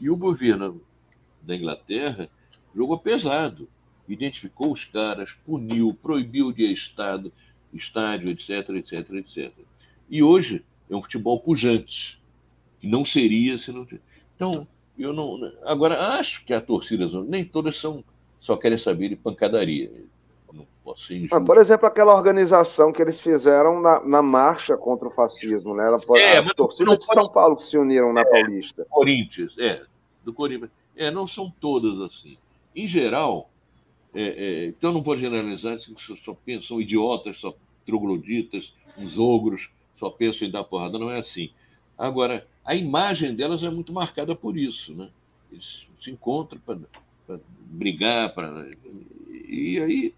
E 0.00 0.08
o 0.08 0.16
governo 0.16 0.80
da 1.48 1.56
Inglaterra 1.56 2.28
jogou 2.74 2.98
pesado, 2.98 3.68
identificou 4.06 4.70
os 4.70 4.84
caras, 4.84 5.30
puniu, 5.44 5.96
proibiu 6.00 6.52
de 6.52 6.70
estado, 6.72 7.32
estádio, 7.72 8.28
etc, 8.30 8.68
etc, 8.70 9.10
etc. 9.14 9.52
E 10.08 10.22
hoje 10.22 10.64
é 10.88 10.94
um 10.94 11.02
futebol 11.02 11.40
pujante, 11.40 12.20
que 12.80 12.86
não 12.86 13.04
seria 13.04 13.58
se 13.58 13.72
não. 13.72 13.86
Então, 14.36 14.66
eu 14.98 15.12
não. 15.12 15.38
Agora, 15.64 16.18
acho 16.18 16.44
que 16.44 16.52
a 16.52 16.60
torcida, 16.60 17.08
nem 17.24 17.44
todas 17.44 17.78
são, 17.78 18.04
só 18.40 18.56
querem 18.56 18.78
saber 18.78 19.08
de 19.08 19.16
pancadaria. 19.16 19.90
Não 20.52 20.66
posso 20.82 21.06
ser 21.06 21.16
injusto. 21.16 21.36
Ah, 21.36 21.40
por 21.40 21.58
exemplo, 21.58 21.86
aquela 21.86 22.14
organização 22.14 22.92
que 22.92 23.02
eles 23.02 23.20
fizeram 23.20 23.80
na, 23.80 24.00
na 24.00 24.22
marcha 24.22 24.76
contra 24.76 25.08
o 25.08 25.10
fascismo, 25.10 25.74
né? 25.74 25.86
Ela, 25.86 25.98
é, 26.16 26.38
as 26.38 26.54
torcidas 26.54 26.98
de 26.98 27.04
São 27.06 27.28
Paulo 27.30 27.56
que 27.56 27.64
se 27.64 27.76
uniram 27.76 28.12
na 28.12 28.22
é, 28.22 28.24
Paulista. 28.24 28.86
Corinthians, 28.88 29.54
é, 29.58 29.82
do 30.24 30.32
Corinthians. 30.32 30.70
É, 30.98 31.10
não 31.10 31.26
são 31.26 31.48
todas 31.48 32.00
assim. 32.00 32.36
Em 32.74 32.86
geral, 32.86 33.48
é, 34.14 34.22
é, 34.22 34.66
então 34.66 34.92
não 34.92 35.02
vou 35.02 35.16
generalizar, 35.16 35.78
só, 35.78 36.16
só 36.24 36.34
pensam 36.34 36.80
idiotas, 36.80 37.38
só 37.38 37.54
trogloditas, 37.86 38.72
uns 38.96 39.16
ogros 39.18 39.70
só 39.98 40.10
pensam 40.10 40.46
em 40.46 40.50
dar 40.50 40.64
porrada, 40.64 40.98
não 40.98 41.10
é 41.10 41.18
assim. 41.18 41.50
Agora, 41.96 42.46
a 42.64 42.74
imagem 42.74 43.34
delas 43.34 43.62
é 43.62 43.70
muito 43.70 43.92
marcada 43.92 44.34
por 44.34 44.56
isso, 44.56 44.92
né? 44.94 45.08
Eles 45.50 45.86
se 46.00 46.10
encontram 46.10 46.60
para 46.60 47.40
brigar, 47.70 48.34
para 48.34 48.68
e 49.48 49.80
aí 49.80 50.14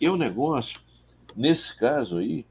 é 0.00 0.10
um 0.10 0.16
negócio. 0.16 0.80
Nesse 1.36 1.76
caso 1.76 2.16
aí, 2.16 2.44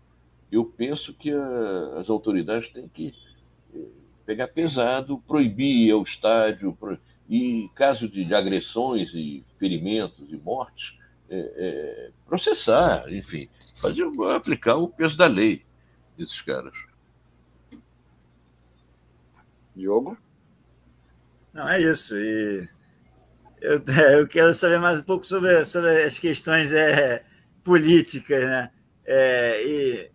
eu 0.52 0.66
penso 0.66 1.14
que 1.14 1.32
a, 1.32 2.00
as 2.00 2.10
autoridades 2.10 2.70
têm 2.70 2.88
que 2.88 3.14
eh, 3.74 3.80
pegar 4.26 4.48
pesado, 4.48 5.22
proibir 5.28 5.92
ao 5.92 6.04
estádio, 6.04 6.76
pro, 6.80 6.98
e 7.30 7.70
caso 7.76 8.08
de, 8.08 8.26
de, 8.26 8.34
agressões 8.34 9.12
e 9.14 9.44
ferimentos 9.58 10.28
e 10.30 10.36
mortes, 10.38 10.98
é, 11.30 11.54
é, 11.58 12.12
processar, 12.26 13.12
enfim, 13.12 13.50
fazer, 13.82 14.04
aplicar 14.36 14.76
o 14.76 14.88
peso 14.88 15.18
da 15.18 15.26
lei 15.26 15.64
desses 16.18 16.42
caras. 16.42 16.74
Diogo? 19.76 20.18
Não, 21.54 21.68
é 21.68 21.82
isso. 21.82 22.16
E 22.16 22.68
eu, 23.62 23.82
eu 24.20 24.28
quero 24.28 24.54
saber 24.54 24.80
mais 24.80 25.00
um 25.00 25.04
pouco 25.04 25.26
sobre, 25.26 25.64
sobre 25.66 26.04
as 26.04 26.20
questões 26.20 26.74
é, 26.74 27.24
políticas, 27.64 28.44
né? 28.44 28.72
É, 29.06 29.66
e 29.66 30.12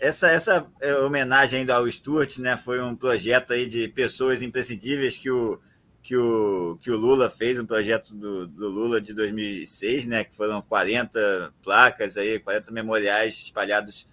essa, 0.00 0.28
essa 0.28 0.66
é, 0.80 0.94
homenagem 0.96 1.60
ainda 1.60 1.76
ao 1.76 1.90
Stuart, 1.90 2.38
né? 2.38 2.56
Foi 2.56 2.82
um 2.82 2.96
projeto 2.96 3.52
aí 3.52 3.66
de 3.66 3.88
pessoas 3.88 4.42
imprescindíveis 4.42 5.16
que 5.18 5.30
o, 5.30 5.60
que 6.06 6.16
o, 6.16 6.78
que 6.80 6.88
o 6.88 6.96
Lula 6.96 7.28
fez, 7.28 7.58
um 7.58 7.66
projeto 7.66 8.14
do, 8.14 8.46
do 8.46 8.68
Lula 8.68 9.00
de 9.00 9.12
2006, 9.12 10.06
né? 10.06 10.22
Que 10.22 10.36
foram 10.36 10.62
40 10.62 11.52
placas 11.64 12.16
aí, 12.16 12.38
40 12.38 12.70
memoriais 12.70 13.34
espalhados 13.34 14.06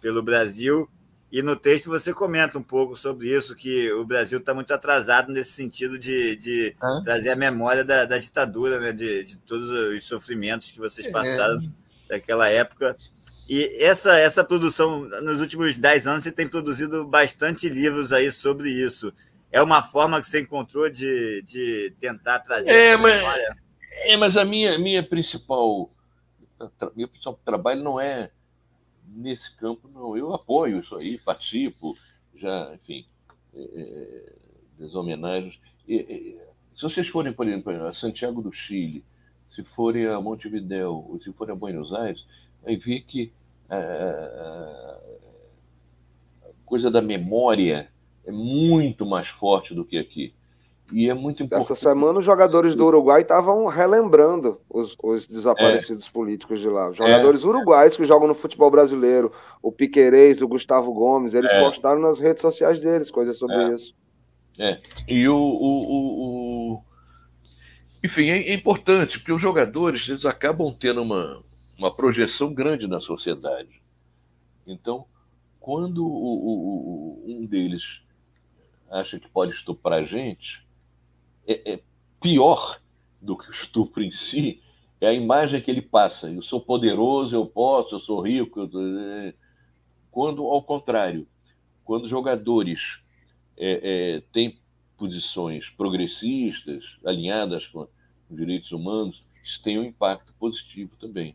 pelo 0.00 0.22
Brasil. 0.22 0.88
E 1.32 1.42
no 1.42 1.56
texto 1.56 1.90
você 1.90 2.14
comenta 2.14 2.56
um 2.56 2.62
pouco 2.62 2.94
sobre 2.94 3.36
isso, 3.36 3.56
que 3.56 3.92
o 3.94 4.04
Brasil 4.04 4.38
está 4.38 4.54
muito 4.54 4.72
atrasado 4.72 5.32
nesse 5.32 5.50
sentido 5.50 5.98
de, 5.98 6.36
de 6.36 6.76
ah. 6.80 7.00
trazer 7.02 7.30
a 7.30 7.36
memória 7.36 7.84
da, 7.84 8.04
da 8.04 8.16
ditadura, 8.16 8.78
né? 8.78 8.92
de, 8.92 9.24
de, 9.24 9.36
todos 9.38 9.72
os 9.72 10.06
sofrimentos 10.06 10.70
que 10.70 10.78
vocês 10.78 11.08
é. 11.08 11.10
passaram 11.10 11.60
é. 11.60 12.14
daquela 12.14 12.48
época. 12.48 12.96
E 13.48 13.82
essa, 13.82 14.16
essa 14.16 14.44
produção, 14.44 15.00
nos 15.20 15.40
últimos 15.40 15.76
dez 15.76 16.06
anos, 16.06 16.22
você 16.22 16.30
tem 16.30 16.46
produzido 16.46 17.04
bastante 17.04 17.68
livros 17.68 18.12
aí 18.12 18.30
sobre 18.30 18.70
isso. 18.70 19.12
É 19.52 19.60
uma 19.62 19.82
forma 19.82 20.20
que 20.20 20.26
você 20.26 20.40
encontrou 20.40 20.88
de, 20.88 21.42
de 21.42 21.94
tentar 21.98 22.38
trazer 22.40 22.70
é, 22.70 22.88
essa 22.88 22.98
memória? 22.98 23.56
É, 24.04 24.16
mas 24.16 24.36
a 24.36 24.44
minha, 24.44 24.78
minha 24.78 25.02
principal. 25.02 25.90
Meu 26.94 27.08
principal 27.08 27.38
trabalho 27.44 27.82
não 27.82 27.98
é 27.98 28.30
nesse 29.08 29.54
campo, 29.56 29.88
não. 29.88 30.16
Eu 30.16 30.32
apoio 30.32 30.80
isso 30.80 30.94
aí, 30.96 31.18
participo, 31.18 31.96
já, 32.36 32.72
enfim, 32.74 33.06
é, 33.54 33.60
é 33.60 34.32
das 34.78 34.94
homenagens. 34.94 35.58
E, 35.88 36.38
se 36.76 36.82
vocês 36.82 37.08
forem, 37.08 37.32
por 37.32 37.46
exemplo, 37.46 37.72
a 37.72 37.92
Santiago 37.92 38.40
do 38.40 38.52
Chile, 38.52 39.04
se 39.50 39.64
forem 39.64 40.06
a 40.06 40.20
Montevideo, 40.20 41.04
ou 41.08 41.20
se 41.20 41.32
forem 41.32 41.52
a 41.52 41.58
Buenos 41.58 41.92
Aires, 41.92 42.24
vai 42.62 42.76
ver 42.76 43.02
que 43.02 43.32
a, 43.68 43.76
a 46.44 46.48
coisa 46.64 46.90
da 46.90 47.02
memória 47.02 47.89
é 48.26 48.32
muito 48.32 49.06
mais 49.06 49.28
forte 49.28 49.74
do 49.74 49.84
que 49.84 49.98
aqui. 49.98 50.34
E 50.92 51.08
é 51.08 51.14
muito 51.14 51.42
importante. 51.42 51.72
Essa 51.72 51.76
semana 51.76 52.18
os 52.18 52.24
jogadores 52.24 52.74
do 52.74 52.84
Uruguai 52.84 53.22
estavam 53.22 53.66
relembrando 53.66 54.60
os, 54.68 54.96
os 55.02 55.26
desaparecidos 55.26 56.06
é. 56.06 56.10
políticos 56.10 56.60
de 56.60 56.68
lá. 56.68 56.90
Os 56.90 56.96
jogadores 56.96 57.44
é. 57.44 57.46
uruguais 57.46 57.96
que 57.96 58.04
jogam 58.04 58.26
no 58.26 58.34
futebol 58.34 58.70
brasileiro, 58.70 59.32
o 59.62 59.70
Piquerez, 59.70 60.42
o 60.42 60.48
Gustavo 60.48 60.92
Gomes, 60.92 61.34
eles 61.34 61.50
é. 61.50 61.60
postaram 61.60 62.00
nas 62.00 62.18
redes 62.18 62.42
sociais 62.42 62.80
deles 62.80 63.10
coisas 63.10 63.38
sobre 63.38 63.56
é. 63.56 63.74
isso. 63.74 63.94
É. 64.58 64.80
E 65.08 65.28
o, 65.28 65.36
o, 65.36 65.90
o, 65.90 66.72
o... 66.74 66.82
Enfim, 68.02 68.28
é, 68.30 68.48
é, 68.48 68.54
importante, 68.54 69.18
porque 69.18 69.32
os 69.32 69.40
jogadores 69.40 70.08
eles 70.08 70.24
acabam 70.24 70.74
tendo 70.78 71.02
uma, 71.02 71.42
uma 71.78 71.94
projeção 71.94 72.52
grande 72.52 72.88
na 72.88 73.00
sociedade. 73.00 73.80
Então, 74.66 75.04
quando 75.60 76.04
o, 76.04 77.22
um 77.26 77.46
deles 77.46 77.82
acha 78.90 79.20
que 79.20 79.28
pode 79.28 79.52
estuprar 79.52 80.00
a 80.00 80.04
gente, 80.04 80.66
é, 81.46 81.74
é 81.74 81.80
pior 82.20 82.80
do 83.20 83.36
que 83.36 83.48
o 83.48 83.52
estupro 83.52 84.02
em 84.02 84.10
si 84.10 84.60
é 85.00 85.08
a 85.08 85.12
imagem 85.12 85.62
que 85.62 85.70
ele 85.70 85.80
passa. 85.80 86.30
Eu 86.30 86.42
sou 86.42 86.60
poderoso, 86.60 87.34
eu 87.34 87.46
posso, 87.46 87.94
eu 87.94 88.00
sou 88.00 88.20
rico. 88.20 88.60
Eu... 88.60 88.70
É, 89.00 89.34
quando, 90.10 90.44
ao 90.46 90.62
contrário, 90.62 91.26
quando 91.84 92.08
jogadores 92.08 93.00
é, 93.56 94.16
é, 94.16 94.22
têm 94.32 94.58
posições 94.98 95.70
progressistas, 95.70 96.98
alinhadas 97.04 97.66
com 97.68 97.88
os 98.28 98.36
direitos 98.36 98.72
humanos, 98.72 99.24
isso 99.42 99.62
tem 99.62 99.78
um 99.78 99.84
impacto 99.84 100.34
positivo 100.38 100.94
também. 101.00 101.34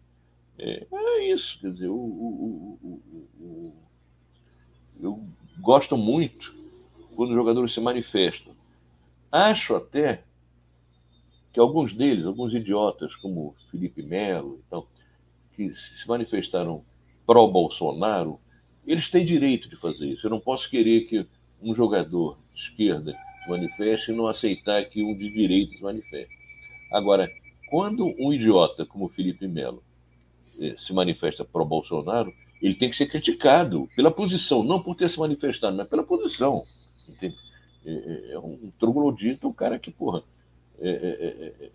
É, 0.57 0.85
é 0.91 1.33
isso, 1.33 1.59
quer 1.59 1.71
dizer, 1.71 1.89
o, 1.89 1.95
o, 1.95 3.01
o, 3.39 3.73
eu 5.01 5.27
gosto 5.59 5.97
muito 5.97 6.54
quando 7.15 7.29
os 7.29 7.35
jogadores 7.35 7.73
se 7.73 7.79
manifestam. 7.79 8.53
Acho 9.31 9.75
até 9.75 10.23
que 11.51 11.59
alguns 11.59 11.93
deles, 11.93 12.25
alguns 12.25 12.53
idiotas, 12.53 13.15
como 13.15 13.55
Felipe 13.71 14.03
Melo, 14.03 14.61
então, 14.67 14.85
que 15.55 15.73
se 15.73 16.07
manifestaram 16.07 16.83
pró-Bolsonaro, 17.25 18.39
eles 18.85 19.09
têm 19.09 19.25
direito 19.25 19.69
de 19.69 19.75
fazer 19.75 20.07
isso. 20.07 20.27
Eu 20.27 20.31
não 20.31 20.39
posso 20.39 20.69
querer 20.69 21.01
que 21.05 21.25
um 21.61 21.73
jogador 21.73 22.37
de 22.53 22.59
esquerda 22.61 23.15
se 23.43 23.49
manifeste 23.49 24.11
e 24.11 24.15
não 24.15 24.27
aceitar 24.27 24.83
que 24.85 25.01
um 25.01 25.17
de 25.17 25.31
direita 25.31 25.75
se 25.75 25.81
manifeste. 25.81 26.35
Agora, 26.91 27.29
quando 27.69 28.13
um 28.19 28.31
idiota 28.33 28.85
como 28.85 29.09
Felipe 29.09 29.47
Melo 29.47 29.83
eh, 30.59 30.75
se 30.77 30.93
manifesta 30.93 31.43
pró-Bolsonaro, 31.43 32.33
ele 32.61 32.75
tem 32.75 32.89
que 32.89 32.95
ser 32.95 33.07
criticado 33.07 33.89
pela 33.95 34.11
posição, 34.11 34.63
não 34.63 34.81
por 34.81 34.95
ter 34.95 35.09
se 35.09 35.19
manifestado, 35.19 35.75
mas 35.75 35.87
pela 35.87 36.03
posição. 36.03 36.63
Entende? 37.09 37.37
É, 37.85 37.91
é, 37.91 38.31
é 38.33 38.39
um 38.39 38.71
troglodita, 38.79 39.47
um 39.47 39.53
cara 39.53 39.77
que, 39.77 39.91
porra. 39.91 40.23
É, 40.79 40.89
é, 40.89 41.65
é, 41.65 41.71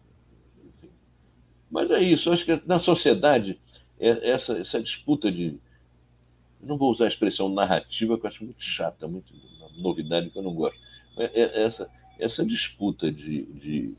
mas 1.71 1.91
é 1.91 2.03
isso, 2.03 2.33
acho 2.33 2.45
que 2.45 2.61
na 2.67 2.81
sociedade, 2.81 3.59
essa, 3.99 4.59
essa 4.59 4.83
disputa 4.83 5.31
de. 5.31 5.57
Não 6.61 6.77
vou 6.77 6.91
usar 6.91 7.05
a 7.05 7.09
expressão 7.09 7.49
narrativa, 7.49 8.19
que 8.19 8.27
eu 8.27 8.29
acho 8.29 8.45
muito 8.45 8.63
chata, 8.63 9.07
muito 9.07 9.33
novidade 9.79 10.31
que 10.31 10.39
eu 10.39 10.43
não 10.43 10.55
gosto. 10.55 10.79
Essa, 11.17 11.91
essa 12.19 12.45
disputa 12.45 13.11
de, 13.11 13.45
de, 13.45 13.97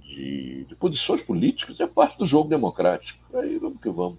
de, 0.00 0.64
de 0.64 0.74
posições 0.76 1.22
políticas 1.22 1.78
é 1.78 1.86
parte 1.86 2.18
do 2.18 2.26
jogo 2.26 2.48
democrático. 2.48 3.18
Aí 3.36 3.58
vamos 3.58 3.80
que 3.80 3.90
vamos. 3.90 4.18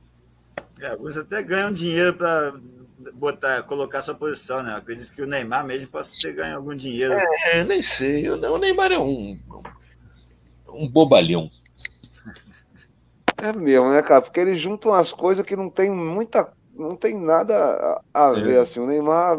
É, 0.79 0.87
alguns 0.87 1.17
até 1.17 1.41
ganham 1.43 1.71
dinheiro 1.71 2.15
para 2.15 2.59
botar, 3.13 3.63
colocar 3.63 4.01
sua 4.01 4.15
posição, 4.15 4.63
né? 4.63 4.71
Eu 4.71 4.77
acredito 4.77 5.11
que 5.11 5.21
o 5.21 5.27
Neymar 5.27 5.65
mesmo 5.65 5.87
possa 5.87 6.15
ter 6.21 6.33
ganho 6.33 6.55
algum 6.55 6.75
dinheiro. 6.75 7.13
É, 7.13 7.63
nem 7.63 7.81
sei. 7.81 8.29
O 8.29 8.57
Neymar 8.57 8.91
é 8.91 8.99
um, 8.99 9.37
um 10.69 10.87
bobalhão. 10.87 11.49
É 13.37 13.51
mesmo, 13.51 13.91
né, 13.91 14.01
cara? 14.01 14.21
Porque 14.21 14.39
eles 14.39 14.59
juntam 14.59 14.93
as 14.93 15.11
coisas 15.11 15.45
que 15.45 15.55
não 15.55 15.69
tem 15.69 15.91
muita 15.91 16.51
não 16.75 16.95
tem 16.95 17.19
nada 17.19 18.01
a, 18.13 18.31
ver, 18.31 18.55
é. 18.55 18.59
assim, 18.59 18.79
o 18.79 18.87
Neymar 18.87 19.37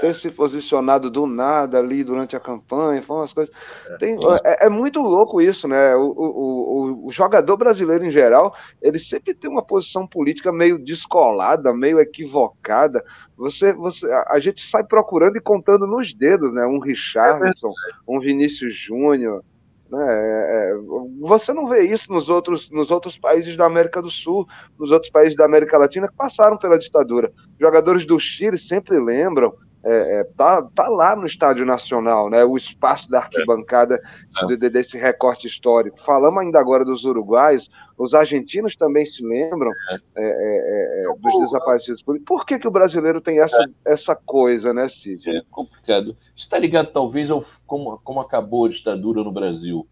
ter 0.00 0.08
é. 0.08 0.12
se 0.12 0.30
posicionado 0.30 1.08
do 1.08 1.26
nada 1.26 1.78
ali 1.78 2.02
durante 2.02 2.34
a 2.34 2.40
campanha, 2.40 3.02
foi 3.02 3.16
umas 3.16 3.32
coisas, 3.32 3.54
é. 3.88 3.96
tem, 3.98 4.18
é, 4.44 4.66
é, 4.66 4.68
muito 4.68 5.00
louco 5.00 5.40
isso, 5.40 5.68
né, 5.68 5.94
o, 5.94 6.02
o, 6.02 6.24
o, 6.26 7.06
o, 7.06 7.10
jogador 7.12 7.56
brasileiro 7.56 8.04
em 8.04 8.10
geral, 8.10 8.54
ele 8.82 8.98
sempre 8.98 9.32
tem 9.32 9.48
uma 9.48 9.62
posição 9.62 10.06
política 10.06 10.52
meio 10.52 10.78
descolada, 10.78 11.72
meio 11.72 12.00
equivocada, 12.00 13.04
você, 13.36 13.72
você, 13.72 14.10
a 14.28 14.38
gente 14.40 14.60
sai 14.60 14.82
procurando 14.82 15.36
e 15.36 15.40
contando 15.40 15.86
nos 15.86 16.12
dedos, 16.12 16.52
né, 16.52 16.66
um 16.66 16.80
Richardson, 16.80 17.72
um 18.06 18.18
Vinícius 18.18 18.76
Júnior? 18.76 19.44
É, 19.92 20.72
é, 20.72 20.74
você 21.20 21.52
não 21.52 21.68
vê 21.68 21.82
isso 21.82 22.12
nos 22.12 22.28
outros, 22.28 22.70
nos 22.70 22.90
outros 22.90 23.16
países 23.16 23.56
da 23.56 23.66
América 23.66 24.02
do 24.02 24.10
Sul, 24.10 24.46
nos 24.78 24.90
outros 24.90 25.10
países 25.10 25.36
da 25.36 25.44
América 25.44 25.78
Latina 25.78 26.08
que 26.08 26.16
passaram 26.16 26.58
pela 26.58 26.78
ditadura. 26.78 27.32
Jogadores 27.60 28.04
do 28.04 28.18
Chile 28.18 28.58
sempre 28.58 28.98
lembram 28.98 29.54
é, 29.88 30.18
é, 30.18 30.24
tá, 30.24 30.62
tá 30.74 30.88
lá 30.88 31.14
no 31.14 31.26
Estádio 31.26 31.64
Nacional, 31.64 32.28
né? 32.28 32.44
O 32.44 32.56
espaço 32.56 33.08
da 33.08 33.20
arquibancada 33.20 34.02
é. 34.42 34.46
de, 34.56 34.68
desse 34.68 34.98
recorte 34.98 35.46
histórico. 35.46 36.02
Falamos 36.02 36.42
ainda 36.42 36.58
agora 36.58 36.84
dos 36.84 37.04
uruguais, 37.04 37.70
os 37.96 38.12
argentinos 38.12 38.74
também 38.74 39.06
se 39.06 39.24
lembram 39.24 39.70
é. 39.70 39.94
É, 39.94 40.24
é, 40.24 41.04
é 41.04 41.14
dos 41.16 41.40
desaparecidos 41.40 42.02
políticos. 42.02 42.26
Por 42.26 42.44
que, 42.44 42.58
que 42.58 42.66
o 42.66 42.70
brasileiro 42.70 43.20
tem 43.20 43.38
essa, 43.38 43.64
essa 43.84 44.16
coisa, 44.16 44.74
né, 44.74 44.88
Cid? 44.88 45.22
É 45.30 45.40
complicado. 45.52 46.16
Está 46.34 46.58
ligado, 46.58 46.90
talvez, 46.92 47.30
ao 47.30 47.44
como, 47.64 47.96
como 48.02 48.20
acabou 48.20 48.66
a 48.66 48.70
ditadura 48.70 49.22
no 49.22 49.30
Brasil, 49.30 49.86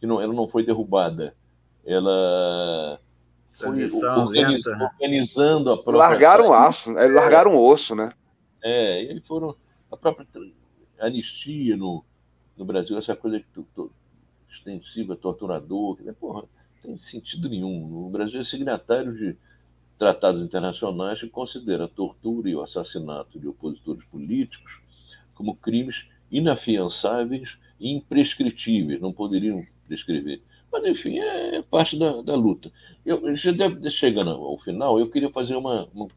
que 0.00 0.06
não, 0.06 0.22
ela 0.22 0.32
não 0.32 0.48
foi 0.48 0.64
derrubada. 0.64 1.34
Ela 1.84 2.98
foi 3.52 3.68
organiz, 3.68 4.66
organizando 4.66 5.70
a 5.70 5.74
própria. 5.74 5.98
Largaram 5.98 6.54
aço, 6.54 6.90
largaram 6.92 7.58
osso, 7.58 7.94
né? 7.94 8.08
É, 8.64 9.04
e 9.04 9.08
eles 9.08 9.26
foram. 9.26 9.54
A 9.92 9.96
própria 9.96 10.26
anistia 10.98 11.76
no, 11.76 12.02
no 12.56 12.64
Brasil, 12.64 12.96
essa 12.98 13.14
coisa 13.14 13.38
que, 13.38 13.46
to, 13.52 13.92
extensiva, 14.50 15.14
torturador, 15.14 15.96
que, 15.96 16.12
porra, 16.14 16.40
não 16.42 16.48
tem 16.82 16.98
sentido 16.98 17.48
nenhum. 17.48 18.06
O 18.06 18.10
Brasil 18.10 18.40
é 18.40 18.44
signatário 18.44 19.14
de 19.14 19.36
tratados 19.98 20.42
internacionais 20.42 21.20
que 21.20 21.28
considera 21.28 21.84
a 21.84 21.88
tortura 21.88 22.48
e 22.48 22.56
o 22.56 22.62
assassinato 22.62 23.38
de 23.38 23.46
opositores 23.46 24.02
políticos 24.06 24.80
como 25.34 25.54
crimes 25.56 26.06
inafiançáveis 26.30 27.56
e 27.78 27.92
imprescritíveis, 27.92 29.00
não 29.00 29.12
poderiam 29.12 29.64
prescrever. 29.86 30.40
Mas, 30.72 30.84
enfim, 30.86 31.18
é, 31.18 31.62
parte 31.62 31.98
da, 31.98 32.22
da 32.22 32.34
luta. 32.34 32.72
Eu, 33.04 33.36
chegando 33.36 34.30
ao 34.30 34.58
final, 34.58 34.98
eu 34.98 35.10
queria 35.10 35.30
fazer 35.30 35.54
uma, 35.54 35.86
uma 35.94 36.08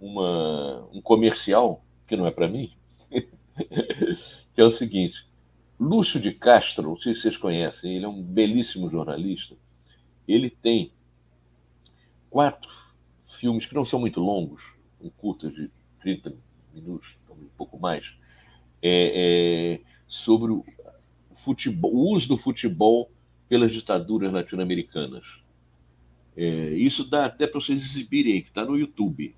uma, 0.00 0.88
um 0.92 1.00
comercial, 1.00 1.84
que 2.06 2.16
não 2.16 2.26
é 2.26 2.30
para 2.30 2.48
mim, 2.48 2.72
que 3.10 4.60
é 4.60 4.64
o 4.64 4.70
seguinte: 4.70 5.26
Lúcio 5.78 6.20
de 6.20 6.32
Castro, 6.32 6.90
não 6.90 6.96
sei 6.96 7.14
se 7.14 7.22
vocês 7.22 7.36
conhecem, 7.36 7.96
ele 7.96 8.04
é 8.04 8.08
um 8.08 8.22
belíssimo 8.22 8.90
jornalista. 8.90 9.56
Ele 10.26 10.48
tem 10.48 10.92
quatro 12.30 12.72
filmes 13.28 13.66
que 13.66 13.74
não 13.74 13.84
são 13.84 14.00
muito 14.00 14.20
longos, 14.20 14.62
um 15.00 15.10
curtas 15.10 15.52
de 15.52 15.70
30 16.00 16.34
minutos, 16.72 17.08
um 17.30 17.48
pouco 17.56 17.78
mais, 17.78 18.06
é, 18.82 19.76
é, 19.76 19.80
sobre 20.08 20.52
o, 20.52 20.64
futebol, 21.36 21.92
o 21.94 22.12
uso 22.14 22.28
do 22.28 22.38
futebol 22.38 23.10
pelas 23.48 23.72
ditaduras 23.72 24.32
latino-americanas. 24.32 25.24
É, 26.36 26.70
isso 26.70 27.04
dá 27.04 27.26
até 27.26 27.46
para 27.46 27.60
vocês 27.60 27.82
exibirem 27.82 28.42
que 28.42 28.48
está 28.48 28.64
no 28.64 28.78
YouTube. 28.78 29.34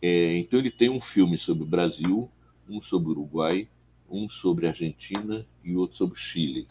É, 0.00 0.36
então 0.38 0.58
ele 0.58 0.70
tem 0.70 0.88
um 0.88 1.00
filme 1.00 1.38
sobre 1.38 1.64
o 1.64 1.66
Brasil, 1.66 2.30
um 2.68 2.82
sobre 2.82 3.08
o 3.08 3.12
Uruguai, 3.12 3.68
um 4.08 4.28
sobre 4.28 4.66
a 4.66 4.70
Argentina 4.70 5.46
e 5.64 5.76
outro 5.76 5.96
sobre 5.96 6.14
o 6.14 6.20
Chile. 6.20 6.66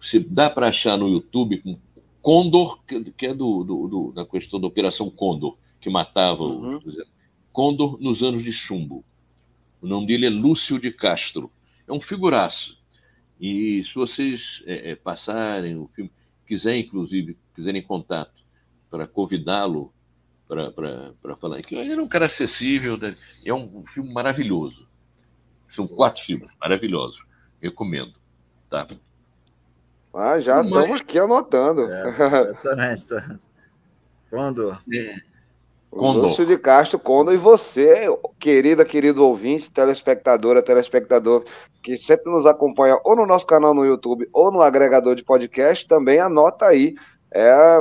Você 0.00 0.18
dá 0.18 0.48
para 0.50 0.68
achar 0.68 0.96
no 0.96 1.08
YouTube 1.08 1.58
com 1.58 1.78
Condor, 2.26 2.80
que 3.16 3.26
é 3.26 3.32
do, 3.32 3.62
do, 3.62 3.86
do, 3.86 4.12
da 4.12 4.26
questão 4.26 4.60
da 4.60 4.66
Operação 4.66 5.08
Condor, 5.08 5.56
que 5.80 5.88
matava 5.88 6.42
uhum. 6.42 6.78
o 6.78 6.92
Condor 7.52 7.98
nos 8.00 8.20
anos 8.20 8.42
de 8.42 8.52
chumbo. 8.52 9.04
O 9.80 9.86
nome 9.86 10.08
dele 10.08 10.26
é 10.26 10.30
Lúcio 10.30 10.80
de 10.80 10.90
Castro. 10.90 11.48
É 11.86 11.92
um 11.92 12.00
figuraço. 12.00 12.76
E 13.40 13.84
se 13.84 13.94
vocês 13.94 14.60
é, 14.66 14.90
é, 14.90 14.96
passarem 14.96 15.76
o 15.76 15.86
filme, 15.86 16.10
quiserem, 16.46 16.80
inclusive, 16.80 17.36
quiserem 17.54 17.80
contato 17.80 18.42
para 18.90 19.06
convidá-lo 19.06 19.92
para 20.46 21.36
falar, 21.36 21.60
que 21.62 21.74
ele 21.74 21.94
é 21.94 22.02
um 22.02 22.08
cara 22.08 22.26
acessível, 22.26 22.96
né? 22.96 23.14
é 23.44 23.52
um, 23.52 23.78
um 23.78 23.86
filme 23.86 24.12
maravilhoso. 24.12 24.86
São 25.68 25.86
quatro 25.86 26.22
filmes 26.22 26.50
maravilhosos. 26.60 27.24
Recomendo. 27.60 28.14
Tá? 28.70 28.86
Ah, 30.14 30.40
já 30.40 30.62
estamos 30.62 31.00
aqui 31.00 31.18
anotando. 31.18 31.90
É. 31.92 32.54
Quando? 34.30 34.72
É. 34.92 35.16
Lúcio 35.92 36.44
de 36.44 36.58
Castro 36.58 36.98
Condor 36.98 37.32
e 37.32 37.38
você, 37.38 38.06
querida, 38.38 38.84
querido 38.84 39.24
ouvinte, 39.24 39.70
telespectadora, 39.70 40.62
telespectador, 40.62 41.44
que 41.82 41.96
sempre 41.96 42.30
nos 42.30 42.44
acompanha 42.44 42.98
ou 43.04 43.16
no 43.16 43.26
nosso 43.26 43.46
canal 43.46 43.72
no 43.72 43.84
YouTube 43.84 44.28
ou 44.32 44.52
no 44.52 44.60
agregador 44.60 45.14
de 45.14 45.24
podcast, 45.24 45.86
também 45.86 46.18
anota 46.18 46.66
aí. 46.66 46.94
É, 47.32 47.40
é 47.40 47.80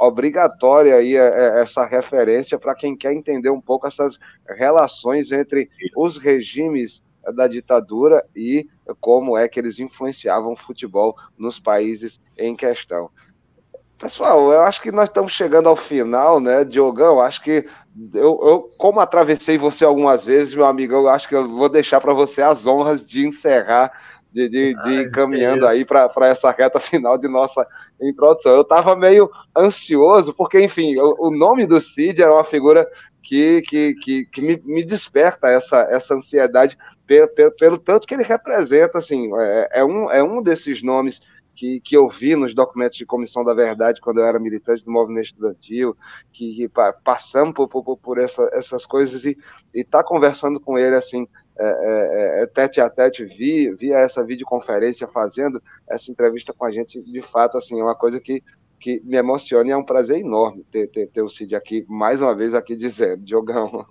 obrigatória 0.00 0.96
aí 0.96 1.16
é, 1.16 1.20
é, 1.20 1.60
essa 1.60 1.84
referência 1.84 2.58
para 2.58 2.74
quem 2.74 2.96
quer 2.96 3.12
entender 3.12 3.50
um 3.50 3.60
pouco 3.60 3.86
essas 3.86 4.18
relações 4.48 5.30
entre 5.30 5.70
os 5.96 6.18
regimes 6.18 7.02
da 7.34 7.46
ditadura 7.46 8.24
e 8.34 8.66
como 9.00 9.36
é 9.36 9.48
que 9.48 9.60
eles 9.60 9.78
influenciavam 9.78 10.52
o 10.52 10.56
futebol 10.56 11.14
nos 11.36 11.60
países 11.60 12.20
em 12.38 12.56
questão. 12.56 13.10
Pessoal, 13.98 14.52
eu 14.52 14.62
acho 14.62 14.80
que 14.80 14.92
nós 14.92 15.08
estamos 15.08 15.32
chegando 15.32 15.68
ao 15.68 15.74
final, 15.74 16.38
né, 16.38 16.64
Diogão? 16.64 17.20
Acho 17.20 17.42
que 17.42 17.66
eu, 18.14 18.40
eu, 18.44 18.70
como 18.78 19.00
atravessei 19.00 19.58
você 19.58 19.84
algumas 19.84 20.24
vezes, 20.24 20.54
meu 20.54 20.66
amigo, 20.66 20.94
eu 20.94 21.08
acho 21.08 21.28
que 21.28 21.34
eu 21.34 21.48
vou 21.48 21.68
deixar 21.68 22.00
para 22.00 22.14
você 22.14 22.40
as 22.40 22.64
honras 22.64 23.04
de 23.04 23.26
encerrar, 23.26 23.92
de, 24.32 24.48
de, 24.48 24.74
de 24.74 25.10
caminhando 25.10 25.66
aí 25.66 25.84
para 25.84 26.10
essa 26.22 26.50
reta 26.50 26.78
final 26.80 27.16
de 27.16 27.28
nossa 27.28 27.66
introdução. 28.00 28.54
Eu 28.54 28.62
estava 28.62 28.94
meio 28.94 29.30
ansioso, 29.56 30.34
porque, 30.34 30.60
enfim, 30.60 30.96
o, 30.98 31.28
o, 31.28 31.30
nome 31.30 31.66
do 31.66 31.80
Cid 31.80 32.22
era 32.22 32.32
uma 32.32 32.44
figura 32.44 32.86
que, 33.22 33.62
que, 33.62 33.94
que, 33.94 34.24
que 34.26 34.40
me, 34.40 34.60
me, 34.64 34.84
desperta 34.84 35.48
essa, 35.48 35.80
essa 35.90 36.14
ansiedade 36.14 36.78
pelo, 37.06 37.28
pelo, 37.28 37.50
pelo, 37.52 37.78
tanto 37.78 38.06
que 38.06 38.14
ele 38.14 38.22
representa, 38.22 38.98
assim, 38.98 39.30
é, 39.36 39.80
é, 39.80 39.84
um, 39.84 40.10
é 40.10 40.22
um 40.22 40.42
desses 40.42 40.82
nomes 40.82 41.20
que, 41.58 41.80
que 41.80 41.96
eu 41.96 42.08
vi 42.08 42.36
nos 42.36 42.54
documentos 42.54 42.96
de 42.96 43.04
Comissão 43.04 43.42
da 43.42 43.52
Verdade 43.52 44.00
quando 44.00 44.18
eu 44.18 44.26
era 44.26 44.38
militante 44.38 44.84
do 44.84 44.92
movimento 44.92 45.26
estudantil, 45.26 45.96
que, 46.32 46.54
que 46.54 46.70
passamos 47.02 47.52
por, 47.52 47.68
por, 47.68 47.96
por 47.96 48.18
essa, 48.18 48.48
essas 48.52 48.86
coisas 48.86 49.24
e 49.24 49.36
estar 49.74 50.04
tá 50.04 50.04
conversando 50.04 50.60
com 50.60 50.78
ele 50.78 50.94
assim, 50.94 51.26
é, 51.58 51.66
é, 51.66 52.42
é, 52.42 52.46
tete 52.46 52.80
a 52.80 52.88
tete, 52.88 53.24
via, 53.24 53.74
via 53.74 53.98
essa 53.98 54.24
videoconferência, 54.24 55.08
fazendo 55.08 55.60
essa 55.88 56.10
entrevista 56.10 56.52
com 56.52 56.64
a 56.64 56.70
gente, 56.70 57.02
de 57.02 57.20
fato, 57.20 57.58
assim, 57.58 57.80
é 57.80 57.82
uma 57.82 57.96
coisa 57.96 58.20
que, 58.20 58.42
que 58.78 59.00
me 59.04 59.16
emociona 59.16 59.68
e 59.68 59.72
é 59.72 59.76
um 59.76 59.84
prazer 59.84 60.18
enorme 60.20 60.64
ter, 60.70 60.88
ter, 60.88 61.08
ter 61.08 61.22
o 61.22 61.28
Cid 61.28 61.56
aqui, 61.56 61.84
mais 61.88 62.20
uma 62.20 62.34
vez 62.34 62.54
aqui 62.54 62.76
dizendo, 62.76 63.22
Diogão. 63.26 63.86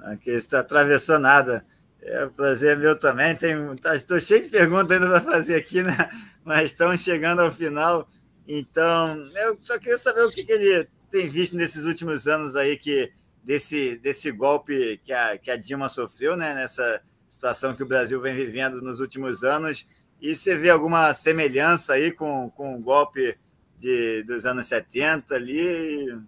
Aqui 0.00 0.30
está 0.30 0.60
atravessando 0.60 1.22
nada. 1.22 1.64
É 2.02 2.26
um 2.26 2.30
prazer 2.30 2.76
meu 2.76 2.98
também. 2.98 3.34
Tem, 3.34 3.54
tá, 3.76 3.94
estou 3.94 4.20
cheio 4.20 4.42
de 4.42 4.50
perguntas 4.50 4.90
ainda 4.90 5.08
para 5.08 5.32
fazer 5.32 5.54
aqui, 5.54 5.82
né? 5.82 5.96
Mas 6.44 6.66
estamos 6.66 7.00
chegando 7.00 7.40
ao 7.40 7.50
final. 7.50 8.06
Então, 8.46 9.16
eu 9.36 9.56
só 9.62 9.78
queria 9.78 9.96
saber 9.96 10.22
o 10.22 10.30
que, 10.30 10.44
que 10.44 10.52
ele 10.52 10.86
tem 11.10 11.28
visto 11.28 11.56
nesses 11.56 11.84
últimos 11.84 12.26
anos 12.26 12.56
aí 12.56 12.76
que 12.76 13.10
desse, 13.44 13.98
desse 13.98 14.30
golpe 14.32 15.00
que 15.04 15.12
a, 15.12 15.38
que 15.38 15.50
a 15.50 15.56
Dilma 15.56 15.88
sofreu, 15.88 16.36
né? 16.36 16.54
Nessa 16.54 17.02
situação 17.28 17.74
que 17.74 17.82
o 17.82 17.86
Brasil 17.86 18.20
vem 18.20 18.34
vivendo 18.34 18.80
nos 18.80 19.00
últimos 19.00 19.44
anos. 19.44 19.86
E 20.20 20.34
você 20.34 20.56
vê 20.56 20.70
alguma 20.70 21.12
semelhança 21.12 21.94
aí 21.94 22.10
com, 22.10 22.50
com 22.50 22.76
o 22.76 22.80
golpe 22.80 23.36
de, 23.78 24.22
dos 24.22 24.46
anos 24.46 24.66
70 24.66 25.34
ali? 25.34 26.18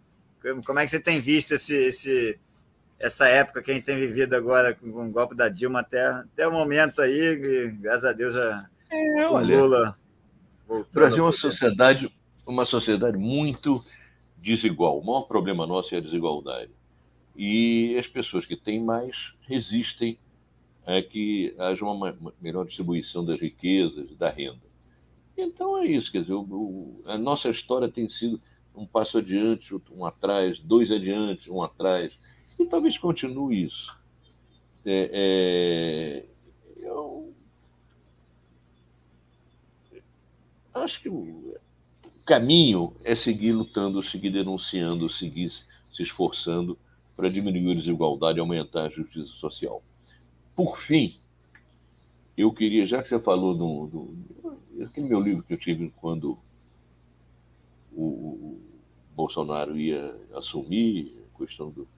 Como 0.65 0.79
é 0.79 0.85
que 0.85 0.91
você 0.91 1.01
tem 1.01 1.19
visto 1.21 1.53
esse, 1.53 1.75
esse, 1.75 2.39
essa 2.99 3.27
época 3.27 3.63
que 3.63 3.71
a 3.71 3.75
gente 3.75 3.85
tem 3.85 3.99
vivido 3.99 4.35
agora 4.35 4.75
com, 4.75 5.09
o 5.09 5.11
golpe 5.11 5.35
da 5.35 5.49
Dilma 5.49 5.81
até, 5.81 6.07
até 6.07 6.47
o 6.47 6.53
momento 6.53 7.01
aí, 7.01 7.73
graças 7.81 8.05
a 8.05 8.13
Deus 8.13 8.37
a 8.37 8.69
é, 8.91 9.27
olha, 9.27 9.59
Lula 9.59 9.99
o 10.69 10.85
Brasil 10.93 11.19
é 11.19 11.27
uma 11.27 11.33
sociedade, 11.33 12.13
uma 12.47 12.67
sociedade 12.67 13.17
muito 13.17 13.83
desigual. 14.39 14.99
O 14.99 15.05
maior 15.05 15.23
problema 15.23 15.67
nosso 15.67 15.95
é 15.95 15.99
a 15.99 16.01
desigualdade. 16.01 16.71
E 17.37 17.97
as 17.99 18.07
pessoas 18.07 18.47
que 18.47 18.57
têm 18.57 18.83
mais 18.83 19.35
resistem 19.43 20.19
a 20.87 21.03
que 21.03 21.55
haja 21.59 21.85
uma 21.85 22.17
melhor 22.41 22.65
distribuição 22.65 23.25
das 23.25 23.41
riquezas, 23.41 24.17
da 24.17 24.31
renda. 24.31 24.65
Então 25.37 25.77
é 25.77 25.85
isso, 25.85 26.11
quer 26.11 26.23
dizer, 26.23 26.33
o, 26.33 27.03
a 27.05 27.19
nossa 27.19 27.51
história 27.51 27.89
tem 27.89 28.09
sido 28.09 28.41
um 28.75 28.87
passo 28.87 29.19
adiante, 29.19 29.75
um 29.91 30.05
atrás, 30.05 30.59
dois 30.61 30.91
adiante, 30.91 31.51
um 31.51 31.63
atrás 31.63 32.17
e 32.59 32.67
talvez 32.67 32.97
continue 32.97 33.65
isso. 33.65 33.95
É, 34.85 35.11
é, 35.13 36.87
eu 36.87 37.35
acho 40.73 41.01
que 41.03 41.09
o 41.09 41.55
caminho 42.25 42.95
é 43.05 43.15
seguir 43.15 43.53
lutando, 43.53 44.03
seguir 44.03 44.31
denunciando, 44.31 45.11
seguir 45.11 45.51
se 45.93 46.03
esforçando 46.03 46.79
para 47.17 47.31
diminuir 47.31 47.73
a 47.73 47.81
desigualdade 47.81 48.39
e 48.39 48.41
aumentar 48.41 48.85
a 48.85 48.91
justiça 48.91 49.33
social. 49.39 49.83
Por 50.55 50.79
fim, 50.79 51.15
eu 52.37 52.53
queria, 52.53 52.87
já 52.87 53.03
que 53.03 53.09
você 53.09 53.19
falou 53.19 53.55
do, 53.55 53.87
do 53.87 54.85
aquele 54.85 55.09
meu 55.09 55.21
livro 55.21 55.43
que 55.43 55.55
eu 55.55 55.59
tive 55.59 55.91
quando 55.97 56.39
o 57.93 58.61
Bolsonaro 59.15 59.79
ia 59.79 60.15
assumir 60.35 61.25
a 61.35 61.39
questão 61.39 61.71
do, 61.71 61.89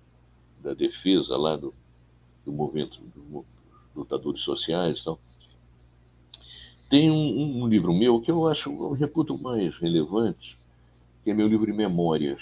da 0.62 0.73
defesa 0.73 1.36
lá 1.36 1.57
do, 1.57 1.74
do 2.45 2.53
movimento 2.53 3.01
dos 3.01 3.45
lutadores 3.95 4.43
sociais 4.43 5.01
e 5.01 5.05
tal. 5.05 5.19
Tem 6.89 7.11
um, 7.11 7.62
um, 7.62 7.66
livro 7.66 7.93
meu 7.93 8.20
que 8.20 8.31
eu 8.31 8.47
acho, 8.47 8.70
eu 8.70 8.93
reputo 8.93 9.36
mais 9.36 9.77
relevante, 9.77 10.57
que 11.23 11.31
é 11.31 11.35
meu 11.35 11.49
livro 11.49 11.66
de 11.66 11.73
memórias, 11.73 12.40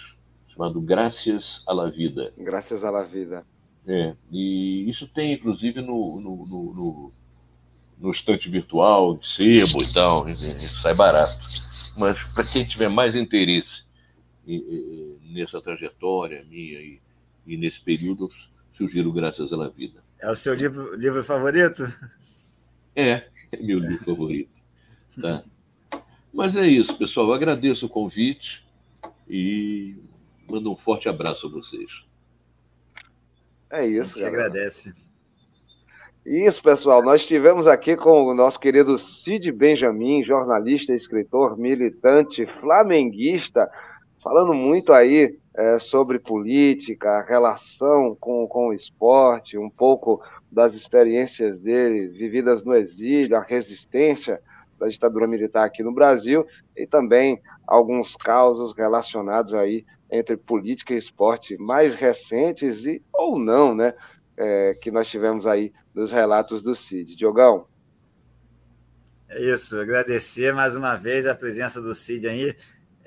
chamado 0.57 0.81
Graças 0.81 1.63
à 1.67 1.75
la 1.75 1.91
Vida. 1.91 2.33
Graças 2.39 2.83
à 2.83 2.91
la 2.91 3.03
Vida. 3.03 3.45
É, 3.87 4.15
e 4.33 4.89
isso 4.89 5.07
tem, 5.07 5.33
inclusive, 5.33 5.81
no, 5.81 6.21
no, 6.21 6.47
no, 6.47 6.75
no, 6.75 7.13
no 7.99 8.11
estante 8.11 8.49
virtual, 8.49 9.17
de 9.17 9.29
sebo 9.29 9.83
e 9.83 9.93
tal, 9.93 10.27
sai 10.83 10.95
barato. 10.95 11.39
Mas 11.97 12.21
para 12.35 12.45
quem 12.45 12.67
tiver 12.67 12.89
mais 12.89 13.15
interesse 13.15 13.85
nessa 15.23 15.61
trajetória 15.61 16.45
minha 16.49 16.81
e 16.81 17.01
e 17.47 17.57
nesse 17.57 17.81
período 17.81 18.31
surgiram 18.77 19.13
Graças 19.13 19.53
à 19.53 19.69
Vida. 19.69 20.03
É 20.19 20.31
o 20.31 20.35
seu 20.35 20.55
livro, 20.55 20.97
livro 20.97 21.23
favorito? 21.23 21.85
É, 22.95 23.27
é 23.53 23.57
meu 23.61 23.79
livro 23.79 24.05
favorito. 24.05 24.51
Tá? 25.21 25.45
Mas 26.33 26.57
é 26.57 26.67
isso, 26.67 26.97
pessoal. 26.97 27.29
Eu 27.29 27.35
agradeço 27.35 27.87
o 27.87 27.91
convite 27.91 28.65
e 29.29 29.97
mando 30.49 30.71
um 30.71 30.77
forte 30.77 31.09
abraço 31.09 31.47
a 31.47 31.51
vocês. 31.51 32.05
É 33.71 33.87
isso. 33.87 34.19
A 34.19 34.23
gente 34.23 34.25
agradece. 34.25 34.95
Isso, 36.25 36.63
pessoal. 36.63 37.03
Nós 37.03 37.21
estivemos 37.21 37.67
aqui 37.67 37.97
com 37.97 38.25
o 38.25 38.35
nosso 38.35 38.59
querido 38.59 38.99
Cid 38.99 39.53
Benjamin, 39.53 40.25
jornalista, 40.25 40.93
escritor, 40.93 41.57
militante, 41.57 42.47
flamenguista, 42.61 43.71
falando 44.23 44.53
muito 44.53 44.93
aí 44.93 45.39
é, 45.55 45.79
sobre 45.79 46.19
política, 46.19 47.23
relação 47.23 48.17
com, 48.19 48.47
com 48.49 48.69
o 48.69 48.73
esporte, 48.73 49.57
um 49.57 49.71
pouco 49.71 50.21
das 50.51 50.75
experiências 50.75 51.61
dele 51.61 52.09
vividas 52.09 52.65
no 52.65 52.75
exílio, 52.75 53.37
a 53.37 53.41
resistência 53.41 54.41
da 54.79 54.89
ditadura 54.89 55.27
militar 55.27 55.65
aqui 55.65 55.83
no 55.83 55.93
Brasil 55.93 56.45
e 56.77 56.87
também 56.87 57.41
alguns 57.67 58.17
causos 58.17 58.75
relacionados 58.77 59.55
aí 59.55 59.85
entre 60.17 60.37
política 60.37 60.95
e 60.95 60.99
esporte 60.99 61.57
mais 61.57 61.95
recentes 61.95 62.85
e 62.85 63.03
ou 63.13 63.39
não, 63.39 63.75
né, 63.75 63.95
é, 64.37 64.75
que 64.81 64.91
nós 64.91 65.09
tivemos 65.09 65.47
aí 65.47 65.73
nos 65.95 66.11
relatos 66.11 66.63
do 66.63 66.75
Cid. 66.75 67.17
Diogão. 67.17 67.67
É 69.29 69.43
isso, 69.53 69.79
agradecer 69.79 70.55
mais 70.55 70.77
uma 70.77 70.97
vez 70.97 71.27
a 71.27 71.35
presença 71.35 71.81
do 71.81 71.95
Cid 71.95 72.29
aí 72.29 72.55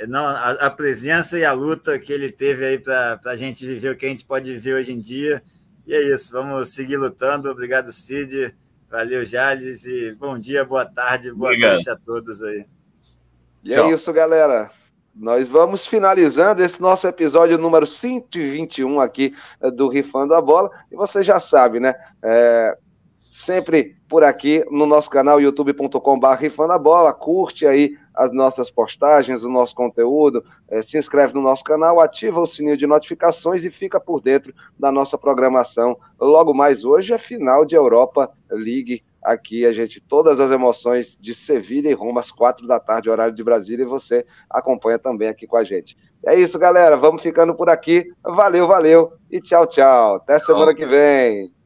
não, 0.07 0.25
a, 0.25 0.51
a, 0.51 0.69
presença 0.69 1.37
e 1.37 1.43
a 1.43 1.51
luta 1.51 1.99
que 1.99 2.13
ele 2.13 2.31
teve 2.31 2.65
aí 2.65 2.79
para 2.79 3.19
a 3.25 3.35
gente 3.35 3.65
viver 3.65 3.89
o 3.89 3.97
que 3.97 4.05
a 4.05 4.09
gente 4.09 4.25
pode 4.25 4.51
viver 4.51 4.75
hoje 4.75 4.93
em 4.93 4.99
dia. 4.99 5.43
E 5.85 5.93
é 5.93 6.13
isso, 6.13 6.31
vamos 6.31 6.69
seguir 6.69 6.97
lutando. 6.97 7.49
Obrigado, 7.49 7.91
Cid. 7.91 8.55
Valeu, 8.89 9.25
Jales. 9.25 9.85
E 9.85 10.13
bom 10.13 10.37
dia, 10.37 10.63
boa 10.63 10.85
tarde, 10.85 11.31
boa 11.31 11.49
Obrigado. 11.49 11.73
noite 11.73 11.89
a 11.89 11.95
todos 11.95 12.41
aí. 12.41 12.65
E 13.63 13.73
é 13.73 13.75
Tchau. 13.75 13.89
é 13.89 13.93
isso, 13.93 14.13
galera. 14.13 14.71
Nós 15.15 15.47
vamos 15.47 15.85
finalizando 15.85 16.63
esse 16.63 16.81
nosso 16.81 17.07
episódio 17.07 17.57
número 17.57 17.85
121 17.85 19.01
aqui 19.01 19.33
eh, 19.61 19.71
do 19.71 19.87
Rifando 19.87 20.33
a 20.33 20.41
Bola. 20.41 20.69
E 20.91 20.95
você 20.95 21.23
já 21.23 21.39
sabe, 21.39 21.79
né? 21.79 21.95
É, 22.23 22.77
sempre 23.29 23.95
por 24.07 24.23
aqui 24.23 24.65
no 24.71 24.85
nosso 24.85 25.09
canal 25.09 25.39
youtube.com.br 25.39 26.77
bola 26.81 27.13
curte 27.13 27.65
aí 27.65 27.95
as 28.13 28.33
nossas 28.33 28.69
postagens, 28.69 29.45
o 29.45 29.49
nosso 29.49 29.73
conteúdo, 29.73 30.43
é, 30.67 30.81
se 30.81 30.97
inscreve 30.97 31.33
no 31.35 31.41
nosso 31.41 31.63
canal, 31.63 32.01
ativa 32.01 32.41
o 32.41 32.45
sininho 32.45 32.75
de 32.75 32.85
notificações 32.85 33.63
e 33.63 33.69
fica 33.69 33.97
por 33.99 34.19
dentro 34.19 34.53
da 34.77 34.91
nossa 34.91 35.17
programação. 35.17 35.97
Logo 36.19 36.53
mais 36.53 36.83
hoje 36.83 37.13
é 37.13 37.17
final 37.17 37.63
de 37.63 37.75
Europa 37.75 38.29
League 38.49 39.03
aqui 39.21 39.65
a 39.65 39.73
gente 39.73 39.99
todas 39.99 40.39
as 40.39 40.51
emoções 40.51 41.17
de 41.19 41.33
Sevilha 41.33 41.89
e 41.89 41.93
Roma 41.93 42.21
às 42.21 42.31
quatro 42.31 42.67
da 42.67 42.79
tarde, 42.79 43.09
horário 43.09 43.33
de 43.33 43.43
Brasília, 43.43 43.83
e 43.83 43.87
você 43.87 44.25
acompanha 44.49 44.99
também 44.99 45.27
aqui 45.27 45.45
com 45.45 45.57
a 45.57 45.63
gente. 45.63 45.97
É 46.25 46.35
isso, 46.35 46.59
galera. 46.59 46.97
Vamos 46.97 47.21
ficando 47.21 47.55
por 47.55 47.69
aqui. 47.69 48.11
Valeu, 48.23 48.67
valeu 48.67 49.13
e 49.31 49.39
tchau, 49.39 49.65
tchau. 49.65 50.15
Até 50.15 50.39
semana 50.39 50.73
que 50.73 50.85
vem. 50.85 51.58